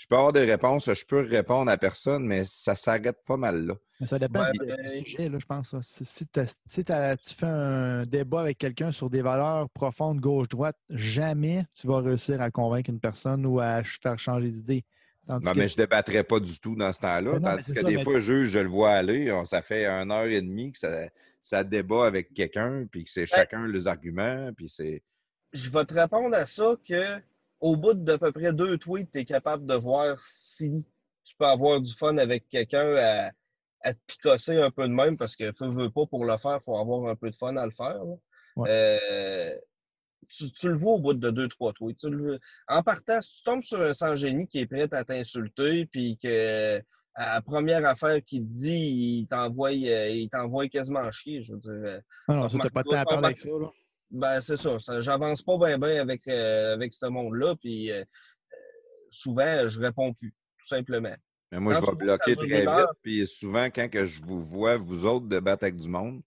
je 0.00 0.06
peux 0.06 0.16
avoir 0.16 0.32
des 0.32 0.46
réponses, 0.46 0.90
je 0.90 1.04
peux 1.04 1.20
répondre 1.20 1.70
à 1.70 1.76
personne, 1.76 2.24
mais 2.24 2.44
ça 2.46 2.74
s'arrête 2.74 3.18
pas 3.26 3.36
mal 3.36 3.66
là. 3.66 3.74
Mais 4.00 4.06
ça 4.06 4.18
dépend 4.18 4.40
Ouais, 4.46 4.52
du, 4.52 4.58
ben- 4.66 4.76
du 4.82 5.04
sujet, 5.04 5.28
là, 5.28 5.38
je 5.38 5.44
pense. 5.44 5.74
là. 5.74 5.80
Si, 5.82 6.26
tu 6.26 7.34
fais 7.34 7.46
un 7.46 8.06
débat 8.06 8.40
avec 8.40 8.56
quelqu'un 8.56 8.92
sur 8.92 9.10
des 9.10 9.20
valeurs 9.20 9.68
profondes, 9.68 10.18
gauche-droite, 10.18 10.76
jamais 10.88 11.64
tu 11.78 11.86
vas 11.86 11.98
réussir 12.00 12.40
à 12.40 12.50
convaincre 12.50 12.88
une 12.88 12.98
personne 12.98 13.44
ou 13.44 13.60
à 13.60 13.82
faire 13.84 14.18
changer 14.18 14.50
d'idée. 14.52 14.84
Non, 15.28 15.38
que 15.38 15.58
mais 15.58 15.68
je 15.68 15.76
débattrais 15.76 16.24
pas 16.24 16.40
du 16.40 16.58
tout 16.58 16.74
dans 16.74 16.92
ce 16.94 17.00
temps-là. 17.00 17.38
Tandis 17.38 17.62
c'est 17.64 17.74
que 17.74 17.80
ça, 17.82 17.86
des 17.88 17.96
mais- 17.96 18.02
fois, 18.04 18.20
je, 18.20 18.46
je 18.46 18.58
le 18.58 18.68
vois 18.68 18.92
aller, 18.92 19.30
on- 19.30 19.44
ça 19.44 19.60
fait 19.60 19.84
une 19.86 20.10
heure 20.10 20.24
et 20.24 20.40
demie 20.40 20.72
que 20.72 20.78
ça, 20.78 20.90
ça 21.42 21.62
débat 21.62 22.06
avec 22.06 22.32
quelqu'un, 22.32 22.86
puis 22.90 23.04
que 23.04 23.10
c'est 23.10 23.26
chacun 23.26 23.66
les 23.68 23.86
arguments, 23.86 24.50
puis 24.56 24.70
c'est. 24.70 25.02
Je 25.52 25.68
vais 25.70 25.84
te 25.84 25.92
répondre 25.92 26.34
à 26.34 26.46
ça 26.46 26.74
que 26.88 27.20
au 27.60 27.76
bout 27.76 27.94
d'à 27.94 28.18
peu 28.18 28.32
près 28.32 28.52
deux 28.52 28.78
tweets, 28.78 29.10
tu 29.12 29.18
es 29.20 29.24
capable 29.24 29.66
de 29.66 29.74
voir 29.74 30.20
si 30.20 30.86
tu 31.24 31.36
peux 31.36 31.46
avoir 31.46 31.80
du 31.80 31.92
fun 31.92 32.16
avec 32.16 32.48
quelqu'un 32.48 32.94
à, 32.96 33.30
à 33.82 33.94
te 33.94 33.98
picosser 34.06 34.60
un 34.60 34.70
peu 34.70 34.88
de 34.88 34.92
même 34.92 35.16
parce 35.16 35.36
que 35.36 35.44
veux, 35.60 35.70
veux 35.70 35.90
pas 35.90 36.06
pour 36.06 36.24
le 36.24 36.36
faire, 36.38 36.58
il 36.60 36.64
faut 36.64 36.78
avoir 36.78 37.08
un 37.10 37.16
peu 37.16 37.30
de 37.30 37.36
fun 37.36 37.56
à 37.56 37.64
le 37.66 37.72
faire. 37.72 38.00
Ouais. 38.56 38.68
Euh, 38.70 39.56
tu, 40.28 40.50
tu 40.52 40.68
le 40.68 40.74
vois 40.74 40.92
au 40.92 40.98
bout 40.98 41.14
de 41.14 41.30
deux, 41.30 41.48
trois 41.48 41.72
tweets. 41.72 41.98
Tu 41.98 42.10
le- 42.10 42.38
en 42.68 42.82
partant, 42.82 43.20
si 43.20 43.38
tu 43.38 43.42
tombes 43.44 43.62
sur 43.62 43.80
un 43.80 43.94
sans-génie 43.94 44.46
qui 44.46 44.60
est 44.60 44.66
prêt 44.66 44.88
à 44.92 45.04
t'insulter, 45.04 45.86
puis 45.86 46.18
que 46.22 46.78
à 47.14 47.34
la 47.34 47.42
première 47.42 47.84
affaire 47.84 48.22
qu'il 48.24 48.42
te 48.46 48.52
dit, 48.52 49.20
il 49.22 49.26
t'envoie 49.28 49.70
euh, 49.70 50.08
il 50.08 50.28
t'envoie 50.30 50.68
quasiment 50.68 51.10
chier. 51.10 51.42
Je 51.42 51.52
veux 51.54 51.58
dire, 51.58 51.72
euh, 51.72 52.00
Non, 52.28 52.36
non, 52.36 52.48
ça, 52.48 52.58
t'as 52.62 52.70
pas 52.70 52.82
de 52.82 52.88
temps 52.88 52.96
à 52.96 53.04
parler 53.04 53.26
avec 53.26 53.38
ça. 53.38 53.48
là. 53.48 53.70
Ben, 54.10 54.40
c'est 54.40 54.56
ça. 54.56 54.78
ça 54.80 55.00
J'avance 55.00 55.42
pas 55.42 55.56
bien 55.58 55.78
bien 55.78 56.00
avec, 56.00 56.26
euh, 56.28 56.74
avec 56.74 56.92
ce 56.94 57.06
monde-là. 57.06 57.54
Puis 57.56 57.90
euh, 57.90 58.02
souvent, 59.10 59.66
je 59.68 59.80
réponds 59.80 60.12
plus, 60.12 60.30
tout 60.58 60.66
simplement. 60.66 61.14
Mais 61.52 61.58
moi, 61.60 61.74
Quand 61.74 61.80
je 61.86 61.90
vais 61.90 61.96
bloquer 61.96 62.36
très 62.36 62.64
vite, 62.78 62.86
puis 63.02 63.26
souvent, 63.26 63.64
quand 63.66 63.88
que 63.90 64.06
je 64.06 64.22
vous 64.22 64.42
vois, 64.42 64.76
vous 64.76 65.04
autres, 65.04 65.26
débattre 65.26 65.64
avec 65.64 65.76
du 65.76 65.88
monde, 65.88 66.22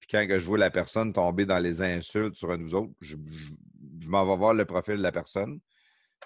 puis 0.00 0.08
quand 0.10 0.26
que 0.26 0.38
je 0.40 0.46
vois 0.46 0.58
la 0.58 0.70
personne 0.70 1.12
tomber 1.12 1.46
dans 1.46 1.58
les 1.58 1.82
insultes 1.82 2.34
sur 2.34 2.50
un 2.50 2.58
de 2.58 2.62
vous 2.64 2.74
autres, 2.74 2.92
je, 3.00 3.16
je- 3.30 3.52
je 4.02 4.08
m'en 4.08 4.26
vais 4.26 4.36
voir 4.36 4.54
le 4.54 4.64
profil 4.64 4.96
de 4.96 5.02
la 5.02 5.12
personne. 5.12 5.60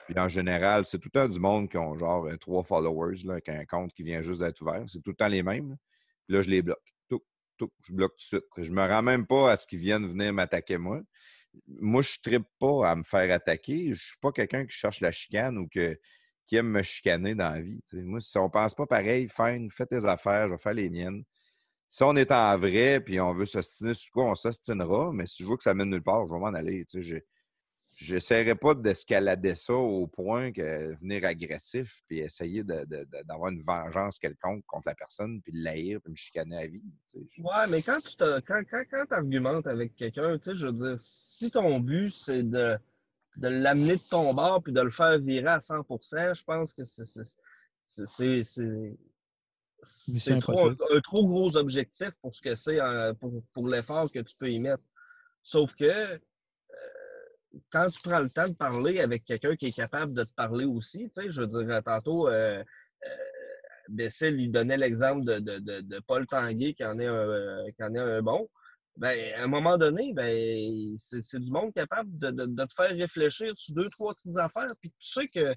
Puis 0.07 0.19
en 0.19 0.29
général, 0.29 0.85
c'est 0.87 0.99
tout 0.99 1.09
le 1.13 1.21
temps 1.21 1.29
du 1.29 1.39
monde 1.41 1.69
qui 1.69 1.77
ont 1.77 1.97
genre 1.99 2.27
euh, 2.27 2.37
trois 2.37 2.63
followers, 2.63 3.17
là, 3.25 3.33
avec 3.35 3.49
un 3.49 3.65
compte 3.67 3.93
qui 3.93 4.03
vient 4.03 4.23
juste 4.23 4.41
d'être 4.41 4.61
ouvert. 4.63 4.85
C'est 4.87 5.01
tout 5.03 5.11
le 5.11 5.17
temps 5.17 5.29
les 5.29 5.43
mêmes. 5.43 5.71
là. 5.71 5.77
Puis 6.27 6.37
là, 6.37 6.43
je 6.43 6.51
les 6.51 6.63
bloque. 6.63 6.94
Je 7.61 7.93
bloque 7.93 8.13
tout 8.17 8.37
de 8.37 8.43
suite. 8.43 8.45
Je 8.57 8.73
me 8.73 8.87
rends 8.87 9.03
même 9.03 9.27
pas 9.27 9.53
à 9.53 9.57
ce 9.57 9.67
qu'ils 9.67 9.79
viennent 9.79 10.07
venir 10.07 10.33
m'attaquer 10.33 10.79
moi. 10.79 11.01
Moi, 11.69 12.03
je 12.03 12.17
ne 12.19 12.31
trippe 12.31 12.49
pas 12.59 12.91
à 12.91 12.97
me 12.97 13.05
faire 13.05 13.33
attaquer. 13.33 13.95
Je 13.95 14.03
suis 14.03 14.19
pas 14.21 14.33
quelqu'un 14.33 14.67
qui 14.67 14.77
cherche 14.77 15.01
la 15.01 15.13
chicane 15.13 15.59
ou 15.59 15.69
que, 15.69 15.99
qui 16.47 16.57
aime 16.57 16.69
me 16.69 16.83
chicaner 16.83 17.35
dans 17.35 17.51
la 17.51 17.61
vie. 17.61 17.81
Moi, 17.93 18.21
si 18.21 18.37
on 18.39 18.51
pense 18.51 18.75
pas 18.75 18.87
pareil, 18.87 19.29
fine, 19.29 19.71
fais 19.71 19.87
tes 19.87 20.05
affaires, 20.05 20.49
je 20.49 20.53
vais 20.53 20.59
faire 20.59 20.75
les 20.75 20.91
miennes. 20.91 21.25
Si 21.89 22.03
on 22.03 22.17
est 22.17 22.33
en 22.33 22.59
vrai 22.59 23.01
puis 23.01 23.21
on 23.21 23.33
veut 23.35 23.47
s'ostiner 23.47 23.95
sur 23.95 24.11
quoi, 24.13 24.25
on 24.25 24.35
s'ostinera, 24.35 25.13
mais 25.13 25.27
si 25.27 25.45
je 25.45 25.47
vois 25.47 25.57
que 25.57 25.63
ça 25.63 25.75
mène 25.75 25.91
nulle 25.91 26.03
part, 26.03 26.27
je 26.27 26.33
vais 26.33 26.41
m'en 26.41 26.47
aller. 26.47 26.85
N'essaierai 28.01 28.55
pas 28.55 28.75
d'escalader 28.75 29.55
ça 29.55 29.75
au 29.75 30.07
point 30.07 30.53
que 30.53 30.95
venir 31.01 31.25
agressif 31.25 32.03
puis 32.09 32.19
essayer 32.19 32.63
d'avoir 32.65 33.51
une 33.51 33.63
vengeance 33.63 34.19
quelconque 34.19 34.65
contre 34.67 34.89
la 34.89 34.95
personne 34.95 35.41
puis 35.43 35.53
de 35.53 35.63
l'haïr 35.63 36.01
puis 36.03 36.11
me 36.11 36.17
chicaner 36.17 36.57
à 36.57 36.67
vie. 36.67 36.85
tu 37.09 37.19
sais. 37.21 37.43
Ouais, 37.43 37.67
mais 37.69 37.83
quand 37.83 38.01
tu 38.01 38.17
te, 38.17 38.41
quand, 38.41 38.63
quand, 38.69 38.83
quand 38.91 39.13
argumentes 39.13 39.67
avec 39.67 39.95
quelqu'un, 39.95 40.37
tu 40.39 40.51
sais, 40.51 40.57
je 40.57 40.67
veux 40.67 40.73
dire, 40.73 40.97
si 40.99 41.51
ton 41.51 41.79
but, 41.81 42.11
c'est 42.11 42.43
de, 42.43 42.77
de 43.37 43.49
l'amener 43.49 43.97
de 43.97 44.03
ton 44.11 44.33
bord 44.35 44.63
puis 44.63 44.73
de 44.73 44.81
le 44.81 44.91
faire 44.91 45.19
virer 45.19 45.49
à 45.49 45.59
100% 45.59 46.35
je 46.35 46.45
pense 46.45 46.73
que 46.75 46.85
c'est 46.85 47.05
c'est- 49.87 50.41
trop, 50.41 50.69
un, 50.69 50.77
un 50.91 51.01
trop 51.01 51.27
gros 51.27 51.57
objectif 51.57 52.11
pour 52.23 52.35
ce 52.35 52.41
que 52.41 52.55
c'est, 52.55 52.81
hein, 52.81 53.15
pour, 53.15 53.43
pour 53.53 53.69
l'effort 53.69 54.11
que 54.11 54.21
tu 54.21 54.35
peux 54.37 54.51
y 54.51 54.59
mettre. 54.59 54.83
Sauf 55.43 55.75
que 55.75 55.85
euh, 55.85 56.19
quand 57.71 57.91
tu 57.91 58.01
prends 58.03 58.21
le 58.21 58.31
temps 58.31 58.49
de 58.49 58.55
parler 58.55 59.01
avec 59.01 59.25
quelqu'un 59.25 59.57
qui 59.57 59.67
est 59.67 59.77
capable 59.77 60.15
de 60.15 60.25
te 60.25 60.33
parler 60.35 60.65
aussi, 60.65 61.11
tu 61.11 61.23
sais, 61.23 61.31
je 61.31 61.43
veux 61.43 61.47
dire, 61.47 61.83
tantôt, 61.85 62.29
euh, 62.29 62.63
euh, 63.07 64.09
il 64.21 64.51
donnait 64.51 64.77
l'exemple 64.77 65.25
de, 65.25 65.39
de, 65.39 65.59
de, 65.81 65.99
Paul 66.07 66.27
Tanguay 66.27 66.75
qui 66.75 66.85
en 66.85 66.99
est 66.99 67.07
un, 67.07 67.15
euh, 67.15 67.71
qui 67.77 67.85
en 67.85 67.95
est 67.95 67.99
un 67.99 68.23
bon. 68.23 68.49
Ben, 68.97 69.35
à 69.35 69.43
un 69.43 69.47
moment 69.49 69.77
donné, 69.77 70.13
ben, 70.15 70.97
c'est 70.97 71.41
du 71.41 71.51
monde 71.51 71.73
capable 71.75 72.11
de 72.17 72.65
te 72.65 72.75
faire 72.75 72.91
réfléchir 72.91 73.53
sur 73.57 73.75
deux, 73.75 73.91
trois 73.91 74.15
petites 74.15 74.37
affaires. 74.39 74.73
Puis 74.81 74.91
tu 74.91 75.11
sais 75.11 75.27
que 75.27 75.55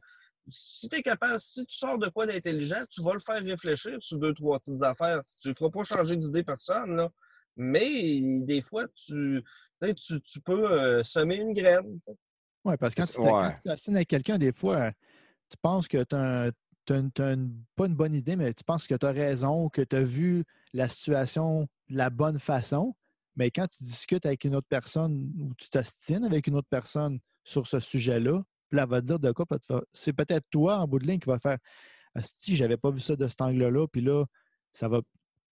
si 0.49 0.89
tu 0.89 0.97
es 0.97 1.01
capable, 1.01 1.39
si 1.39 1.65
tu 1.65 1.75
sors 1.75 1.97
de 1.99 2.09
quoi 2.09 2.25
d'intelligent, 2.25 2.83
tu 2.89 3.03
vas 3.03 3.13
le 3.13 3.19
faire 3.19 3.43
réfléchir 3.43 3.97
sur 3.99 4.17
deux, 4.17 4.33
trois 4.33 4.59
petites 4.59 4.81
affaires. 4.81 5.21
Tu 5.41 5.49
ne 5.49 5.53
feras 5.53 5.69
pas 5.69 5.83
changer 5.83 6.17
d'idée 6.17 6.43
personne, 6.43 6.95
là. 6.95 7.09
Mais 7.57 8.21
des 8.21 8.61
fois, 8.61 8.85
tu, 8.95 9.43
tu, 9.82 9.93
tu, 9.95 10.21
tu 10.21 10.41
peux 10.41 10.71
euh, 10.71 11.03
semer 11.03 11.38
une 11.38 11.53
graine. 11.53 11.99
Oui, 12.65 12.75
parce 12.78 12.93
que 12.93 13.01
quand 13.01 13.07
tu 13.07 13.19
ouais. 13.21 13.53
t'assines 13.63 13.95
avec 13.95 14.07
quelqu'un, 14.07 14.38
des 14.38 14.51
fois, 14.51 14.91
tu 15.49 15.57
penses 15.61 15.88
que 15.88 16.03
tu 16.03 16.15
as, 16.15 16.51
pas 17.75 17.86
une 17.86 17.95
bonne 17.95 18.13
idée, 18.13 18.36
mais 18.36 18.53
tu 18.53 18.63
penses 18.63 18.88
que 18.88 18.95
tu 18.95 19.05
as 19.05 19.11
raison, 19.11 19.69
que 19.69 19.82
tu 19.82 19.95
as 19.95 20.03
vu 20.03 20.43
la 20.73 20.89
situation 20.89 21.67
de 21.89 21.97
la 21.97 22.09
bonne 22.09 22.39
façon. 22.39 22.95
Mais 23.36 23.51
quand 23.51 23.67
tu 23.67 23.84
discutes 23.84 24.25
avec 24.25 24.43
une 24.43 24.55
autre 24.55 24.67
personne 24.67 25.32
ou 25.39 25.53
tu 25.55 25.69
t'ostines 25.69 26.25
avec 26.25 26.47
une 26.47 26.55
autre 26.55 26.67
personne 26.69 27.19
sur 27.43 27.67
ce 27.67 27.80
sujet-là, 27.80 28.41
puis 28.69 28.78
là, 28.78 28.84
elle 28.84 28.89
va 28.89 29.01
te 29.01 29.05
dire 29.05 29.19
de 29.19 29.32
quoi, 29.32 29.45
c'est 29.93 30.13
peut-être 30.13 30.45
toi 30.49 30.80
en 30.80 30.88
bout 30.88 30.99
de 30.99 31.05
ligne 31.07 31.19
qui 31.19 31.30
va 31.30 31.39
faire 31.39 31.57
Si 32.21 32.55
j'avais 32.55 32.78
pas 32.78 32.91
vu 32.91 32.99
ça 32.99 33.15
de 33.15 33.28
cet 33.28 33.39
angle-là, 33.41 33.88
puis 33.88 34.01
là, 34.01 34.25
ça 34.73 34.89
va 34.89 35.01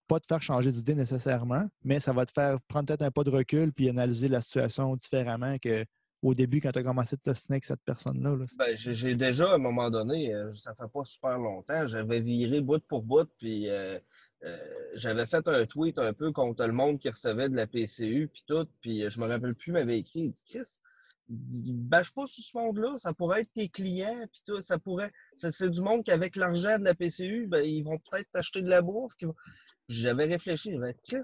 pas 0.09 0.19
te 0.19 0.27
faire 0.27 0.43
changer 0.43 0.73
d'idée 0.73 0.95
nécessairement, 0.95 1.69
mais 1.85 2.01
ça 2.01 2.13
va 2.13 2.27
te 2.27 2.33
faire 2.33 2.59
prendre 2.63 2.87
peut-être 2.87 3.03
un 3.03 3.11
pas 3.11 3.25
de 3.25 3.31
recul 3.31 3.73
puis 3.73 3.89
analyser 3.89 4.29
la 4.29 4.43
situation 4.43 4.97
différemment 4.97 5.59
que 5.59 5.85
au 6.23 6.35
début 6.35 6.61
quand 6.61 6.73
tu 6.73 6.79
as 6.81 6.83
commencé 6.83 7.17
de 7.17 7.21
t'ostiner 7.23 7.57
avec 7.57 7.65
cette 7.65 7.83
personne-là. 7.85 8.37
là. 8.37 8.45
Ben, 8.59 8.77
j'ai 8.77 9.15
déjà, 9.15 9.53
à 9.53 9.55
un 9.55 9.59
moment 9.59 9.91
donné, 9.91 10.35
euh, 10.35 10.51
ça 10.51 10.75
fait 10.75 10.91
pas 10.93 11.05
super 11.05 11.39
longtemps, 11.39 11.87
j'avais 11.87 12.21
viré 12.21 12.61
bout 12.61 12.83
pour 12.89 13.03
bout, 13.03 13.29
puis 13.39 13.69
euh, 13.69 13.99
euh, 14.45 14.57
j'avais 14.95 15.27
fait 15.27 15.47
un 15.47 15.65
tweet 15.67 15.99
un 15.99 16.13
peu 16.13 16.33
contre 16.33 16.67
le 16.67 16.73
monde 16.73 16.99
qui 16.99 17.09
recevait 17.09 17.49
de 17.49 17.55
la 17.55 17.67
PCU, 17.67 18.29
puis 18.33 18.43
tout, 18.47 18.67
puis 18.81 19.09
je 19.09 19.21
me 19.21 19.27
rappelle 19.27 19.55
plus, 19.55 19.73
m'avait 19.73 19.99
écrit, 19.99 20.21
il 20.21 20.33
dit 20.33 20.45
Chris, 20.49 20.81
bâche 21.29 22.13
pas 22.15 22.27
sur 22.27 22.43
ce 22.43 22.57
monde-là, 22.57 22.95
ça 22.99 23.13
pourrait 23.13 23.43
être 23.43 23.53
tes 23.53 23.69
clients, 23.69 24.27
puis 24.33 24.43
tout, 24.47 24.63
ça 24.63 24.79
pourrait. 24.79 25.13
C'est 25.35 25.71
du 25.71 25.83
monde 25.83 26.03
qui, 26.03 26.11
avec 26.11 26.37
l'argent 26.37 26.79
de 26.79 26.85
la 26.85 26.95
PCU, 26.95 27.47
ben, 27.47 27.65
ils 27.65 27.83
vont 27.83 27.99
peut-être 27.99 28.31
t'acheter 28.33 28.63
de 28.63 28.69
la 28.69 28.83
bouffe. 28.83 29.15
J'avais 29.89 30.24
réfléchi, 30.26 30.72
j'avais 30.72 30.93
dit, 30.93 30.99
Chris, 31.07 31.22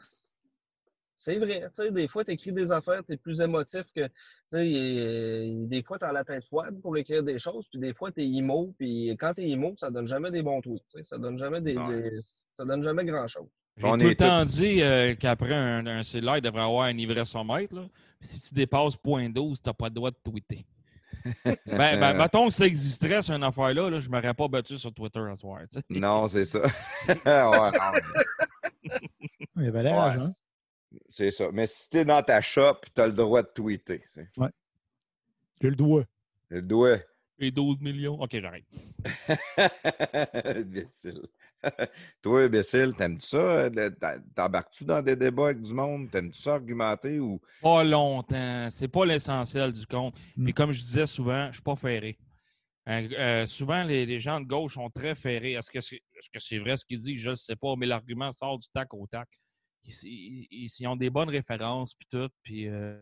C'est 1.17 1.39
vrai. 1.39 1.61
Tu 1.75 1.85
sais, 1.85 1.91
des 1.91 2.09
fois, 2.09 2.25
tu 2.25 2.33
écris 2.33 2.53
des 2.53 2.71
affaires, 2.73 3.03
tu 3.07 3.13
es 3.15 3.17
plus 3.17 3.41
émotif 3.41 3.85
que. 3.95 4.07
Tu 4.07 4.11
sais, 4.59 5.53
des 5.67 5.83
fois, 5.83 5.99
tu 5.99 6.05
as 6.05 6.13
la 6.13 6.25
tête 6.25 6.45
froide 6.45 6.81
pour 6.83 6.97
écrire 6.97 7.23
des 7.23 7.39
choses, 7.39 7.67
puis 7.71 7.79
des 7.81 7.95
fois, 7.95 8.11
tu 8.13 8.23
es 8.23 8.27
emo, 8.29 8.75
puis 8.79 9.11
quand 9.19 9.33
tu 9.35 9.43
es 9.43 9.51
emo, 9.51 9.75
ça 9.79 9.91
donne 9.91 10.07
jamais 10.09 10.31
des 10.31 10.43
bons 10.43 10.61
tweets. 10.61 10.83
tu 10.93 10.99
sais, 10.99 11.05
Ça 11.05 11.19
donne 11.19 11.39
jamais 11.39 11.61
des, 11.61 11.77
Ouais. 11.77 12.03
des- 12.11 12.21
ça 12.57 12.65
donne 12.65 12.83
jamais 12.83 13.05
grand-chose. 13.05 13.49
J'ai 13.77 13.87
On 13.87 13.97
tout 13.97 14.05
est 14.05 14.09
le 14.11 14.17
temps 14.17 14.45
dit 14.45 14.83
euh, 14.83 15.15
qu'après 15.15 15.55
un, 15.55 15.87
un 15.87 16.03
cellulaire, 16.03 16.37
il 16.39 16.43
devrait 16.43 16.63
avoir 16.63 16.85
un 16.87 16.97
ivresse-mètre. 16.99 17.75
là. 17.75 17.89
Puis 18.21 18.29
Si 18.29 18.41
tu 18.49 18.55
dépasses 18.55 18.97
point 18.97 19.29
12, 19.31 19.61
tu 19.63 19.69
n'as 19.69 19.73
pas 19.75 19.89
le 19.89 19.95
droit 19.95 20.11
de 20.11 20.17
tweeter. 20.23 20.65
Ben, 21.45 21.57
ben, 21.67 22.15
mettons 22.17 22.49
que 22.49 22.53
ça 22.53 22.67
existerait, 22.67 23.23
cette 23.23 23.43
affaire-là, 23.43 23.89
là, 23.91 24.01
je 24.01 24.09
ne 24.09 24.15
m'aurais 24.15 24.35
pas 24.35 24.49
battu 24.49 24.77
sur 24.79 24.93
Twitter 24.93 25.21
à 25.21 25.35
ce 25.37 25.41
soir. 25.41 25.61
Non, 25.91 26.29
c'est 26.29 26.45
ça. 26.45 26.61
Ouais, 27.09 27.15
non, 27.25 27.73
Il 29.57 29.69
avait 29.69 29.83
Ouais. 29.83 29.91
hein? 29.91 30.35
c'est 31.11 31.31
ça. 31.31 31.47
Mais 31.53 31.67
si 31.67 31.89
t'es 31.91 32.05
dans 32.05 32.23
ta 32.23 32.41
shop, 32.41 32.81
t'as 32.95 33.07
le 33.07 33.13
droit 33.13 33.43
de 33.43 33.49
tweeter. 33.49 34.05
tu 34.13 34.21
sais. 34.21 34.29
J'ai 35.61 35.71
le 35.71 35.77
doigt. 35.77 36.05
Le 36.51 36.61
doigt. 36.63 36.99
Et 37.45 37.51
12 37.51 37.79
millions. 37.81 38.19
OK, 38.21 38.39
j'arrête. 38.41 38.65
imbécile. 40.45 41.27
Toi, 42.23 42.43
imbécile, 42.45 42.95
t'aimes-tu 42.97 43.27
ça? 43.27 43.37
euh, 43.37 43.91
T'embarques-tu 44.35 44.85
dans 44.85 45.03
des 45.03 45.15
débats 45.17 45.47
avec 45.47 45.61
du 45.61 45.75
monde? 45.75 46.11
T'aimes-tu 46.11 46.39
ça 46.41 46.55
argumenter 46.55 47.19
ou? 47.21 47.41
Pas 47.61 47.85
longtemps. 47.85 48.69
C'est 48.71 48.89
pas 48.89 49.05
l'essentiel 49.05 49.73
du 49.73 49.87
compte. 49.87 50.15
Mm. 50.37 50.45
Puis 50.45 50.55
comme 50.55 50.73
je 50.73 50.83
disais 50.83 51.07
souvent, 51.07 51.49
je 51.49 51.55
suis 51.55 51.63
pas 51.63 51.77
ferré. 51.77 52.19
Euh, 52.89 53.09
euh, 53.19 53.47
souvent, 53.47 53.83
les, 53.83 54.05
les 54.07 54.21
gens 54.21 54.41
de 54.41 54.47
gauche 54.47 54.75
sont 54.75 54.89
très 54.91 55.15
ferrés. 55.15 55.53
Est-ce 55.53 55.71
que 55.71 55.81
c'est 56.41 56.59
vrai 56.59 56.77
ce 56.77 56.85
qu'ils 56.85 56.99
disent? 57.01 57.21
Je 57.21 57.31
ne 57.31 57.35
sais 57.35 57.57
pas, 57.57 57.75
mais 57.77 57.87
l'argument 57.87 58.33
sort 58.33 58.59
du 58.59 58.69
tac 58.73 58.93
au 58.95 59.07
tac. 59.07 59.29
Ils, 59.85 59.93
ils- 60.05 60.49
ils- 60.51 60.71
ils 60.81 60.87
ont 60.87 60.97
des 60.97 61.11
bonnes 61.11 61.31
références, 61.31 61.95
puis 61.95 62.07
tout, 62.11 62.29
puis... 62.43 62.69
euh, 62.69 62.99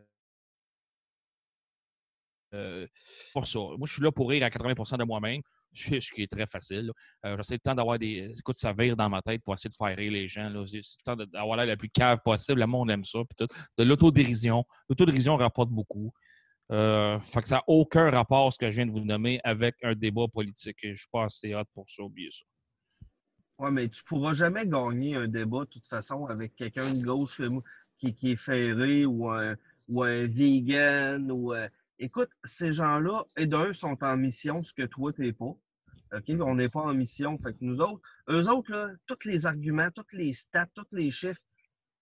euh, 2.55 2.87
pour 3.33 3.47
ça. 3.47 3.59
Moi, 3.59 3.87
je 3.87 3.95
suis 3.95 4.03
là 4.03 4.13
pour 4.13 4.29
rire 4.31 4.45
à 4.45 4.51
80 4.51 4.97
de 4.99 5.05
moi-même, 5.05 5.41
ce 5.73 5.99
qui- 6.13 6.23
est 6.23 6.31
très 6.31 6.47
facile. 6.47 6.91
Euh, 7.25 7.37
J'essaie 7.39 7.55
le 7.55 7.61
temps 7.61 7.75
d'avoir 7.75 7.99
des... 7.99 8.33
Écoute, 8.39 8.57
ça 8.57 8.73
vire 8.73 8.97
dans 8.97 9.09
ma 9.09 9.23
tête 9.23 9.43
pour 9.43 9.55
essayer 9.55 9.71
de 9.71 9.75
faire 9.75 9.97
rire 9.97 10.13
les 10.13 10.29
gens. 10.29 10.51
c'est 10.67 10.77
le 10.79 11.03
temps 11.05 11.17
d'avoir 11.17 11.57
l'air 11.57 11.67
la 11.67 11.77
plus 11.77 11.89
cave 11.89 12.19
possible. 12.25 12.61
Le 12.61 12.67
monde 12.67 12.91
aime 12.91 13.05
ça, 13.05 13.21
tout. 13.37 13.47
De 13.79 13.85
l'autodérision. 13.85 14.65
L'autodérision 14.89 15.37
rapporte 15.37 15.71
beaucoup. 15.71 16.13
Euh, 16.71 17.19
fait 17.21 17.43
que 17.43 17.49
ça 17.49 17.57
n'a 17.57 17.65
aucun 17.67 18.11
rapport, 18.11 18.53
ce 18.53 18.59
que 18.59 18.71
je 18.71 18.77
viens 18.77 18.87
de 18.87 18.93
vous 18.93 19.05
nommer, 19.05 19.41
avec 19.45 19.75
un 19.83 19.95
débat 19.95 20.27
politique. 20.33 20.77
Je 20.83 20.95
suis 20.95 21.09
pas 21.13 21.25
assez 21.25 21.53
hâte 21.53 21.69
pour 21.75 21.89
ça, 21.89 22.03
oubliez 22.03 22.31
ça. 22.31 22.45
Ouais, 23.59 23.71
mais 23.71 23.89
tu 23.89 24.03
pourras 24.05 24.33
jamais 24.33 24.67
gagner 24.67 25.15
un 25.17 25.29
débat, 25.29 25.61
de 25.61 25.65
toute 25.67 25.87
façon, 25.87 26.27
avec 26.27 26.57
quelqu'un 26.57 26.93
de 26.95 27.03
gauche 27.03 27.41
qui, 27.99 28.15
qui 28.15 28.33
est 28.33 28.37
ferré 28.37 29.05
ou 29.05 29.29
un, 29.29 29.55
ou 29.89 30.03
un 30.03 30.27
vegan. 30.27 31.31
Ou, 31.31 31.53
Écoute, 32.03 32.31
ces 32.43 32.73
gens-là, 32.73 33.25
et 33.37 33.47
d'un, 33.47 33.73
sont 33.73 33.97
en 34.03 34.17
mission, 34.17 34.61
ce 34.65 34.75
que 34.75 34.83
toi, 34.83 35.13
t'es 35.13 35.33
pas. 35.33 35.45
OK? 36.15 36.25
On 36.41 36.57
n'est 36.57 36.69
pas 36.69 36.81
en 36.81 36.95
mission. 36.95 37.39
Fait 37.39 37.53
que 37.53 37.59
nous 37.61 37.79
autres, 37.79 38.03
eux 38.29 38.49
autres, 38.49 38.73
là, 38.73 38.91
tous 39.07 39.25
les 39.25 39.47
arguments, 39.47 39.89
tous 39.95 40.17
les 40.17 40.33
stats, 40.33 40.67
tous 40.75 40.89
les 40.91 41.13
chiffres, 41.13 41.41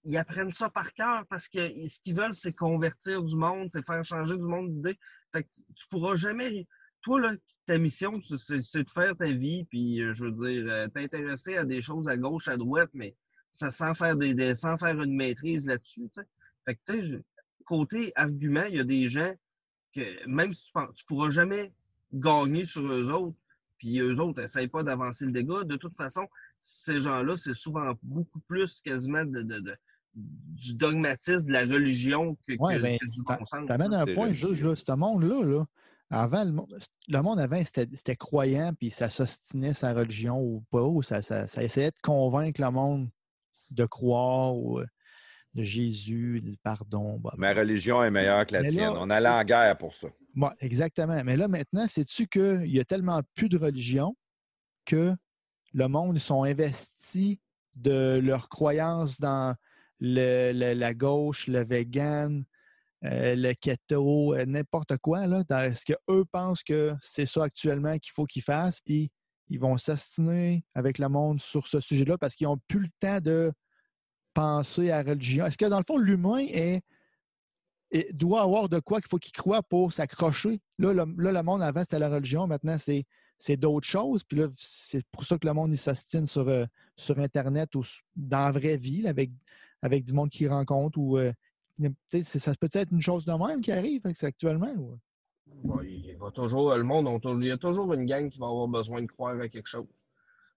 ils 0.04 0.16
apprennent 0.16 0.52
ça 0.52 0.70
par 0.70 0.94
cœur 0.94 1.26
parce 1.28 1.50
que 1.50 1.58
ce 1.58 2.00
qu'ils 2.00 2.16
veulent, 2.16 2.34
c'est 2.34 2.54
convertir 2.54 3.22
du 3.22 3.36
monde, 3.36 3.68
c'est 3.70 3.84
faire 3.84 4.02
changer 4.02 4.38
du 4.38 4.42
monde 4.42 4.70
d'idées. 4.70 4.98
Fait 5.34 5.42
que 5.42 5.48
tu 5.48 5.86
pourras 5.90 6.14
jamais. 6.14 6.66
Toi, 7.02 7.20
là, 7.20 7.32
ta 7.66 7.76
mission, 7.76 8.18
c'est- 8.22 8.82
de 8.82 8.88
faire 8.90 9.14
ta 9.18 9.30
vie, 9.30 9.66
puis 9.66 10.00
euh, 10.00 10.14
je 10.14 10.24
veux 10.24 10.32
dire, 10.32 10.64
euh, 10.66 10.88
t'intéresser 10.88 11.58
à 11.58 11.66
des 11.66 11.82
choses 11.82 12.08
à 12.08 12.16
gauche, 12.16 12.48
à 12.48 12.56
droite, 12.56 12.90
mais 12.94 13.14
ça 13.52 13.70
sans 13.70 13.94
faire 13.94 14.16
des, 14.16 14.32
des- 14.32 14.54
sans 14.54 14.78
faire 14.78 14.98
une 15.02 15.14
maîtrise 15.14 15.66
là-dessus. 15.66 16.08
Fait 16.64 16.78
que 16.86 17.22
côté 17.66 18.12
argument, 18.16 18.64
il 18.64 18.76
y 18.76 18.80
a 18.80 18.84
des 18.84 19.10
gens 19.10 19.34
que 19.94 20.26
même 20.28 20.52
si 20.54 20.66
tu 20.66 20.72
penses, 20.72 20.94
tu 20.94 21.04
pourras 21.04 21.30
jamais 21.30 21.72
gagner 22.12 22.64
sur 22.66 22.82
eux 22.82 23.10
autres, 23.12 23.36
puis 23.78 23.98
eux 24.00 24.18
autres 24.20 24.40
n'essayent 24.42 24.68
pas 24.68 24.82
d'avancer 24.82 25.24
le 25.24 25.32
dégât. 25.32 25.64
De 25.64 25.76
toute 25.76 25.96
façon, 25.96 26.26
ces 26.60 27.00
gens-là, 27.00 27.36
c'est 27.36 27.54
souvent 27.54 27.92
beaucoup 28.02 28.40
plus 28.40 28.82
quasiment 28.82 29.24
de, 29.24 29.42
de- 29.42 29.60
de- 29.60 29.76
du 30.14 30.74
dogmatisme 30.74 31.46
de 31.46 31.52
la 31.52 31.60
religion 31.62 32.36
que, 32.46 32.54
Ouais, 32.58 32.76
que- 32.76 32.82
ben, 32.82 32.98
que 32.98 33.10
du 33.10 33.22
bon 33.22 33.46
sens. 33.46 33.66
T'amènes 33.66 33.94
un 33.94 34.04
point, 34.06 34.32
juge, 34.32 34.62
là. 34.64 34.74
Ce 34.74 34.92
monde-là, 34.92 35.42
là, 35.44 35.64
avant, 36.10 36.44
le 36.44 36.50
monde, 36.52 36.78
le 37.08 37.22
monde 37.22 37.38
avant, 37.38 37.62
c'était 37.64 37.88
c'était 37.94 38.16
croyant, 38.16 38.72
puis 38.74 38.90
ça 38.90 39.08
s'ostinait 39.08 39.74
sa 39.74 39.94
religion 39.94 40.40
ou 40.42 40.64
pas, 40.70 40.82
ou 40.82 41.02
ça, 41.02 41.22
ça, 41.22 41.46
ça 41.46 41.62
essayait 41.62 41.90
de 41.92 41.96
convaincre 42.02 42.60
le 42.60 42.70
monde 42.70 43.08
de 43.70 43.86
croire 43.86 44.56
ou, 44.56 44.80
euh, 44.80 44.86
de 45.54 45.64
Jésus, 45.64 46.42
pardon. 46.62 47.18
bah, 47.18 47.34
Ma 47.36 47.52
religion 47.52 48.02
est 48.04 48.10
meilleure 48.10 48.46
que 48.46 48.52
la 48.54 48.62
là, 48.62 48.70
tienne. 48.70 48.90
On 48.96 49.10
allait 49.10 49.28
en 49.28 49.44
guerre 49.44 49.76
pour 49.76 49.94
ça. 49.94 50.08
Exactement. 50.60 51.20
Mais 51.24 51.36
là, 51.36 51.48
maintenant, 51.48 51.86
sais-tu 51.88 52.28
qu'il 52.28 52.66
y 52.70 52.78
a 52.78 52.84
tellement 52.84 53.20
plus 53.34 53.48
de 53.48 53.58
religion 53.58 54.16
que 54.86 55.12
le 55.72 55.88
monde, 55.88 56.16
ils 56.16 56.20
sont 56.20 56.44
investis 56.44 57.38
de 57.74 58.20
leurs 58.22 58.48
croyances 58.48 59.20
dans 59.20 59.54
le- 59.98 60.52
le- 60.52 60.72
la 60.74 60.94
gauche, 60.94 61.46
le 61.48 61.64
vegan, 61.64 62.44
euh, 63.04 63.34
le 63.34 63.52
keto, 63.54 64.34
euh, 64.34 64.44
n'importe 64.46 64.96
quoi, 64.98 65.26
là, 65.26 65.42
dans 65.48 65.74
ce 65.74 65.84
qu'eux 65.84 66.24
pensent 66.30 66.62
que 66.62 66.94
c'est 67.02 67.26
ça 67.26 67.44
actuellement 67.44 67.98
qu'il 67.98 68.12
faut 68.12 68.24
qu'ils 68.26 68.42
fassent, 68.42 68.80
puis 68.80 69.10
ils 69.48 69.58
vont 69.58 69.76
s'astiner 69.76 70.64
avec 70.74 70.98
le 70.98 71.08
monde 71.08 71.40
sur 71.40 71.66
ce 71.66 71.80
sujet-là 71.80 72.18
parce 72.18 72.34
qu'ils 72.34 72.46
n'ont 72.46 72.60
plus 72.68 72.80
le 72.80 72.88
temps 73.00 73.20
de 73.20 73.52
penser 74.34 74.90
à 74.90 75.02
la 75.02 75.10
religion? 75.10 75.46
Est-ce 75.46 75.58
que 75.58 75.66
dans 75.66 75.78
le 75.78 75.84
fond, 75.84 75.98
l'humain 75.98 76.38
est, 76.38 76.82
doit 78.12 78.42
avoir 78.42 78.68
de 78.68 78.78
quoi 78.78 79.00
qu'il 79.00 79.08
faut 79.08 79.18
qu'il 79.18 79.32
croit 79.32 79.62
pour 79.62 79.92
s'accrocher? 79.92 80.60
Là 80.78 80.92
le, 80.92 81.04
là, 81.18 81.32
le 81.32 81.42
monde 81.42 81.62
avant, 81.62 81.82
c'était 81.82 81.98
la 81.98 82.08
religion, 82.08 82.46
maintenant, 82.46 82.76
c'est. 82.78 83.04
C'est 83.42 83.56
d'autres 83.56 83.88
choses. 83.88 84.22
Puis 84.22 84.36
là, 84.36 84.48
c'est 84.52 85.02
pour 85.10 85.24
ça 85.24 85.38
que 85.38 85.46
le 85.46 85.54
monde 85.54 85.74
s'ostine 85.74 86.26
sur, 86.26 86.46
euh, 86.46 86.66
sur 86.94 87.18
Internet 87.18 87.74
ou 87.74 87.82
dans 88.14 88.44
la 88.44 88.52
vraie 88.52 88.76
vie, 88.76 89.08
avec, 89.08 89.30
avec 89.80 90.04
du 90.04 90.12
monde 90.12 90.28
qu'il 90.28 90.46
rencontre. 90.50 90.98
Ou, 90.98 91.16
euh, 91.16 91.32
ça 92.22 92.52
peut 92.60 92.68
être 92.72 92.92
une 92.92 93.00
chose 93.00 93.24
de 93.24 93.32
même 93.32 93.62
qui 93.62 93.72
arrive 93.72 94.02
actuellement. 94.20 94.74
il 95.82 96.18
toujours, 96.34 96.76
le 96.76 96.82
monde, 96.82 97.08
il 97.40 97.46
y 97.46 97.50
a 97.50 97.56
toujours 97.56 97.94
une 97.94 98.04
gang 98.04 98.28
qui 98.28 98.38
va 98.38 98.48
avoir 98.48 98.68
besoin 98.68 99.00
de 99.00 99.06
croire 99.06 99.40
à 99.40 99.48
quelque 99.48 99.68
chose. 99.68 99.86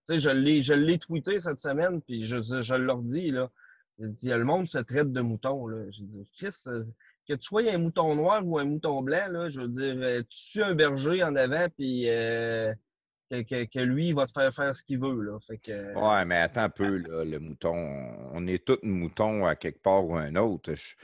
Tu 0.06 0.16
sais, 0.16 0.20
je 0.20 0.30
l'ai, 0.30 0.62
je 0.62 0.74
l'ai 0.74 0.98
tweeté 0.98 1.40
cette 1.40 1.62
semaine, 1.62 2.02
puis 2.02 2.26
je, 2.26 2.42
je 2.42 2.76
leur 2.76 3.02
dis, 3.02 3.32
là, 3.32 3.50
je 4.00 4.08
dis, 4.08 4.30
le 4.30 4.44
monde 4.44 4.68
se 4.68 4.80
traite 4.80 5.12
de 5.12 5.22
mouton, 5.22 5.68
là. 5.68 5.86
Je 5.92 6.04
dis, 6.04 6.28
Chris, 6.38 6.54
euh, 6.68 6.84
que 7.28 7.34
tu 7.34 7.44
sois 7.44 7.70
un 7.72 7.78
mouton 7.78 8.16
noir 8.16 8.46
ou 8.46 8.58
un 8.60 8.66
mouton 8.66 9.02
blanc, 9.02 9.28
là, 9.30 9.50
je 9.50 9.62
veux 9.62 9.68
dire, 9.68 9.96
euh, 9.98 10.22
tu 10.22 10.38
suis 10.38 10.62
un 10.64 10.76
berger 10.76 11.24
en 11.24 11.36
avant, 11.36 11.68
puis 11.78 12.10
euh, 12.10 12.74
que, 13.32 13.42
que- 13.42 13.64
que 13.66 13.80
lui, 13.80 14.10
il 14.10 14.16
va 14.16 14.26
te 14.26 14.32
faire 14.32 14.54
faire 14.54 14.76
ce 14.76 14.84
qu'il 14.84 15.00
veut, 15.00 15.22
là. 15.22 15.40
Fait 15.40 15.58
que, 15.58 15.94
Ouais, 15.96 16.26
mais 16.26 16.38
attends 16.38 16.62
un 16.64 16.70
peu, 16.70 16.98
là, 16.98 17.24
le 17.24 17.40
mouton. 17.40 17.74
On 18.34 18.46
est 18.48 18.66
tous 18.66 18.80
moutons 18.84 19.46
à 19.46 19.56
quelque 19.56 19.82
part 19.82 20.06
ou 20.06 20.16
un 20.16 20.36
autre. 20.36 20.74
Je- 20.74 20.96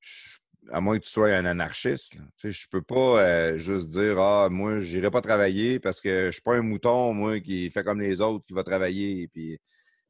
je- 0.00 0.38
à 0.72 0.80
moins 0.80 0.98
que 0.98 1.04
tu 1.04 1.10
sois 1.10 1.28
un 1.34 1.44
anarchiste. 1.44 2.14
là. 2.14 2.22
Tu 2.38 2.52
sais, 2.52 2.52
je 2.52 2.68
peux 2.68 2.82
pas 2.82 3.20
euh, 3.22 3.58
juste 3.58 3.88
dire 3.88 4.18
Ah, 4.18 4.48
moi, 4.50 4.80
j'irai 4.80 5.10
pas 5.10 5.20
travailler 5.20 5.78
parce 5.78 6.00
que 6.00 6.26
je 6.26 6.30
suis 6.32 6.42
pas 6.42 6.56
un 6.56 6.62
mouton, 6.62 7.12
moi, 7.12 7.38
qui 7.40 7.70
fait 7.70 7.84
comme 7.84 8.00
les 8.00 8.20
autres, 8.20 8.44
qui 8.46 8.52
va 8.54 8.64
travailler. 8.64 9.28
Puis 9.28 9.58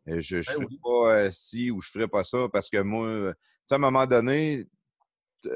je 0.07 0.37
ne 0.37 0.43
Ben 0.43 0.53
ferai 0.53 0.67
oui. 0.67 0.81
pas 0.83 1.15
euh, 1.15 1.31
ci 1.31 1.71
ou 1.71 1.81
je 1.81 1.91
ferai 1.91 2.09
pas 2.09 2.25
ça 2.25 2.49
parce 2.53 2.71
que 2.71 2.79
moi, 2.79 3.07
euh, 3.07 3.35
à 3.71 3.75
un 3.75 3.79
moment 3.79 4.07
donné, 4.07 4.67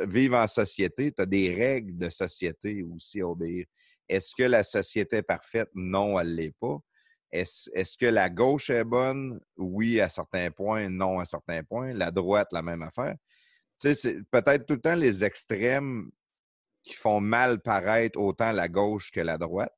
vivre 0.07 0.37
en 0.37 0.47
société, 0.47 1.13
tu 1.13 1.23
as 1.23 1.27
des 1.27 1.55
règles 1.55 1.97
de 1.97 2.09
société 2.09 2.83
aussi 2.83 3.21
à 3.21 3.29
obéir. 3.29 3.67
Est-ce 4.09 4.35
que 4.35 4.43
la 4.43 4.63
société 4.65 5.19
est 5.19 5.23
parfaite? 5.23 5.71
Non, 5.75 6.19
elle 6.19 6.31
ne 6.31 6.35
l'est 6.35 6.57
pas. 6.59 6.79
Est-ce 7.31 7.71
est-ce 7.73 7.97
que 7.97 8.07
la 8.07 8.29
gauche 8.29 8.71
est 8.71 8.85
bonne? 8.85 9.41
Oui, 9.57 10.01
à 10.01 10.09
certains 10.09 10.51
points, 10.51 10.89
non, 10.89 11.21
à 11.21 11.25
certains 11.25 11.63
points. 11.63 11.93
La 11.93 12.11
droite, 12.11 12.49
la 12.51 12.63
même 12.63 12.83
affaire. 12.83 13.15
Tu 13.81 13.89
sais, 13.89 13.95
c'est 13.95 14.23
peut-être 14.31 14.67
tout 14.67 14.75
le 14.75 14.81
temps 14.81 14.97
les 14.97 15.25
extrêmes 15.25 16.11
qui 16.83 16.95
font 16.95 17.21
mal 17.21 17.61
paraître 17.61 18.19
autant 18.19 18.53
la 18.53 18.69
gauche 18.69 19.11
que 19.13 19.21
la 19.21 19.39
droite. 19.39 19.73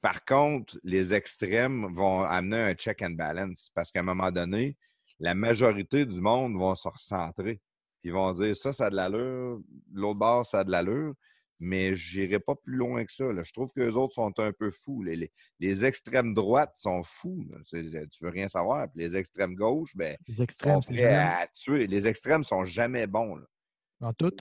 Par 0.00 0.24
contre, 0.24 0.78
les 0.84 1.14
extrêmes 1.14 1.92
vont 1.94 2.22
amener 2.22 2.58
un 2.58 2.74
check 2.74 3.02
and 3.02 3.10
balance 3.10 3.70
parce 3.74 3.90
qu'à 3.90 4.00
un 4.00 4.04
moment 4.04 4.30
donné, 4.30 4.76
la 5.18 5.34
majorité 5.34 6.04
du 6.06 6.20
monde 6.20 6.54
vont 6.56 6.74
se 6.74 6.86
recentrer. 6.88 7.60
Ils 8.04 8.12
vont 8.12 8.30
dire 8.32 8.56
ça, 8.56 8.72
ça 8.72 8.86
a 8.86 8.90
de 8.90 8.96
l'allure, 8.96 9.60
l'autre 9.92 10.18
bord, 10.18 10.46
ça 10.46 10.60
a 10.60 10.64
de 10.64 10.70
l'allure, 10.70 11.14
mais 11.58 11.96
j'irai 11.96 12.38
pas 12.38 12.54
plus 12.54 12.76
loin 12.76 13.04
que 13.04 13.10
ça. 13.12 13.32
là. 13.32 13.42
Je 13.42 13.52
trouve 13.52 13.72
que 13.72 13.80
les 13.80 13.96
autres 13.96 14.14
sont 14.14 14.38
un 14.38 14.52
peu 14.52 14.70
fous. 14.70 15.02
Les, 15.02 15.16
les- 15.16 15.32
les 15.58 15.84
extrêmes 15.86 16.34
droites 16.34 16.76
sont 16.76 17.02
fous. 17.02 17.44
Tu 17.70 17.82
veux 18.20 18.28
rien 18.28 18.46
savoir. 18.46 18.88
Puis 18.90 19.00
les 19.00 19.16
extrêmes 19.16 19.54
gauches, 19.54 19.96
ben, 19.96 20.16
Les 20.28 20.42
extrêmes, 20.42 20.74
prêts 20.82 21.14
à 21.42 21.46
tuer. 21.48 21.86
Les 21.86 22.06
extrêmes 22.06 22.44
sont 22.44 22.62
jamais 22.62 23.06
bons. 23.06 23.36
là. 23.36 23.46
dans 24.00 24.12
tout? 24.12 24.36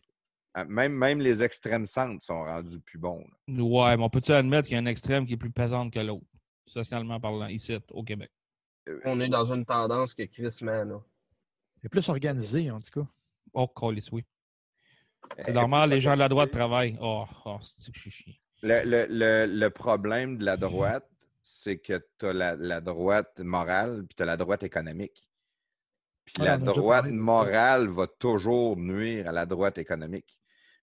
Ah, 0.57 0.63
Même, 0.63 0.93
même 0.93 1.19
les 1.19 1.43
extrêmes 1.43 1.85
centres 1.85 2.23
sont 2.23 2.43
rendus 2.45 2.79
plus 2.79 2.97
bons. 2.97 3.25
là. 3.47 3.61
Ouais, 3.63 3.97
mais 3.97 4.03
on 4.03 4.09
peut-tu 4.09 4.31
admettre 4.31 4.69
qu'il 4.69 4.75
y 4.75 4.79
a 4.79 4.81
un 4.81 4.85
extrême 4.85 5.25
qui 5.27 5.33
est 5.33 5.37
plus 5.37 5.51
pesante 5.51 5.91
que 5.91 5.99
l'autre, 5.99 6.25
socialement 6.65 7.19
parlant, 7.19 7.47
ici, 7.47 7.77
au 7.91 8.03
Québec? 8.03 8.31
on 9.03 9.19
est 9.19 9.27
dans 9.27 9.51
une 9.51 9.65
tendance 9.65 10.13
que 10.13 10.23
Chris, 10.23 10.59
man, 10.61 10.87
là. 10.89 11.01
C'est 11.81 11.89
plus 11.89 12.07
organisé, 12.07 12.71
en 12.71 12.79
tout 12.79 13.01
cas. 13.01 13.07
Oh, 13.53 13.67
calice, 13.67 14.09
oui. 14.13 14.23
C'est 15.39 15.49
Euh, 15.49 15.53
normal, 15.53 15.89
les 15.89 15.99
gens 15.99 16.13
de 16.13 16.19
la 16.19 16.29
droite 16.29 16.51
travaillent. 16.51 16.97
Oh, 17.01 17.25
oh 17.45 17.57
c'est 17.61 17.91
que 17.91 17.97
je 17.97 18.01
suis 18.09 18.11
chiant? 18.11 18.33
Le, 18.61 18.83
le- 18.85 19.07
le- 19.09 19.45
le 19.59 19.69
problème 19.71 20.37
de 20.37 20.45
la 20.45 20.55
droite, 20.55 21.09
c'est 21.41 21.77
que 21.79 22.01
tu 22.17 22.27
as 22.27 22.33
la, 22.33 22.55
la 22.55 22.79
droite 22.79 23.39
morale 23.41 24.05
puis 24.07 24.15
tu 24.15 24.23
as 24.23 24.25
la 24.25 24.37
droite 24.37 24.63
économique. 24.63 25.29
Puis 26.25 26.35
Ouais, 26.39 26.45
la 26.45 26.57
droite 26.57 27.07
morale 27.07 27.87
va 27.87 28.07
toujours 28.07 28.77
nuire 28.77 29.27
à 29.27 29.31
la 29.31 29.45
droite 29.45 29.77
économique. 29.77 30.39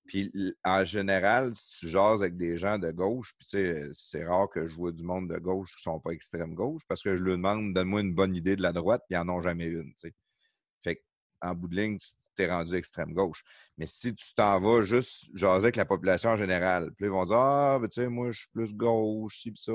Puis 0.07 0.32
en 0.64 0.84
général, 0.84 1.55
si 1.55 1.78
tu 1.78 1.88
jases 1.88 2.22
avec 2.22 2.36
des 2.36 2.57
gens 2.57 2.78
de 2.78 2.90
gauche, 2.90 3.34
puis 3.38 3.46
tu 3.46 3.57
sais, 3.57 3.88
c'est 3.92 4.24
rare 4.24 4.48
que 4.50 4.66
je 4.66 4.74
vois 4.74 4.92
du 4.92 5.05
monde 5.05 5.28
de 5.28 5.38
gauche 5.38 5.70
qui 5.76 5.88
ne 5.88 5.92
sont 5.92 6.00
pas 6.00 6.11
extrême 6.11 6.55
gauche 6.55 6.82
parce 6.88 7.03
que 7.03 7.16
je 7.16 7.22
leur 7.22 7.36
demande, 7.36 7.72
donne-moi 7.72 8.00
une 8.00 8.14
bonne 8.14 8.34
idée 8.34 8.57
de 8.57 8.62
la 8.62 8.72
droite, 8.72 9.03
puis 9.09 9.16
ils 9.16 9.24
n'en 9.24 9.36
ont 9.36 9.40
jamais 9.40 9.66
une. 9.66 9.94
tu. 9.94 10.12
Fait 10.82 11.03
qu'en 11.40 11.55
bout 11.55 11.68
de 11.68 11.76
ligne, 11.76 11.98
tu 11.98 12.42
es 12.42 12.50
rendu 12.50 12.74
extrême 12.74 13.12
gauche. 13.12 13.44
Mais 13.78 13.86
si 13.86 14.14
tu 14.14 14.34
t'en 14.34 14.61
vas 14.61 14.82
juste 14.82 15.28
jaser 15.34 15.64
avec 15.64 15.76
la 15.76 15.84
population 15.84 16.30
en 16.30 16.36
général, 16.36 16.92
puis 16.96 17.07
ils 17.07 17.11
vont 17.11 17.24
dire 17.24 17.36
Ah, 17.36 17.78
ben, 17.80 17.88
tu 17.88 18.00
sais, 18.00 18.09
moi, 18.09 18.30
je 18.32 18.40
suis 18.40 18.50
plus 18.50 18.74
gauche, 18.74 19.40
ci, 19.40 19.53
pis 19.53 19.62
ça. 19.62 19.74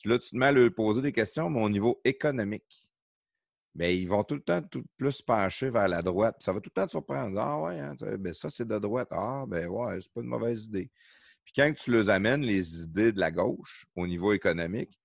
Puis 0.00 0.10
Là, 0.10 0.18
tu 0.18 0.30
te 0.30 0.36
mets 0.36 0.46
à 0.46 0.52
leur 0.52 0.72
poser 0.74 1.02
des 1.02 1.12
questions, 1.12 1.50
mais 1.50 1.62
au 1.62 1.68
niveau 1.70 2.00
économique, 2.04 2.87
ben, 3.78 3.96
ils 3.96 4.08
vont 4.08 4.24
tout 4.24 4.34
le 4.34 4.40
temps 4.40 4.60
tout 4.60 4.84
plus 4.96 5.22
pencher 5.22 5.70
vers 5.70 5.86
la 5.86 6.02
droite. 6.02 6.34
Ça 6.40 6.52
va 6.52 6.60
tout 6.60 6.68
le 6.74 6.80
temps 6.80 6.86
te 6.86 6.90
surprendre. 6.90 7.38
Ah, 7.40 7.60
ouais, 7.60 7.78
hein, 7.78 7.94
ben, 8.18 8.34
ça, 8.34 8.50
c'est 8.50 8.66
de 8.66 8.76
droite. 8.80 9.06
Ah, 9.12 9.44
ben, 9.46 9.68
ouais, 9.68 10.00
c'est 10.00 10.12
pas 10.12 10.20
une 10.20 10.26
mauvaise 10.26 10.64
idée. 10.64 10.90
Puis 11.44 11.52
quand 11.54 11.72
tu 11.78 11.92
leur 11.92 12.10
amènes 12.10 12.42
les 12.42 12.82
idées 12.82 13.12
de 13.12 13.20
la 13.20 13.30
gauche 13.30 13.86
au 13.94 14.08
niveau 14.08 14.32
économique, 14.32 14.98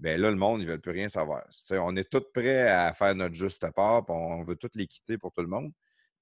ben 0.00 0.20
là, 0.20 0.28
le 0.30 0.36
monde, 0.36 0.60
ils 0.60 0.64
ne 0.64 0.70
veulent 0.72 0.80
plus 0.80 0.90
rien 0.90 1.08
savoir. 1.08 1.44
On 1.70 1.94
est 1.94 2.10
tous 2.10 2.24
prêts 2.34 2.68
à 2.68 2.92
faire 2.94 3.14
notre 3.14 3.36
juste 3.36 3.64
part, 3.70 4.04
puis 4.04 4.14
on 4.16 4.42
veut 4.42 4.56
toutes 4.56 4.74
l'équité 4.74 5.18
pour 5.18 5.32
tout 5.32 5.42
le 5.42 5.46
monde. 5.46 5.72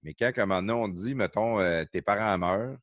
Mais 0.02 0.12
quand, 0.12 0.30
comme 0.34 0.50
maintenant, 0.50 0.82
on 0.82 0.88
dit, 0.88 1.14
mettons, 1.14 1.58
euh, 1.58 1.84
tes 1.90 2.02
parents 2.02 2.36
meurent, 2.36 2.76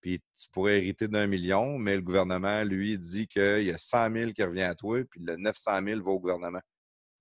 puis 0.00 0.22
tu 0.38 0.48
pourrais 0.50 0.78
hériter 0.78 1.08
d'un 1.08 1.26
million, 1.26 1.78
mais 1.78 1.94
le 1.94 2.02
gouvernement, 2.02 2.64
lui, 2.64 2.98
dit 2.98 3.28
qu'il 3.28 3.64
y 3.64 3.70
a 3.70 3.76
100 3.78 4.12
000 4.14 4.32
qui 4.32 4.42
revient 4.42 4.62
à 4.62 4.74
toi, 4.74 5.04
puis 5.10 5.20
le 5.22 5.36
900 5.36 5.80
000 5.86 6.02
va 6.02 6.10
au 6.10 6.18
gouvernement. 6.18 6.62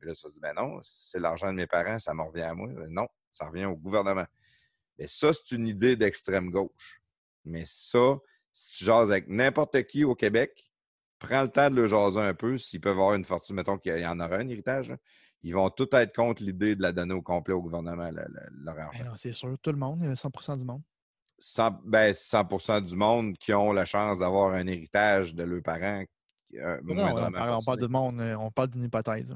Puis 0.01 0.09
là, 0.09 0.13
vas 0.23 0.29
se 0.29 0.33
dire, 0.33 0.41
ben 0.41 0.53
non, 0.55 0.79
c'est 0.81 1.19
l'argent 1.19 1.47
de 1.47 1.53
mes 1.57 1.67
parents, 1.67 1.99
ça 1.99 2.11
me 2.15 2.23
revient 2.23 2.41
à 2.41 2.55
moi. 2.55 2.67
Ben 2.75 2.87
non, 2.91 3.07
ça 3.31 3.45
revient 3.47 3.65
au 3.65 3.75
gouvernement. 3.75 4.25
Mais 4.97 5.05
ça, 5.05 5.31
c'est 5.31 5.55
une 5.55 5.67
idée 5.67 5.95
d'extrême 5.95 6.49
gauche. 6.49 7.01
Mais 7.45 7.63
ça, 7.67 8.17
si 8.51 8.71
tu 8.73 8.83
jases 8.85 9.11
avec 9.11 9.27
n'importe 9.27 9.83
qui 9.83 10.03
au 10.03 10.15
Québec, 10.15 10.71
prends 11.19 11.43
le 11.43 11.49
temps 11.49 11.69
de 11.69 11.75
le 11.75 11.85
jaser 11.85 12.19
un 12.19 12.33
peu 12.33 12.57
s'ils 12.57 12.81
peuvent 12.81 12.93
avoir 12.93 13.13
une 13.13 13.25
fortune, 13.25 13.55
mettons 13.55 13.77
qu'il 13.77 13.95
y 13.99 14.05
en 14.07 14.19
aura 14.19 14.37
un 14.37 14.47
héritage. 14.47 14.89
là. 14.89 14.97
Ils 15.43 15.53
vont 15.53 15.69
tout 15.69 15.87
être 15.95 16.15
contre 16.15 16.41
l'idée 16.43 16.75
de 16.75 16.81
la 16.81 16.91
donner 16.91 17.13
au 17.13 17.21
complet 17.21 17.53
au 17.53 17.61
gouvernement, 17.61 18.09
le- 18.09 18.25
le- 18.27 18.63
leur 18.63 18.79
argent. 18.79 18.99
Ben 19.03 19.05
non, 19.11 19.17
c'est 19.17 19.33
sûr, 19.33 19.55
tout 19.61 19.71
le 19.71 19.77
monde, 19.77 20.01
euh, 20.03 20.15
100% 20.15 20.57
du 20.57 20.65
monde. 20.65 20.81
100, 21.37 21.79
ben, 21.85 22.13
100 22.13 22.81
du 22.81 22.95
monde 22.95 23.37
qui 23.37 23.53
ont 23.53 23.71
la 23.71 23.85
chance 23.85 24.19
d'avoir 24.19 24.53
un 24.53 24.65
héritage 24.67 25.33
de 25.35 25.43
leurs 25.43 25.63
parents. 25.63 26.03
euh, 26.55 26.79
Non, 26.83 26.93
on, 26.93 27.15
parle, 27.15 27.23
on 27.27 27.31
parle 27.31 27.63
fortuné. 27.63 27.81
de 27.81 27.87
monde, 27.87 28.19
euh, 28.21 28.35
on 28.37 28.51
parle 28.51 28.69
d'une 28.69 28.83
hypothèse. 28.83 29.35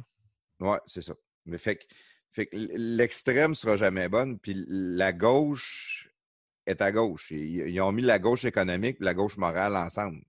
Oui, 0.60 0.78
c'est 0.86 1.02
ça. 1.02 1.14
Mais 1.46 1.58
fait 1.58 1.78
que, 1.78 1.86
l'extrême 2.52 3.56
sera 3.56 3.78
jamais 3.78 4.10
bonne, 4.10 4.40
puis 4.40 4.66
la 4.68 5.14
gauche 5.14 6.10
est 6.66 6.82
à 6.82 6.92
gauche. 6.92 7.32
Ils, 7.32 7.80
ont 7.82 7.92
mis 7.92 8.02
la 8.02 8.20
gauche 8.20 8.46
économique 8.46 8.98
et 9.00 9.04
la 9.04 9.14
gauche 9.14 9.38
morale 9.38 9.78
ensemble. 9.78 10.22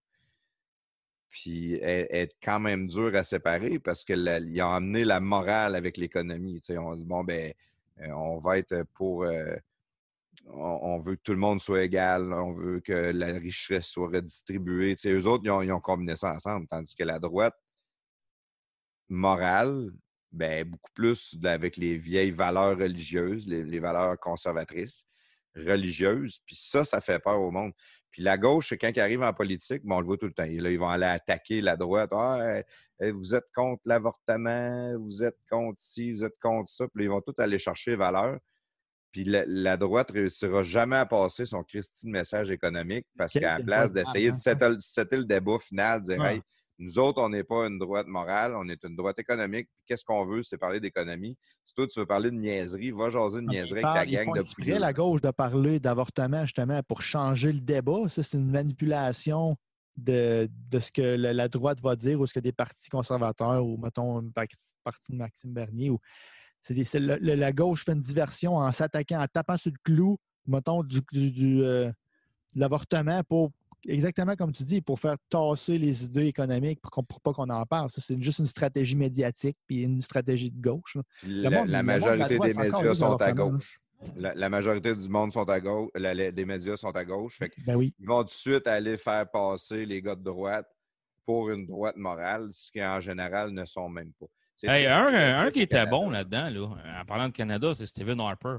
Puis 1.30 1.74
elle, 1.74 2.06
est 2.10 2.36
quand 2.42 2.60
même 2.60 2.86
dure 2.86 3.14
à 3.16 3.22
séparer 3.22 3.78
parce 3.78 4.04
qu'ils 4.04 4.62
ont 4.62 4.72
amené 4.72 5.04
la 5.04 5.20
morale 5.20 5.74
avec 5.74 5.96
l'économie. 5.96 6.60
On 6.70 6.94
dit, 6.94 7.04
bon, 7.04 7.24
ben, 7.24 7.52
euh, 8.00 8.10
on 8.10 8.38
va 8.38 8.58
être 8.58 8.84
pour. 8.94 9.24
euh, 9.24 9.56
on, 10.48 11.00
veut 11.00 11.16
que 11.16 11.22
tout 11.22 11.32
le 11.32 11.38
monde 11.38 11.60
soit 11.60 11.82
égal, 11.82 12.32
on 12.32 12.52
veut 12.52 12.80
que 12.80 12.92
la 12.92 13.32
richesse 13.32 13.86
soit 13.86 14.08
redistribuée. 14.08 14.94
Tu 14.94 15.02
sais, 15.02 15.12
eux 15.12 15.26
autres, 15.26 15.44
ils 15.44 15.72
ont 15.72 15.80
combiné 15.80 16.14
ça 16.16 16.32
ensemble, 16.32 16.66
tandis 16.68 16.94
que 16.94 17.04
la 17.04 17.18
droite 17.18 17.56
morale, 19.08 19.92
ben, 20.32 20.64
beaucoup 20.64 20.90
plus 20.94 21.34
de- 21.36 21.48
avec 21.48 21.76
les 21.76 21.96
vieilles 21.96 22.30
valeurs 22.30 22.78
religieuses, 22.78 23.46
les, 23.46 23.62
les 23.64 23.78
valeurs 23.80 24.18
conservatrices, 24.18 25.06
religieuses. 25.54 26.40
Puis 26.46 26.56
ça, 26.56 26.84
ça 26.84 27.00
fait 27.00 27.18
peur 27.18 27.40
au 27.40 27.50
monde. 27.50 27.72
Puis 28.10 28.22
la 28.22 28.38
gauche, 28.38 28.72
quand 28.80 28.90
ils 28.94 29.00
arrivent 29.00 29.22
en 29.22 29.32
politique, 29.32 29.82
bon, 29.84 29.96
on 29.96 30.00
le 30.00 30.06
voit 30.06 30.16
tout 30.16 30.26
le 30.26 30.32
temps. 30.32 30.44
Et 30.44 30.58
là, 30.58 30.70
ils 30.70 30.78
vont 30.78 30.88
aller 30.88 31.06
attaquer 31.06 31.60
la 31.60 31.76
droite. 31.76 32.10
Ah, 32.12 32.62
vous 33.12 33.34
êtes 33.34 33.44
contre 33.54 33.82
l'avortement, 33.84 34.98
vous 34.98 35.22
êtes 35.22 35.36
contre 35.50 35.78
ci, 35.80 36.12
vous 36.12 36.24
êtes 36.24 36.38
contre 36.40 36.70
ça. 36.70 36.86
Puis 36.88 37.02
là, 37.02 37.04
ils 37.04 37.10
vont 37.10 37.20
tout 37.20 37.34
aller 37.38 37.58
chercher 37.58 37.90
les 37.92 37.96
valeurs. 37.96 38.38
Puis 39.12 39.24
la, 39.24 39.44
la 39.46 39.76
droite 39.76 40.10
réussira 40.10 40.62
jamais 40.62 40.96
à 40.96 41.06
passer 41.06 41.46
son 41.46 41.62
Christine 41.62 42.10
message 42.10 42.50
économique 42.50 43.06
parce 43.16 43.32
qu'à 43.32 43.58
la 43.58 43.64
place 43.64 43.90
de 43.90 44.00
d'essayer 44.00 44.30
de 44.30 44.34
hein, 44.34 44.76
setter, 44.80 45.16
le 45.16 45.24
débat 45.24 45.58
final, 45.58 46.02
dire 46.02 46.18
Ouais. 46.18 46.34
Hey, 46.36 46.42
nous 46.78 46.98
autres, 46.98 47.22
on 47.22 47.30
n'est 47.30 47.44
pas 47.44 47.66
une 47.66 47.78
droite 47.78 48.06
morale, 48.06 48.54
on 48.54 48.68
est 48.68 48.82
une 48.84 48.96
droite 48.96 49.18
économique. 49.18 49.68
Qu'est-ce 49.86 50.04
qu'on 50.04 50.26
veut, 50.26 50.42
c'est 50.42 50.58
parler 50.58 50.78
d'économie. 50.78 51.36
Si 51.64 51.72
toi, 51.74 51.86
tu 51.86 51.98
veux 51.98 52.06
parler 52.06 52.30
de 52.30 52.36
niaiserie, 52.36 52.90
va 52.90 53.08
jaser 53.08 53.40
de 53.40 53.46
niaiserie 53.46 53.80
ils 53.80 53.86
avec 53.86 53.94
ta 53.94 54.04
ils 54.04 54.14
gang 54.16 54.24
font 54.26 54.32
de 54.32 54.42
la 54.78 54.92
gauche, 54.92 55.20
de 55.22 55.30
parler 55.30 55.80
d'avortement, 55.80 56.42
justement, 56.42 56.82
pour 56.82 57.00
changer 57.00 57.52
le 57.52 57.60
débat. 57.60 58.08
Ça, 58.08 58.22
c'est 58.22 58.36
une 58.36 58.50
manipulation 58.50 59.56
de, 59.96 60.50
de 60.70 60.78
ce 60.78 60.92
que 60.92 61.00
la, 61.16 61.32
droite 61.48 61.80
va 61.80 61.96
dire 61.96 62.20
ou 62.20 62.26
ce 62.26 62.34
que 62.34 62.40
des 62.40 62.52
partis 62.52 62.90
conservateurs 62.90 63.64
ou, 63.64 63.78
mettons, 63.78 64.20
une 64.20 64.32
pac- 64.32 64.52
partie 64.84 65.12
de 65.12 65.16
Maxime 65.16 65.54
Bernier. 65.54 65.88
Ou, 65.88 65.98
des- 66.74 66.84
le- 67.00 67.16
le- 67.16 67.34
la 67.36 67.52
gauche 67.52 67.84
fait 67.84 67.92
une 67.92 68.02
diversion 68.02 68.56
en 68.56 68.70
s'attaquant, 68.72 69.22
en 69.22 69.26
tapant 69.26 69.56
sur 69.56 69.70
le 69.72 69.78
clou, 69.82 70.18
mettons, 70.46 70.82
du, 70.82 71.00
du- 71.10 71.30
du, 71.30 71.62
euh, 71.62 71.86
de 72.54 72.60
l'avortement 72.60 73.22
pour, 73.24 73.50
exactement 73.86 74.34
comme 74.36 74.52
tu 74.52 74.62
dis, 74.64 74.80
pour 74.80 74.98
faire 74.98 75.16
tasser 75.28 75.78
les 75.78 76.04
idées 76.04 76.26
économiques 76.26 76.80
pour, 76.80 77.04
pas 77.20 77.32
qu'on 77.32 77.48
en 77.50 77.64
parle. 77.66 77.90
Ça, 77.90 78.00
c'est 78.00 78.20
juste 78.22 78.38
une 78.38 78.46
stratégie 78.46 78.96
médiatique 78.96 79.56
puis 79.66 79.82
une 79.82 80.00
stratégie 80.00 80.50
de 80.50 80.60
gauche. 80.60 80.96
Le 81.24 81.42
La, 81.42 81.50
monde- 81.50 81.52
la 81.52 81.52
le 81.52 81.58
monde 81.58 81.66
de 81.66 81.72
la 81.72 81.82
majorité 81.82 82.34
droite, 82.36 82.50
des 82.52 82.58
médias 82.58 82.94
sont 82.94 83.16
à 83.16 83.32
gauche. 83.32 83.80
La, 84.16 84.34
la 84.34 84.48
majorité 84.50 84.94
du 84.94 85.08
monde 85.08 85.32
sont 85.32 85.48
à 85.48 85.60
gauche. 85.60 85.90
la- 85.94 86.14
la- 86.14 86.30
des 86.30 86.44
médias 86.44 86.76
sont 86.76 86.94
à 86.94 87.04
gauche. 87.04 87.38
Fait 87.38 87.50
Ben 87.66 87.76
oui. 87.76 87.94
ils 87.98 88.06
vont 88.06 88.20
tout 88.22 88.28
de 88.28 88.30
suite 88.32 88.66
aller 88.66 88.98
faire 88.98 89.30
passer 89.30 89.86
les 89.86 90.02
gars 90.02 90.14
de 90.14 90.22
droite 90.22 90.68
pour 91.24 91.50
une 91.50 91.66
droite 91.66 91.96
morale, 91.96 92.48
ce 92.52 92.70
qui 92.70 92.84
en 92.84 93.00
général 93.00 93.50
ne 93.50 93.64
sont 93.64 93.88
même 93.88 94.12
pas. 94.20 94.26
Hey, 94.62 94.86
un, 94.86 95.02
progressif 95.02 95.34
un 95.40 95.50
qui 95.50 95.60
était 95.62 95.76
Canada. 95.76 95.90
bon 95.90 96.10
là-dedans, 96.10 96.48
là, 96.50 97.00
en 97.00 97.04
parlant 97.04 97.28
de 97.28 97.32
Canada, 97.32 97.74
c'est 97.74 97.84
Stephen 97.86 98.20
Harper. 98.20 98.56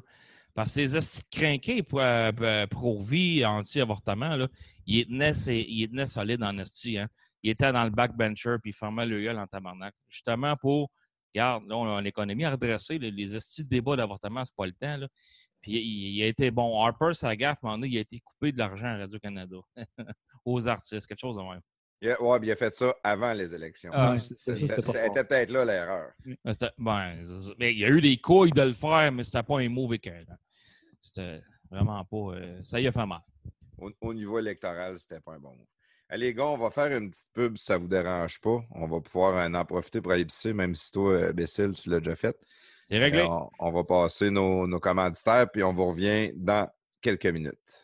Parce 0.58 0.70
que 0.74 0.82
ces 0.82 0.96
estis 0.98 1.22
de 1.22 1.38
crinqués 1.40 1.84
pour, 1.84 2.00
euh, 2.02 2.66
pro-vie, 2.66 3.46
anti-avortement, 3.46 4.36
là, 4.36 4.48
il 4.88 5.06
tenait, 5.06 5.36
ses- 5.36 5.64
il 5.70 5.88
tenait 5.88 6.08
solide 6.08 6.42
en 6.42 6.58
esti. 6.58 6.98
Hein. 6.98 7.08
Il 7.44 7.52
était 7.52 7.72
dans 7.72 7.84
le 7.84 7.92
backbencher 7.92 8.56
puis 8.64 8.72
il 8.72 8.74
fermait 8.74 9.06
le 9.06 9.22
gueule 9.22 9.38
en 9.38 9.46
tabarnak. 9.46 9.94
Justement 10.10 10.56
pour, 10.56 10.90
regarde, 11.36 11.64
là, 11.70 11.78
on 11.78 11.96
a 11.98 12.02
l'économie 12.02 12.44
à 12.44 12.50
redresser. 12.50 12.98
là, 12.98 13.08
les 13.12 13.36
estis 13.36 13.66
de 13.66 13.70
débat 13.70 13.96
d'avortement, 13.98 14.44
c'est 14.46 14.56
pas 14.56 14.66
le 14.66 14.72
temps. 14.72 14.98
Là. 14.98 15.08
Puis 15.62 15.74
il, 15.74 16.16
il 16.18 16.24
a 16.24 16.26
été 16.26 16.50
bon. 16.50 16.82
Harper, 16.82 17.14
sa 17.14 17.36
gaffe, 17.36 17.60
à 17.64 17.68
un 17.68 17.70
moment 17.74 17.78
donné, 17.78 17.90
il 17.94 17.98
a 18.00 18.02
été 18.02 18.20
coupé 18.22 18.52
de 18.52 18.58
l'argent 18.58 18.88
à 18.88 18.98
Radio-Canada 18.98 19.58
aux 20.44 20.68
artistes, 20.68 21.06
quelque 21.06 21.20
chose 21.20 21.36
de 21.36 21.42
même. 21.44 21.62
Puis 22.00 22.10
il 22.44 22.52
a 22.52 22.56
fait 22.56 22.74
ça 22.74 22.96
avant 23.04 23.34
les 23.34 23.54
élections. 23.54 23.92
Ah, 23.94 24.18
C'était 24.18 24.40
c'était 24.62 24.68
pas 24.68 24.76
c'était- 24.76 24.82
fort. 24.94 24.96
c'était 25.06 25.24
peut-être 25.24 25.52
là 25.52 25.66
l'erreur. 25.66 26.10
Ben. 26.80 27.24
Mais 27.60 27.74
il 27.74 27.78
y 27.80 27.86
a 27.86 27.90
eu 27.90 28.02
des 28.02 28.18
couilles 28.18 28.52
de 28.52 28.62
le 28.64 28.74
faire, 28.74 29.12
mais 29.12 29.24
c'était 29.24 29.44
pas 29.44 29.60
un 29.60 29.70
mauvais 29.70 30.00
cœur. 30.00 30.24
C'était 31.08 31.42
vraiment 31.70 32.04
pas. 32.06 32.36
euh, 32.36 32.60
ça 32.64 32.80
y 32.80 32.88
a 32.88 32.92
fait 32.92 33.06
mal. 33.06 33.22
Au, 33.78 33.92
au 34.02 34.14
niveau 34.14 34.40
électoral, 34.40 34.98
c'était 35.00 35.20
pas 35.20 35.34
un 35.34 35.40
bon 35.40 35.52
move. 35.56 35.66
Allez, 36.10 36.28
les 36.28 36.34
gars, 36.34 36.46
on 36.46 36.58
va 36.58 36.70
faire 36.70 36.96
une 36.98 37.10
petite 37.12 37.30
pub 37.34 37.58
si 37.58 37.66
ça 37.66 37.78
vous 37.78 37.88
dérange 37.90 38.40
pas. 38.40 38.60
On 38.72 38.88
va 38.88 39.02
pouvoir 39.02 39.38
euh, 39.38 39.52
en 39.60 39.66
profiter 39.66 40.00
pour 40.02 40.14
aller 40.14 40.26
pisser, 40.26 40.54
même 40.54 40.74
si 40.74 40.92
toi, 40.92 41.12
euh, 41.14 41.34
Bécile, 41.34 41.74
tu 41.74 41.90
l'as 41.90 42.00
déjà 42.00 42.16
fait. 42.16 42.38
C'est 42.90 42.98
réglé. 43.00 43.24
On, 43.24 43.50
on 43.60 43.72
va 43.72 43.84
passer 43.84 44.32
nos, 44.32 44.66
nos 44.68 44.80
commanditaires, 44.80 45.50
puis 45.52 45.64
on 45.64 45.74
vous 45.74 45.86
revient 45.88 46.32
dans 46.36 46.70
quelques 47.02 47.26
minutes. 47.28 47.84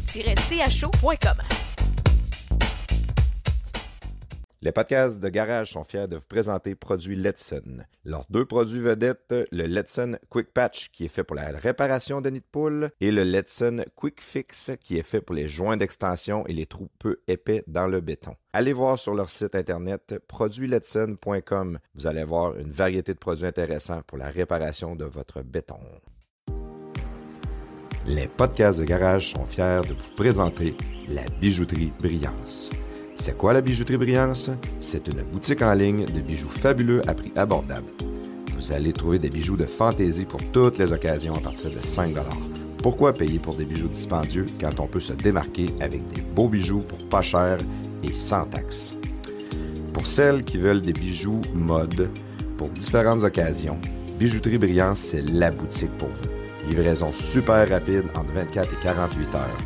Les 4.63 4.71
podcasts 4.71 5.19
de 5.19 5.27
Garage 5.29 5.71
sont 5.71 5.83
fiers 5.83 6.07
de 6.07 6.17
vous 6.17 6.27
présenter 6.29 6.75
Produits 6.75 7.15
Letson. 7.15 7.83
Leurs 8.05 8.25
deux 8.29 8.45
produits 8.45 8.79
vedettes, 8.79 9.33
le 9.51 9.65
Letson 9.65 10.17
Quick 10.29 10.53
Patch 10.53 10.91
qui 10.91 11.05
est 11.05 11.07
fait 11.07 11.23
pour 11.23 11.35
la 11.35 11.47
réparation 11.47 12.21
de 12.21 12.29
nids 12.29 12.41
de 12.41 12.45
poule 12.51 12.91
et 13.01 13.09
le 13.11 13.23
Letson 13.23 13.83
Quick 13.95 14.21
Fix 14.21 14.69
qui 14.79 14.99
est 14.99 15.03
fait 15.03 15.21
pour 15.21 15.35
les 15.35 15.47
joints 15.47 15.77
d'extension 15.77 16.45
et 16.45 16.53
les 16.53 16.67
trous 16.67 16.89
peu 16.99 17.21
épais 17.27 17.63
dans 17.65 17.87
le 17.87 18.01
béton. 18.01 18.35
Allez 18.53 18.73
voir 18.73 18.99
sur 18.99 19.15
leur 19.15 19.31
site 19.31 19.55
internet 19.55 20.21
produitsletson.com. 20.27 21.79
Vous 21.95 22.05
allez 22.05 22.23
voir 22.23 22.55
une 22.55 22.71
variété 22.71 23.13
de 23.13 23.19
produits 23.19 23.47
intéressants 23.47 24.03
pour 24.05 24.19
la 24.19 24.27
réparation 24.27 24.95
de 24.95 25.05
votre 25.05 25.41
béton. 25.41 25.79
Les 28.07 28.27
podcasts 28.27 28.79
de 28.79 28.83
Garage 28.83 29.31
sont 29.31 29.45
fiers 29.45 29.81
de 29.87 29.93
vous 29.93 30.15
présenter 30.15 30.75
la 31.07 31.21
bijouterie 31.39 31.93
Brillance. 31.99 32.71
C'est 33.15 33.37
quoi 33.37 33.53
la 33.53 33.61
bijouterie 33.61 33.97
Brillance? 33.97 34.49
C'est 34.79 35.07
une 35.07 35.21
boutique 35.21 35.61
en 35.61 35.73
ligne 35.73 36.05
de 36.05 36.19
bijoux 36.19 36.49
fabuleux 36.49 37.01
à 37.07 37.13
prix 37.13 37.31
abordable. 37.35 37.85
Vous 38.53 38.71
allez 38.71 38.91
trouver 38.91 39.19
des 39.19 39.29
bijoux 39.29 39.55
de 39.55 39.65
fantaisie 39.65 40.25
pour 40.25 40.41
toutes 40.51 40.79
les 40.79 40.91
occasions 40.91 41.35
à 41.35 41.39
partir 41.39 41.69
de 41.69 41.79
5 41.79 42.15
Pourquoi 42.81 43.13
payer 43.13 43.37
pour 43.37 43.53
des 43.55 43.65
bijoux 43.65 43.89
dispendieux 43.89 44.47
quand 44.59 44.79
on 44.79 44.87
peut 44.87 44.99
se 44.99 45.13
démarquer 45.13 45.67
avec 45.79 46.07
des 46.07 46.21
beaux 46.21 46.49
bijoux 46.49 46.81
pour 46.81 46.97
pas 47.07 47.21
cher 47.21 47.59
et 48.03 48.13
sans 48.13 48.45
taxes? 48.45 48.95
Pour 49.93 50.07
celles 50.07 50.43
qui 50.43 50.57
veulent 50.57 50.81
des 50.81 50.93
bijoux 50.93 51.41
mode 51.53 52.09
pour 52.57 52.69
différentes 52.69 53.23
occasions, 53.23 53.79
Bijouterie 54.17 54.57
Brillance, 54.57 54.99
c'est 54.99 55.21
la 55.21 55.51
boutique 55.51 55.95
pour 55.97 56.09
vous. 56.09 56.40
Livraison 56.67 57.11
super 57.11 57.69
rapide 57.69 58.05
entre 58.15 58.31
24 58.33 58.73
et 58.73 58.83
48 58.83 59.35
heures. 59.35 59.57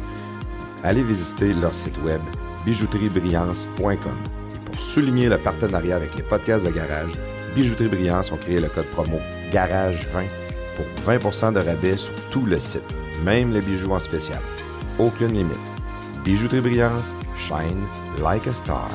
Allez 0.83 1.03
visiter 1.03 1.53
leur 1.53 1.73
site 1.73 1.97
web 2.03 2.21
bijouteriebrillance.com. 2.65 4.17
Et 4.55 4.65
pour 4.65 4.79
souligner 4.79 5.29
le 5.29 5.37
partenariat 5.37 5.95
avec 5.95 6.15
les 6.15 6.23
podcasts 6.23 6.65
de 6.65 6.71
garage, 6.71 7.11
Bijouterie 7.55 7.87
Brillance 7.87 8.31
ont 8.33 8.37
créé 8.37 8.59
le 8.59 8.67
code 8.67 8.85
promo 8.87 9.17
GARAGE20 9.51 10.25
pour 10.75 10.85
20% 11.13 11.53
de 11.53 11.59
rabais 11.59 11.95
sur 11.95 12.13
tout 12.31 12.45
le 12.45 12.57
site, 12.57 12.83
même 13.23 13.53
les 13.53 13.61
bijoux 13.61 13.91
en 13.91 13.99
spécial. 13.99 14.41
Aucune 14.99 15.33
limite. 15.33 15.71
Bijouterie 16.25 16.59
Brillance, 16.59 17.15
shine 17.37 17.87
like 18.21 18.45
a 18.47 18.53
star. 18.53 18.89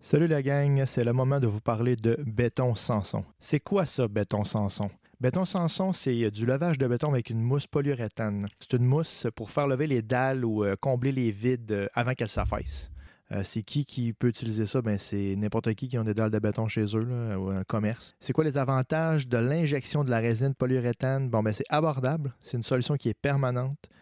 Salut 0.00 0.26
la 0.26 0.42
gang, 0.42 0.84
c'est 0.84 1.04
le 1.04 1.14
moment 1.14 1.40
de 1.40 1.46
vous 1.46 1.60
parler 1.60 1.96
de 1.96 2.18
béton 2.26 2.74
Sanson. 2.74 3.24
C'est 3.40 3.60
quoi 3.60 3.86
ça, 3.86 4.06
béton 4.08 4.44
Sanson? 4.44 4.90
Béton 5.22 5.44
Sanson, 5.44 5.92
c'est 5.92 6.32
du 6.32 6.44
levage 6.46 6.78
de 6.78 6.88
béton 6.88 7.10
avec 7.10 7.30
une 7.30 7.40
mousse 7.40 7.68
polyuréthane. 7.68 8.48
C'est 8.58 8.76
une 8.76 8.84
mousse 8.84 9.28
pour 9.36 9.52
faire 9.52 9.68
lever 9.68 9.86
les 9.86 10.02
dalles 10.02 10.44
ou 10.44 10.64
euh, 10.64 10.74
combler 10.74 11.12
les 11.12 11.30
vides 11.30 11.70
euh, 11.70 11.86
avant 11.94 12.14
qu'elles 12.14 12.28
s'affaissent. 12.28 12.90
Euh, 13.30 13.42
c'est 13.44 13.62
qui 13.62 13.84
qui 13.84 14.12
peut 14.14 14.26
utiliser 14.26 14.66
ça? 14.66 14.82
Ben, 14.82 14.98
c'est 14.98 15.36
n'importe 15.36 15.72
qui 15.74 15.86
qui 15.86 15.96
a 15.96 16.02
des 16.02 16.12
dalles 16.12 16.32
de 16.32 16.40
béton 16.40 16.66
chez 16.66 16.86
eux, 16.96 17.36
ou 17.36 17.50
un 17.50 17.62
commerce. 17.62 18.16
C'est 18.18 18.32
quoi 18.32 18.42
les 18.42 18.58
avantages 18.58 19.28
de 19.28 19.38
l'injection 19.38 20.02
de 20.02 20.10
la 20.10 20.18
résine 20.18 20.54
polyuréthane? 20.54 21.30
Bon, 21.30 21.40
ben, 21.40 21.52
c'est 21.52 21.66
abordable. 21.68 22.34
C'est 22.42 22.56
une 22.56 22.64
solution 22.64 22.96
qui 22.96 23.08
est 23.08 23.14
permanente. 23.14 23.78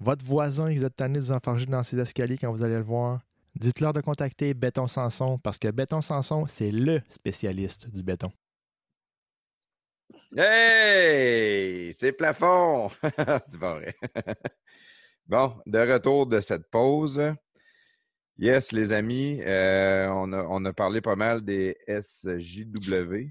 votre 0.00 0.24
voisin 0.24 0.72
vous 0.74 0.84
êtes 0.84 0.96
tanné 0.96 1.18
de 1.18 1.24
vous 1.24 1.32
enfarger 1.32 1.66
dans 1.66 1.82
ses 1.82 1.98
escaliers 1.98 2.38
quand 2.38 2.52
vous 2.52 2.62
allez 2.62 2.76
le 2.76 2.82
voir, 2.82 3.20
dites-leur 3.54 3.92
de 3.92 4.00
contacter 4.00 4.54
Béton 4.54 4.86
Sanson 4.86 5.38
parce 5.38 5.58
que 5.58 5.70
Béton 5.70 6.02
Sanson, 6.02 6.46
c'est 6.46 6.70
le 6.70 7.00
spécialiste 7.10 7.92
du 7.94 8.02
béton. 8.02 8.32
Hey! 10.36 11.94
C'est 11.94 12.12
plafond! 12.12 12.90
c'est 13.48 13.60
pas 13.60 13.74
vrai. 13.74 13.94
bon, 15.26 15.56
de 15.66 15.78
retour 15.78 16.26
de 16.26 16.40
cette 16.40 16.68
pause. 16.70 17.20
Yes, 18.38 18.72
les 18.72 18.92
amis, 18.92 19.40
euh, 19.42 20.08
on, 20.08 20.32
a, 20.32 20.42
on, 20.42 20.72
parlé 20.74 21.00
pas 21.00 21.16
mal 21.16 21.42
des 21.42 21.74
SJW. 21.88 23.30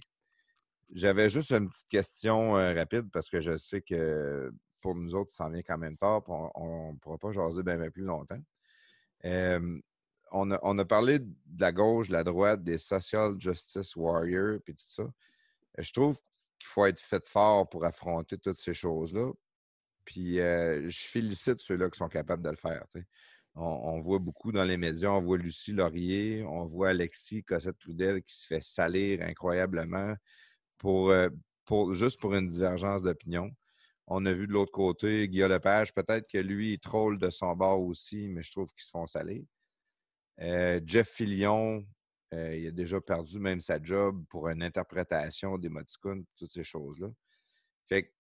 J'avais 0.94 1.30
juste 1.30 1.52
une 1.52 1.70
petite 1.70 1.90
question 1.90 2.58
euh, 2.58 2.74
rapide 2.74 3.10
parce 3.14 3.30
que 3.30 3.40
je 3.40 3.56
sais 3.56 3.82
que 3.82 4.52
pour 4.86 4.94
nous 4.94 5.16
autres, 5.16 5.32
ça 5.32 5.50
vient 5.50 5.64
quand 5.64 5.80
même 5.80 5.98
tard, 5.98 6.22
on 6.30 6.94
ne 6.94 6.98
pourra 7.00 7.18
pas 7.18 7.32
jaser 7.32 7.64
bien, 7.64 7.90
plus 7.90 8.04
longtemps. 8.04 8.40
on, 9.24 10.52
a, 10.52 10.86
parlé 10.86 11.18
de 11.18 11.60
la 11.60 11.72
gauche, 11.72 12.10
de 12.10 12.14
la 12.14 12.24
droite, 12.24 12.62
des 12.62 12.78
social 12.78 13.34
justice 13.40 13.96
warriors, 13.96 14.60
puis 14.64 14.76
tout 14.76 14.86
ça. 14.88 15.06
Je 15.80 15.92
trouve 15.92 16.20
qu'il 16.60 16.68
faut 16.68 16.86
être 16.86 17.00
fait 17.00 17.28
fort 17.28 17.68
pour 17.68 17.84
affronter 17.84 18.38
toutes 18.38 18.58
ces 18.58 18.76
choses-là. 18.76 19.32
Puis 20.06 20.40
euh, 20.40 20.88
je 20.88 21.08
félicite 21.08 21.62
ceux-là 21.62 21.90
qui 21.90 21.98
sont 21.98 22.08
capables 22.08 22.44
de 22.44 22.52
le 22.52 22.56
faire. 22.56 22.86
On, 23.56 24.02
voit 24.02 24.20
beaucoup 24.20 24.52
dans 24.52 24.64
les 24.64 24.78
médias, 24.78 25.10
on 25.10 25.22
voit 25.22 25.40
Lucie 25.40 25.72
Laurier, 25.72 26.44
on 26.44 26.66
voit 26.66 26.90
Alexis 26.90 27.44
Cossette-Trudel 27.44 28.22
qui 28.22 28.36
se 28.36 28.46
fait 28.46 28.62
salir 28.62 29.24
incroyablement 29.24 30.14
pour, 30.78 31.10
euh, 31.10 31.30
pour, 31.66 31.96
juste 31.96 32.20
pour 32.20 32.36
une 32.36 32.46
divergence 32.46 33.02
d'opinion. 33.02 33.50
On 34.08 34.26
a 34.26 34.34
vu 34.34 34.48
de 34.48 34.54
l'autre 34.54 34.72
côté 34.72 35.28
Guillaume 35.28 35.52
Lepage. 35.52 35.94
Peut-être 35.94 36.28
que 36.30 36.38
lui, 36.38 36.74
il 36.74 36.80
troll 36.80 37.18
de 37.18 37.30
son 37.30 37.56
bord 37.56 37.82
aussi, 37.82 38.28
mais 38.28 38.44
je 38.44 38.52
trouve 38.52 38.72
qu'ils 38.74 38.86
se 38.86 38.92
font 38.92 39.08
saler. 39.08 39.46
Euh, 40.42 40.80
Jeff 40.86 41.10
Fillion, 41.10 41.86
euh, 42.34 42.56
il 42.56 42.68
a 42.68 42.72
déjà 42.72 43.02
perdu 43.02 43.40
même 43.40 43.62
sa 43.62 43.82
job 43.82 44.24
pour 44.30 44.50
une 44.50 44.62
interprétation 44.62 45.58
des 45.58 45.70
moticons, 45.70 46.24
toutes 46.38 46.52
ces 46.52 46.64
choses-là. 46.64 47.08
Fait 47.88 48.14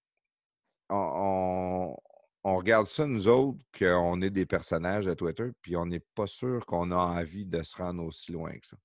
on, 0.90 1.96
on, 2.44 2.56
regarde 2.58 2.88
ça, 2.88 3.06
nous 3.08 3.28
autres, 3.28 3.60
qu'on 3.78 4.22
est 4.22 4.30
des 4.30 4.46
personnages 4.46 5.06
de 5.06 5.14
Twitter, 5.14 5.50
puis 5.62 5.76
on 5.76 5.86
n'est 5.86 6.04
pas 6.16 6.28
sûr 6.28 6.66
qu'on 6.66 6.92
a 6.92 6.96
envie 6.96 7.46
de 7.46 7.64
se 7.64 7.76
rendre 7.78 8.04
aussi 8.04 8.32
loin 8.32 8.58
que 8.58 8.68
ça. 8.68 8.78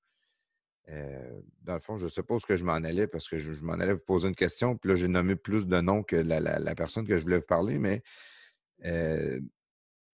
Euh, 0.88 1.40
dans 1.62 1.74
le 1.74 1.80
fond, 1.80 1.96
je 1.96 2.08
où 2.08 2.44
que 2.44 2.56
je 2.56 2.64
m'en 2.64 2.74
allais 2.74 3.06
parce 3.06 3.28
que 3.28 3.36
je, 3.36 3.52
m'en 3.62 3.74
allais 3.74 3.92
vous 3.92 4.00
poser 4.00 4.28
une 4.28 4.34
question. 4.34 4.76
Puis 4.76 4.90
là, 4.90 4.96
j'ai 4.96 5.08
nommé 5.08 5.36
plus 5.36 5.66
de 5.66 5.80
noms 5.80 6.02
que 6.02 6.16
la, 6.16 6.74
personne 6.74 7.06
que 7.06 7.16
je 7.16 7.22
voulais 7.22 7.38
vous 7.38 7.46
parler, 7.46 7.78
mais 7.78 8.02
euh, 8.84 9.40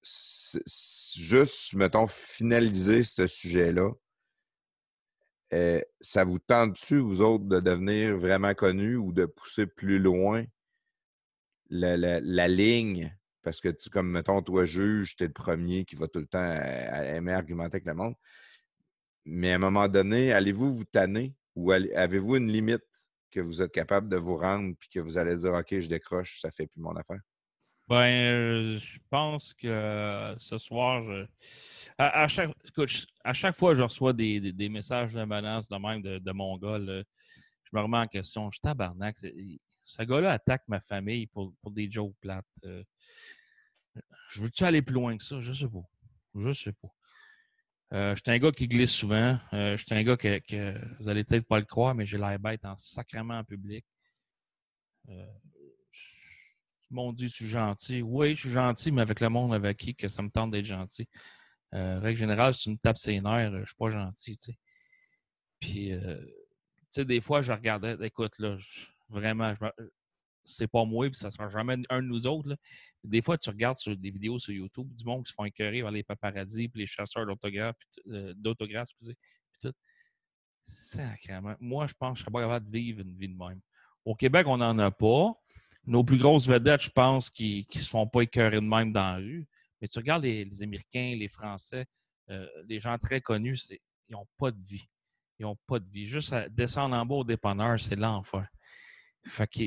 juste, 0.04 1.74
mettons, 1.74 2.08
finaliser 2.08 3.04
ce 3.04 3.28
sujet-là. 3.28 3.92
Euh, 5.54 5.80
ça 6.02 6.24
vous 6.24 6.40
tente-tu, 6.40 6.98
vous 6.98 7.22
autres, 7.22 7.46
de 7.46 7.60
devenir 7.60 8.18
vraiment 8.18 8.54
connus 8.54 8.98
ou 8.98 9.14
de 9.14 9.26
pousser 9.26 9.68
plus 9.68 10.00
loin 10.00 10.44
la, 11.70 12.48
ligne? 12.48 13.16
Parce 13.44 13.62
que, 13.62 13.70
tu, 13.70 13.90
comme, 13.90 14.10
mettons, 14.10 14.42
toi, 14.42 14.66
juge, 14.66 15.16
tu 15.16 15.24
es 15.24 15.28
le 15.28 15.34
premier 15.34 15.86
qui 15.86 15.96
va 15.96 16.08
tout 16.08 16.20
le 16.20 16.28
temps 16.28 16.44
aimer 16.44 17.34
argumenter 17.34 17.76
avec 17.76 17.86
le 17.86 17.94
monde. 17.94 18.16
Mais 19.26 19.52
à 19.52 19.56
un 19.56 19.60
moment 19.60 19.88
donné, 19.88 20.32
allez-vous 20.32 20.74
vous 20.74 20.86
tanner 20.86 21.34
ou 21.56 21.72
avez-vous 21.72 22.36
une 22.36 22.52
limite 22.52 22.84
que 23.32 23.40
vous 23.40 23.62
êtes 23.62 23.72
capable 23.72 24.08
de 24.08 24.18
vous 24.18 24.38
rendre 24.38 24.76
puis 24.80 24.90
que 24.90 25.00
vous 25.00 25.18
allez 25.18 25.36
dire 25.36 25.54
OK, 25.54 25.80
je 25.80 25.90
décroche, 25.90 26.40
ça 26.40 26.52
fait 26.52 26.68
plus 26.68 26.82
mon 26.82 26.96
affaire? 26.96 27.20
Ben, 27.88 28.08
euh, 28.08 28.78
je 28.78 28.98
pense 29.10 29.54
que 29.54 30.34
ce 30.40 30.58
soir, 30.58 31.04
à, 31.98 32.28
chaque, 32.28 32.50
à 33.24 33.34
chaque 33.34 33.56
fois 33.56 33.72
que 33.72 33.78
je 33.78 33.84
reçois 33.84 34.14
des, 34.14 34.70
messages 34.70 35.14
de 35.14 35.24
menace 35.24 35.70
de 35.70 35.78
même 35.78 36.02
de, 36.02 36.32
mon 36.32 36.58
gars, 36.58 36.80
je 36.80 37.70
me 37.74 37.82
remets 37.82 38.00
en 38.00 38.08
question. 38.08 38.50
Je 38.50 38.60
tabarnak. 38.60 39.18
Ce 39.84 40.02
gars-là 40.02 40.32
attaque 40.32 40.64
ma 40.68 40.80
famille 40.80 41.28
pour, 41.28 41.54
des 41.70 41.90
jokes 41.92 42.16
plates. 42.22 42.46
Euh. 42.64 42.84
je 44.30 44.42
veux-tu 44.42 44.64
aller 44.64 44.82
plus 44.82 44.96
loin 44.96 45.16
que 45.16 45.24
ça? 45.24 45.40
Je 45.42 45.54
sais 45.54 45.70
pas. 45.70 45.84
Je 46.34 46.54
sais 46.54 46.74
pas. 46.74 46.90
Euh, 47.94 48.16
je 48.16 48.22
suis 48.24 48.32
un 48.32 48.40
gars 48.40 48.52
qui 48.52 48.68
glisse 48.68 48.92
souvent. 48.92 49.38
Euh, 49.54 49.78
je 49.78 49.86
suis 49.86 49.96
un 49.96 50.04
gars 50.04 50.18
que, 50.18 50.98
vous 51.00 51.10
allez 51.10 51.24
peut-être 51.24 51.48
pas 51.48 51.60
le 51.60 51.66
croire, 51.66 51.96
mais 51.96 52.06
j'ai 52.06 52.18
l'air 52.18 52.40
bête 52.40 52.66
en 52.66 52.76
sacrement 52.78 53.38
en 53.38 53.44
public. 53.44 53.86
Euh, 55.10 55.26
mon 56.90 57.14
Dieu, 57.14 57.28
je 57.28 57.34
suis 57.34 57.48
gentil. 57.48 58.02
Oui, 58.02 58.36
je 58.36 58.42
suis 58.42 58.52
gentil, 58.52 58.92
mais 58.92 59.02
avec 59.02 59.20
le 59.20 59.30
monde 59.30 59.54
avec 59.54 59.78
qui 59.78 59.96
que 59.96 60.08
ça 60.08 60.22
me 60.22 60.30
tente 60.30 60.52
d'être 60.52 60.66
gentil. 60.66 61.08
Euh, 61.74 62.00
règle 62.00 62.18
générale, 62.20 62.54
si 62.54 62.64
tu 62.64 62.70
me 62.72 62.78
tapes 62.78 62.98
ses 62.98 63.20
nerfs, 63.22 63.52
je 63.52 63.66
suis 63.66 63.76
pas 63.76 63.90
gentil. 63.90 64.38
Puis, 65.60 65.92
euh, 65.94 66.18
tu 66.18 67.02
sais, 67.02 67.06
des 67.06 67.22
fois, 67.22 67.42
je 67.42 67.52
regardais, 67.52 67.98
écoute, 68.02 68.34
là, 68.40 68.58
vraiment, 69.10 69.54
je, 69.56 69.66
c'est 70.46 70.68
pas 70.68 70.86
moi, 70.86 71.10
puis 71.10 71.18
ça 71.18 71.32
sera 71.32 71.50
jamais 71.50 71.78
un 71.90 72.02
de 72.02 72.08
nous 72.08 72.28
autres. 72.28 72.56
Des 73.04 73.22
fois, 73.22 73.38
tu 73.38 73.50
regardes 73.50 73.78
sur 73.78 73.96
des 73.96 74.12
vidéos 74.12 74.40
sur 74.40 74.54
YouTube, 74.54 74.92
du 74.94 75.04
monde 75.04 75.24
qui 75.24 75.30
se 75.30 75.36
font 75.36 75.46
écœurer 75.46 75.82
vers 75.82 75.92
les 75.92 76.04
paparazzis, 76.04 76.70
puis 76.70 76.82
les 76.82 76.88
chasseurs 76.88 77.26
d'autographes, 77.26 77.76
euh, 78.08 78.34
puis 79.02 79.14
tout. 79.60 79.74
Sacrément. 80.64 81.56
Moi, 81.60 81.88
je 81.88 81.94
pense 81.94 82.14
que 82.14 82.20
je 82.20 82.24
serais 82.24 82.32
pas 82.32 82.42
capable 82.42 82.66
de 82.66 82.78
vivre 82.78 83.02
une 83.02 83.16
vie 83.16 83.28
de 83.28 83.38
même. 83.38 83.60
Au 84.04 84.16
Québec, 84.16 84.48
on 84.48 84.58
n'en 84.58 84.78
a 84.80 84.92
pas. 84.92 85.34
Nos 85.86 86.04
plus 86.04 86.18
grosses 86.18 86.48
vedettes, 86.48 86.82
je 86.82 86.90
pense, 86.90 87.30
qui 87.30 87.68
ne 87.74 87.80
se 87.80 87.90
font 87.90 88.08
pas 88.08 88.22
écœurer 88.22 88.56
de 88.56 88.66
même 88.66 88.92
dans 88.92 89.02
la 89.02 89.16
rue. 89.18 89.48
Mais 89.80 89.88
tu 89.88 90.00
regardes 90.00 90.24
les, 90.24 90.64
Américains, 90.64 91.16
les 91.18 91.28
Français, 91.28 91.86
euh, 92.32 92.48
les 92.68 92.80
gens 92.80 92.98
très 92.98 93.22
connus, 93.22 93.68
ils 93.70 93.80
n'ont 94.14 94.28
pas 94.38 94.50
de 94.50 94.64
vie. 94.64 94.88
Ils 95.40 95.44
n'ont 95.44 95.58
pas 95.68 95.80
de 95.80 95.90
vie. 95.90 96.08
Juste 96.08 96.34
descendre 96.50 96.96
en 96.96 97.06
bas 97.06 97.16
au 97.16 97.24
dépanneur, 97.24 97.80
c'est 97.80 97.96
l'enfer. 97.96 98.48
Fait 99.28 99.48
que, 99.48 99.64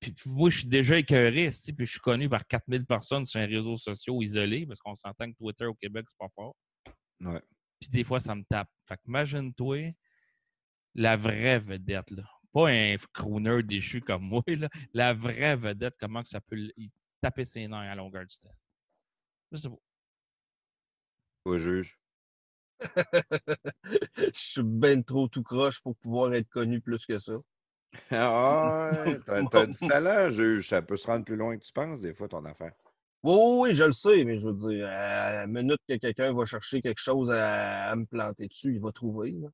puis, 0.00 0.12
puis 0.12 0.30
moi, 0.30 0.50
je 0.50 0.60
suis 0.60 0.68
déjà 0.68 0.98
écœuré, 0.98 1.50
puis 1.50 1.86
je 1.86 1.90
suis 1.90 2.00
connu 2.00 2.28
par 2.28 2.46
4000 2.46 2.86
personnes 2.86 3.26
sur 3.26 3.38
les 3.38 3.46
réseaux 3.46 3.76
sociaux 3.76 4.22
isolés, 4.22 4.66
parce 4.66 4.80
qu'on 4.80 4.94
s'entend 4.94 5.30
que 5.30 5.36
Twitter 5.36 5.66
au 5.66 5.74
Québec, 5.74 6.06
c'est 6.08 6.18
pas 6.18 6.28
fort. 6.34 6.56
Ouais. 7.20 7.42
Puis 7.78 7.90
des 7.90 8.04
fois, 8.04 8.20
ça 8.20 8.34
me 8.34 8.42
tape. 8.44 8.68
Fait 8.86 8.96
que 8.96 9.02
imagine-toi 9.06 9.94
la 10.94 11.16
vraie 11.16 11.58
vedette, 11.58 12.10
là. 12.10 12.24
Pas 12.52 12.70
un 12.70 12.96
crooner 13.12 13.62
déchu 13.62 14.00
comme 14.00 14.24
moi, 14.24 14.42
là. 14.46 14.68
La 14.92 15.14
vraie 15.14 15.56
vedette, 15.56 15.94
comment 16.00 16.22
que 16.22 16.28
ça 16.28 16.40
peut 16.40 16.72
taper 17.20 17.44
ses 17.44 17.68
nerfs 17.68 17.90
à 17.90 17.94
longueur 17.94 18.26
du 18.26 18.36
temps. 18.38 18.56
Je 19.52 19.58
sais 19.58 19.68
pas. 19.68 19.76
Au 21.44 21.58
juge. 21.58 21.98
Je 24.16 24.30
suis 24.34 24.62
ben 24.62 25.04
trop 25.04 25.28
tout 25.28 25.42
croche 25.42 25.82
pour 25.82 25.96
pouvoir 25.96 26.32
être 26.34 26.48
connu 26.48 26.80
plus 26.80 27.04
que 27.04 27.18
ça. 27.18 27.34
Ah, 28.10 29.04
ouais, 29.06 29.20
t'as, 29.26 29.42
t'as 29.44 29.66
du 29.66 29.76
talent, 29.84 30.28
juge. 30.28 30.68
Ça 30.68 30.82
peut 30.82 30.96
se 30.96 31.06
rendre 31.06 31.24
plus 31.24 31.36
loin 31.36 31.56
que 31.58 31.64
tu 31.64 31.72
penses, 31.72 32.00
des 32.00 32.14
fois, 32.14 32.28
ton 32.28 32.44
affaire. 32.44 32.72
Oui, 33.22 33.34
oui, 33.36 33.68
oui, 33.70 33.74
je 33.74 33.84
le 33.84 33.92
sais, 33.92 34.24
mais 34.24 34.38
je 34.38 34.48
veux 34.48 34.54
dire, 34.54 34.86
à 34.88 35.32
la 35.34 35.46
minute 35.46 35.78
que 35.86 35.94
quelqu'un 35.96 36.32
va 36.32 36.46
chercher 36.46 36.80
quelque 36.80 37.00
chose 37.00 37.30
à, 37.30 37.90
à 37.90 37.96
me 37.96 38.06
planter 38.06 38.46
dessus, 38.48 38.74
il 38.74 38.80
va 38.80 38.92
trouver. 38.92 39.32
là. 39.32 39.48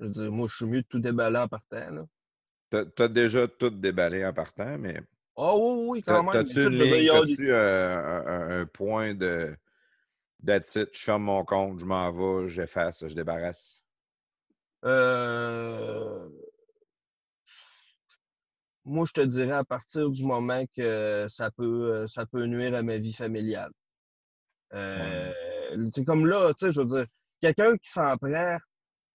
Je 0.00 0.04
veux 0.06 0.10
dire, 0.12 0.32
moi, 0.32 0.48
je 0.48 0.56
suis 0.56 0.66
mieux 0.66 0.82
de 0.82 0.86
tout 0.88 1.00
déballer 1.00 1.38
en 1.38 1.48
partant. 1.48 1.90
Là. 1.90 2.06
T'as, 2.70 2.84
t'as 2.86 3.08
déjà 3.08 3.48
tout 3.48 3.70
déballé 3.70 4.24
en 4.24 4.32
partant, 4.34 4.76
mais 4.78 5.00
Ah 5.36 5.56
oui, 5.56 5.86
oui, 5.88 6.02
t'as, 6.06 6.22
quand 6.22 6.24
même. 6.24 6.44
t'as-tu 6.44 6.66
une 6.66 6.78
ligne, 6.78 7.08
t'as-tu 7.08 7.52
euh, 7.52 7.96
un, 7.98 8.26
un- 8.26 8.60
un 8.62 8.66
point 8.66 9.14
de 9.14 9.56
that's 10.46 10.76
it, 10.76 10.90
je 10.96 11.02
ferme 11.04 11.24
mon 11.24 11.44
compte, 11.44 11.80
je 11.80 11.84
m'en 11.86 12.12
vais, 12.12 12.48
j'efface, 12.48 13.06
je 13.08 13.14
débarrasse? 13.14 13.82
Euh, 14.84 16.28
Moi, 18.84 19.06
je 19.06 19.12
te 19.12 19.20
dirais 19.22 19.52
à 19.52 19.64
partir 19.64 20.10
du 20.10 20.24
moment 20.24 20.64
que 20.76 21.26
ça 21.30 21.50
peut, 21.50 21.92
euh, 21.94 22.06
ça 22.06 22.26
peut 22.26 22.44
nuire 22.46 22.74
à 22.74 22.82
ma 22.82 22.98
vie 22.98 23.12
familiale. 23.14 23.70
Euh, 24.74 25.32
C'est 25.94 26.04
comme 26.04 26.26
là, 26.26 26.52
tu 26.54 26.66
sais, 26.66 26.72
je 26.72 26.80
veux 26.80 26.86
dire, 26.86 27.06
quelqu'un 27.40 27.76
qui 27.76 27.88
s'en 27.90 28.16
prend, 28.18 28.58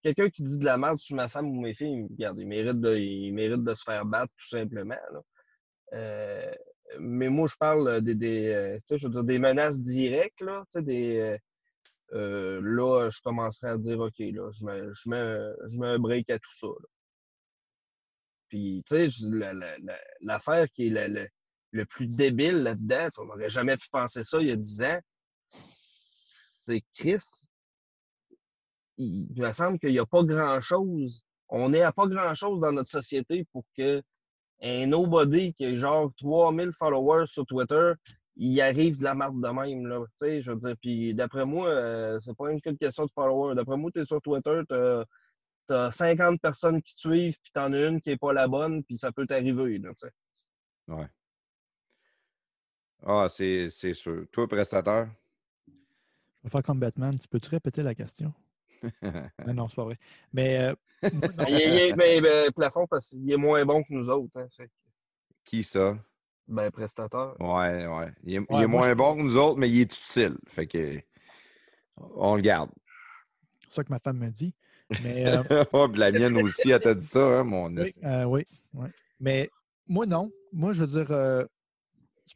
quelqu'un 0.04 0.30
qui 0.30 0.44
dit 0.44 0.58
de 0.58 0.66
la 0.66 0.78
merde 0.78 1.00
sur 1.00 1.16
ma 1.16 1.30
femme 1.30 1.48
ou 1.50 1.62
mes 1.62 1.74
filles, 1.74 2.08
regarde, 2.10 2.40
il 2.40 2.48
mérite 2.48 2.80
de, 2.80 2.96
il 2.98 3.34
mérite 3.34 3.64
de 3.64 3.76
se 3.76 3.84
faire 3.84 4.06
battre 4.06 4.34
tout 4.38 4.48
simplement. 4.50 4.96
là. 5.14 5.22
Euh, 5.94 6.52
mais 7.00 7.30
moi, 7.30 7.48
je 7.48 7.56
parle 7.58 8.02
des, 8.02 8.16
des, 8.16 8.48
euh, 8.50 8.78
tu 8.78 8.84
sais, 8.88 8.98
je 8.98 9.06
veux 9.08 9.14
dire, 9.14 9.24
des 9.24 9.40
menaces 9.40 9.80
directes, 9.82 10.42
là, 10.42 10.64
tu 10.72 10.80
sais, 10.80 10.84
des, 10.84 11.38
euh, 12.14 12.60
là, 12.64 13.10
je 13.12 13.22
commencerai 13.22 13.70
à 13.70 13.78
dire, 13.78 14.00
OK, 14.00 14.16
là, 14.20 14.50
je 14.52 14.66
mets, 14.66 14.82
je 14.94 15.10
mets, 15.10 15.38
je 15.68 15.78
mets 15.78 15.88
un 15.88 16.00
break 16.00 16.30
à 16.32 16.40
tout 16.40 16.56
ça. 16.56 16.68
là. 16.68 16.88
Puis, 18.50 18.84
tu 18.88 19.10
sais, 19.10 19.26
l'affaire 20.22 20.68
qui 20.72 20.88
est 20.88 20.90
le, 20.90 21.08
le- 21.08 21.28
le 21.72 21.86
plus 21.86 22.08
débile 22.08 22.64
là-dedans, 22.64 23.10
on 23.20 23.26
n'aurait 23.26 23.50
jamais 23.50 23.78
pu 23.78 23.88
penser 23.92 24.24
ça 24.24 24.42
il 24.42 24.48
y 24.48 24.52
a 24.52 24.56
10 24.56 24.82
ans, 24.84 25.00
c'est 25.50 26.84
Chris. 26.96 27.22
Il, 28.98 29.28
me 29.38 29.54
semble 29.54 29.80
qu'il 29.80 29.92
n'y 29.92 30.00
a 30.00 30.06
pas 30.06 30.24
grand-chose. 30.24 31.24
On 31.48 31.74
est 31.74 31.82
à 31.82 31.92
pas 31.92 32.08
grand-chose 32.08 32.60
dans 32.60 32.72
notre 32.72 32.90
société 32.90 33.46
pour 33.52 33.64
que 33.78 34.02
un 34.62 34.88
nobody 34.88 35.54
qui 35.54 35.66
a 35.66 35.76
genre 35.76 36.12
3000 36.18 36.72
followers 36.78 37.28
sur 37.28 37.46
Twitter, 37.46 37.94
il 38.36 38.60
arrive 38.62 38.98
de 38.98 39.04
la 39.04 39.16
marde 39.16 39.42
de 39.42 39.48
même, 39.48 39.88
là. 39.88 40.04
Tu 40.20 40.42
je 40.42 40.52
veux 40.52 40.58
dire, 40.58 40.76
puis 40.82 41.14
d'après 41.14 41.46
moi, 41.46 41.68
euh, 41.68 42.20
c'est 42.20 42.36
pas 42.36 42.52
une 42.52 42.60
question 42.62 43.06
de 43.06 43.12
followers. 43.12 43.56
D'après 43.56 43.78
moi, 43.78 43.90
tu 43.94 44.02
es 44.02 44.06
sur 44.06 44.22
Twitter, 44.22 44.62
t'as 44.68 45.02
as 45.02 45.06
50 45.92 46.42
personnes 46.42 46.82
qui 46.82 46.94
te 46.96 47.00
suivent, 47.00 47.38
puis 47.42 47.52
t'en 47.54 47.72
as 47.74 47.88
une 47.88 48.02
qui 48.02 48.12
est 48.12 48.18
pas 48.18 48.34
la 48.34 48.48
bonne, 48.48 48.84
puis 48.84 48.98
ça 48.98 49.12
peut 49.12 49.26
t'arriver, 49.26 49.78
là, 49.78 49.90
tu 49.94 50.08
sais. 50.08 50.14
Ouais. 50.88 51.08
Ah, 53.06 53.28
c'est, 53.30 53.70
c'est 53.70 53.94
sûr. 53.94 54.26
Toi, 54.32 54.48
prestateur? 54.48 55.10
Je 55.68 55.74
vais 56.44 56.50
faire 56.50 56.64
comme 56.64 56.80
Batman. 56.80 57.18
Tu 57.18 57.28
peux-tu 57.28 57.50
répéter 57.50 57.84
la 57.84 57.96
question? 57.96 58.34
Non, 59.46 59.54
non, 59.54 59.68
c'est 59.70 59.76
pas 59.76 59.84
vrai. 59.86 59.98
Mais 60.34 60.58
euh, 60.60 60.76
moi, 61.14 61.50
il 61.50 61.56
est- 61.80 61.96
mais, 61.96 62.22
ben, 62.22 62.52
plafond, 62.52 62.88
parce 62.88 63.10
qu'il 63.10 63.30
est 63.32 63.38
moins 63.38 63.66
bon 63.66 63.84
que 63.84 63.92
nous 63.94 64.10
autres, 64.10 64.38
hein. 64.40 64.48
Fait 64.56 64.68
que, 64.68 64.74
Qui 65.46 65.64
ça? 65.64 65.98
ben, 66.48 66.70
prestateur. 66.72 67.40
Ouais, 67.40 67.88
ouais. 67.88 68.14
Il 68.24 68.36
est, 68.36 68.46
il 68.50 68.56
Ouais, 68.56 68.64
est 68.64 68.68
moi, 68.68 68.82
moins 68.82 68.90
je- 68.90 68.94
bon 68.96 69.16
que 69.18 69.22
nous 69.22 69.36
autres, 69.38 69.58
mais 69.60 69.70
il 69.70 69.82
est 69.82 69.98
utile. 69.98 70.38
Fait 70.48 70.68
que 70.68 71.02
on 71.98 72.36
le 72.36 72.42
garde. 72.42 72.72
c'est 73.68 73.74
ça 73.76 73.84
que 73.84 73.90
ma 73.92 74.00
femme 74.00 74.18
me 74.18 74.30
dit. 74.30 74.54
Mais 75.02 75.28
euh, 75.28 75.44
oh, 75.74 75.88
la 75.96 76.12
mienne 76.12 76.38
aussi, 76.38 76.70
elle 76.70 76.80
t'a 76.80 76.94
dit 76.96 77.06
ça, 77.06 77.40
hein, 77.40 77.44
mon 77.44 77.68
Oui, 77.76 77.94
euh, 78.04 78.26
oui, 78.26 78.46
oui. 78.74 78.88
Mais 79.20 79.50
moi, 79.88 80.06
non. 80.06 80.32
Moi, 80.52 80.74
je 80.74 80.84
veux 80.84 80.88
dire, 81.04 81.12
euh, 81.12 81.46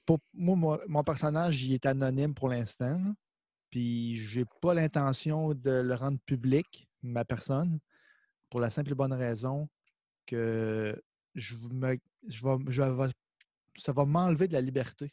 pas- 0.06 0.18
moi, 0.34 0.56
moi, 0.56 0.80
mon 0.88 1.04
personnage, 1.04 1.64
il 1.64 1.74
est 1.74 1.86
anonyme 1.86 2.34
pour 2.34 2.50
l'instant. 2.50 3.02
Puis, 3.70 4.18
j'ai 4.18 4.46
pas 4.62 4.74
l'intention 4.76 5.54
de 5.56 5.72
le 5.72 5.96
rendre 5.96 6.20
public, 6.26 6.88
ma 7.02 7.26
personne, 7.26 7.80
pour 8.50 8.60
la 8.60 8.70
simple 8.70 8.92
et 8.92 8.96
bonne 8.96 9.14
raison 9.14 9.68
que 10.28 10.96
je 11.34 11.56
me, 11.72 11.98
je 12.30 12.48
vais, 12.48 12.72
je 12.72 12.82
vais- 12.84 13.12
ça 13.78 13.92
va 13.94 14.06
m'enlever 14.06 14.48
de 14.48 14.54
la 14.54 14.62
liberté. 14.62 15.12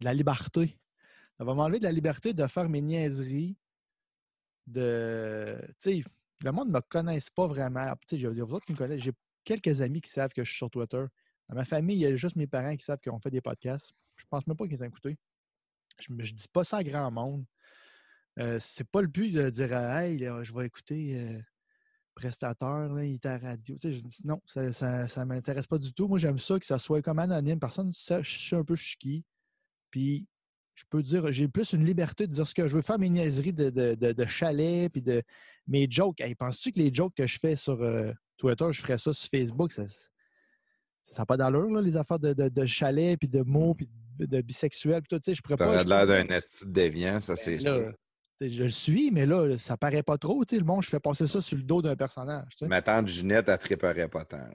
De 0.00 0.04
la 0.04 0.12
liberté. 0.12 0.78
Ça 1.38 1.44
va 1.44 1.54
m'enlever 1.54 1.78
de 1.78 1.84
la 1.84 1.92
liberté 1.92 2.34
de 2.34 2.46
faire 2.46 2.68
mes 2.68 2.82
niaiseries. 2.82 3.56
De. 4.66 5.56
Tu 5.80 6.02
sais, 6.02 6.04
le 6.44 6.52
monde 6.52 6.68
ne 6.68 6.74
me 6.74 6.80
connaisse 6.80 7.30
pas 7.30 7.46
vraiment. 7.46 7.90
Tu 8.06 8.20
sais, 8.20 8.26
vous 8.26 8.52
autres. 8.52 8.66
J'ai 8.98 9.12
quelques 9.44 9.80
amis 9.80 10.02
qui 10.02 10.10
savent 10.10 10.32
que 10.32 10.44
je 10.44 10.50
suis 10.50 10.58
sur 10.58 10.70
Twitter. 10.70 11.02
Dans 11.48 11.56
ma 11.56 11.64
famille, 11.64 11.96
il 11.96 12.02
y 12.02 12.06
a 12.06 12.16
juste 12.16 12.36
mes 12.36 12.46
parents 12.46 12.76
qui 12.76 12.84
savent 12.84 13.00
qu'on 13.02 13.18
fait 13.18 13.30
des 13.30 13.40
podcasts. 13.40 13.92
Je 14.16 14.24
pense 14.28 14.46
même 14.46 14.56
pas 14.56 14.68
qu'ils 14.68 14.82
ont 14.82 14.86
écouté. 14.86 15.16
Je 15.98 16.12
ne 16.12 16.22
dis 16.22 16.48
pas 16.52 16.62
ça 16.62 16.78
à 16.78 16.84
grand 16.84 17.10
monde. 17.10 17.44
Euh, 18.38 18.58
c'est 18.60 18.88
pas 18.88 19.00
le 19.00 19.08
but 19.08 19.30
de 19.30 19.48
dire 19.48 19.72
Hey, 19.72 20.18
je 20.18 20.52
vais 20.52 20.66
écouter 20.66 21.18
euh, 21.18 21.40
prestateur, 22.14 22.92
là, 22.92 23.04
il 23.04 23.14
est 23.14 23.26
à 23.26 23.38
radio. 23.38 23.76
Tu 23.76 23.80
sais, 23.80 23.92
je 23.94 24.00
dis, 24.00 24.20
non, 24.24 24.40
ça 24.46 24.62
ne 24.62 25.24
m'intéresse 25.24 25.66
pas 25.66 25.78
du 25.78 25.94
tout. 25.94 26.08
Moi, 26.08 26.18
j'aime 26.18 26.38
ça 26.38 26.58
que 26.58 26.66
ça 26.66 26.78
soit 26.78 27.00
comme 27.00 27.18
anonyme. 27.20 27.58
Personne 27.58 27.88
ne 27.88 28.22
suis 28.22 28.56
un 28.56 28.64
peu 28.64 28.76
chiqui. 28.76 29.24
Puis 29.90 30.26
je 30.74 30.84
peux 30.90 31.02
dire, 31.02 31.32
j'ai 31.32 31.48
plus 31.48 31.72
une 31.72 31.84
liberté 31.84 32.26
de 32.26 32.32
dire 32.32 32.46
ce 32.46 32.54
que 32.54 32.68
je 32.68 32.76
veux 32.76 32.82
faire, 32.82 32.98
mes 32.98 33.08
niaiseries 33.08 33.52
de, 33.52 33.70
de, 33.70 33.94
de, 33.94 34.12
de 34.12 34.26
chalet, 34.26 34.90
puis 34.90 35.02
de 35.02 35.22
mes 35.66 35.86
jokes. 35.88 36.20
Hey, 36.20 36.34
penses-tu 36.34 36.72
que 36.72 36.78
les 36.78 36.92
jokes 36.92 37.14
que 37.16 37.26
je 37.26 37.38
fais 37.38 37.56
sur 37.56 37.80
euh, 37.82 38.12
Twitter, 38.36 38.66
je 38.72 38.80
ferais 38.80 38.98
ça 38.98 39.12
sur 39.12 39.30
Facebook? 39.30 39.72
Ça 39.72 39.82
n'a 41.18 41.26
pas 41.26 41.36
d'allure, 41.36 41.68
les 41.80 41.96
affaires 41.96 42.18
de, 42.18 42.32
de, 42.32 42.48
de 42.48 42.66
chalet, 42.66 43.18
puis 43.18 43.28
de 43.28 43.42
mots, 43.42 43.74
puis 43.74 43.88
de, 44.18 44.26
de 44.26 44.40
bisexuel, 44.40 45.02
puis 45.02 45.08
tout, 45.08 45.20
tu 45.20 45.30
sais, 45.30 45.34
je 45.34 45.42
pourrais 45.42 45.56
pas. 45.56 45.82
Je 45.82 45.88
l'air 45.88 46.06
d'un 46.06 46.26
esti 46.28 46.64
déviant, 46.66 47.20
ça, 47.20 47.34
Ben 47.34 47.38
c'est 47.38 47.60
sais, 47.60 48.50
Je 48.50 48.62
le 48.64 48.70
suis, 48.70 49.10
mais 49.10 49.26
là, 49.26 49.58
ça 49.58 49.76
paraît 49.76 50.02
pas 50.02 50.18
trop. 50.18 50.44
tu 50.44 50.54
sais, 50.54 50.60
Le 50.60 50.66
monde, 50.66 50.82
je 50.82 50.88
fais 50.88 51.00
passer 51.00 51.26
ça 51.26 51.40
sur 51.40 51.56
le 51.56 51.62
dos 51.62 51.82
d'un 51.82 51.96
personnage. 51.96 52.48
Ma 52.62 52.82
tante 52.82 53.08
Ginette, 53.08 53.48
elle 53.48 53.58
triperait 53.58 54.08
pas 54.08 54.24
tant. 54.24 54.48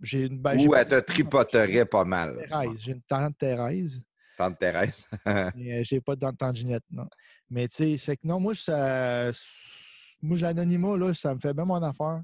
J'ai 0.00 0.26
une, 0.26 0.40
ben, 0.40 0.58
Ou 0.66 0.74
elle 0.74 0.86
te 0.86 0.98
tripoterait 0.98 1.84
pas 1.84 2.04
mal. 2.04 2.36
Thérèse. 2.48 2.80
J'ai 2.80 2.92
une 2.92 3.02
tante 3.02 3.38
Thérèse. 3.38 4.02
Tante 4.36 4.58
Thérèse. 4.58 5.08
Euh, 5.26 5.82
j'ai 5.84 6.00
pas 6.00 6.16
de 6.16 6.30
tante 6.36 6.56
Ginette, 6.56 6.84
non. 6.90 7.06
Mais 7.50 7.68
tu 7.68 7.76
sais, 7.76 7.96
c'est 7.96 8.16
que 8.16 8.26
non, 8.26 8.40
moi, 8.40 8.54
ça. 8.54 9.30
Moi, 10.22 10.38
l'anonymat, 10.38 10.96
là, 10.96 11.14
ça 11.14 11.34
me 11.34 11.40
fait 11.40 11.52
bien 11.54 11.64
mon 11.64 11.82
affaire. 11.82 12.22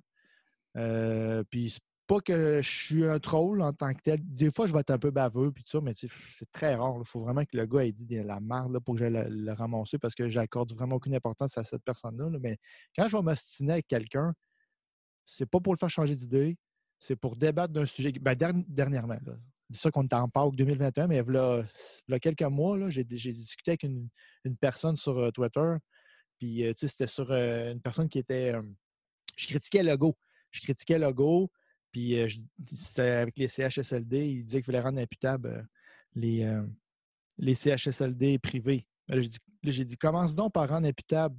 Euh, 0.76 1.42
puis 1.50 1.70
c'est 1.70 1.80
pas 2.06 2.20
que 2.20 2.62
je 2.62 2.68
suis 2.68 3.04
un 3.04 3.18
troll 3.18 3.60
en 3.60 3.72
tant 3.72 3.92
que 3.92 4.00
tel. 4.02 4.20
Des 4.22 4.50
fois, 4.50 4.66
je 4.66 4.72
vais 4.72 4.80
être 4.80 4.90
un 4.90 4.98
peu 4.98 5.10
baveux, 5.10 5.52
puis 5.52 5.62
tout 5.64 5.70
ça, 5.72 5.80
mais 5.80 5.92
c'est 5.94 6.50
très 6.52 6.74
rare. 6.74 6.94
Il 6.98 7.06
faut 7.06 7.20
vraiment 7.20 7.42
que 7.44 7.56
le 7.56 7.66
gars 7.66 7.84
ait 7.84 7.92
dit 7.92 8.06
de 8.06 8.22
la 8.22 8.40
merde 8.40 8.72
là, 8.72 8.80
pour 8.80 8.94
que 8.94 9.00
j'aille 9.00 9.12
le, 9.12 9.28
le 9.28 9.98
parce 9.98 10.14
que 10.14 10.28
j'accorde 10.28 10.72
vraiment 10.72 10.96
aucune 10.96 11.14
importance 11.14 11.58
à 11.58 11.64
cette 11.64 11.84
personne-là. 11.84 12.30
là. 12.30 12.38
Mais 12.40 12.56
quand 12.96 13.08
je 13.08 13.16
vais 13.16 13.22
m'ostiner 13.22 13.72
avec 13.72 13.86
quelqu'un, 13.86 14.32
c'est 15.26 15.46
pas 15.46 15.60
pour 15.60 15.74
le 15.74 15.78
faire 15.78 15.90
changer 15.90 16.16
d'idée, 16.16 16.56
c'est 16.98 17.16
pour 17.16 17.36
débattre 17.36 17.72
d'un 17.72 17.86
sujet. 17.86 18.12
Ben, 18.12 18.34
derni- 18.34 18.64
dernièrement. 18.66 19.18
C'est 19.70 19.82
ça 19.82 19.90
qu'on 19.90 20.04
est 20.04 20.14
en 20.14 20.28
Pâques 20.28 20.56
2021, 20.56 21.08
mais 21.08 21.22
là, 21.22 21.62
quelques 22.20 22.42
mois, 22.42 22.88
j'ai, 22.88 23.04
discuté 23.04 23.72
avec 23.72 23.82
une, 23.82 24.08
une 24.44 24.56
personne 24.56 24.96
sur 24.96 25.18
euh, 25.18 25.30
Twitter. 25.30 25.74
Puis, 26.39 26.65
euh, 26.65 26.73
tu 26.73 26.81
sais, 26.81 26.89
c'était 26.89 27.06
sur 27.06 27.31
euh, 27.31 27.73
une 27.73 27.81
personne 27.81 28.09
qui 28.09 28.19
était. 28.19 28.55
euh, 28.55 28.62
je 29.36 29.47
critiquais 29.47 29.82
Logo. 29.82 30.16
Je 30.51 30.60
critiquais 30.60 30.98
Logo. 30.98 31.51
Puis, 31.93 32.16
c'était 32.66 33.02
avec 33.02 33.39
les 33.39 33.48
CHSLD. 33.48 34.28
Il 34.28 34.44
disait 34.44 34.59
qu'il 34.59 34.66
fallait 34.66 34.81
rendre 34.81 35.01
imputables 35.01 35.48
euh, 35.48 35.62
les, 36.15 36.60
les 37.39 37.55
CHSLD 37.55 38.39
privés. 38.39 38.86
Là, 39.09 39.20
j'ai 39.65 39.85
dit, 39.85 39.97
commence 39.97 40.35
donc 40.35 40.52
par 40.52 40.69
rendre 40.69 40.86
imputables 40.86 41.36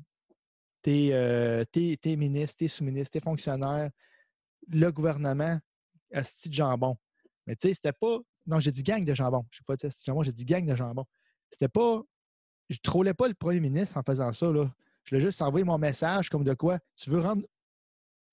tes, 0.81 1.65
tes, 1.71 1.97
tes 1.97 2.15
ministres, 2.15 2.57
tes 2.57 2.67
sous-ministres, 2.67 3.11
tes 3.11 3.19
fonctionnaires 3.23 3.91
le 4.67 4.91
gouvernement, 4.91 5.59
asti 6.13 6.49
de 6.49 6.53
jambon. 6.53 6.97
Mais 7.45 7.55
tu 7.55 7.67
sais, 7.67 7.73
c'était 7.73 7.93
pas. 7.93 8.19
Non, 8.45 8.59
j'ai 8.59 8.71
dit 8.71 8.83
gang 8.83 9.03
de 9.03 9.13
jambon. 9.13 9.45
Je 9.51 9.57
sais 9.57 9.63
pas 9.65 9.75
dit 9.75 9.85
asti 9.85 10.01
de 10.01 10.05
jambon, 10.05 10.23
j'ai 10.23 10.31
dit 10.31 10.45
gang 10.45 10.65
de 10.65 10.75
jambon. 10.75 11.05
C'était 11.51 11.67
pas. 11.67 12.01
Je 12.69 12.77
trollais 12.81 13.13
pas 13.13 13.27
le 13.27 13.33
premier 13.33 13.59
ministre 13.59 13.97
en 13.97 14.03
faisant 14.03 14.31
ça. 14.31 14.51
Là. 14.51 14.71
Je 15.09 15.15
l'ai 15.15 15.21
juste 15.21 15.41
envoyé 15.41 15.63
mon 15.63 15.79
message 15.79 16.29
comme 16.29 16.43
de 16.43 16.53
quoi 16.53 16.77
tu 16.95 17.09
veux 17.09 17.19
rendre 17.19 17.41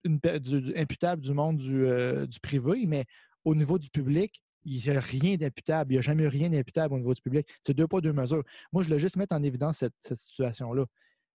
imputable 0.04 1.22
du 1.22 1.32
monde 1.32 1.56
du, 1.56 1.86
euh, 1.86 2.26
du 2.26 2.38
privé, 2.38 2.84
mais 2.86 3.06
au 3.44 3.54
niveau 3.54 3.78
du 3.78 3.88
public, 3.88 4.42
il 4.66 4.82
n'y 4.82 4.94
a 4.94 5.00
rien 5.00 5.36
d'imputable. 5.36 5.92
Il 5.92 5.94
n'y 5.94 5.98
a 6.00 6.02
jamais 6.02 6.28
rien 6.28 6.50
d'imputable 6.50 6.92
au 6.92 6.98
niveau 6.98 7.14
du 7.14 7.22
public. 7.22 7.48
C'est 7.62 7.72
deux 7.72 7.86
pas, 7.86 8.02
deux 8.02 8.12
mesures. 8.12 8.42
Moi, 8.72 8.82
je 8.82 8.88
voulais 8.88 8.98
juste 8.98 9.16
mettre 9.16 9.34
en 9.34 9.42
évidence 9.42 9.78
cette, 9.78 9.94
situation-là. 10.02 10.84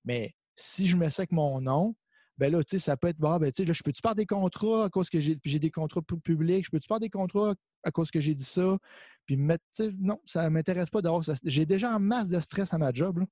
Mais 0.05 0.35
si 0.55 0.85
je 0.85 0.95
mets 0.95 1.09
ça 1.09 1.21
avec 1.21 1.31
mon 1.31 1.59
nom, 1.59 1.95
ben 2.37 2.51
là, 2.51 2.63
tu 2.63 2.77
sais, 2.77 2.79
ça 2.79 2.95
peut 2.95 3.07
être, 3.07 3.17
bon, 3.17 3.35
ben, 3.37 3.51
tu 3.51 3.63
sais, 3.63 3.65
là, 3.65 3.73
je 3.73 3.81
peux-tu 3.81 4.01
perdre 4.03 4.17
des 4.17 4.27
contrats 4.27 4.85
à 4.85 4.89
cause 4.89 5.09
que 5.09 5.19
j'ai 5.19 5.59
des 5.59 5.71
contrats 5.71 6.03
pu- 6.03 6.19
publics? 6.19 6.65
Je 6.65 6.69
peux-tu 6.69 6.87
perdre 6.87 7.01
des 7.01 7.09
contrats 7.09 7.55
à 7.83 7.89
cause 7.89 8.11
que 8.11 8.19
j'ai 8.19 8.35
dit 8.35 8.45
ça? 8.45 8.77
Puis 9.25 9.37
me 9.37 9.45
mettre, 9.45 9.63
non, 9.97 10.19
ça 10.25 10.43
ne 10.43 10.49
m'intéresse 10.49 10.91
pas 10.91 11.01
d'avoir. 11.01 11.23
J'ai 11.43 11.65
déjà 11.65 11.95
en 11.95 11.99
masse 11.99 12.29
de 12.29 12.39
stress 12.39 12.71
à 12.75 12.77
ma 12.77 12.93
job, 12.93 13.17
là. 13.19 13.25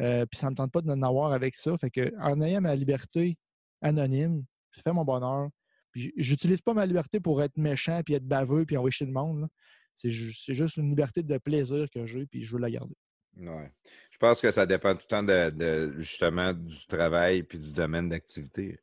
Euh, 0.00 0.24
puis 0.26 0.38
ça 0.38 0.46
ne 0.46 0.52
me 0.52 0.56
tente 0.56 0.72
pas 0.72 0.80
d'en 0.82 1.02
avoir 1.02 1.32
avec 1.32 1.56
ça. 1.56 1.76
Fait 1.76 1.90
que 1.90 2.12
en 2.20 2.40
ayant 2.40 2.60
ma 2.60 2.74
liberté 2.74 3.36
anonyme, 3.82 4.44
je 4.72 4.80
fais 4.82 4.92
mon 4.92 5.04
bonheur. 5.04 5.48
Puis 5.92 6.12
j'utilise 6.16 6.62
pas 6.62 6.74
ma 6.74 6.86
liberté 6.86 7.18
pour 7.20 7.42
être 7.42 7.56
méchant, 7.56 8.00
puis 8.04 8.14
être 8.14 8.26
baveux, 8.26 8.64
puis 8.64 8.76
chez 8.90 9.04
le 9.06 9.12
monde. 9.12 9.48
C'est 9.96 10.10
ju- 10.10 10.32
c'est 10.32 10.54
juste 10.54 10.76
une 10.76 10.88
liberté 10.88 11.22
de 11.22 11.38
plaisir 11.38 11.88
que 11.90 12.06
j'ai, 12.06 12.26
puis 12.26 12.44
je 12.44 12.52
veux 12.52 12.60
la 12.60 12.70
garder. 12.70 12.94
Ouais. 13.36 13.70
Je 14.10 14.18
pense 14.18 14.40
que 14.40 14.50
ça 14.50 14.66
dépend 14.66 14.94
tout 14.94 15.02
le 15.04 15.08
temps 15.08 15.22
de, 15.22 15.50
de- 15.50 15.94
justement 15.98 16.52
du 16.54 16.86
travail 16.86 17.42
puis 17.42 17.58
du 17.58 17.72
domaine 17.72 18.08
d'activité. 18.08 18.78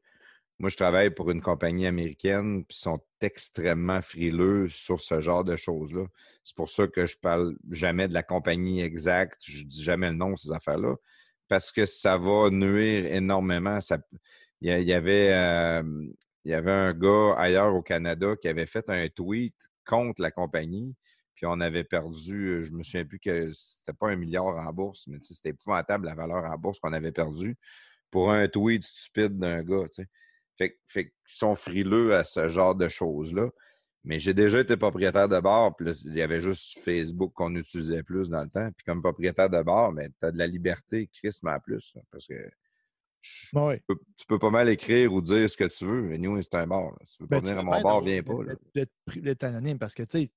Moi, 0.59 0.69
je 0.69 0.75
travaille 0.75 1.11
pour 1.11 1.29
une 1.29 1.41
compagnie 1.41 1.85
américaine, 1.85 2.65
puis 2.65 2.75
ils 2.75 2.81
sont 2.81 2.99
extrêmement 3.21 4.01
frileux 4.01 4.69
sur 4.69 5.01
ce 5.01 5.21
genre 5.21 5.43
de 5.43 5.55
choses-là. 5.55 6.05
C'est 6.43 6.55
pour 6.55 6.69
ça 6.69 6.87
que 6.87 7.05
je 7.05 7.15
parle 7.17 7.55
jamais 7.69 8.07
de 8.07 8.13
la 8.13 8.23
compagnie 8.23 8.81
exacte, 8.81 9.41
je 9.45 9.63
dis 9.63 9.83
jamais 9.83 10.09
le 10.09 10.15
nom 10.15 10.31
de 10.31 10.37
ces 10.37 10.51
affaires-là, 10.51 10.95
parce 11.47 11.71
que 11.71 11.85
ça 11.85 12.17
va 12.17 12.49
nuire 12.49 13.05
énormément. 13.05 13.77
Il 14.61 14.83
y, 14.83 14.93
avait, 14.93 15.31
un 15.33 16.93
gars 16.93 17.35
ailleurs 17.37 17.75
au 17.75 17.83
Canada 17.83 18.35
qui 18.41 18.47
avait 18.47 18.65
fait 18.65 18.89
un 18.89 19.07
tweet 19.09 19.55
contre 19.85 20.23
la 20.23 20.31
compagnie, 20.31 20.95
puis 21.35 21.45
on 21.45 21.59
avait 21.61 21.83
perdu, 21.83 22.65
je 22.65 22.71
me 22.71 22.81
souviens 22.81 23.05
plus 23.05 23.19
que 23.19 23.51
c'était 23.53 23.93
pas 23.93 24.09
un 24.09 24.15
milliard 24.15 24.57
en 24.57 24.73
bourse, 24.73 25.05
mais 25.05 25.19
c'était 25.21 25.49
épouvantable 25.49 26.07
la 26.07 26.15
valeur 26.15 26.45
en 26.45 26.57
bourse 26.57 26.79
qu'on 26.79 26.93
avait 26.93 27.11
perdue 27.11 27.55
pour 28.09 28.31
un 28.31 28.47
tweet 28.47 28.83
stupide 28.83 29.37
d'un 29.37 29.61
gars. 29.63 29.85
Fait, 30.57 30.79
qu'ils 31.05 31.11
sont 31.25 31.55
frileux 31.55 32.15
à 32.15 32.23
ce 32.23 32.47
genre 32.47 32.75
de 32.75 32.87
choses-là. 32.87 33.49
Mais 34.03 34.19
j'ai 34.19 34.33
déjà 34.33 34.59
été 34.61 34.77
propriétaire 34.77 35.27
de 35.27 35.39
bar, 35.39 35.75
puis 35.75 35.91
il 36.05 36.15
y 36.15 36.21
avait 36.21 36.39
juste 36.39 36.79
Facebook 36.79 37.33
qu'on 37.33 37.53
utilisait 37.55 38.03
plus 38.03 38.29
dans 38.29 38.41
le 38.43 38.49
temps. 38.49 38.71
Puis 38.71 38.85
comme 38.85 39.01
propriétaire 39.01 39.49
de 39.49 39.61
bar, 39.61 39.91
mais 39.91 40.09
tu 40.09 40.25
as 40.25 40.31
de 40.31 40.37
la 40.37 40.47
liberté, 40.47 41.07
Chris, 41.07 41.37
mais 41.43 41.59
plus. 41.63 41.91
là, 41.93 42.01
parce 42.09 42.25
que 42.25 42.49
je- 43.21 43.49
tu 43.77 43.83
peux, 43.87 43.99
tu 44.17 44.25
peux 44.25 44.39
pas 44.39 44.49
mal 44.49 44.69
écrire 44.69 45.13
ou 45.13 45.21
dire 45.21 45.49
ce 45.49 45.57
que 45.57 45.65
tu 45.65 45.85
veux. 45.85 46.01
Mais 46.03 46.17
nous, 46.17 46.41
c'est 46.41 46.55
un 46.55 46.67
bar. 46.67 46.91
là. 46.91 46.97
Si 47.05 47.17
tu 47.17 47.23
veux 47.23 47.27
pas 47.27 47.41
Ben, 47.41 47.43
tu 47.43 47.49
venir 47.49 47.59
à 47.59 47.63
mon 47.63 47.81
bar, 47.81 48.01
viens 48.01 48.23
pas. 48.23 48.33
d'être- 48.73 49.43
anonyme 49.43 49.77
parce 49.77 49.93
que, 49.93 50.03
tu 50.03 50.21
sais, 50.21 50.31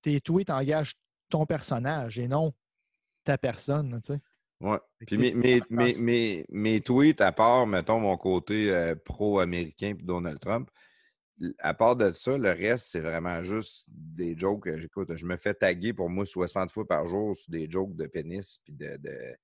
tes 0.00 0.20
tweets 0.20 0.50
engagent 0.50 0.94
ton 1.28 1.44
personnage 1.44 2.18
et 2.18 2.26
non 2.28 2.54
ta 3.24 3.36
personne, 3.36 3.90
sais. 4.14 4.20
Ouais. 4.64 4.78
Puis 5.06 5.18
mes, 5.18 5.34
mes, 5.34 5.60
mes, 5.68 5.94
mes- 6.00 6.46
mes 6.48 6.80
tweets, 6.80 7.20
à 7.20 7.32
part, 7.32 7.66
mettons, 7.66 8.00
mon 8.00 8.16
côté 8.16 8.70
euh, 8.70 8.94
pro-américain 9.04 9.94
puis 9.94 10.06
Donald 10.06 10.38
Trump, 10.38 10.70
à 11.58 11.74
part 11.74 11.96
de 11.96 12.12
ça, 12.12 12.38
le 12.38 12.50
reste, 12.50 12.86
c'est 12.92 13.00
vraiment 13.00 13.42
juste 13.42 13.84
des 13.88 14.36
jokes. 14.38 14.68
Écoute, 14.68 15.14
je 15.16 15.26
me 15.26 15.36
fais 15.36 15.52
taguer 15.52 15.92
pour 15.92 16.08
moi 16.08 16.24
60 16.24 16.70
fois 16.70 16.86
par 16.86 17.06
jour 17.06 17.36
sur 17.36 17.50
des 17.50 17.68
jokes 17.68 17.94
de 17.94 18.06
pénis 18.06 18.58
puis 18.64 18.72
de, 18.72 18.96
de- 18.96 19.36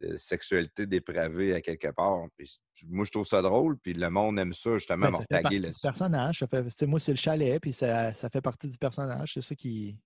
de 0.00 0.16
sexualité 0.16 0.84
dépravée 0.84 1.54
à 1.54 1.60
quelque 1.60 1.86
part. 1.92 2.26
Puis 2.36 2.58
moi, 2.88 3.04
je 3.04 3.12
trouve 3.12 3.24
ça 3.26 3.40
drôle, 3.40 3.78
puis 3.78 3.92
le 3.94 4.10
monde 4.10 4.36
aime 4.40 4.52
ça, 4.52 4.76
justement, 4.76 5.06
me 5.06 5.12
ça 5.12 5.18
fait 5.20 5.26
taguer 5.28 5.42
partie 5.42 5.56
du 5.60 5.62
là-dessus. 5.66 5.80
personnage. 5.80 6.38
Ça 6.40 6.46
fait, 6.48 6.86
moi, 6.86 6.98
c'est 6.98 7.12
le 7.12 7.16
chalet, 7.18 7.60
puis 7.62 7.72
ça, 7.72 8.12
ça 8.12 8.28
fait 8.28 8.40
partie 8.42 8.68
du 8.68 8.76
personnage. 8.78 9.34
C'est 9.34 9.42
ça 9.42 9.54
qui, 9.54 9.96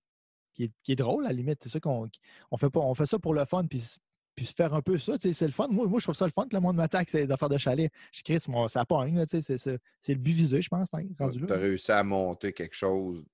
qui, 0.53 0.65
est, 0.65 0.71
qui 0.83 0.91
est 0.91 0.95
drôle, 0.95 1.25
à 1.25 1.29
la 1.29 1.33
limite. 1.33 1.59
C'est 1.63 1.69
ça 1.69 1.79
qu'on 1.79 2.07
on 2.51 2.57
fait, 2.57 2.69
pas, 2.69 2.79
on 2.81 2.93
fait 2.93 3.07
ça 3.07 3.17
pour 3.17 3.33
le 3.33 3.43
fun, 3.45 3.65
puis, 3.65 3.95
puis 4.37 4.45
se 4.45 4.53
faire 4.53 4.73
un 4.73 4.81
peu 4.81 4.97
ça. 4.99 5.17
tu 5.17 5.27
sais, 5.27 5.33
C'est 5.33 5.45
le 5.47 5.51
fun. 5.51 5.67
Moi, 5.69 5.87
moi, 5.87 5.99
je 5.99 6.05
trouve 6.05 6.15
ça 6.15 6.25
le 6.25 6.31
fun 6.31 6.47
que 6.47 6.55
le 6.55 6.61
monde 6.61 6.77
m'attaque, 6.77 7.09
c'est 7.09 7.25
d'affaires 7.25 7.49
de 7.49 7.57
chalet. 7.57 7.91
Je 8.13 8.21
crie, 8.21 8.39
ça 8.69 8.85
pogne. 8.85 9.17
là, 9.17 9.25
tu 9.25 9.31
sais, 9.37 9.41
C'est 9.41 9.57
c'est- 9.57 9.79
c'est 9.99 10.13
le 10.13 10.19
but 10.19 10.31
visé, 10.31 10.61
je 10.61 10.69
pense, 10.69 10.87
hein, 10.93 11.01
Tu 11.17 11.23
as 11.23 11.27
là. 11.55 11.57
réussi 11.57 11.91
à 11.91 12.03
monter 12.03 12.53
quelque 12.53 12.75
chose 12.75 13.25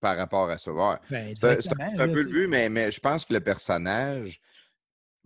par 0.00 0.16
rapport 0.16 0.48
à 0.50 0.58
ça. 0.58 0.72
Ouais. 0.72 0.96
Ben, 1.10 1.34
C'est 1.36 1.46
un, 1.80 1.96
là, 1.96 2.08
peu 2.08 2.22
le 2.22 2.24
but, 2.30 2.48
mais, 2.48 2.68
mais 2.68 2.90
je 2.90 2.98
pense 2.98 3.24
que 3.26 3.34
le 3.34 3.40
personnage, 3.40 4.40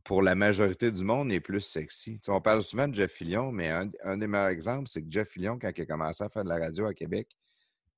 pour 0.03 0.21
la 0.23 0.35
majorité 0.35 0.91
du 0.93 1.03
monde, 1.05 1.33
est 1.33 1.41
plus 1.41 1.61
sexy. 1.61 2.21
On 2.29 2.41
parle 2.41 2.63
souvent 2.63 2.89
de 2.89 2.95
Jeff 2.95 3.13
Fillion, 3.13 3.53
mais 3.53 3.71
un, 3.71 3.89
un 4.03 4.19
des 4.19 4.27
meilleurs 4.27 4.49
exemples, 4.51 4.89
c'est 4.89 5.01
que 5.03 5.11
Jeff 5.11 5.29
Fillion, 5.31 5.59
quand 5.59 5.71
il 5.75 5.81
a 5.81 5.87
commencé 5.87 6.23
à 6.25 6.29
faire 6.29 6.45
de 6.45 6.49
la 6.51 6.59
radio 6.59 6.85
à 6.87 6.93
Québec, 6.95 7.29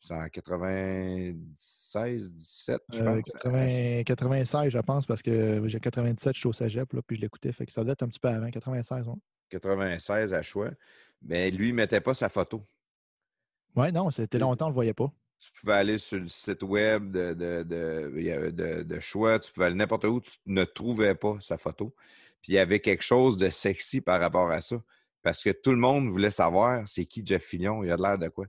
c'est 0.01 0.15
en 0.15 0.29
96, 0.29 2.35
17, 2.35 2.81
je 2.93 3.01
Euh, 3.01 3.21
pense. 3.23 3.33
80 3.33 4.03
96, 4.05 4.71
je 4.71 4.79
pense, 4.79 5.07
parce 5.07 5.23
que 5.23 5.67
j'ai 5.69 5.81
97, 5.81 6.35
je 6.35 6.41
suis 6.41 6.49
au 6.49 6.53
cégep, 6.53 6.93
là, 6.93 7.03
puis 7.03 7.17
je 7.17 7.23
l'écoutais. 7.23 7.53
Fait 7.53 7.67
que 7.67 7.73
ça 7.73 7.83
doit 7.83 7.93
être 7.93 8.03
un 8.03 8.09
petit 8.09 8.21
peu 8.21 8.29
avant, 8.29 8.51
96. 8.51 9.07
Ouais, 9.09 9.15
96 9.51 10.33
à 10.35 10.43
choix. 10.43 10.71
Mais 11.23 11.51
lui, 11.51 11.69
il 11.69 11.73
ne 11.73 11.77
mettait 11.77 12.01
pas 12.01 12.15
sa 12.15 12.29
photo. 12.29 12.67
ouais 13.75 13.93
non, 13.93 14.11
c'était 14.11 14.37
Oui. 14.39 14.43
longtemps, 14.43 14.67
on 14.67 14.71
le 14.71 14.75
voyait 14.75 14.95
pas. 14.95 15.13
tu 15.39 15.51
pouvais 15.61 15.75
aller 15.75 15.99
sur 15.99 16.19
le 16.19 16.29
site 16.29 16.63
web 16.63 17.11
de, 17.13 17.35
de, 17.35 18.83
de, 18.83 19.01
choix, 19.01 19.39
tu 19.39 19.53
pouvais 19.53 19.67
aller 19.67 19.75
n'importe 19.77 20.05
où, 20.05 20.21
tu 20.21 20.33
ne 20.47 20.65
trouvais 20.65 21.15
pas 21.15 21.37
sa 21.41 21.59
photo. 21.59 21.95
Puis 22.43 22.53
il 22.53 22.57
y 22.57 22.59
avait 22.59 22.81
quelque 22.81 23.03
chose 23.03 23.37
de 23.37 23.49
sexy 23.51 24.01
par 24.01 24.21
rapport 24.21 24.51
à 24.51 24.61
ça. 24.61 24.83
Parce 25.23 25.43
que 25.43 25.51
tout 25.51 25.73
le 25.73 25.77
monde 25.79 26.09
voulait 26.09 26.31
savoir 26.31 26.87
c'est 26.89 27.05
qui 27.07 27.23
Jeff 27.25 27.45
Fillion, 27.45 27.83
il 27.85 27.91
a 27.91 27.97
de 27.97 28.03
l'air 28.03 28.19
de 28.19 28.29
quoi? 28.29 28.47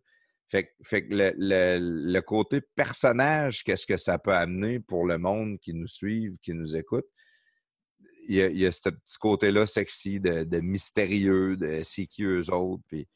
Fait, 0.50 0.64
que- 0.66 0.70
fait 0.84 1.06
que 1.08 1.14
le, 1.14 1.34
le- 1.38 2.12
le 2.12 2.22
côté 2.22 2.62
personnage, 2.76 3.64
qu'est-ce 3.64 3.86
que 3.86 3.98
ça 3.98 4.18
peut 4.18 4.34
amener 4.34 4.80
pour 4.80 5.06
le 5.06 5.18
monde 5.18 5.60
qui 5.60 5.74
nous 5.74 5.88
suive, 5.88 6.38
qui 6.42 6.54
nous 6.54 6.76
écoute, 6.76 7.06
il 8.30 8.36
y 8.36 8.42
a, 8.42 8.48
il 8.48 8.58
y 8.58 8.66
a 8.66 8.72
ce 8.72 8.90
petit 8.90 9.18
côté-là 9.20 9.66
sexy, 9.66 10.20
de, 10.20 10.44
de 10.44 10.60
mystérieux, 10.60 11.56
de 11.58 11.82
c'est 11.84 12.06
qui 12.08 12.24
eux 12.24 12.50
autres. 12.54 12.84
Puis 12.88 13.08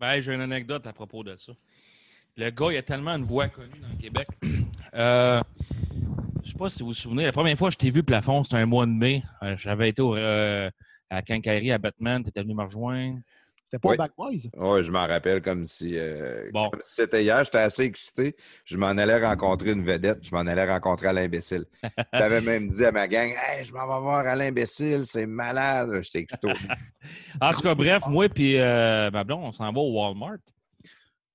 Ben, 0.00 0.20
j'ai 0.20 0.34
une 0.34 0.40
anecdote 0.40 0.86
à 0.86 0.92
propos 0.92 1.22
de 1.24 1.36
ça. 1.36 1.52
Le 2.36 2.50
gars, 2.50 2.68
il 2.72 2.76
a 2.76 2.82
tellement 2.82 3.12
une 3.12 3.24
voix 3.24 3.48
connue 3.48 3.78
dans 3.80 3.88
le 3.88 3.96
Québec. 3.96 4.28
Euh, 4.94 5.40
je 6.44 6.50
sais 6.50 6.58
pas 6.58 6.68
si 6.68 6.80
vous 6.80 6.88
vous 6.88 6.92
souvenez, 6.92 7.24
la 7.24 7.32
première 7.32 7.56
fois 7.56 7.68
que 7.68 7.72
je 7.72 7.78
t'ai 7.78 7.88
vu 7.88 8.02
plafond, 8.02 8.44
c'était 8.44 8.56
un 8.58 8.66
mois 8.66 8.84
de 8.84 8.90
mai. 8.90 9.22
Euh, 9.42 9.56
J'avais 9.56 9.88
été 9.88 10.02
au, 10.02 10.14
euh, 10.14 10.68
à 11.08 11.22
Quincaillerie 11.22 11.72
à 11.72 11.78
Batman. 11.78 12.22
Tu 12.22 12.28
étais 12.28 12.42
venu 12.42 12.52
me 12.54 12.62
rejoindre. 12.62 13.18
C'était 13.72 13.80
pas 13.80 13.88
Oui. 13.88 13.94
au 13.94 13.98
Back 13.98 14.12
Boys? 14.18 14.50
Oui, 14.54 14.82
je 14.84 14.92
m'en 14.92 15.06
rappelle 15.06 15.40
comme 15.40 15.66
si, 15.66 15.96
euh, 15.96 16.50
Bon. 16.52 16.70
si 16.84 16.96
c'était 16.96 17.22
hier. 17.22 17.42
J'étais 17.42 17.56
assez 17.58 17.84
excité. 17.84 18.36
Je 18.66 18.76
m'en 18.76 18.88
allais 18.88 19.24
rencontrer 19.24 19.70
une 19.70 19.82
vedette. 19.82 20.18
Je 20.22 20.30
m'en 20.30 20.40
allais 20.42 20.68
rencontrer 20.70 21.06
Alain 21.06 21.22
Imbécile. 21.24 21.64
J'avais 22.12 22.40
même 22.42 22.68
dit 22.68 22.84
à 22.84 22.92
ma 22.92 23.08
gang 23.08 23.30
Hey, 23.30 23.64
je 23.64 23.72
m'en 23.72 23.80
vais 23.86 24.00
voir 24.02 24.26
Alain 24.26 24.48
Imbécile, 24.48 25.04
c'est 25.06 25.24
malade. 25.24 25.88
J'étais 26.02 26.18
excité. 26.18 26.52
En 27.40 27.52
tout 27.54 27.62
cas, 27.62 27.74
bref, 27.74 28.02
moi 28.08 28.26
et 28.36 28.60
euh, 28.60 29.10
ma 29.10 29.24
blonde, 29.24 29.44
on 29.44 29.52
s'en 29.52 29.72
va 29.72 29.80
au 29.80 29.92
Walmart. 29.98 30.36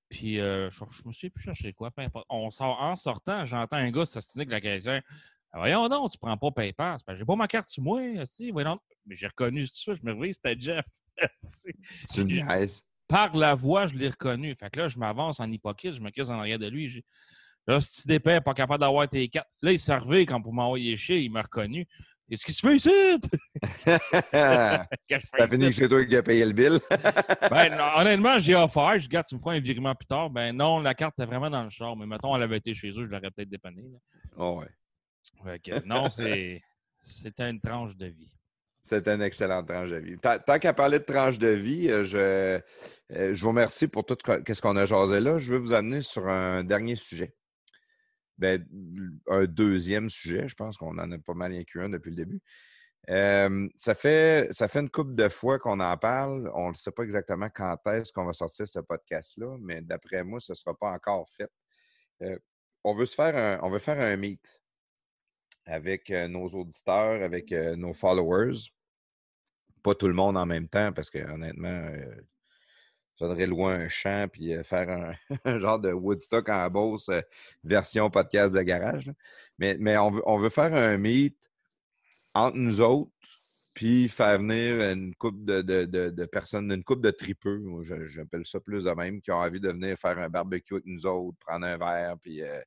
Puis, 0.08 0.40
euh, 0.40 0.70
je, 0.70 0.78
je 0.90 1.06
me 1.08 1.12
suis 1.12 1.30
plus 1.30 1.42
chercher 1.42 1.72
quoi, 1.72 1.90
peu 1.90 2.02
importe. 2.02 2.24
On 2.30 2.50
sort, 2.50 2.80
en 2.80 2.94
sortant, 2.94 3.44
j'entends 3.46 3.76
un 3.76 3.90
gars 3.90 4.06
s'astiner 4.06 4.42
avec 4.42 4.52
la 4.52 4.60
caissière. 4.60 5.02
Ah, 5.58 5.62
Voyons 5.62 5.88
donc, 5.88 6.12
tu 6.12 6.18
prends 6.18 6.36
pas 6.36 6.50
PayPal. 6.52 6.96
C'est 7.04 7.16
J'ai 7.16 7.24
pas 7.24 7.36
ma 7.36 7.48
carte 7.48 7.68
sur 7.68 7.82
moi. 7.82 8.00
Si, 8.24 8.50
voyons. 8.50 8.78
Mais 9.06 9.16
j'ai 9.16 9.26
reconnu 9.26 9.64
tout 9.66 9.74
ça. 9.74 9.94
Je 9.94 10.00
me 10.04 10.12
réveille, 10.12 10.34
c'était 10.34 10.58
Jeff. 10.58 10.86
tu 12.12 12.24
me 12.24 12.30
niaises. 12.30 12.82
Par 13.08 13.34
la 13.36 13.54
voix, 13.54 13.86
je 13.86 13.96
l'ai 13.96 14.08
reconnu. 14.08 14.54
Fait 14.54 14.70
que 14.70 14.80
là, 14.80 14.88
je 14.88 14.98
m'avance 14.98 15.40
en 15.40 15.50
hypocrite, 15.50 15.94
je 15.94 16.00
me 16.00 16.10
casse 16.10 16.28
en 16.28 16.38
arrière 16.38 16.58
de 16.58 16.68
lui. 16.68 17.02
Là, 17.66 17.80
si 17.80 18.02
tu 18.02 18.08
dépends, 18.08 18.40
pas 18.40 18.54
capable 18.54 18.80
d'avoir 18.80 19.08
tes 19.08 19.28
cartes. 19.28 19.48
Là, 19.62 19.72
il 19.72 19.80
servait 19.80 20.26
quand 20.26 20.40
pour 20.40 20.52
m'envoyer 20.52 20.96
chier, 20.96 21.20
il 21.20 21.30
m'a 21.30 21.42
reconnu. 21.42 21.86
Qu'est-ce 22.28 22.44
que 22.44 22.52
tu 22.52 22.60
fais 22.60 22.76
ici? 22.76 22.90
Fais 25.08 25.48
fini 25.48 25.66
que 25.66 25.72
c'est 25.72 25.88
toi 25.88 26.04
qui 26.04 26.14
as 26.14 26.22
payé 26.22 26.44
le 26.44 26.52
bill. 26.52 26.78
Ben, 27.50 27.74
non, 27.74 27.84
honnêtement, 27.96 28.38
j'ai 28.38 28.54
offert. 28.54 28.94
Je 28.94 28.98
dis, 29.00 29.06
Regarde, 29.06 29.26
tu 29.26 29.34
me 29.34 29.40
feras 29.40 29.54
un 29.54 29.60
virement 29.60 29.94
plus 29.94 30.06
tard. 30.06 30.28
Ben 30.28 30.54
non, 30.54 30.80
la 30.80 30.94
carte 30.94 31.14
était 31.18 31.26
vraiment 31.26 31.48
dans 31.48 31.64
le 31.64 31.70
char. 31.70 31.96
Mais 31.96 32.04
mettons, 32.06 32.36
elle 32.36 32.42
avait 32.42 32.58
été 32.58 32.74
chez 32.74 32.90
eux, 32.90 33.06
je 33.06 33.10
l'aurais 33.10 33.30
peut-être 33.30 33.48
dépanné. 33.48 33.82
là. 33.82 33.98
Oh, 34.36 34.58
ouais. 34.60 34.68
Non, 35.84 36.10
c'est. 36.10 36.62
Une 37.38 37.60
tranche 37.60 37.96
de 37.96 38.06
vie. 38.06 38.38
C'est 38.82 39.06
une 39.08 39.22
excellente 39.22 39.68
tranche 39.68 39.90
de 39.90 39.96
vie. 39.96 40.18
Tant, 40.18 40.58
qu'à 40.58 40.72
parler 40.72 40.98
de 40.98 41.04
tranche 41.04 41.38
de 41.38 41.48
vie, 41.48 41.90
euh, 41.90 42.04
je, 42.04 42.60
euh, 43.12 43.34
je 43.34 43.40
vous 43.40 43.48
remercie 43.48 43.86
pour 43.86 44.04
tout 44.04 44.16
ce 44.26 44.60
qu'on 44.60 44.76
a 44.76 44.84
jasé 44.84 45.20
là. 45.20 45.38
Je 45.38 45.52
veux 45.52 45.58
vous 45.58 45.72
amener 45.72 46.00
sur 46.00 46.26
un 46.28 46.64
dernier 46.64 46.96
sujet. 46.96 47.34
Ben, 48.38 48.64
un 49.26 49.44
deuxième 49.44 50.08
sujet, 50.08 50.48
je 50.48 50.54
pense 50.54 50.76
qu'on 50.76 50.96
en 50.98 51.12
a 51.12 51.18
pas 51.18 51.34
mal 51.34 51.52
inclus 51.52 51.82
un 51.82 51.88
depuis 51.88 52.10
le 52.10 52.16
début. 52.16 52.40
Euh, 53.10 53.68
ça, 53.76 53.94
fait, 53.94 54.48
ça 54.52 54.68
fait 54.68 54.80
une 54.80 54.90
couple 54.90 55.14
de 55.14 55.28
fois 55.28 55.58
qu'on 55.58 55.80
en 55.80 55.96
parle. 55.96 56.50
On 56.54 56.70
ne 56.70 56.74
sait 56.74 56.92
pas 56.92 57.02
exactement 57.02 57.48
quand 57.54 57.76
est-ce 57.88 58.12
qu'on 58.12 58.24
va 58.24 58.32
sortir 58.32 58.68
ce 58.68 58.80
podcast-là, 58.80 59.56
mais 59.60 59.80
d'après 59.82 60.24
moi, 60.24 60.40
ce 60.40 60.52
ne 60.52 60.56
sera 60.56 60.74
pas 60.74 60.90
encore 60.90 61.28
fait. 61.28 61.50
On, 62.84 62.94
veut 62.94 63.06
se 63.06 63.14
faire 63.14 63.36
un, 63.36 63.58
on 63.62 63.70
veut 63.70 63.78
faire 63.78 64.00
un 64.00 64.16
meet 64.16 64.60
avec 65.68 66.10
euh, 66.10 66.28
nos 66.28 66.48
auditeurs, 66.48 67.22
avec 67.22 67.52
nos 67.52 67.92
followers. 67.92 68.70
Pas 69.82 69.94
tout 69.94 70.08
le 70.08 70.14
monde 70.14 70.36
en 70.36 70.46
même 70.46 70.68
temps, 70.68 70.92
parce 70.92 71.10
que 71.10 71.18
honnêtement, 71.18 71.88
il 71.94 72.24
faudrait 73.18 73.46
louer 73.46 73.72
un 73.74 73.88
champ 73.88 74.26
puis 74.32 74.52
faire 74.64 75.14
un, 75.44 75.58
genre 75.58 75.78
de 75.78 75.92
Woodstock 75.92 76.48
en 76.48 76.68
Beauce 76.68 77.10
version 77.62 78.10
podcast 78.10 78.54
de 78.54 78.62
garage. 78.62 79.12
Mais, 79.58 79.76
mais 79.78 79.96
on, 79.98 80.10
veut, 80.10 80.22
on 80.26 80.36
veut 80.36 80.48
faire 80.48 80.74
un 80.74 80.96
meet 80.96 81.36
entre 82.34 82.56
nous 82.56 82.80
autres, 82.80 83.12
puis 83.74 84.08
faire 84.08 84.38
venir 84.38 84.80
une 84.80 85.14
couple 85.14 85.44
de, 85.44 86.24
personnes, 86.26 86.72
une 86.72 86.84
couple 86.84 87.02
de 87.02 87.10
tripeux, 87.10 87.62
j'appelle 88.06 88.44
ça 88.44 88.60
plus 88.60 88.84
de 88.84 88.90
même, 88.90 89.20
qui 89.20 89.30
ont 89.30 89.36
envie 89.36 89.60
de 89.60 89.68
venir 89.68 89.96
faire 89.98 90.18
un 90.18 90.28
barbecue 90.28 90.74
avec 90.74 90.86
nous 90.86 91.06
autres, 91.06 91.38
prendre 91.38 91.66
un 91.66 91.78
verre, 91.78 92.16
puis 92.20 92.42
euh, 92.42 92.60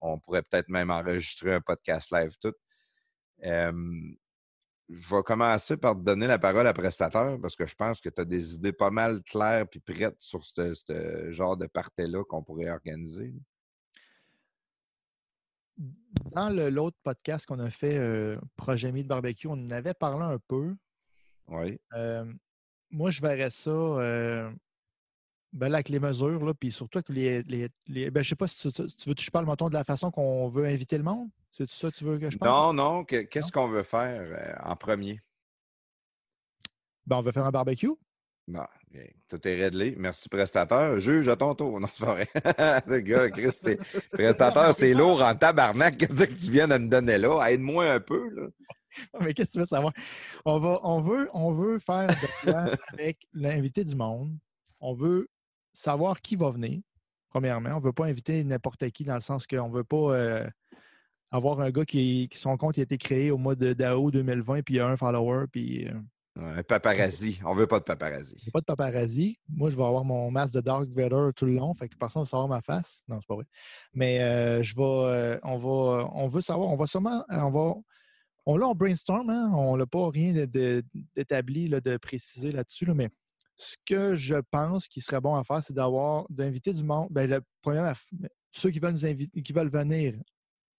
on 0.00 0.18
pourrait 0.18 0.42
peut-être 0.42 0.68
même 0.68 0.90
enregistrer 0.90 1.54
un 1.54 1.60
podcast 1.60 2.12
live 2.12 2.36
tout. 2.40 2.54
je 3.42 3.84
vais 4.88 5.22
commencer 5.24 5.76
par 5.76 5.94
te 5.94 6.00
donner 6.00 6.26
la 6.26 6.38
parole 6.38 6.66
à 6.66 6.72
prestateur 6.72 7.40
parce 7.40 7.56
que 7.56 7.66
je 7.66 7.74
pense 7.74 8.00
que 8.00 8.08
tu 8.08 8.20
as 8.20 8.24
des 8.24 8.54
idées 8.54 8.72
pas 8.72 8.90
mal 8.90 9.22
claires 9.22 9.66
et 9.72 9.80
prêtes 9.80 10.20
sur 10.20 10.44
ce 10.44 11.30
genre 11.30 11.56
de 11.56 11.66
party-là 11.66 12.24
qu'on 12.24 12.42
pourrait 12.42 12.70
organiser 12.70 13.34
dans 16.32 16.48
l'autre 16.70 16.96
podcast 17.02 17.46
qu'on 17.46 17.58
a 17.60 17.70
fait, 17.70 17.96
euh, 17.96 18.36
Projet 18.56 18.90
de 18.92 19.02
barbecue, 19.02 19.46
on 19.46 19.52
en 19.52 19.70
avait 19.70 19.94
parlé 19.94 20.24
un 20.24 20.38
peu. 20.38 20.74
Oui. 21.48 21.80
Euh, 21.94 22.24
moi, 22.90 23.10
je 23.10 23.20
verrais 23.20 23.50
ça 23.50 23.70
euh, 25.54 25.58
ben 25.58 25.74
avec 25.74 25.88
les 25.88 26.00
mesures, 26.00 26.44
là, 26.44 26.54
puis 26.54 26.72
surtout 26.72 27.02
que 27.02 27.12
les. 27.12 27.42
les, 27.42 28.10
ben, 28.10 28.22
je 28.22 28.28
sais 28.28 28.36
pas 28.36 28.48
si 28.48 28.70
tu, 28.72 28.82
veux 29.06 29.14
que 29.14 29.22
je 29.22 29.30
parle, 29.30 29.46
de 29.46 29.74
la 29.74 29.84
façon 29.84 30.10
qu'on 30.10 30.48
veut 30.48 30.66
inviter 30.66 30.98
le 30.98 31.04
monde? 31.04 31.28
C'est 31.52 31.68
ça 31.70 31.90
que 31.90 31.96
tu 31.96 32.04
veux 32.04 32.18
que 32.18 32.30
je 32.30 32.38
parle? 32.38 32.76
Non, 32.76 32.98
non. 32.98 33.04
Qu'est-ce 33.04 33.50
qu'on 33.50 33.68
veut 33.68 33.82
faire 33.82 34.60
en 34.64 34.76
premier? 34.76 35.20
Ben, 37.06 37.16
on 37.16 37.20
veut 37.20 37.32
faire 37.32 37.46
un 37.46 37.50
barbecue. 37.50 37.88
Bon, 38.48 38.64
tout 39.28 39.46
est 39.46 39.54
réglé. 39.56 39.94
Merci, 39.98 40.28
prestateur. 40.30 40.98
Juge 40.98 41.28
à 41.28 41.36
ton 41.36 41.54
tour. 41.54 41.80
Non, 41.80 41.88
c'est 41.94 42.04
vrai. 42.04 42.28
le 42.86 43.00
gars, 43.00 43.30
Chris, 43.30 43.76
prestateur, 44.10 44.74
c'est 44.74 44.94
lourd 44.94 45.22
en 45.22 45.34
tabarnak. 45.34 45.98
Qu'est-ce 45.98 46.24
que 46.24 46.32
tu 46.32 46.50
viens 46.50 46.66
de 46.66 46.78
me 46.78 46.88
donner 46.88 47.18
là? 47.18 47.46
Aide-moi 47.50 47.90
un 47.90 48.00
peu. 48.00 48.28
Là. 48.30 48.48
Mais 49.20 49.34
qu'est-ce 49.34 49.48
que 49.48 49.52
tu 49.52 49.58
veux 49.60 49.66
savoir? 49.66 49.92
On, 50.46 50.58
va, 50.58 50.80
on, 50.82 51.00
veut, 51.00 51.28
on 51.34 51.52
veut 51.52 51.78
faire 51.78 52.08
de 52.46 52.52
avec 52.92 53.18
l'invité 53.34 53.84
du 53.84 53.94
monde. 53.94 54.34
On 54.80 54.94
veut 54.94 55.28
savoir 55.72 56.20
qui 56.20 56.36
va 56.36 56.50
venir, 56.50 56.80
premièrement. 57.30 57.70
On 57.70 57.78
ne 57.78 57.84
veut 57.84 57.92
pas 57.92 58.06
inviter 58.06 58.42
n'importe 58.44 58.88
qui 58.90 59.04
dans 59.04 59.14
le 59.14 59.20
sens 59.20 59.46
qu'on 59.46 59.68
ne 59.68 59.74
veut 59.74 59.84
pas 59.84 60.14
euh, 60.14 60.48
avoir 61.30 61.60
un 61.60 61.70
gars 61.70 61.84
qui, 61.84 62.28
qui, 62.30 62.38
son 62.38 62.56
compte 62.56 62.78
a 62.78 62.82
été 62.82 62.98
créé 62.98 63.30
au 63.30 63.38
mois 63.38 63.54
de 63.54 63.72
d'AO 63.72 64.10
2020, 64.10 64.62
puis 64.62 64.74
il 64.74 64.76
y 64.78 64.80
a 64.80 64.88
un 64.88 64.96
follower, 64.96 65.46
puis 65.50 65.86
euh, 65.88 65.92
un 66.40 66.62
paparazzi. 66.62 67.40
On 67.44 67.54
veut 67.54 67.66
pas 67.66 67.80
de 67.80 67.84
paparazzi. 67.84 68.36
Pas 68.52 68.60
de 68.60 68.64
paparazzi. 68.64 69.38
Moi, 69.48 69.70
je 69.70 69.76
vais 69.76 69.84
avoir 69.84 70.04
mon 70.04 70.30
masque 70.30 70.54
de 70.54 70.60
Dark 70.60 70.88
Vader 70.88 71.30
tout 71.34 71.46
le 71.46 71.54
long, 71.54 71.74
fait 71.74 71.88
que 71.88 71.96
personne 71.96 72.20
ne 72.20 72.26
va 72.26 72.30
savoir 72.30 72.48
ma 72.48 72.60
face. 72.60 73.02
Non, 73.08 73.18
c'est 73.20 73.26
pas 73.26 73.34
vrai. 73.34 73.44
Mais 73.92 74.20
euh, 74.20 74.62
je 74.62 74.74
vais, 74.76 74.82
euh, 74.82 75.38
on 75.42 75.58
va, 75.58 76.08
on 76.14 76.28
veut 76.28 76.40
savoir, 76.40 76.68
on 76.68 76.76
va 76.76 76.86
sûrement, 76.86 77.24
euh, 77.30 77.40
on 77.40 77.50
va, 77.50 77.74
on 78.46 78.56
l'a 78.56 78.68
en 78.68 78.74
brainstorm, 78.74 79.28
hein? 79.30 79.50
on 79.52 79.76
n'a 79.76 79.86
pas 79.86 80.08
rien 80.10 80.32
d'établi, 80.32 81.68
de, 81.68 81.80
de, 81.80 81.96
précisé 81.96 82.52
là-dessus, 82.52 82.86
mais 82.94 83.10
ce 83.58 83.76
que 83.84 84.16
je 84.16 84.36
pense 84.50 84.88
qu'il 84.88 85.02
serait 85.02 85.20
bon 85.20 85.34
à 85.34 85.44
faire, 85.44 85.62
c'est 85.62 85.74
d'avoir, 85.74 86.26
d'inviter 86.30 86.72
du 86.72 86.84
monde. 86.84 87.08
Ben, 87.10 87.42
ceux 88.52 88.70
qui 88.70 88.78
veulent 88.78 88.96
qui 88.96 89.52
veulent 89.52 89.68
venir, 89.68 90.14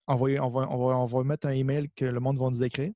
on 0.08 0.16
va, 0.16 0.44
on 0.44 0.48
va, 0.48 1.18
on 1.18 1.24
mettre 1.24 1.48
un 1.48 1.52
email 1.52 1.90
que 1.96 2.06
le 2.06 2.20
monde 2.20 2.40
va 2.40 2.50
nous 2.50 2.64
écrire. 2.64 2.92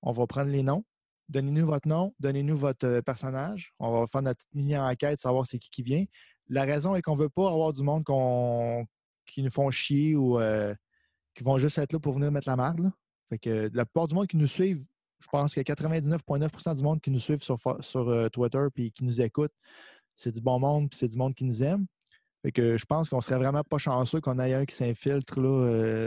On 0.00 0.10
va 0.10 0.26
prendre 0.26 0.50
les 0.50 0.64
noms 0.64 0.84
Donnez-nous 1.32 1.64
votre 1.64 1.88
nom, 1.88 2.14
donnez-nous 2.20 2.56
votre 2.56 2.86
euh, 2.86 3.00
personnage. 3.00 3.72
On 3.78 3.90
va 3.90 4.06
faire 4.06 4.20
notre 4.20 4.44
mini 4.52 4.76
enquête, 4.76 5.18
savoir 5.18 5.46
c'est 5.46 5.58
qui 5.58 5.70
qui 5.70 5.82
vient. 5.82 6.04
La 6.48 6.64
raison 6.64 6.94
est 6.94 7.00
qu'on 7.00 7.14
ne 7.14 7.20
veut 7.20 7.30
pas 7.30 7.48
avoir 7.48 7.72
du 7.72 7.82
monde 7.82 8.04
qui 9.24 9.42
nous 9.42 9.50
font 9.50 9.70
chier 9.70 10.14
ou 10.14 10.38
euh, 10.38 10.74
qui 11.34 11.42
vont 11.42 11.56
juste 11.56 11.78
être 11.78 11.94
là 11.94 12.00
pour 12.00 12.12
venir 12.12 12.30
mettre 12.30 12.48
la 12.48 12.56
marde. 12.56 12.90
Fait 13.30 13.38
que 13.38 13.70
la 13.72 13.86
plupart 13.86 14.08
du 14.08 14.14
monde 14.14 14.26
qui 14.26 14.36
nous 14.36 14.46
suivent, 14.46 14.84
je 15.22 15.28
pense 15.30 15.56
a 15.56 15.62
99,9 15.62 16.76
du 16.76 16.82
monde 16.82 17.00
qui 17.00 17.10
nous 17.10 17.20
suivent 17.20 17.42
sur, 17.42 17.58
euh, 18.08 18.28
Twitter 18.28 18.66
et 18.76 18.90
qui 18.90 19.04
nous 19.04 19.20
écoute. 19.20 19.52
C'est 20.16 20.32
du 20.32 20.40
bon 20.40 20.58
monde 20.58 20.90
puis 20.90 20.98
c'est 20.98 21.08
du 21.08 21.16
monde 21.16 21.34
qui 21.34 21.44
nous 21.44 21.62
aime. 21.62 21.86
Fait 22.42 22.52
que 22.52 22.76
je 22.76 22.84
pense 22.84 23.08
qu'on 23.08 23.20
serait 23.20 23.38
vraiment 23.38 23.62
pas 23.62 23.78
chanceux 23.78 24.20
qu'on 24.20 24.38
ait 24.38 24.52
un 24.52 24.64
qui 24.64 24.74
s'infiltre 24.74 25.40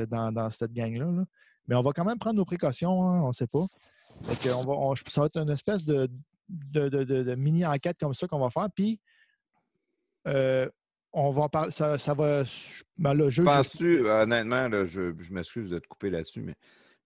dans, 0.08 0.50
cette 0.50 0.74
gang-là. 0.74 1.26
Mais 1.68 1.76
on 1.76 1.82
va 1.82 1.92
quand 1.92 2.06
même 2.06 2.20
prendre 2.20 2.36
nos 2.36 2.46
précautions, 2.46 3.08
hein, 3.08 3.22
on 3.22 3.30
ne 3.30 3.34
sait 3.34 3.48
pas 3.48 3.66
on 4.22 4.94
va, 4.94 4.96
ça 5.08 5.22
va 5.22 5.28
être 5.28 5.38
une 5.38 5.50
espèce 5.50 5.84
de, 5.84 7.36
mini-enquête 7.36 7.98
comme 8.00 8.14
ça 8.14 8.28
qu'on 8.28 8.40
va 8.40 8.50
faire. 8.50 8.68
Puis, 8.74 9.00
euh, 10.28 10.70
on 11.14 11.30
va 11.30 11.50
parler. 11.50 11.72
Ça, 11.72 11.98
va. 12.14 12.44
Ben 12.98 13.30
Penses-tu, 13.44 14.08
honnêtement, 14.08 14.70
je, 14.86 15.32
m'excuse 15.32 15.70
de 15.70 15.80
te 15.80 15.88
couper 15.88 16.10
là-dessus, 16.10 16.42
mais 16.42 16.56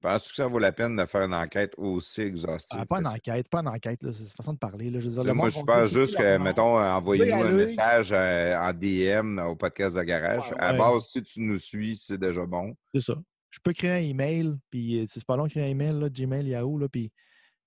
penses-tu 0.02 0.30
que 0.30 0.36
ça 0.36 0.48
vaut 0.48 0.60
la 0.60 0.72
peine 0.72 0.96
de 0.96 1.06
faire 1.06 1.24
une 1.24 1.34
enquête 1.34 1.74
aussi 1.78 2.22
exhaustive? 2.22 2.80
Ah, 2.82 2.86
pas 2.86 3.00
une 3.00 3.08
enquête, 3.08 3.50
pas 3.50 3.60
une 3.60 3.68
enquête, 3.68 4.00
c'est 4.02 4.24
une 4.24 4.30
façon 4.30 4.54
de 4.54 4.58
parler. 4.58 4.90
moi, 5.34 5.50
je 5.50 5.62
pense 5.62 5.92
juste 5.92 6.18
que, 6.18 6.38
mettons, 6.38 6.80
envoyez-nous 6.80 7.44
un 7.44 7.52
message 7.52 8.12
euh, 8.12 8.56
en 8.58 8.74
DM 8.74 9.40
au 9.40 9.56
podcast 9.56 9.96
de 9.98 10.04
garage. 10.04 10.54
à 10.58 10.74
base, 10.74 11.04
si 11.08 11.24
tu 11.24 11.42
nous 11.42 11.60
suis, 11.60 11.98
c'est 11.98 12.18
déjà 12.18 12.46
bon. 12.46 12.76
C'est 12.94 13.02
ça 13.02 13.16
je 13.50 13.60
peux 13.64 13.74
créer 13.74 13.92
un 13.92 14.10
email, 14.10 14.56
puis 14.70 15.00
euh, 15.00 15.06
c'est 15.10 15.24
pas 15.26 15.36
long 15.36 15.46
de 15.46 15.50
créer 15.50 15.66
un 15.66 15.70
email, 15.70 16.00
là, 16.00 16.10
Gmail, 16.10 16.48
Yahoo, 16.48 16.78
là, 16.78 16.88
puis, 16.88 17.12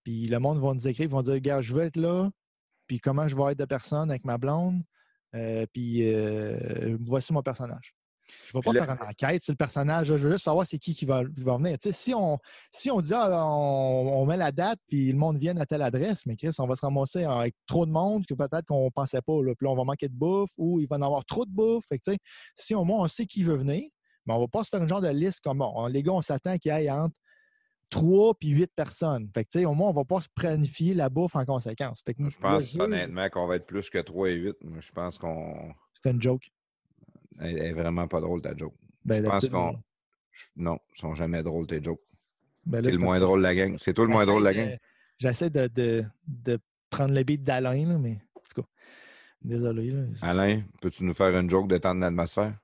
puis 0.05 0.27
le 0.27 0.39
monde 0.39 0.61
va 0.61 0.75
nous 0.75 0.89
écrire, 0.89 1.07
ils 1.07 1.11
vont 1.11 1.23
dire 1.23 1.35
Regarde, 1.35 1.63
je 1.63 1.75
veux 1.75 1.83
être 1.83 1.97
là, 1.97 2.31
puis 2.87 3.01
comment 3.01 3.29
je 3.29 3.37
vais 3.37 3.53
être 3.53 3.59
de 3.59 3.65
personne 3.65 4.11
avec 4.11 4.25
ma 4.25 4.39
blonde, 4.39 4.83
euh, 5.35 5.67
puis 5.73 6.15
euh, 6.15 6.97
voici 7.01 7.33
mon 7.33 7.43
personnage. 7.43 7.95
Je 8.47 8.57
ne 8.57 8.63
vais 8.63 8.65
pas 8.81 8.87
faire 8.87 8.95
une 8.95 9.09
enquête 9.09 9.43
sur 9.43 9.53
le 9.53 9.57
personnage, 9.57 10.07
je 10.09 10.15
veux 10.15 10.33
juste 10.33 10.45
savoir 10.45 10.67
c'est 10.67 10.79
qui 10.79 10.95
qui 10.95 11.05
va, 11.05 11.23
venir. 11.23 11.77
si 11.81 12.15
on, 12.15 12.39
si 12.71 12.91
on 12.91 13.01
dit 13.01 13.13
ah, 13.15 13.47
on, 13.47 14.25
met 14.27 14.37
la 14.37 14.53
date, 14.53 14.79
puis 14.89 15.13
le 15.13 15.19
monde 15.19 15.39
vient 15.39 15.57
à 15.57 15.67
telle 15.67 15.83
adresse, 15.83 16.27
mais 16.27 16.37
Chris, 16.37 16.51
on 16.59 16.67
va 16.67 16.75
se 16.75 16.83
ramasser 16.83 17.25
avec 17.25 17.55
trop 17.67 17.87
de 17.87 17.91
monde 17.91 18.27
que 18.27 18.35
peut-être 18.35 18.67
qu'on 18.67 18.87
ne 18.87 18.91
pensait 18.91 19.23
pas. 19.23 19.43
Là, 19.43 19.55
puis 19.55 19.67
là, 19.67 19.71
on 19.71 19.77
va 19.77 19.85
manquer 19.85 20.09
de 20.09 20.15
bouffe 20.15 20.51
ou 20.59 20.81
il 20.81 20.87
va 20.87 20.97
en 20.97 21.03
avoir 21.03 21.25
trop 21.25 21.45
de 21.45 21.51
bouffe. 21.51 21.85
Fait 21.87 22.01
si 22.57 22.75
au 22.75 22.85
moins 22.85 23.05
on 23.05 23.09
sait 23.09 23.27
qui 23.27 23.43
veut 23.43 23.57
venir, 23.57 23.89
mais 24.27 24.35
on 24.35 24.37
ne 24.37 24.43
va 24.43 24.49
pas 24.49 24.65
se 24.65 24.71
faire 24.71 24.83
un 24.83 24.89
genre 24.89 25.01
de 25.01 25.09
liste 25.09 25.41
comme 25.41 25.59
bon, 25.59 25.87
les 25.87 26.03
gars, 26.03 26.13
on 26.13 26.23
s'attend 26.23 26.57
qu'il 26.59 26.73
y 26.73 26.75
ait 26.75 26.91
entre 26.91 27.15
3 27.93 28.35
puis 28.35 28.49
8 28.49 28.73
personnes. 28.75 29.31
Fait 29.35 29.45
que, 29.45 29.65
au 29.65 29.75
moins, 29.75 29.89
on 29.89 29.93
ne 29.93 29.97
va 29.97 30.05
pas 30.05 30.21
se 30.21 30.29
planifier 30.35 30.95
la 30.95 31.09
bouffe 31.09 31.37
en 31.37 31.45
conséquence. 31.45 32.03
je 32.07 32.39
pense 32.39 32.77
honnêtement 32.77 33.29
qu'on 33.29 33.47
va 33.47 33.57
être 33.57 33.67
plus 33.67 33.91
que 33.91 33.99
3 33.99 34.31
et 34.31 34.35
8. 34.35 34.57
Moi, 34.63 34.81
je 34.81 34.91
pense 34.93 35.19
qu'on. 35.19 35.75
C'est 35.93 36.11
une 36.11 36.21
joke. 36.21 36.51
Elle 37.41 37.59
est 37.59 37.73
vraiment 37.73 38.07
pas 38.09 38.21
drôle, 38.21 38.43
ta 38.43 38.57
joke. 38.57 38.75
Ben, 39.05 39.23
je 39.23 39.29
pense 39.29 39.49
qu'on. 39.49 39.79
Non, 40.57 40.79
ils 40.95 41.01
sont 41.01 41.15
jamais 41.15 41.43
drôles, 41.43 41.67
tes 41.67 41.83
jokes. 41.83 42.01
Ben, 42.65 42.83
c'est 42.85 42.93
le 42.93 42.99
moins 42.99 43.21
drôle 43.21 43.41
de 43.41 43.45
la 43.45 43.55
gang. 43.55 43.75
C'est 43.77 43.95
toi 43.95 44.05
le 44.05 44.13
moins 44.13 44.25
drôle 44.25 44.41
de 44.41 44.47
la 44.47 44.55
gang. 44.55 44.79
J'essaie 45.19 45.51
de, 45.51 45.67
de, 45.69 46.05
de, 46.27 46.59
prendre 46.91 47.15
le 47.15 47.23
beat 47.23 47.43
d'Alain, 47.43 47.99
mais 47.99 48.19
en 48.35 48.41
tout 48.41 48.63
cas, 48.63 48.69
désolé. 49.43 49.93
Alain, 50.21 50.63
peux-tu 50.81 51.05
nous 51.05 51.15
faire 51.15 51.37
une 51.39 51.49
joke 51.49 51.69
de 51.69 51.79
temps 51.79 51.95
d'atmosphère? 51.95 52.55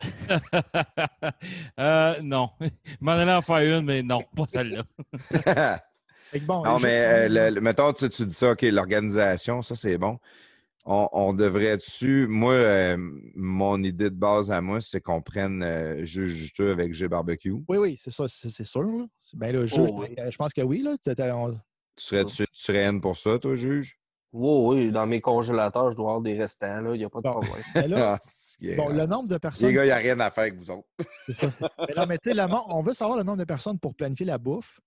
euh, 1.80 2.20
non. 2.22 2.50
Je 2.60 2.68
m'en 3.00 3.12
allais 3.12 3.32
en 3.32 3.42
faire 3.42 3.78
une, 3.78 3.86
mais 3.86 4.02
non, 4.02 4.22
pas 4.34 4.44
celle-là. 4.46 4.82
non, 6.48 6.78
mais 6.78 7.28
euh, 7.28 7.60
mettons, 7.60 7.92
tu, 7.92 8.08
dis 8.08 8.34
ça, 8.34 8.52
OK, 8.52 8.62
l'organisation, 8.62 9.62
ça, 9.62 9.74
c'est 9.74 9.98
bon. 9.98 10.18
On, 10.88 11.32
devrait-tu. 11.32 12.28
Moi, 12.28 12.52
euh, 12.52 12.96
mon 13.34 13.82
idée 13.82 14.08
de 14.08 14.14
base 14.14 14.52
à 14.52 14.60
moi, 14.60 14.80
c'est 14.80 15.00
qu'on 15.00 15.20
prenne 15.20 15.64
euh, 15.64 16.04
juge 16.04 16.52
avec 16.60 16.94
G 16.94 17.08
Barbecue. 17.08 17.56
Oui, 17.68 17.76
oui, 17.76 17.96
c'est 17.98 18.12
ça, 18.12 18.26
c'est 18.28 18.64
sûr. 18.64 19.06
Ben, 19.34 19.52
le 19.52 19.66
juge, 19.66 19.90
oh, 19.92 20.04
je 20.30 20.36
pense 20.36 20.52
que 20.52 20.62
oui. 20.62 20.82
Là, 20.82 20.96
tu, 21.02 21.10
serais, 21.96 22.24
tu, 22.24 22.46
tu 22.52 23.00
pour 23.00 23.16
ça, 23.16 23.36
toi, 23.40 23.56
juge? 23.56 23.98
Oui, 24.32 24.76
oui, 24.84 24.92
dans 24.92 25.06
mes 25.06 25.20
congélateurs, 25.20 25.90
je 25.90 25.96
dois 25.96 26.06
avoir 26.06 26.20
des 26.20 26.34
restants, 26.34 26.92
il 26.92 26.98
n'y 26.98 27.04
a 27.04 27.08
pas 27.08 27.20
de 27.20 27.30
problème. 27.30 27.64
Ben 27.74 27.90
là, 27.90 28.18
bon, 28.76 28.88
le 28.90 29.06
nombre 29.06 29.28
de 29.28 29.38
personnes. 29.38 29.68
Les 29.68 29.74
gars, 29.74 29.84
il 29.84 29.88
n'y 29.88 29.92
a 29.92 29.96
rien 29.96 30.20
à 30.20 30.30
faire 30.30 30.42
avec 30.42 30.54
vous 30.54 30.70
autres. 30.70 30.88
C'est 31.26 31.34
ça. 31.34 31.52
Mais 31.88 31.94
là, 31.94 32.06
mais 32.06 32.18
on 32.68 32.80
veut 32.80 32.94
savoir 32.94 33.18
le 33.18 33.24
nombre 33.24 33.38
de 33.38 33.44
personnes 33.44 33.78
pour 33.78 33.96
planifier 33.96 34.26
la 34.26 34.38
bouffe. 34.38 34.78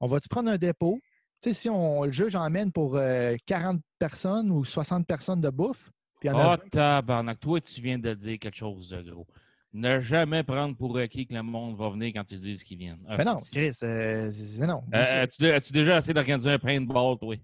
On 0.00 0.06
va-tu 0.06 0.28
prendre 0.28 0.50
un 0.50 0.58
dépôt? 0.58 0.98
Tu 1.44 1.50
sais, 1.50 1.60
si 1.60 1.68
on, 1.68 2.04
le 2.04 2.10
juge 2.10 2.34
emmène 2.36 2.72
pour 2.72 2.98
40 3.44 3.76
euh, 3.76 3.80
personnes 3.98 4.50
ou 4.50 4.64
60 4.64 5.06
personnes 5.06 5.42
de 5.42 5.50
bouffe. 5.50 5.90
Puis 6.18 6.30
oh, 6.32 6.56
tabarnak, 6.70 7.38
toi, 7.38 7.60
tu 7.60 7.82
viens 7.82 7.98
de 7.98 8.14
dire 8.14 8.38
quelque 8.38 8.56
chose 8.56 8.88
de 8.88 9.02
gros. 9.02 9.26
Ne 9.74 10.00
jamais 10.00 10.42
prendre 10.42 10.74
pour 10.74 10.96
acquis 10.96 11.26
que 11.26 11.34
le 11.34 11.42
monde 11.42 11.76
va 11.76 11.90
venir 11.90 12.14
quand 12.14 12.30
ils 12.30 12.40
disent 12.40 12.64
qu'ils 12.64 12.78
viennent. 12.78 13.04
Ah, 13.06 13.16
Mais 13.18 13.24
non, 13.24 13.36
c'est- 13.36 13.72
Chris, 13.72 13.86
euh, 13.86 14.32
mais 14.58 14.66
non. 14.66 14.84
Euh, 14.94 15.22
As-tu 15.24 15.44
as-tu 15.44 15.72
déjà 15.74 15.98
essayé 15.98 16.14
d'organiser 16.14 16.50
un 16.50 16.58
paintball, 16.58 17.18
toi? 17.18 17.36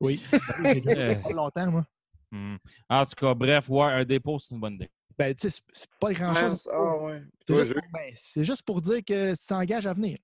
oui. 0.00 0.20
J'ai 0.64 0.80
déjà 0.80 1.14
fait 1.14 1.22
pas 1.22 1.32
longtemps, 1.32 1.70
moi. 1.70 1.86
Hmm. 2.32 2.56
En 2.88 3.04
tout 3.04 3.14
cas, 3.14 3.34
bref, 3.34 3.68
ouais, 3.68 3.84
un 3.84 4.04
dépôt, 4.04 4.40
c'est 4.40 4.52
une 4.52 4.60
bonne 4.60 4.74
idée. 4.74 4.90
Ben, 5.16 5.32
tu 5.32 5.48
sais, 5.48 5.60
c'est- 5.72 5.86
pas 6.00 6.12
grand-chose. 6.12 6.68
Ah, 6.72 6.96
ouais. 6.96 7.22
C'est 7.46 7.64
juste, 7.66 7.74
ben, 7.92 8.12
c'est 8.16 8.44
juste 8.44 8.62
pour 8.62 8.80
dire 8.80 9.04
que 9.06 9.36
tu 9.36 9.46
t'engages 9.46 9.86
à 9.86 9.92
venir. 9.92 10.18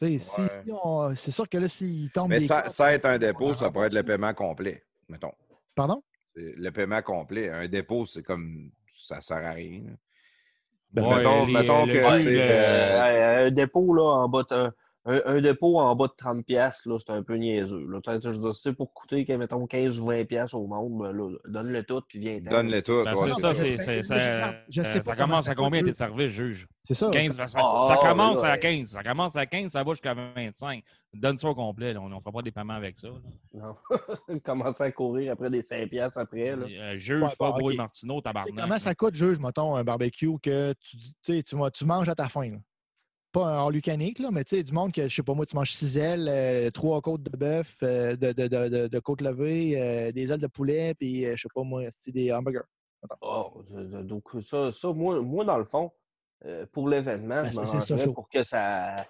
Si- 0.00 0.42
si 0.64 0.70
on- 0.82 1.14
c'est 1.16 1.30
sûr 1.32 1.48
que 1.48 1.58
là, 1.58 1.68
s'il 1.68 2.10
tombe 2.10 2.28
Mais 2.30 2.40
ça, 2.40 2.68
ça 2.68 2.92
être 2.94 3.04
un 3.06 3.18
dépôt, 3.18 3.52
ça 3.54 3.70
pourrait 3.70 3.88
être 3.88 3.94
le 3.94 4.02
paiement 4.04 4.32
complet, 4.32 4.84
mettons. 5.08 5.32
Pardon? 5.74 6.02
Le 6.36 6.70
paiement 6.70 7.02
complet. 7.02 7.48
Un 7.50 7.66
dépôt, 7.68 8.06
c'est 8.06 8.22
comme. 8.22 8.70
Ça 8.96 9.20
sert 9.20 9.38
à 9.38 9.50
rien. 9.52 9.82
Ben, 10.92 11.02
Ouais, 11.04 11.16
mettons 11.16 11.46
les- 11.46 11.52
mettons 11.52 11.86
que 11.86 11.92
c'est. 12.22 12.40
euh, 12.40 13.00
euh, 13.02 13.46
un 13.46 13.50
dépôt 13.50 13.92
là, 13.94 14.02
en 14.22 14.28
bas 14.28 14.44
de, 14.50 14.70
un, 15.04 15.40
dépôt 15.40 15.78
en 15.78 15.94
bas 15.96 16.06
de 16.08 16.12
30$, 16.12 16.42
piastres, 16.42 16.88
là, 16.88 16.98
c'est 16.98 17.12
un 17.12 17.22
peu 17.22 17.36
niaiseux. 17.36 17.86
Là. 17.88 18.00
Peut-être, 18.04 18.22
Je 18.30 18.36
veux 18.38 18.38
dire, 18.44 18.54
si 18.54 18.62
c'est 18.62 18.72
pour 18.74 18.92
coûter, 18.92 19.24
mettons, 19.38 19.66
15 19.66 19.98
ou 20.00 20.10
20$ 20.10 20.26
piastres 20.26 20.54
au 20.56 20.66
monde, 20.66 20.98
ben, 20.98 21.12
là, 21.12 21.36
donne-le 21.46 21.82
tout 21.84 22.02
puis 22.06 22.18
viens 22.18 22.40
Donne-le 22.40 22.82
tout. 22.82 23.04
Ben, 23.04 23.14
ouais, 23.14 23.18
c'est 23.22 23.28
non, 23.28 23.34
ça, 23.36 23.54
c'est, 23.54 23.78
je- 23.78 23.82
c'est- 23.82 23.96
je- 23.98 24.02
ça, 24.02 24.52
je 24.68 24.82
sais 24.82 24.88
euh, 24.88 24.94
pas 24.94 25.02
ça 25.02 25.16
comment 25.16 25.28
commence 25.28 25.44
ça 25.46 25.50
à 25.52 25.54
combien 25.54 25.82
tes 25.82 25.92
services, 25.94 26.30
juge? 26.32 26.66
C'est 26.84 26.94
ça. 26.94 27.10
15, 27.10 27.36
ça, 27.36 27.44
Ah, 27.44 27.46
ça 27.88 27.98
ah, 28.02 28.06
commence 28.08 28.42
à 28.44 28.58
15. 28.58 28.88
Ça 28.88 29.02
commence 29.02 29.36
à 29.36 29.46
15, 29.46 29.70
ça 29.72 29.82
va 29.82 29.92
jusqu'à 29.92 30.14
25. 30.14 30.82
Donne 31.14 31.36
ça 31.36 31.48
au 31.48 31.54
complet. 31.54 31.94
là. 31.94 32.00
On 32.00 32.08
ne 32.08 32.18
fera 32.20 32.32
pas 32.32 32.42
des 32.42 32.50
paiements 32.52 32.74
avec 32.74 32.96
ça. 32.98 33.08
là. 33.08 33.14
Non. 33.54 33.76
Commencer 34.44 34.84
à 34.84 34.92
courir 34.92 35.32
après 35.32 35.48
des 35.50 35.62
5$ 35.62 35.88
piastres 35.88 36.18
après. 36.18 36.54
Là. 36.56 36.66
Euh, 36.68 36.98
juge, 36.98 37.22
Ouais, 37.22 37.28
pas 37.38 37.50
bon, 37.50 37.58
Brouille 37.58 37.74
ok. 37.74 37.78
Martineau, 37.78 38.14
Tu 38.14 38.18
sais, 38.18 38.22
tabarnak. 38.24 38.54
Comment 38.58 38.78
ça 38.78 38.94
coûte, 38.94 39.14
juge, 39.14 39.38
mettons, 39.38 39.74
un 39.76 39.84
barbecue 39.84 40.38
que 40.42 40.72
tu, 40.80 40.96
tu, 40.98 41.08
sais, 41.22 41.42
tu, 41.42 41.56
vas- 41.56 41.70
tu 41.70 41.84
manges 41.86 42.08
à 42.08 42.14
ta 42.14 42.28
faim? 42.28 42.58
Pas 43.30 43.46
un 43.46 43.58
hors 43.58 43.70
lucanique, 43.70 44.20
là, 44.20 44.30
mais 44.30 44.42
tu 44.44 44.56
sais, 44.56 44.62
du 44.62 44.72
monde 44.72 44.90
que, 44.90 45.06
je 45.06 45.14
sais 45.14 45.22
pas 45.22 45.34
moi, 45.34 45.44
tu 45.44 45.54
manges 45.54 45.72
six 45.72 45.98
ailes, 45.98 46.28
euh, 46.30 46.70
trois 46.70 47.02
côtes 47.02 47.22
de 47.22 47.36
bœuf, 47.36 47.76
euh, 47.82 48.16
de, 48.16 48.32
de, 48.32 48.48
de, 48.48 48.68
de, 48.68 48.86
de 48.88 48.98
côte 49.00 49.20
levée, 49.20 49.78
euh, 49.80 50.12
des 50.12 50.32
ailes 50.32 50.40
de 50.40 50.46
poulet, 50.46 50.94
puis 50.94 51.24
je 51.24 51.36
sais 51.36 51.48
pas 51.54 51.62
moi, 51.62 51.82
c'est 51.98 52.10
des 52.10 52.32
hamburgers. 52.32 52.64
Oh, 53.20 53.62
donc, 54.02 54.24
ça, 54.46 54.72
ça 54.72 54.92
moi, 54.92 55.20
moi, 55.20 55.44
dans 55.44 55.58
le 55.58 55.64
fond, 55.64 55.92
pour 56.72 56.88
l'événement, 56.88 57.42
Ben, 57.42 57.50
je 57.50 57.98
chaud. 57.98 58.12
pour 58.14 58.28
que 58.30 58.42
ça 58.44 59.04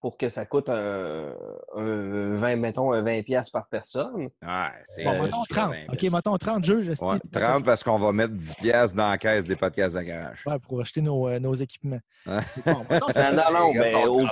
pour 0.00 0.16
que 0.16 0.28
ça 0.30 0.46
coûte 0.46 0.68
un, 0.70 1.34
un 1.76 2.34
20, 2.36 2.56
mettons, 2.56 2.92
un 2.92 3.02
20$ 3.02 3.22
piastres 3.22 3.52
par 3.52 3.68
personne. 3.68 4.16
Ouais, 4.42 4.68
c'est. 4.86 5.04
Bon, 5.04 5.12
euh, 5.14 5.22
mettons 5.24 5.44
je 5.48 5.54
30. 5.54 5.66
serais 5.74 5.86
OK, 5.90 6.02
mettons 6.12 6.38
30 6.38 6.64
juges. 6.64 6.88
esti, 6.88 7.04
Ouais, 7.04 7.18
puis 7.18 7.28
ça, 7.34 7.40
30 7.40 7.64
parce 7.64 7.84
qu'on 7.84 7.98
va 7.98 8.10
mettre 8.12 8.32
10 8.34 8.54
piastres 8.54 8.96
dans 8.96 9.10
la 9.10 9.18
caisse 9.18 9.44
des 9.44 9.56
podcasts 9.56 9.96
de 9.96 10.00
garage. 10.02 10.42
Ouais, 10.46 10.58
pour 10.58 10.80
acheter 10.80 11.02
nos, 11.02 11.28
euh, 11.28 11.38
nos 11.38 11.54
équipements. 11.54 12.00
Bon, 12.26 12.84
mettons, 12.90 13.06
Non, 13.52 13.72
mais 13.74 13.94
au 13.94 14.20
hein? 14.20 14.28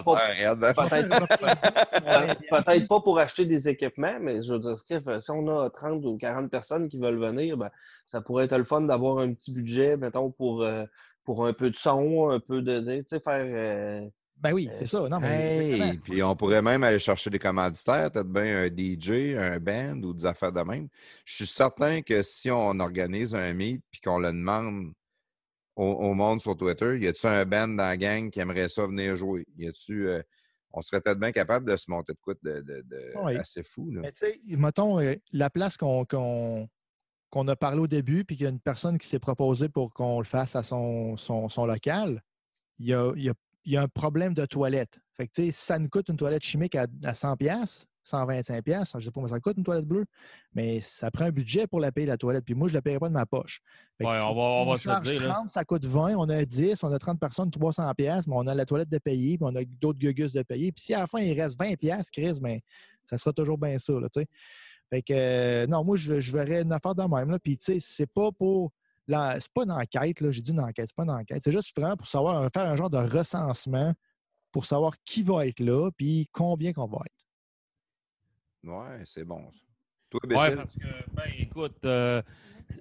Peut- 2.50 2.62
Peut-être 2.62 2.88
pas 2.88 3.00
pour 3.00 3.18
acheter 3.18 3.44
des 3.46 3.68
équipements, 3.68 4.18
mais 4.20 4.42
je 4.42 4.52
veux 4.52 4.58
dire, 4.58 4.76
Steve, 4.78 5.18
si 5.20 5.30
on 5.30 5.46
a 5.48 5.70
30 5.70 6.04
ou 6.04 6.16
40 6.16 6.50
personnes 6.50 6.88
qui 6.88 6.98
veulent 6.98 7.18
venir, 7.18 7.56
ben, 7.56 7.70
ça 8.06 8.20
pourrait 8.20 8.44
être 8.44 8.56
le 8.56 8.64
fun 8.64 8.82
d'avoir 8.82 9.18
un 9.18 9.32
petit 9.32 9.52
budget, 9.52 9.96
mettons, 9.96 10.30
pour, 10.30 10.62
euh, 10.62 10.84
pour 11.24 11.46
un 11.46 11.52
peu 11.52 11.70
de 11.70 11.76
son, 11.76 12.30
un 12.30 12.40
peu 12.40 12.62
de. 12.62 12.80
Tu 12.80 13.04
sais, 13.06 13.20
faire. 13.20 13.44
euh, 13.46 14.08
Ben 14.40 14.52
oui, 14.52 14.69
c'est 14.73 14.86
ça. 14.86 15.09
Non, 15.09 15.19
mais 15.20 15.70
Hey, 15.70 15.98
puis 15.98 16.23
on 16.23 16.36
pourrait 16.36 16.62
même 16.62 16.85
aller 16.85 16.98
chercher 16.98 17.28
des 17.31 17.39
commanditaires, 17.40 18.10
peut-être 18.10 18.28
bien 18.28 18.62
un 18.65 18.69
DJ, 18.69 19.36
un 19.36 19.59
band 19.59 20.01
ou 20.02 20.15
des 20.15 20.27
affaires 20.27 20.52
de 20.52 20.60
même. 20.60 20.89
Je 21.24 21.35
suis 21.36 21.47
certain 21.47 22.02
que 22.02 22.23
si 22.23 22.51
on 22.51 22.78
organise 22.78 23.35
un 23.35 23.52
meet 23.52 23.82
puis 23.90 24.01
qu'on 24.01 24.19
le 24.19 24.28
demande 24.28 24.93
au, 25.74 25.85
au 25.85 26.15
monde 26.15 26.40
sur 26.40 26.56
Twitter, 26.56 26.98
y 27.01 27.09
a-tu 27.09 27.27
un 27.27 27.44
band 27.44 27.69
dans 27.69 27.82
la 27.85 27.97
gang 27.97 28.31
qui 28.31 28.39
aimerait 28.40 28.69
ça 28.69 28.86
venir 28.86 29.16
jouer? 29.16 29.44
Y 29.56 29.69
a-tu. 29.69 30.09
euh, 30.09 30.23
on 30.73 30.82
serait 30.82 31.01
peut-être 31.01 31.19
bien 31.19 31.32
capable 31.32 31.69
de 31.69 31.77
se 31.77 31.90
monter 31.90 32.12
de 32.12 32.19
quoi 32.20 32.35
de, 32.43 32.60
de- 32.60 32.82
de- 32.82 33.12
Oui. 33.24 33.36
assez 33.36 33.62
fou. 33.62 33.90
Là. 33.90 34.02
Mais 34.02 34.12
tu 34.12 34.27
sais, 34.27 34.40
mettons, 34.56 35.01
euh, 35.01 35.15
la 35.32 35.51
place 35.51 35.77
qu'on 35.77 36.05
a 36.05 37.56
parlé 37.56 37.78
au 37.81 37.86
début, 37.86 38.24
puis 38.24 38.36
qu'il 38.36 38.44
y 38.44 38.47
a 38.47 38.51
une 38.51 38.60
personne 38.60 38.98
qui 38.98 39.09
s'est 39.09 39.19
proposée 39.19 39.69
pour 39.69 39.93
qu'on 39.93 40.19
le 40.20 40.24
fasse 40.27 40.55
à 40.56 40.62
son, 40.62 41.16
son, 41.16 41.48
son 41.48 41.66
local, 41.66 42.23
il 42.78 42.86
y 42.86 42.94
a, 42.94 43.12
il 43.16 43.24
y 43.24 43.28
a- 43.31 43.35
il 43.68 43.74
y 43.74 43.76
a 43.76 43.82
un 43.82 43.88
problème 43.88 44.32
de 44.32 44.46
toilette. 44.46 44.98
Fait 45.18 45.26
que, 45.26 45.32
tu 45.34 45.42
sais, 45.44 45.50
si 45.50 45.64
ça 45.66 45.78
nous 45.78 45.90
coûte 45.90 46.08
une 46.08 46.16
toilette 46.16 46.42
chimique 46.42 46.74
à, 46.74 46.86
à 47.04 47.12
100 47.14 47.36
pièces 47.36 47.86
125 48.02 48.64
pièces, 48.64 48.92
je 48.94 49.00
sais 49.00 49.10
pas 49.10 49.20
combien 49.20 49.28
ça 49.28 49.38
coûte 49.38 49.58
une 49.58 49.64
toilette 49.64 49.84
bleue, 49.84 50.06
mais 50.54 50.80
ça 50.80 51.10
prend 51.10 51.26
un 51.26 51.30
budget 51.30 51.66
pour 51.66 51.78
la 51.78 51.92
payer 51.92 52.06
la 52.06 52.16
toilette. 52.16 52.42
Puis 52.46 52.54
moi, 52.54 52.66
je 52.66 52.72
ne 52.72 52.78
la 52.78 52.82
paierai 52.82 52.98
pas 52.98 53.08
de 53.08 53.12
ma 53.12 53.26
poche. 53.26 53.60
Fait 53.98 54.04
que 54.04 54.08
Ouais, 54.08 54.16
si 54.18 54.24
on 54.24 54.34
va- 54.34 54.40
on 54.40 54.64
va 54.64 54.78
se 54.78 54.88
dire, 55.02 55.20
là. 55.28 55.34
30, 55.34 55.50
ça 55.50 55.64
coûte 55.66 55.84
20, 55.84 56.16
on 56.16 56.26
a 56.30 56.42
10, 56.46 56.82
on 56.84 56.90
a 56.90 56.98
30 56.98 57.20
personnes, 57.20 57.50
300 57.50 57.92
pièces, 57.94 58.26
mais 58.26 58.34
on 58.34 58.46
a 58.46 58.54
la 58.54 58.64
toilette 58.64 58.88
de 58.88 58.96
payer, 58.96 59.36
puis 59.36 59.46
on 59.46 59.54
a 59.54 59.62
d'autres 59.62 59.98
gugus 59.98 60.32
de 60.32 60.40
payer. 60.42 60.72
Puis 60.72 60.84
si 60.84 60.94
à 60.94 61.00
la 61.00 61.06
fin, 61.06 61.18
il 61.20 61.38
reste 61.38 61.58
20 61.58 61.76
pièces, 61.76 62.10
Chris, 62.10 62.38
ben, 62.40 62.60
ça 63.04 63.18
sera 63.18 63.34
toujours 63.34 63.58
bien 63.58 63.76
ça, 63.76 63.92
là, 63.92 64.08
tu 64.08 64.20
sais. 64.22 64.26
Fait 64.88 65.02
que, 65.02 65.12
euh, 65.12 65.66
non, 65.66 65.84
moi, 65.84 65.98
je, 65.98 66.18
je 66.18 66.32
verrais 66.32 66.62
une 66.62 66.72
affaire 66.72 66.94
de 66.94 67.02
même, 67.02 67.30
là. 67.30 67.38
Puis, 67.38 67.58
tu 67.58 67.74
sais, 67.74 67.78
c'est 67.78 68.10
pas 68.10 68.30
pour... 68.32 68.72
C'est 69.09 69.52
pas 69.55 69.62
une 69.64 69.72
enquête, 69.72 70.20
là. 70.20 70.30
J'ai 70.30 70.43
dit 70.43 70.51
une 70.52 70.60
enquête, 70.60 70.89
c'est 70.89 70.97
pas 70.97 71.05
une 71.05 71.10
enquête. 71.10 71.43
C'est 71.43 71.52
juste 71.52 71.74
vraiment 71.76 71.97
pour 71.97 72.06
savoir, 72.06 72.51
faire 72.52 72.64
un 72.70 72.76
genre 72.76 72.90
de 72.90 72.98
recensement 72.98 73.94
pour 74.52 74.66
savoir 74.66 74.94
qui 75.05 75.22
va 75.22 75.47
être 75.47 75.60
là, 75.60 75.90
puis 75.97 76.28
combien 76.32 76.72
qu'on 76.72 76.86
va 76.86 76.98
être. 77.06 77.26
Ouais, 78.70 79.02
c'est 79.06 79.24
bon. 79.24 79.51
Ça. 79.52 79.60
Toi, 80.10 80.20
Ouais, 80.24 80.56
parce 80.56 80.74
que, 80.74 81.10
ben, 81.12 81.30
écoute, 81.39 81.85
euh, 81.85 82.22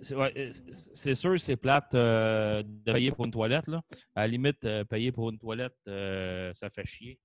c'est 0.02 0.16
ouais, 0.16 0.49
c'est- 0.94 1.16
sûr, 1.16 1.40
c'est 1.40 1.58
plate 1.58 1.94
euh, 1.94 2.64
de 2.64 2.91
payer 2.94 3.12
pour 3.12 3.26
une 3.26 3.32
toilette. 3.32 3.68
Là. 3.68 3.82
À 4.16 4.22
la 4.22 4.28
limite, 4.28 4.64
euh, 4.64 4.84
payer 4.86 5.12
pour 5.12 5.30
une 5.30 5.38
toilette, 5.38 5.76
euh, 5.88 6.54
ça 6.54 6.70
fait 6.70 6.86
chier. 6.86 7.20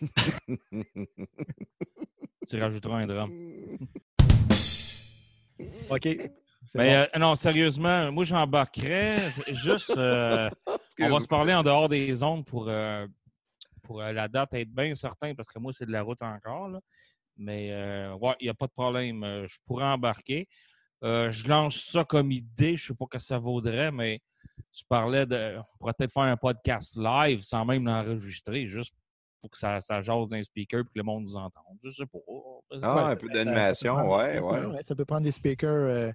Tu 2.48 2.58
rajouteras 2.60 2.98
un 3.00 3.06
drame. 3.06 3.30
OK. 5.90 6.08
Mais 6.74 7.06
bon. 7.06 7.06
euh, 7.14 7.18
non, 7.18 7.36
sérieusement, 7.36 8.12
moi, 8.12 8.24
j'embarquerais 8.24 9.30
juste. 9.52 9.90
euh, 9.96 10.50
on 11.00 11.08
va 11.08 11.20
se 11.20 11.26
parler 11.28 11.54
en 11.54 11.62
dehors 11.62 11.88
des 11.88 12.22
ondes 12.22 12.44
pour, 12.44 12.66
euh, 12.68 13.06
pour 13.82 14.02
euh, 14.02 14.12
la 14.12 14.28
date 14.28 14.54
être 14.54 14.70
bien 14.70 14.94
certain, 14.94 15.34
parce 15.34 15.48
que 15.48 15.58
moi, 15.58 15.72
c'est 15.72 15.86
de 15.86 15.92
la 15.92 16.02
route 16.02 16.20
encore. 16.22 16.68
là. 16.68 16.80
Mais 17.36 17.68
euh, 17.72 18.14
ouais, 18.16 18.34
il 18.40 18.44
n'y 18.44 18.50
a 18.50 18.54
pas 18.54 18.66
de 18.66 18.72
problème. 18.72 19.24
Je 19.46 19.56
pourrais 19.66 19.84
embarquer. 19.86 20.48
Euh, 21.04 21.30
je 21.30 21.48
lance 21.48 21.76
ça 21.76 22.04
comme 22.04 22.32
idée. 22.32 22.76
Je 22.76 22.84
ne 22.84 22.86
sais 22.88 22.94
pas 22.94 23.04
ce 23.12 23.16
que 23.18 23.22
ça 23.22 23.38
vaudrait, 23.38 23.92
mais 23.92 24.20
tu 24.72 24.84
parlais 24.88 25.24
de. 25.24 25.56
On 25.58 25.78
pourrait 25.78 25.92
peut-être 25.96 26.12
faire 26.12 26.24
un 26.24 26.36
podcast 26.36 26.96
live 26.96 27.42
sans 27.42 27.64
même 27.64 27.86
l'enregistrer, 27.86 28.66
juste 28.66 28.92
pour 29.40 29.50
que 29.50 29.56
ça, 29.56 29.80
ça 29.80 30.02
jase 30.02 30.30
d'un 30.30 30.42
speaker 30.42 30.80
et 30.80 30.84
que 30.84 30.88
le 30.96 31.04
monde 31.04 31.22
nous 31.22 31.36
entende. 31.36 31.78
Je 31.84 31.90
sais 31.90 32.06
pas. 32.06 32.18
Ah, 32.82 32.94
Ouais, 33.06 33.12
un 33.12 33.16
peu 33.16 33.28
d'animation, 33.28 34.10
ouais, 34.10 34.20
speakers, 34.22 34.70
ouais. 34.72 34.82
Ça 34.82 34.94
peut 34.96 35.04
prendre 35.04 35.22
des 35.22 35.30
speakers. 35.30 36.12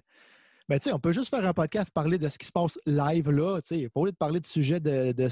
Euh, 0.64 0.68
Ben, 0.68 0.78
tu 0.78 0.84
sais, 0.84 0.92
on 0.92 0.98
peut 0.98 1.12
juste 1.12 1.30
faire 1.30 1.44
un 1.46 1.52
podcast, 1.52 1.90
parler 1.92 2.18
de 2.18 2.28
ce 2.28 2.38
qui 2.38 2.46
se 2.46 2.52
passe 2.52 2.78
live 2.86 3.30
là. 3.30 3.60
Tu 3.62 3.76
sais, 3.76 3.88
pas 3.88 4.00
au 4.00 4.06
lieu 4.06 4.12
de 4.12 4.16
parler 4.16 4.40
de 4.40 4.46
sujet 4.46 4.80
de, 4.80 5.12
de 5.12 5.28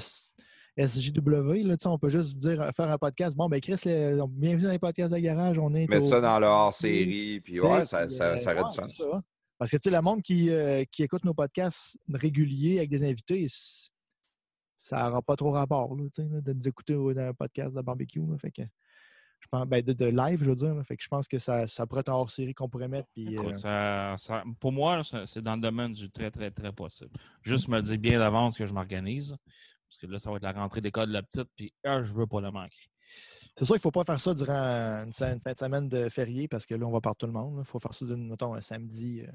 SJW, 0.77 1.63
là, 1.67 1.75
on 1.85 1.99
peut 1.99 2.09
juste 2.09 2.37
dire, 2.39 2.71
faire 2.75 2.89
un 2.89 2.97
podcast. 2.97 3.35
Bon, 3.37 3.47
ben, 3.47 3.61
Chris, 3.61 3.75
le- 3.85 4.25
bienvenue 4.27 4.65
dans 4.65 4.71
les 4.71 4.79
podcasts 4.79 5.11
de 5.13 5.19
garage. 5.19 5.59
On 5.59 5.73
est. 5.75 5.87
Mettre 5.87 6.03
au- 6.05 6.09
ça 6.09 6.21
dans 6.21 6.39
le 6.39 6.47
hors-série, 6.47 7.41
puis 7.41 7.59
ouais, 7.59 7.85
ça, 7.85 8.05
puis, 8.07 8.15
ça, 8.15 8.31
euh, 8.31 8.37
ça 8.37 8.55
ouais, 8.55 8.63
du 8.63 8.73
sens. 8.73 8.95
ça. 8.97 9.23
Parce 9.59 9.69
que, 9.71 9.77
tu 9.77 9.83
sais, 9.83 9.95
le 9.95 10.01
monde 10.01 10.21
qui, 10.23 10.49
euh, 10.49 10.83
qui 10.91 11.03
écoute 11.03 11.23
nos 11.25 11.33
podcasts 11.33 11.97
réguliers 12.11 12.79
avec 12.79 12.89
des 12.89 13.03
invités, 13.07 13.45
ça 14.79 15.03
n'aura 15.07 15.21
pas 15.21 15.35
trop 15.35 15.51
rapport, 15.51 15.95
là, 15.95 16.03
de 16.17 16.53
nous 16.53 16.67
écouter 16.67 16.93
dans 16.95 17.17
un 17.17 17.33
podcast 17.33 17.75
de 17.75 17.81
barbecue. 17.81 18.19
fait 18.41 18.51
que, 18.51 18.61
je 19.43 19.47
pense, 19.51 19.67
ben, 19.67 19.81
de, 19.83 19.91
de 19.93 20.05
live, 20.05 20.39
je 20.39 20.49
veux 20.49 20.55
dire. 20.55 20.73
là. 20.73 20.83
fait 20.83 20.95
que 20.95 21.03
je 21.03 21.07
pense 21.09 21.27
que 21.27 21.37
ça, 21.37 21.67
ça 21.67 21.85
pourrait 21.85 21.99
être 22.01 22.09
un 22.09 22.13
hors-série 22.13 22.53
qu'on 22.53 22.69
pourrait 22.69 22.87
mettre. 22.87 23.09
Puis, 23.13 23.33
Écoute, 23.33 23.53
euh, 23.53 23.55
ça- 23.55 24.15
ça- 24.17 24.43
pour 24.59 24.71
moi, 24.71 25.01
c'est 25.25 25.41
dans 25.41 25.55
le 25.55 25.61
domaine 25.61 25.91
du 25.91 26.09
très, 26.09 26.31
très, 26.31 26.49
très 26.49 26.71
possible. 26.71 27.11
Juste 27.41 27.67
me 27.67 27.81
dire 27.81 27.97
bien 27.99 28.19
d'avance 28.19 28.57
que 28.57 28.65
je 28.65 28.73
m'organise. 28.73 29.35
Parce 29.89 29.97
que 29.99 30.07
là, 30.07 30.17
ça 30.17 30.31
va 30.31 30.37
être 30.37 30.43
la 30.43 30.53
rentrée 30.53 30.81
d'école 30.81 31.07
de 31.09 31.13
la 31.13 31.21
petite, 31.21 31.47
puis 31.55 31.71
ah, 31.83 32.01
je 32.03 32.11
veux 32.13 32.25
pas 32.25 32.41
le 32.41 32.49
manquer. 32.51 32.87
C'est 33.55 33.65
sûr 33.65 33.75
qu'il 33.75 33.79
ne 33.79 33.81
faut 33.81 33.91
pas 33.91 34.03
faire 34.05 34.19
ça 34.19 34.33
durant 34.33 35.03
une, 35.05 35.13
fin 35.13 35.35
de 35.35 35.57
semaine 35.59 35.87
de 35.87 36.09
férié 36.09 36.47
parce 36.47 36.65
que 36.65 36.73
là, 36.73 36.87
on 36.87 36.91
va 36.91 37.01
par 37.01 37.15
tout 37.15 37.27
le 37.27 37.31
monde. 37.33 37.57
Il 37.59 37.65
faut 37.65 37.77
faire 37.79 37.93
ça, 37.93 38.05
mettons, 38.05 38.55
un 38.55 38.61
samedi. 38.61 39.21
euh, 39.21 39.31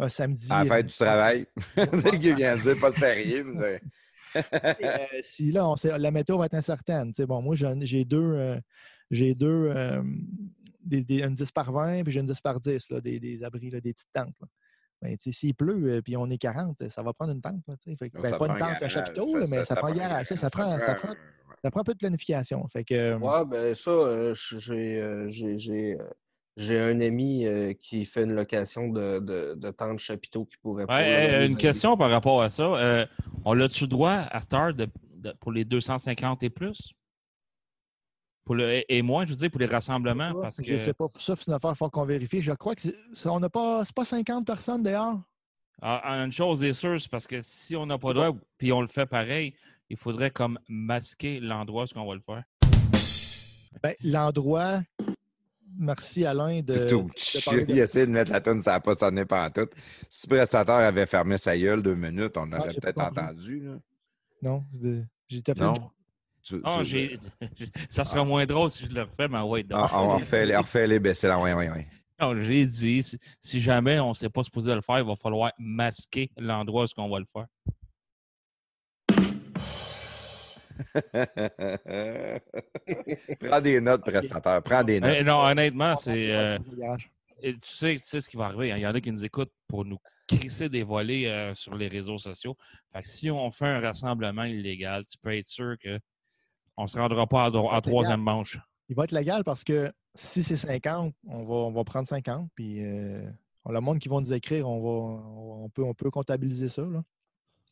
un 0.00 0.08
samedi. 0.08 0.50
À 0.50 0.64
la 0.64 0.70
euh, 0.72 0.76
fête 0.76 0.86
du 0.86 0.94
travail. 0.96 1.46
c'est 1.76 2.00
ce 2.00 2.08
qu'il 2.16 2.34
vient 2.34 2.56
de 2.56 2.62
dire, 2.62 2.80
pas 2.80 2.90
de 2.90 2.96
férié. 2.96 3.44
mais- 3.44 3.80
euh, 4.36 4.42
si 5.22 5.52
là, 5.52 5.68
on 5.68 5.76
sait- 5.76 5.98
la 5.98 6.10
météo 6.10 6.38
va 6.38 6.46
être 6.46 6.54
incertaine. 6.54 7.12
tu 7.12 7.22
sais, 7.22 7.26
bon, 7.26 7.40
moi, 7.42 7.54
j'ai 7.56 8.04
deux, 8.04 8.18
euh, 8.34 8.60
j'ai 9.10 9.34
deux 9.34 9.70
euh, 9.74 10.02
des, 10.84 11.02
des- 11.02 11.22
une 11.22 11.34
10 11.34 11.50
par 11.52 11.72
20 11.72 12.02
puis 12.04 12.12
j'ai 12.12 12.20
une 12.20 12.26
10 12.26 12.40
par 12.40 12.60
10, 12.60 12.90
là, 12.90 13.00
des, 13.00 13.18
des 13.20 13.42
abris, 13.44 13.70
là, 13.70 13.80
des 13.80 13.92
petites 13.92 14.12
tentes. 14.12 14.34
là. 14.40 14.46
Ben, 15.00 15.16
S'il 15.20 15.54
pleut 15.54 15.94
et 15.94 16.02
puis 16.02 16.16
on 16.16 16.28
est 16.28 16.38
40, 16.38 16.88
ça 16.88 17.02
va 17.04 17.12
prendre 17.12 17.32
une 17.32 17.40
tente. 17.40 17.62
là, 17.68 17.76
tu 17.76 17.90
sais. 17.90 17.96
Fait 17.96 18.10
que, 18.10 18.20
ben, 18.20 18.30
Ça 18.30 18.36
pas 18.38 18.46
une 18.46 18.52
un 18.52 18.58
tente 18.58 18.62
à 18.68 18.72
garage, 18.72 18.92
chapiteau, 18.92 19.36
là, 19.38 19.46
mais 19.48 19.64
ça, 19.64 19.76
prend 19.76 19.86
un 19.88 19.92
garage. 19.94 20.26
Ça 20.26 20.50
prend, 20.50 20.78
ça, 20.80 20.94
prend, 20.96 21.14
ça 21.62 21.70
prend 21.70 21.80
un 21.80 21.84
peu 21.84 21.92
de 21.92 21.98
planification. 21.98 22.66
Fait 22.66 22.82
que, 22.84 22.94
euh, 22.94 23.18
Ouais, 23.18 23.44
ben 23.46 23.74
ça, 23.76 23.90
euh, 23.92 24.34
j'ai, 24.34 24.96
euh, 24.96 25.28
j'ai, 26.58 26.78
un 26.80 27.00
ami 27.00 27.46
euh, 27.46 27.72
qui 27.80 28.04
fait 28.04 28.24
une 28.24 28.34
location 28.34 28.88
de, 28.88 29.20
de, 29.20 29.54
de 29.56 29.70
temps 29.70 29.94
de 29.94 29.98
chapiteaux 29.98 30.44
qui 30.44 30.56
pourrait 30.58 30.86
pas, 30.86 30.98
Ouais, 30.98 31.04
là, 31.04 31.08
euh, 31.16 31.36
aller 31.36 31.46
une 31.46 31.56
question 31.56 31.96
par 31.96 32.10
rapport 32.10 32.42
à 32.42 32.48
ça. 32.50 32.64
Euh, 32.64 33.06
on 33.44 33.54
l'a-tu 33.54 33.86
droit 33.86 34.10
à 34.30 34.40
Star 34.40 34.74
de, 34.74 34.88
de- 35.16 35.32
pour 35.40 35.52
les 35.52 35.64
250 35.64 36.42
et 36.42 36.50
plus? 36.50 36.92
Pour 38.44 38.54
le, 38.54 38.82
et- 38.92 39.02
moins, 39.02 39.24
je 39.24 39.30
veux 39.30 39.36
dire, 39.36 39.50
pour 39.50 39.60
les 39.60 39.66
rassemblements, 39.66 40.32
parce 40.40 40.62
Je 40.62 40.72
ne 40.72 40.78
que 40.78 40.84
sais 40.84 40.94
pas, 40.94 41.06
ça, 41.08 41.36
c'est 41.36 41.46
une 41.46 41.52
affaire 41.54 41.76
fort 41.76 41.90
qu'on 41.90 42.04
vérifie. 42.04 42.40
Je 42.40 42.52
crois 42.52 42.74
que 42.74 42.82
c'est, 42.82 42.94
ça, 43.14 43.30
on 43.32 43.40
n'a 43.40 43.48
pas, 43.50 43.84
c'est 43.84 43.94
pas 43.94 44.04
50 44.04 44.46
personnes 44.46 44.82
dehors? 44.82 45.20
Ah, 45.80 46.14
une 46.24 46.32
chose 46.32 46.64
est 46.64 46.72
sûre, 46.72 47.00
c'est 47.00 47.10
parce 47.10 47.26
que 47.26 47.40
si 47.40 47.76
on 47.76 47.86
n'a 47.86 47.98
pas 47.98 48.08
le 48.08 48.14
droit, 48.14 48.36
puis 48.56 48.72
on 48.72 48.80
le 48.80 48.88
fait 48.88 49.06
pareil, 49.06 49.54
il 49.88 49.96
faudrait 49.96 50.32
comme 50.32 50.58
masquer 50.68 51.38
l'endroit 51.38 51.84
où 51.84 51.98
on 51.98 52.08
va 52.08 52.14
le 52.14 52.20
faire. 52.20 52.42
Ben, 53.82 53.94
l'endroit, 54.02 54.80
merci 55.78 56.24
Alain 56.26 56.60
de. 56.60 56.88
Tout. 56.88 57.02
de 57.04 57.64
Il 57.70 57.78
essaie 57.78 58.06
de 58.06 58.12
mettre 58.12 58.30
la 58.32 58.40
tonne, 58.40 58.60
ça 58.60 58.72
n'a 58.72 58.80
pas 58.80 58.94
sonné 58.94 59.24
pendant 59.24 59.50
tout. 59.50 59.68
Si 60.10 60.26
le 60.28 60.36
prestataire 60.36 60.74
avait 60.76 61.06
fermé 61.06 61.38
sa 61.38 61.56
gueule 61.56 61.82
deux 61.82 61.94
minutes, 61.94 62.36
on 62.36 62.50
aurait 62.52 62.62
Ah, 62.66 62.70
j'ai 62.70 62.80
peut-être 62.80 62.96
pas 62.96 63.08
entendu. 63.10 63.60
Là. 63.60 63.72
Non, 64.42 64.64
de- 64.72 65.04
j'ai 65.28 65.42
tout 65.42 65.52
fait. 65.54 65.60
Non? 65.64 65.74
une- 65.74 65.88
Tu- 66.42 66.60
Ah, 66.64 66.80
tu- 66.82 67.18
ça 67.88 68.04
sera 68.04 68.24
moins 68.24 68.46
drôle 68.46 68.70
si 68.70 68.86
je 68.86 68.90
le 68.92 69.02
refais, 69.02 69.28
mais 69.28 69.40
ouais, 69.40 69.64
Ah, 69.72 69.86
on 70.02 70.16
refait, 70.18 70.46
les- 70.46 70.56
on 70.56 70.60
refait 70.62 70.86
les 70.86 70.98
baisser 70.98 71.28
là. 71.28 71.38
Oui, 71.38 71.52
oui, 71.52 71.66
oui. 71.74 71.82
Non, 72.20 72.34
j'ai 72.42 72.66
dit, 72.66 73.02
si, 73.02 73.18
si 73.38 73.60
jamais 73.60 74.00
on 74.00 74.08
ne 74.10 74.14
s'est 74.14 74.28
pas 74.30 74.42
supposé 74.42 74.74
le 74.74 74.80
faire, 74.80 74.98
il 74.98 75.04
va 75.04 75.14
falloir 75.14 75.52
masquer 75.58 76.30
l'endroit 76.36 76.84
où 76.84 77.00
on 77.00 77.08
va 77.10 77.18
le 77.20 77.26
faire. 77.26 77.46
Prends 83.40 83.60
des 83.60 83.80
notes, 83.80 84.02
prestataire. 84.02 84.62
Prends 84.62 84.84
des 84.84 85.00
notes. 85.00 85.14
Eh, 85.18 85.24
non, 85.24 85.40
honnêtement, 85.40 85.96
c'est. 85.96 86.34
euh, 86.34 86.58
tu, 87.42 87.58
sais, 87.62 87.96
tu 87.96 88.02
sais 88.04 88.20
ce 88.20 88.28
qui 88.28 88.36
va 88.36 88.46
arriver. 88.46 88.72
hein. 88.72 88.76
Il 88.76 88.82
y 88.82 88.86
en 88.86 88.94
a 88.94 89.00
qui 89.00 89.10
nous 89.12 89.24
écoutent 89.24 89.52
pour 89.66 89.84
nous 89.84 89.98
crisser 90.26 90.68
des 90.68 90.82
volets 90.82 91.26
euh, 91.26 91.54
sur 91.54 91.74
les 91.74 91.88
réseaux 91.88 92.18
sociaux. 92.18 92.56
Fait 92.92 93.02
que 93.02 93.08
si 93.08 93.30
on 93.30 93.50
fait 93.50 93.66
un 93.66 93.80
rassemblement 93.80 94.44
illégal, 94.44 95.04
tu 95.04 95.16
peux 95.18 95.34
être 95.36 95.46
sûr 95.46 95.76
que 95.82 95.98
on 96.76 96.82
ne 96.84 96.88
se 96.88 96.98
rendra 96.98 97.26
pas 97.26 97.46
à, 97.46 97.80
troisième 97.80 98.20
manche. 98.20 98.58
Il 98.88 98.96
va 98.96 99.04
être 99.04 99.12
légal 99.12 99.42
parce 99.44 99.64
que 99.64 99.92
si 100.14 100.42
c'est 100.42 100.56
50, 100.56 101.14
on 101.26 101.44
va, 101.44 101.54
on 101.54 101.72
va 101.72 101.84
prendre 101.84 102.06
50. 102.06 102.48
Puis 102.54 102.84
euh, 102.84 103.22
le 103.68 103.80
monde 103.80 103.98
qui 103.98 104.08
va 104.08 104.20
nous 104.20 104.32
écrire, 104.32 104.68
on, 104.68 104.80
va, 104.80 105.22
on, 105.64 105.68
peut, 105.70 105.82
on 105.82 105.94
peut 105.94 106.10
comptabiliser 106.10 106.68
ça. 106.68 106.82
là. 106.82 107.02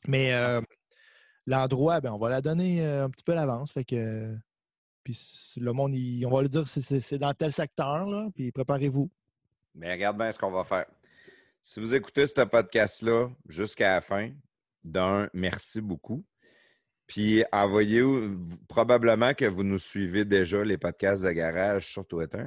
Mais 0.08 0.32
euh, 0.32 0.60
l'endroit, 1.46 2.00
ben, 2.00 2.12
on 2.12 2.18
va 2.18 2.28
la 2.28 2.40
donner 2.40 2.84
euh, 2.84 3.04
un 3.04 3.10
petit 3.10 3.24
peu 3.24 3.32
à 3.32 3.36
l'avance. 3.36 3.72
Fait 3.72 3.84
que. 3.84 4.36
Puis 5.04 5.54
le 5.58 5.72
monde, 5.72 5.92
on 6.24 6.30
va 6.30 6.42
lui 6.42 6.48
dire 6.48 6.66
c'est 6.66 7.18
dans 7.18 7.32
tel 7.32 7.52
secteur, 7.52 8.06
là, 8.06 8.28
puis 8.34 8.50
préparez-vous. 8.50 9.08
Mais 9.76 9.92
regarde 9.92 10.16
bien 10.16 10.32
ce 10.32 10.38
qu'on 10.38 10.50
va 10.50 10.64
faire. 10.64 10.86
Si 11.62 11.78
vous 11.78 11.94
écoutez 11.94 12.26
ce 12.26 12.42
podcast-là 12.42 13.28
jusqu'à 13.48 13.94
la 13.94 14.00
fin, 14.00 14.30
d'un, 14.82 15.28
merci 15.32 15.80
beaucoup. 15.80 16.24
Puis 17.06 17.44
envoyez 17.52 18.02
probablement 18.68 19.32
que 19.34 19.44
vous 19.44 19.62
nous 19.62 19.78
suivez 19.78 20.24
déjà 20.24 20.64
les 20.64 20.76
podcasts 20.76 21.22
de 21.22 21.30
garage 21.30 21.86
sur 21.86 22.06
Twitter. 22.06 22.44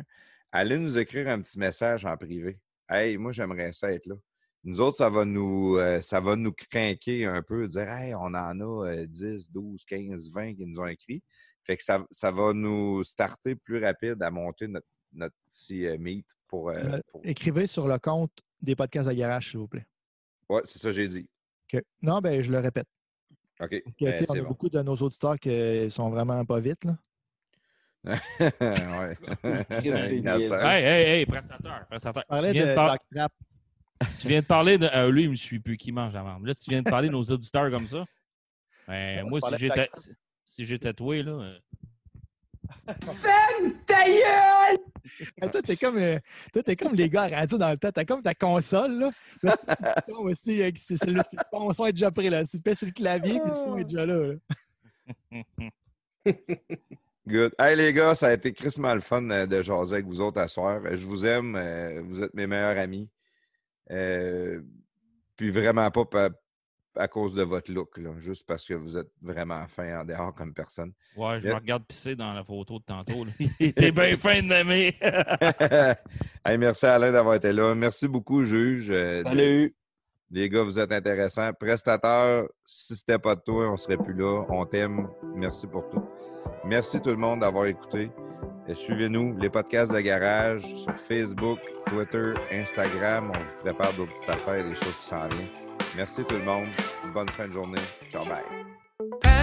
Allez 0.52 0.78
nous 0.78 0.98
écrire 0.98 1.30
un 1.30 1.40
petit 1.42 1.60
message 1.60 2.06
en 2.06 2.18
privé. 2.18 2.60
Hey, 2.90 3.18
moi 3.18 3.32
j'aimerais 3.32 3.72
ça 3.72 3.92
être 3.92 4.06
là. 4.06 4.16
Nous 4.66 4.82
autres, 4.82 4.98
ça 4.98 5.10
va 5.10 5.24
nous, 5.26 5.78
euh, 5.78 6.02
ça 6.02 6.20
va 6.20 6.36
nous 6.36 6.52
craquer 6.52 7.26
un 7.26 7.42
peu, 7.42 7.68
dire 7.68 7.90
Hey, 7.90 8.14
on 8.14 8.26
en 8.26 8.60
a 8.60 8.88
euh, 8.88 9.06
10, 9.08 9.52
12, 9.52 9.84
15, 9.86 10.32
20 10.32 10.56
qui 10.56 10.66
nous 10.66 10.80
ont 10.80 10.88
écrit. 10.88 11.24
Fait 11.64 11.78
que 11.78 11.84
ça, 11.84 12.04
ça 12.12 12.32
va 12.32 12.52
nous 12.54 13.04
starter 13.04 13.56
plus 13.56 13.84
rapide 13.84 14.22
à 14.22 14.30
monter 14.32 14.68
notre, 14.68 14.88
notre 15.14 15.36
petit 15.50 15.86
euh, 15.88 15.98
meet 15.98 16.26
pour. 16.48 16.70
euh, 16.72 17.00
pour- 17.12 17.22
Écrivez 17.24 17.68
sur 17.68 17.88
le 17.88 17.98
compte 18.00 18.32
des 18.62 18.76
podcasts 18.76 19.08
de 19.10 19.14
garage, 19.14 19.50
s'il 19.52 19.60
vous 19.60 19.68
plaît. 19.68 19.86
Ouais, 20.50 20.62
c'est 20.66 20.80
ça 20.80 20.90
que 20.90 20.96
j'ai 20.96 21.08
dit. 21.08 21.30
OK. 21.74 21.82
Non, 22.02 22.20
ben 22.20 22.42
je 22.44 22.52
le 22.52 22.58
répète. 22.60 22.88
OK. 23.62 23.82
Parce 23.84 23.96
que, 23.96 24.06
Ben, 24.06 24.26
on 24.30 24.34
a 24.36 24.42
bon. 24.42 24.48
beaucoup 24.50 24.70
de 24.70 24.82
nos 24.82 24.96
auditeurs 24.96 25.38
qui 25.40 25.90
sont 25.92 26.10
vraiment 26.10 26.44
pas 26.46 26.60
vite. 26.60 26.84
Là. 26.86 26.98
ouais. 28.40 29.18
Hey, 29.72 30.84
hey, 30.84 31.22
hey, 31.22 31.26
Tu 31.26 31.32
parlais 32.28 32.52
viens, 32.52 32.66
de 32.68 32.76
par-. 32.76 32.98
Tu 34.20 34.28
viens 34.28 34.40
de 34.42 34.46
parler 34.46 34.78
de. 34.78 34.86
euh, 34.94 35.12
lui, 35.12 35.24
il 35.24 35.30
me 35.32 35.36
suit 35.36 35.60
plus 35.60 35.78
qui 35.78 35.92
mange 35.92 36.16
avant. 36.16 36.40
Là, 36.40 36.54
tu 36.56 36.70
viens 36.70 36.82
de 36.82 36.90
parler 36.90 37.08
de 37.10 37.14
nos 37.14 37.24
auditeurs 37.24 37.70
comme 37.72 37.88
ça. 37.88 38.06
Ben, 38.88 39.24
Non, 39.24 39.30
moi, 39.30 39.40
si 39.42 39.58
j'étais 39.58 39.90
Doc 39.94 40.00
si 40.46 40.66
j'étais 40.66 40.90
tatoué, 40.90 41.22
là. 41.24 41.32
euh, 41.32 41.60
Hey, 43.90 44.78
toi, 45.52 45.62
t'es 45.62 45.76
comme, 45.78 45.98
euh, 45.98 46.18
toi, 46.54 46.64
t'es 46.64 46.76
comme 46.76 46.94
les 46.96 47.10
gars 47.10 47.24
à 47.24 47.28
radio 47.28 47.58
dans 47.58 47.70
le 47.72 47.78
temps. 47.78 47.92
T'as 47.92 48.06
comme 48.06 48.22
ta 48.22 48.34
console. 48.34 49.00
Là. 49.00 49.12
Là, 49.44 49.56
c'est 49.68 50.14
comme 50.14 50.26
aussi, 50.28 50.62
euh, 50.62 50.72
c'est- 50.76 50.98
c'est 50.98 51.10
le 51.12 51.22
c'est- 51.30 51.38
ton 51.52 51.72
son 51.74 51.86
est 51.86 51.92
déjà 51.94 52.12
pris. 52.12 52.30
Là. 52.30 52.46
Tu 52.46 52.62
te 52.62 52.74
sur 52.74 52.88
le 52.88 52.94
clavier, 52.94 53.40
puis 53.40 53.50
le 53.50 53.56
son 53.56 53.78
est 53.78 53.84
déjà 53.86 54.06
là. 54.06 54.34
là. 55.32 55.42
Good. 57.28 57.54
Hey 57.60 57.76
les 57.76 57.94
gars, 57.94 58.16
ça 58.16 58.28
a 58.28 58.34
été 58.34 58.54
crissement 58.54 58.94
le 58.94 59.02
fun 59.02 59.22
de 59.22 59.62
jaser 59.62 59.94
avec 59.96 60.06
vous 60.06 60.20
autres 60.22 60.40
à 60.40 60.48
soir. 60.48 60.82
Je 60.92 61.06
vous 61.06 61.26
aime. 61.26 61.58
Vous 62.08 62.24
êtes 62.24 62.34
mes 62.34 62.48
meilleurs 62.48 62.78
amis. 62.78 63.08
Euh, 63.92 64.62
Puis 65.36 65.52
vraiment 65.52 65.90
pas 65.90 66.06
pa- 66.06 66.30
à 66.96 67.08
cause 67.08 67.34
de 67.34 67.44
votre 67.44 67.72
look, 67.72 67.98
là, 67.98 68.10
juste 68.18 68.46
parce 68.46 68.66
que 68.66 68.74
vous 68.74 68.98
êtes 68.98 69.08
vraiment 69.22 69.66
fin 69.68 70.02
en 70.02 70.04
dehors 70.04 70.34
comme 70.36 70.54
personne. 70.54 70.92
Ouais, 71.16 71.40
je 71.40 71.46
Yeah. 71.46 71.56
me 71.56 71.60
regarde 71.62 71.84
pisser 71.86 72.16
dans 72.16 72.34
la 72.34 72.44
photo 72.44 72.80
de 72.80 72.84
tantôt. 72.84 73.24
là. 73.24 73.32
Il 73.60 73.68
était 73.68 73.92
bien 73.92 74.18
fin 74.18 74.42
de 74.42 74.48
m'aimer. 74.48 74.96
Hey, 76.46 76.58
merci 76.58 76.86
Alain 76.86 77.12
d'avoir 77.12 77.36
été 77.36 77.52
là. 77.52 77.74
Merci 77.76 78.08
beaucoup, 78.08 78.44
juge. 78.44 78.90
euh, 78.92 79.24
Salut! 79.24 79.76
Les 80.32 80.50
gars, 80.50 80.64
vous 80.64 80.78
êtes 80.80 80.92
intéressants. 80.92 81.52
Prestateur, 81.54 82.48
si 82.66 82.96
c'était 82.96 83.20
pas 83.20 83.36
de 83.36 83.42
toi, 83.42 83.70
on 83.72 83.78
serait 83.78 83.98
plus 83.98 84.14
là. 84.14 84.46
On 84.50 84.66
t'aime. 84.66 85.08
Merci 85.36 85.68
pour 85.68 85.88
tout. 85.90 86.04
Merci 86.66 87.02
tout 87.02 87.10
le 87.10 87.18
monde 87.18 87.40
d'avoir 87.42 87.66
écouté. 87.66 88.10
Et 88.70 88.76
Suivez-nous, 88.76 89.36
les 89.40 89.50
podcasts 89.50 89.92
de 89.92 90.00
garage 90.00 90.76
sur 90.76 90.94
Facebook, 90.96 91.58
Twitter, 91.88 92.34
Instagram. 92.52 93.32
On 93.34 93.40
vous 93.40 93.64
prépare 93.64 93.96
d'autres 93.96 94.14
petites 94.14 94.30
affaires, 94.30 94.64
des 94.64 94.76
choses 94.76 94.96
qui 95.00 95.06
s'en 95.08 95.28
viennent. 95.28 95.48
Merci 95.96 96.24
tout 96.24 96.36
le 96.36 96.44
monde. 96.44 96.68
Bonne 97.12 97.30
fin 97.30 97.48
de 97.48 97.54
journée. 97.54 97.82
Ciao, 98.12 98.24
bye. 98.26 99.39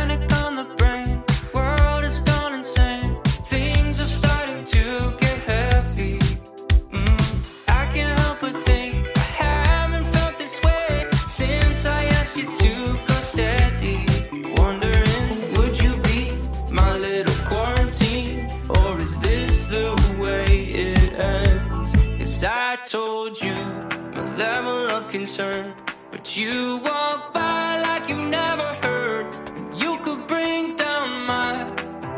You 26.37 26.79
walk 26.85 27.33
by 27.33 27.81
like 27.81 28.09
you 28.09 28.17
never 28.17 28.75
heard. 28.83 29.27
You 29.75 29.99
could 30.01 30.27
bring 30.27 30.77
down 30.77 31.27
my 31.27 31.53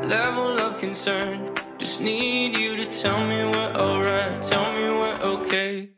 level 0.02 0.58
of 0.58 0.78
concern. 0.78 1.54
Just 1.78 2.00
need 2.00 2.56
you 2.56 2.76
to 2.76 2.86
tell 2.86 3.20
me 3.26 3.44
we're 3.44 3.74
alright, 3.74 4.42
tell 4.42 4.72
me 4.72 4.82
we're 4.82 5.20
okay. 5.34 5.97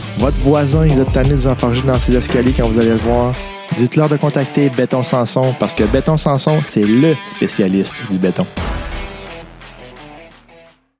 votre 0.17 0.39
voisin, 0.39 0.85
il 0.85 0.99
a 0.99 1.05
tanné 1.05 1.29
de 1.29 1.35
vous 1.35 1.47
enfarger 1.47 1.83
dans 1.83 1.99
ses 1.99 2.15
escaliers 2.15 2.53
quand 2.55 2.67
vous 2.67 2.79
allez 2.79 2.89
le 2.89 2.95
voir. 2.95 3.33
Dites-leur 3.77 4.09
de 4.09 4.17
contacter 4.17 4.69
Béton 4.69 5.03
Sanson 5.03 5.55
parce 5.59 5.73
que 5.73 5.83
Béton 5.83 6.17
Sanson, 6.17 6.59
c'est 6.63 6.85
le 6.85 7.15
spécialiste 7.27 7.95
du 8.11 8.19
béton. 8.19 8.45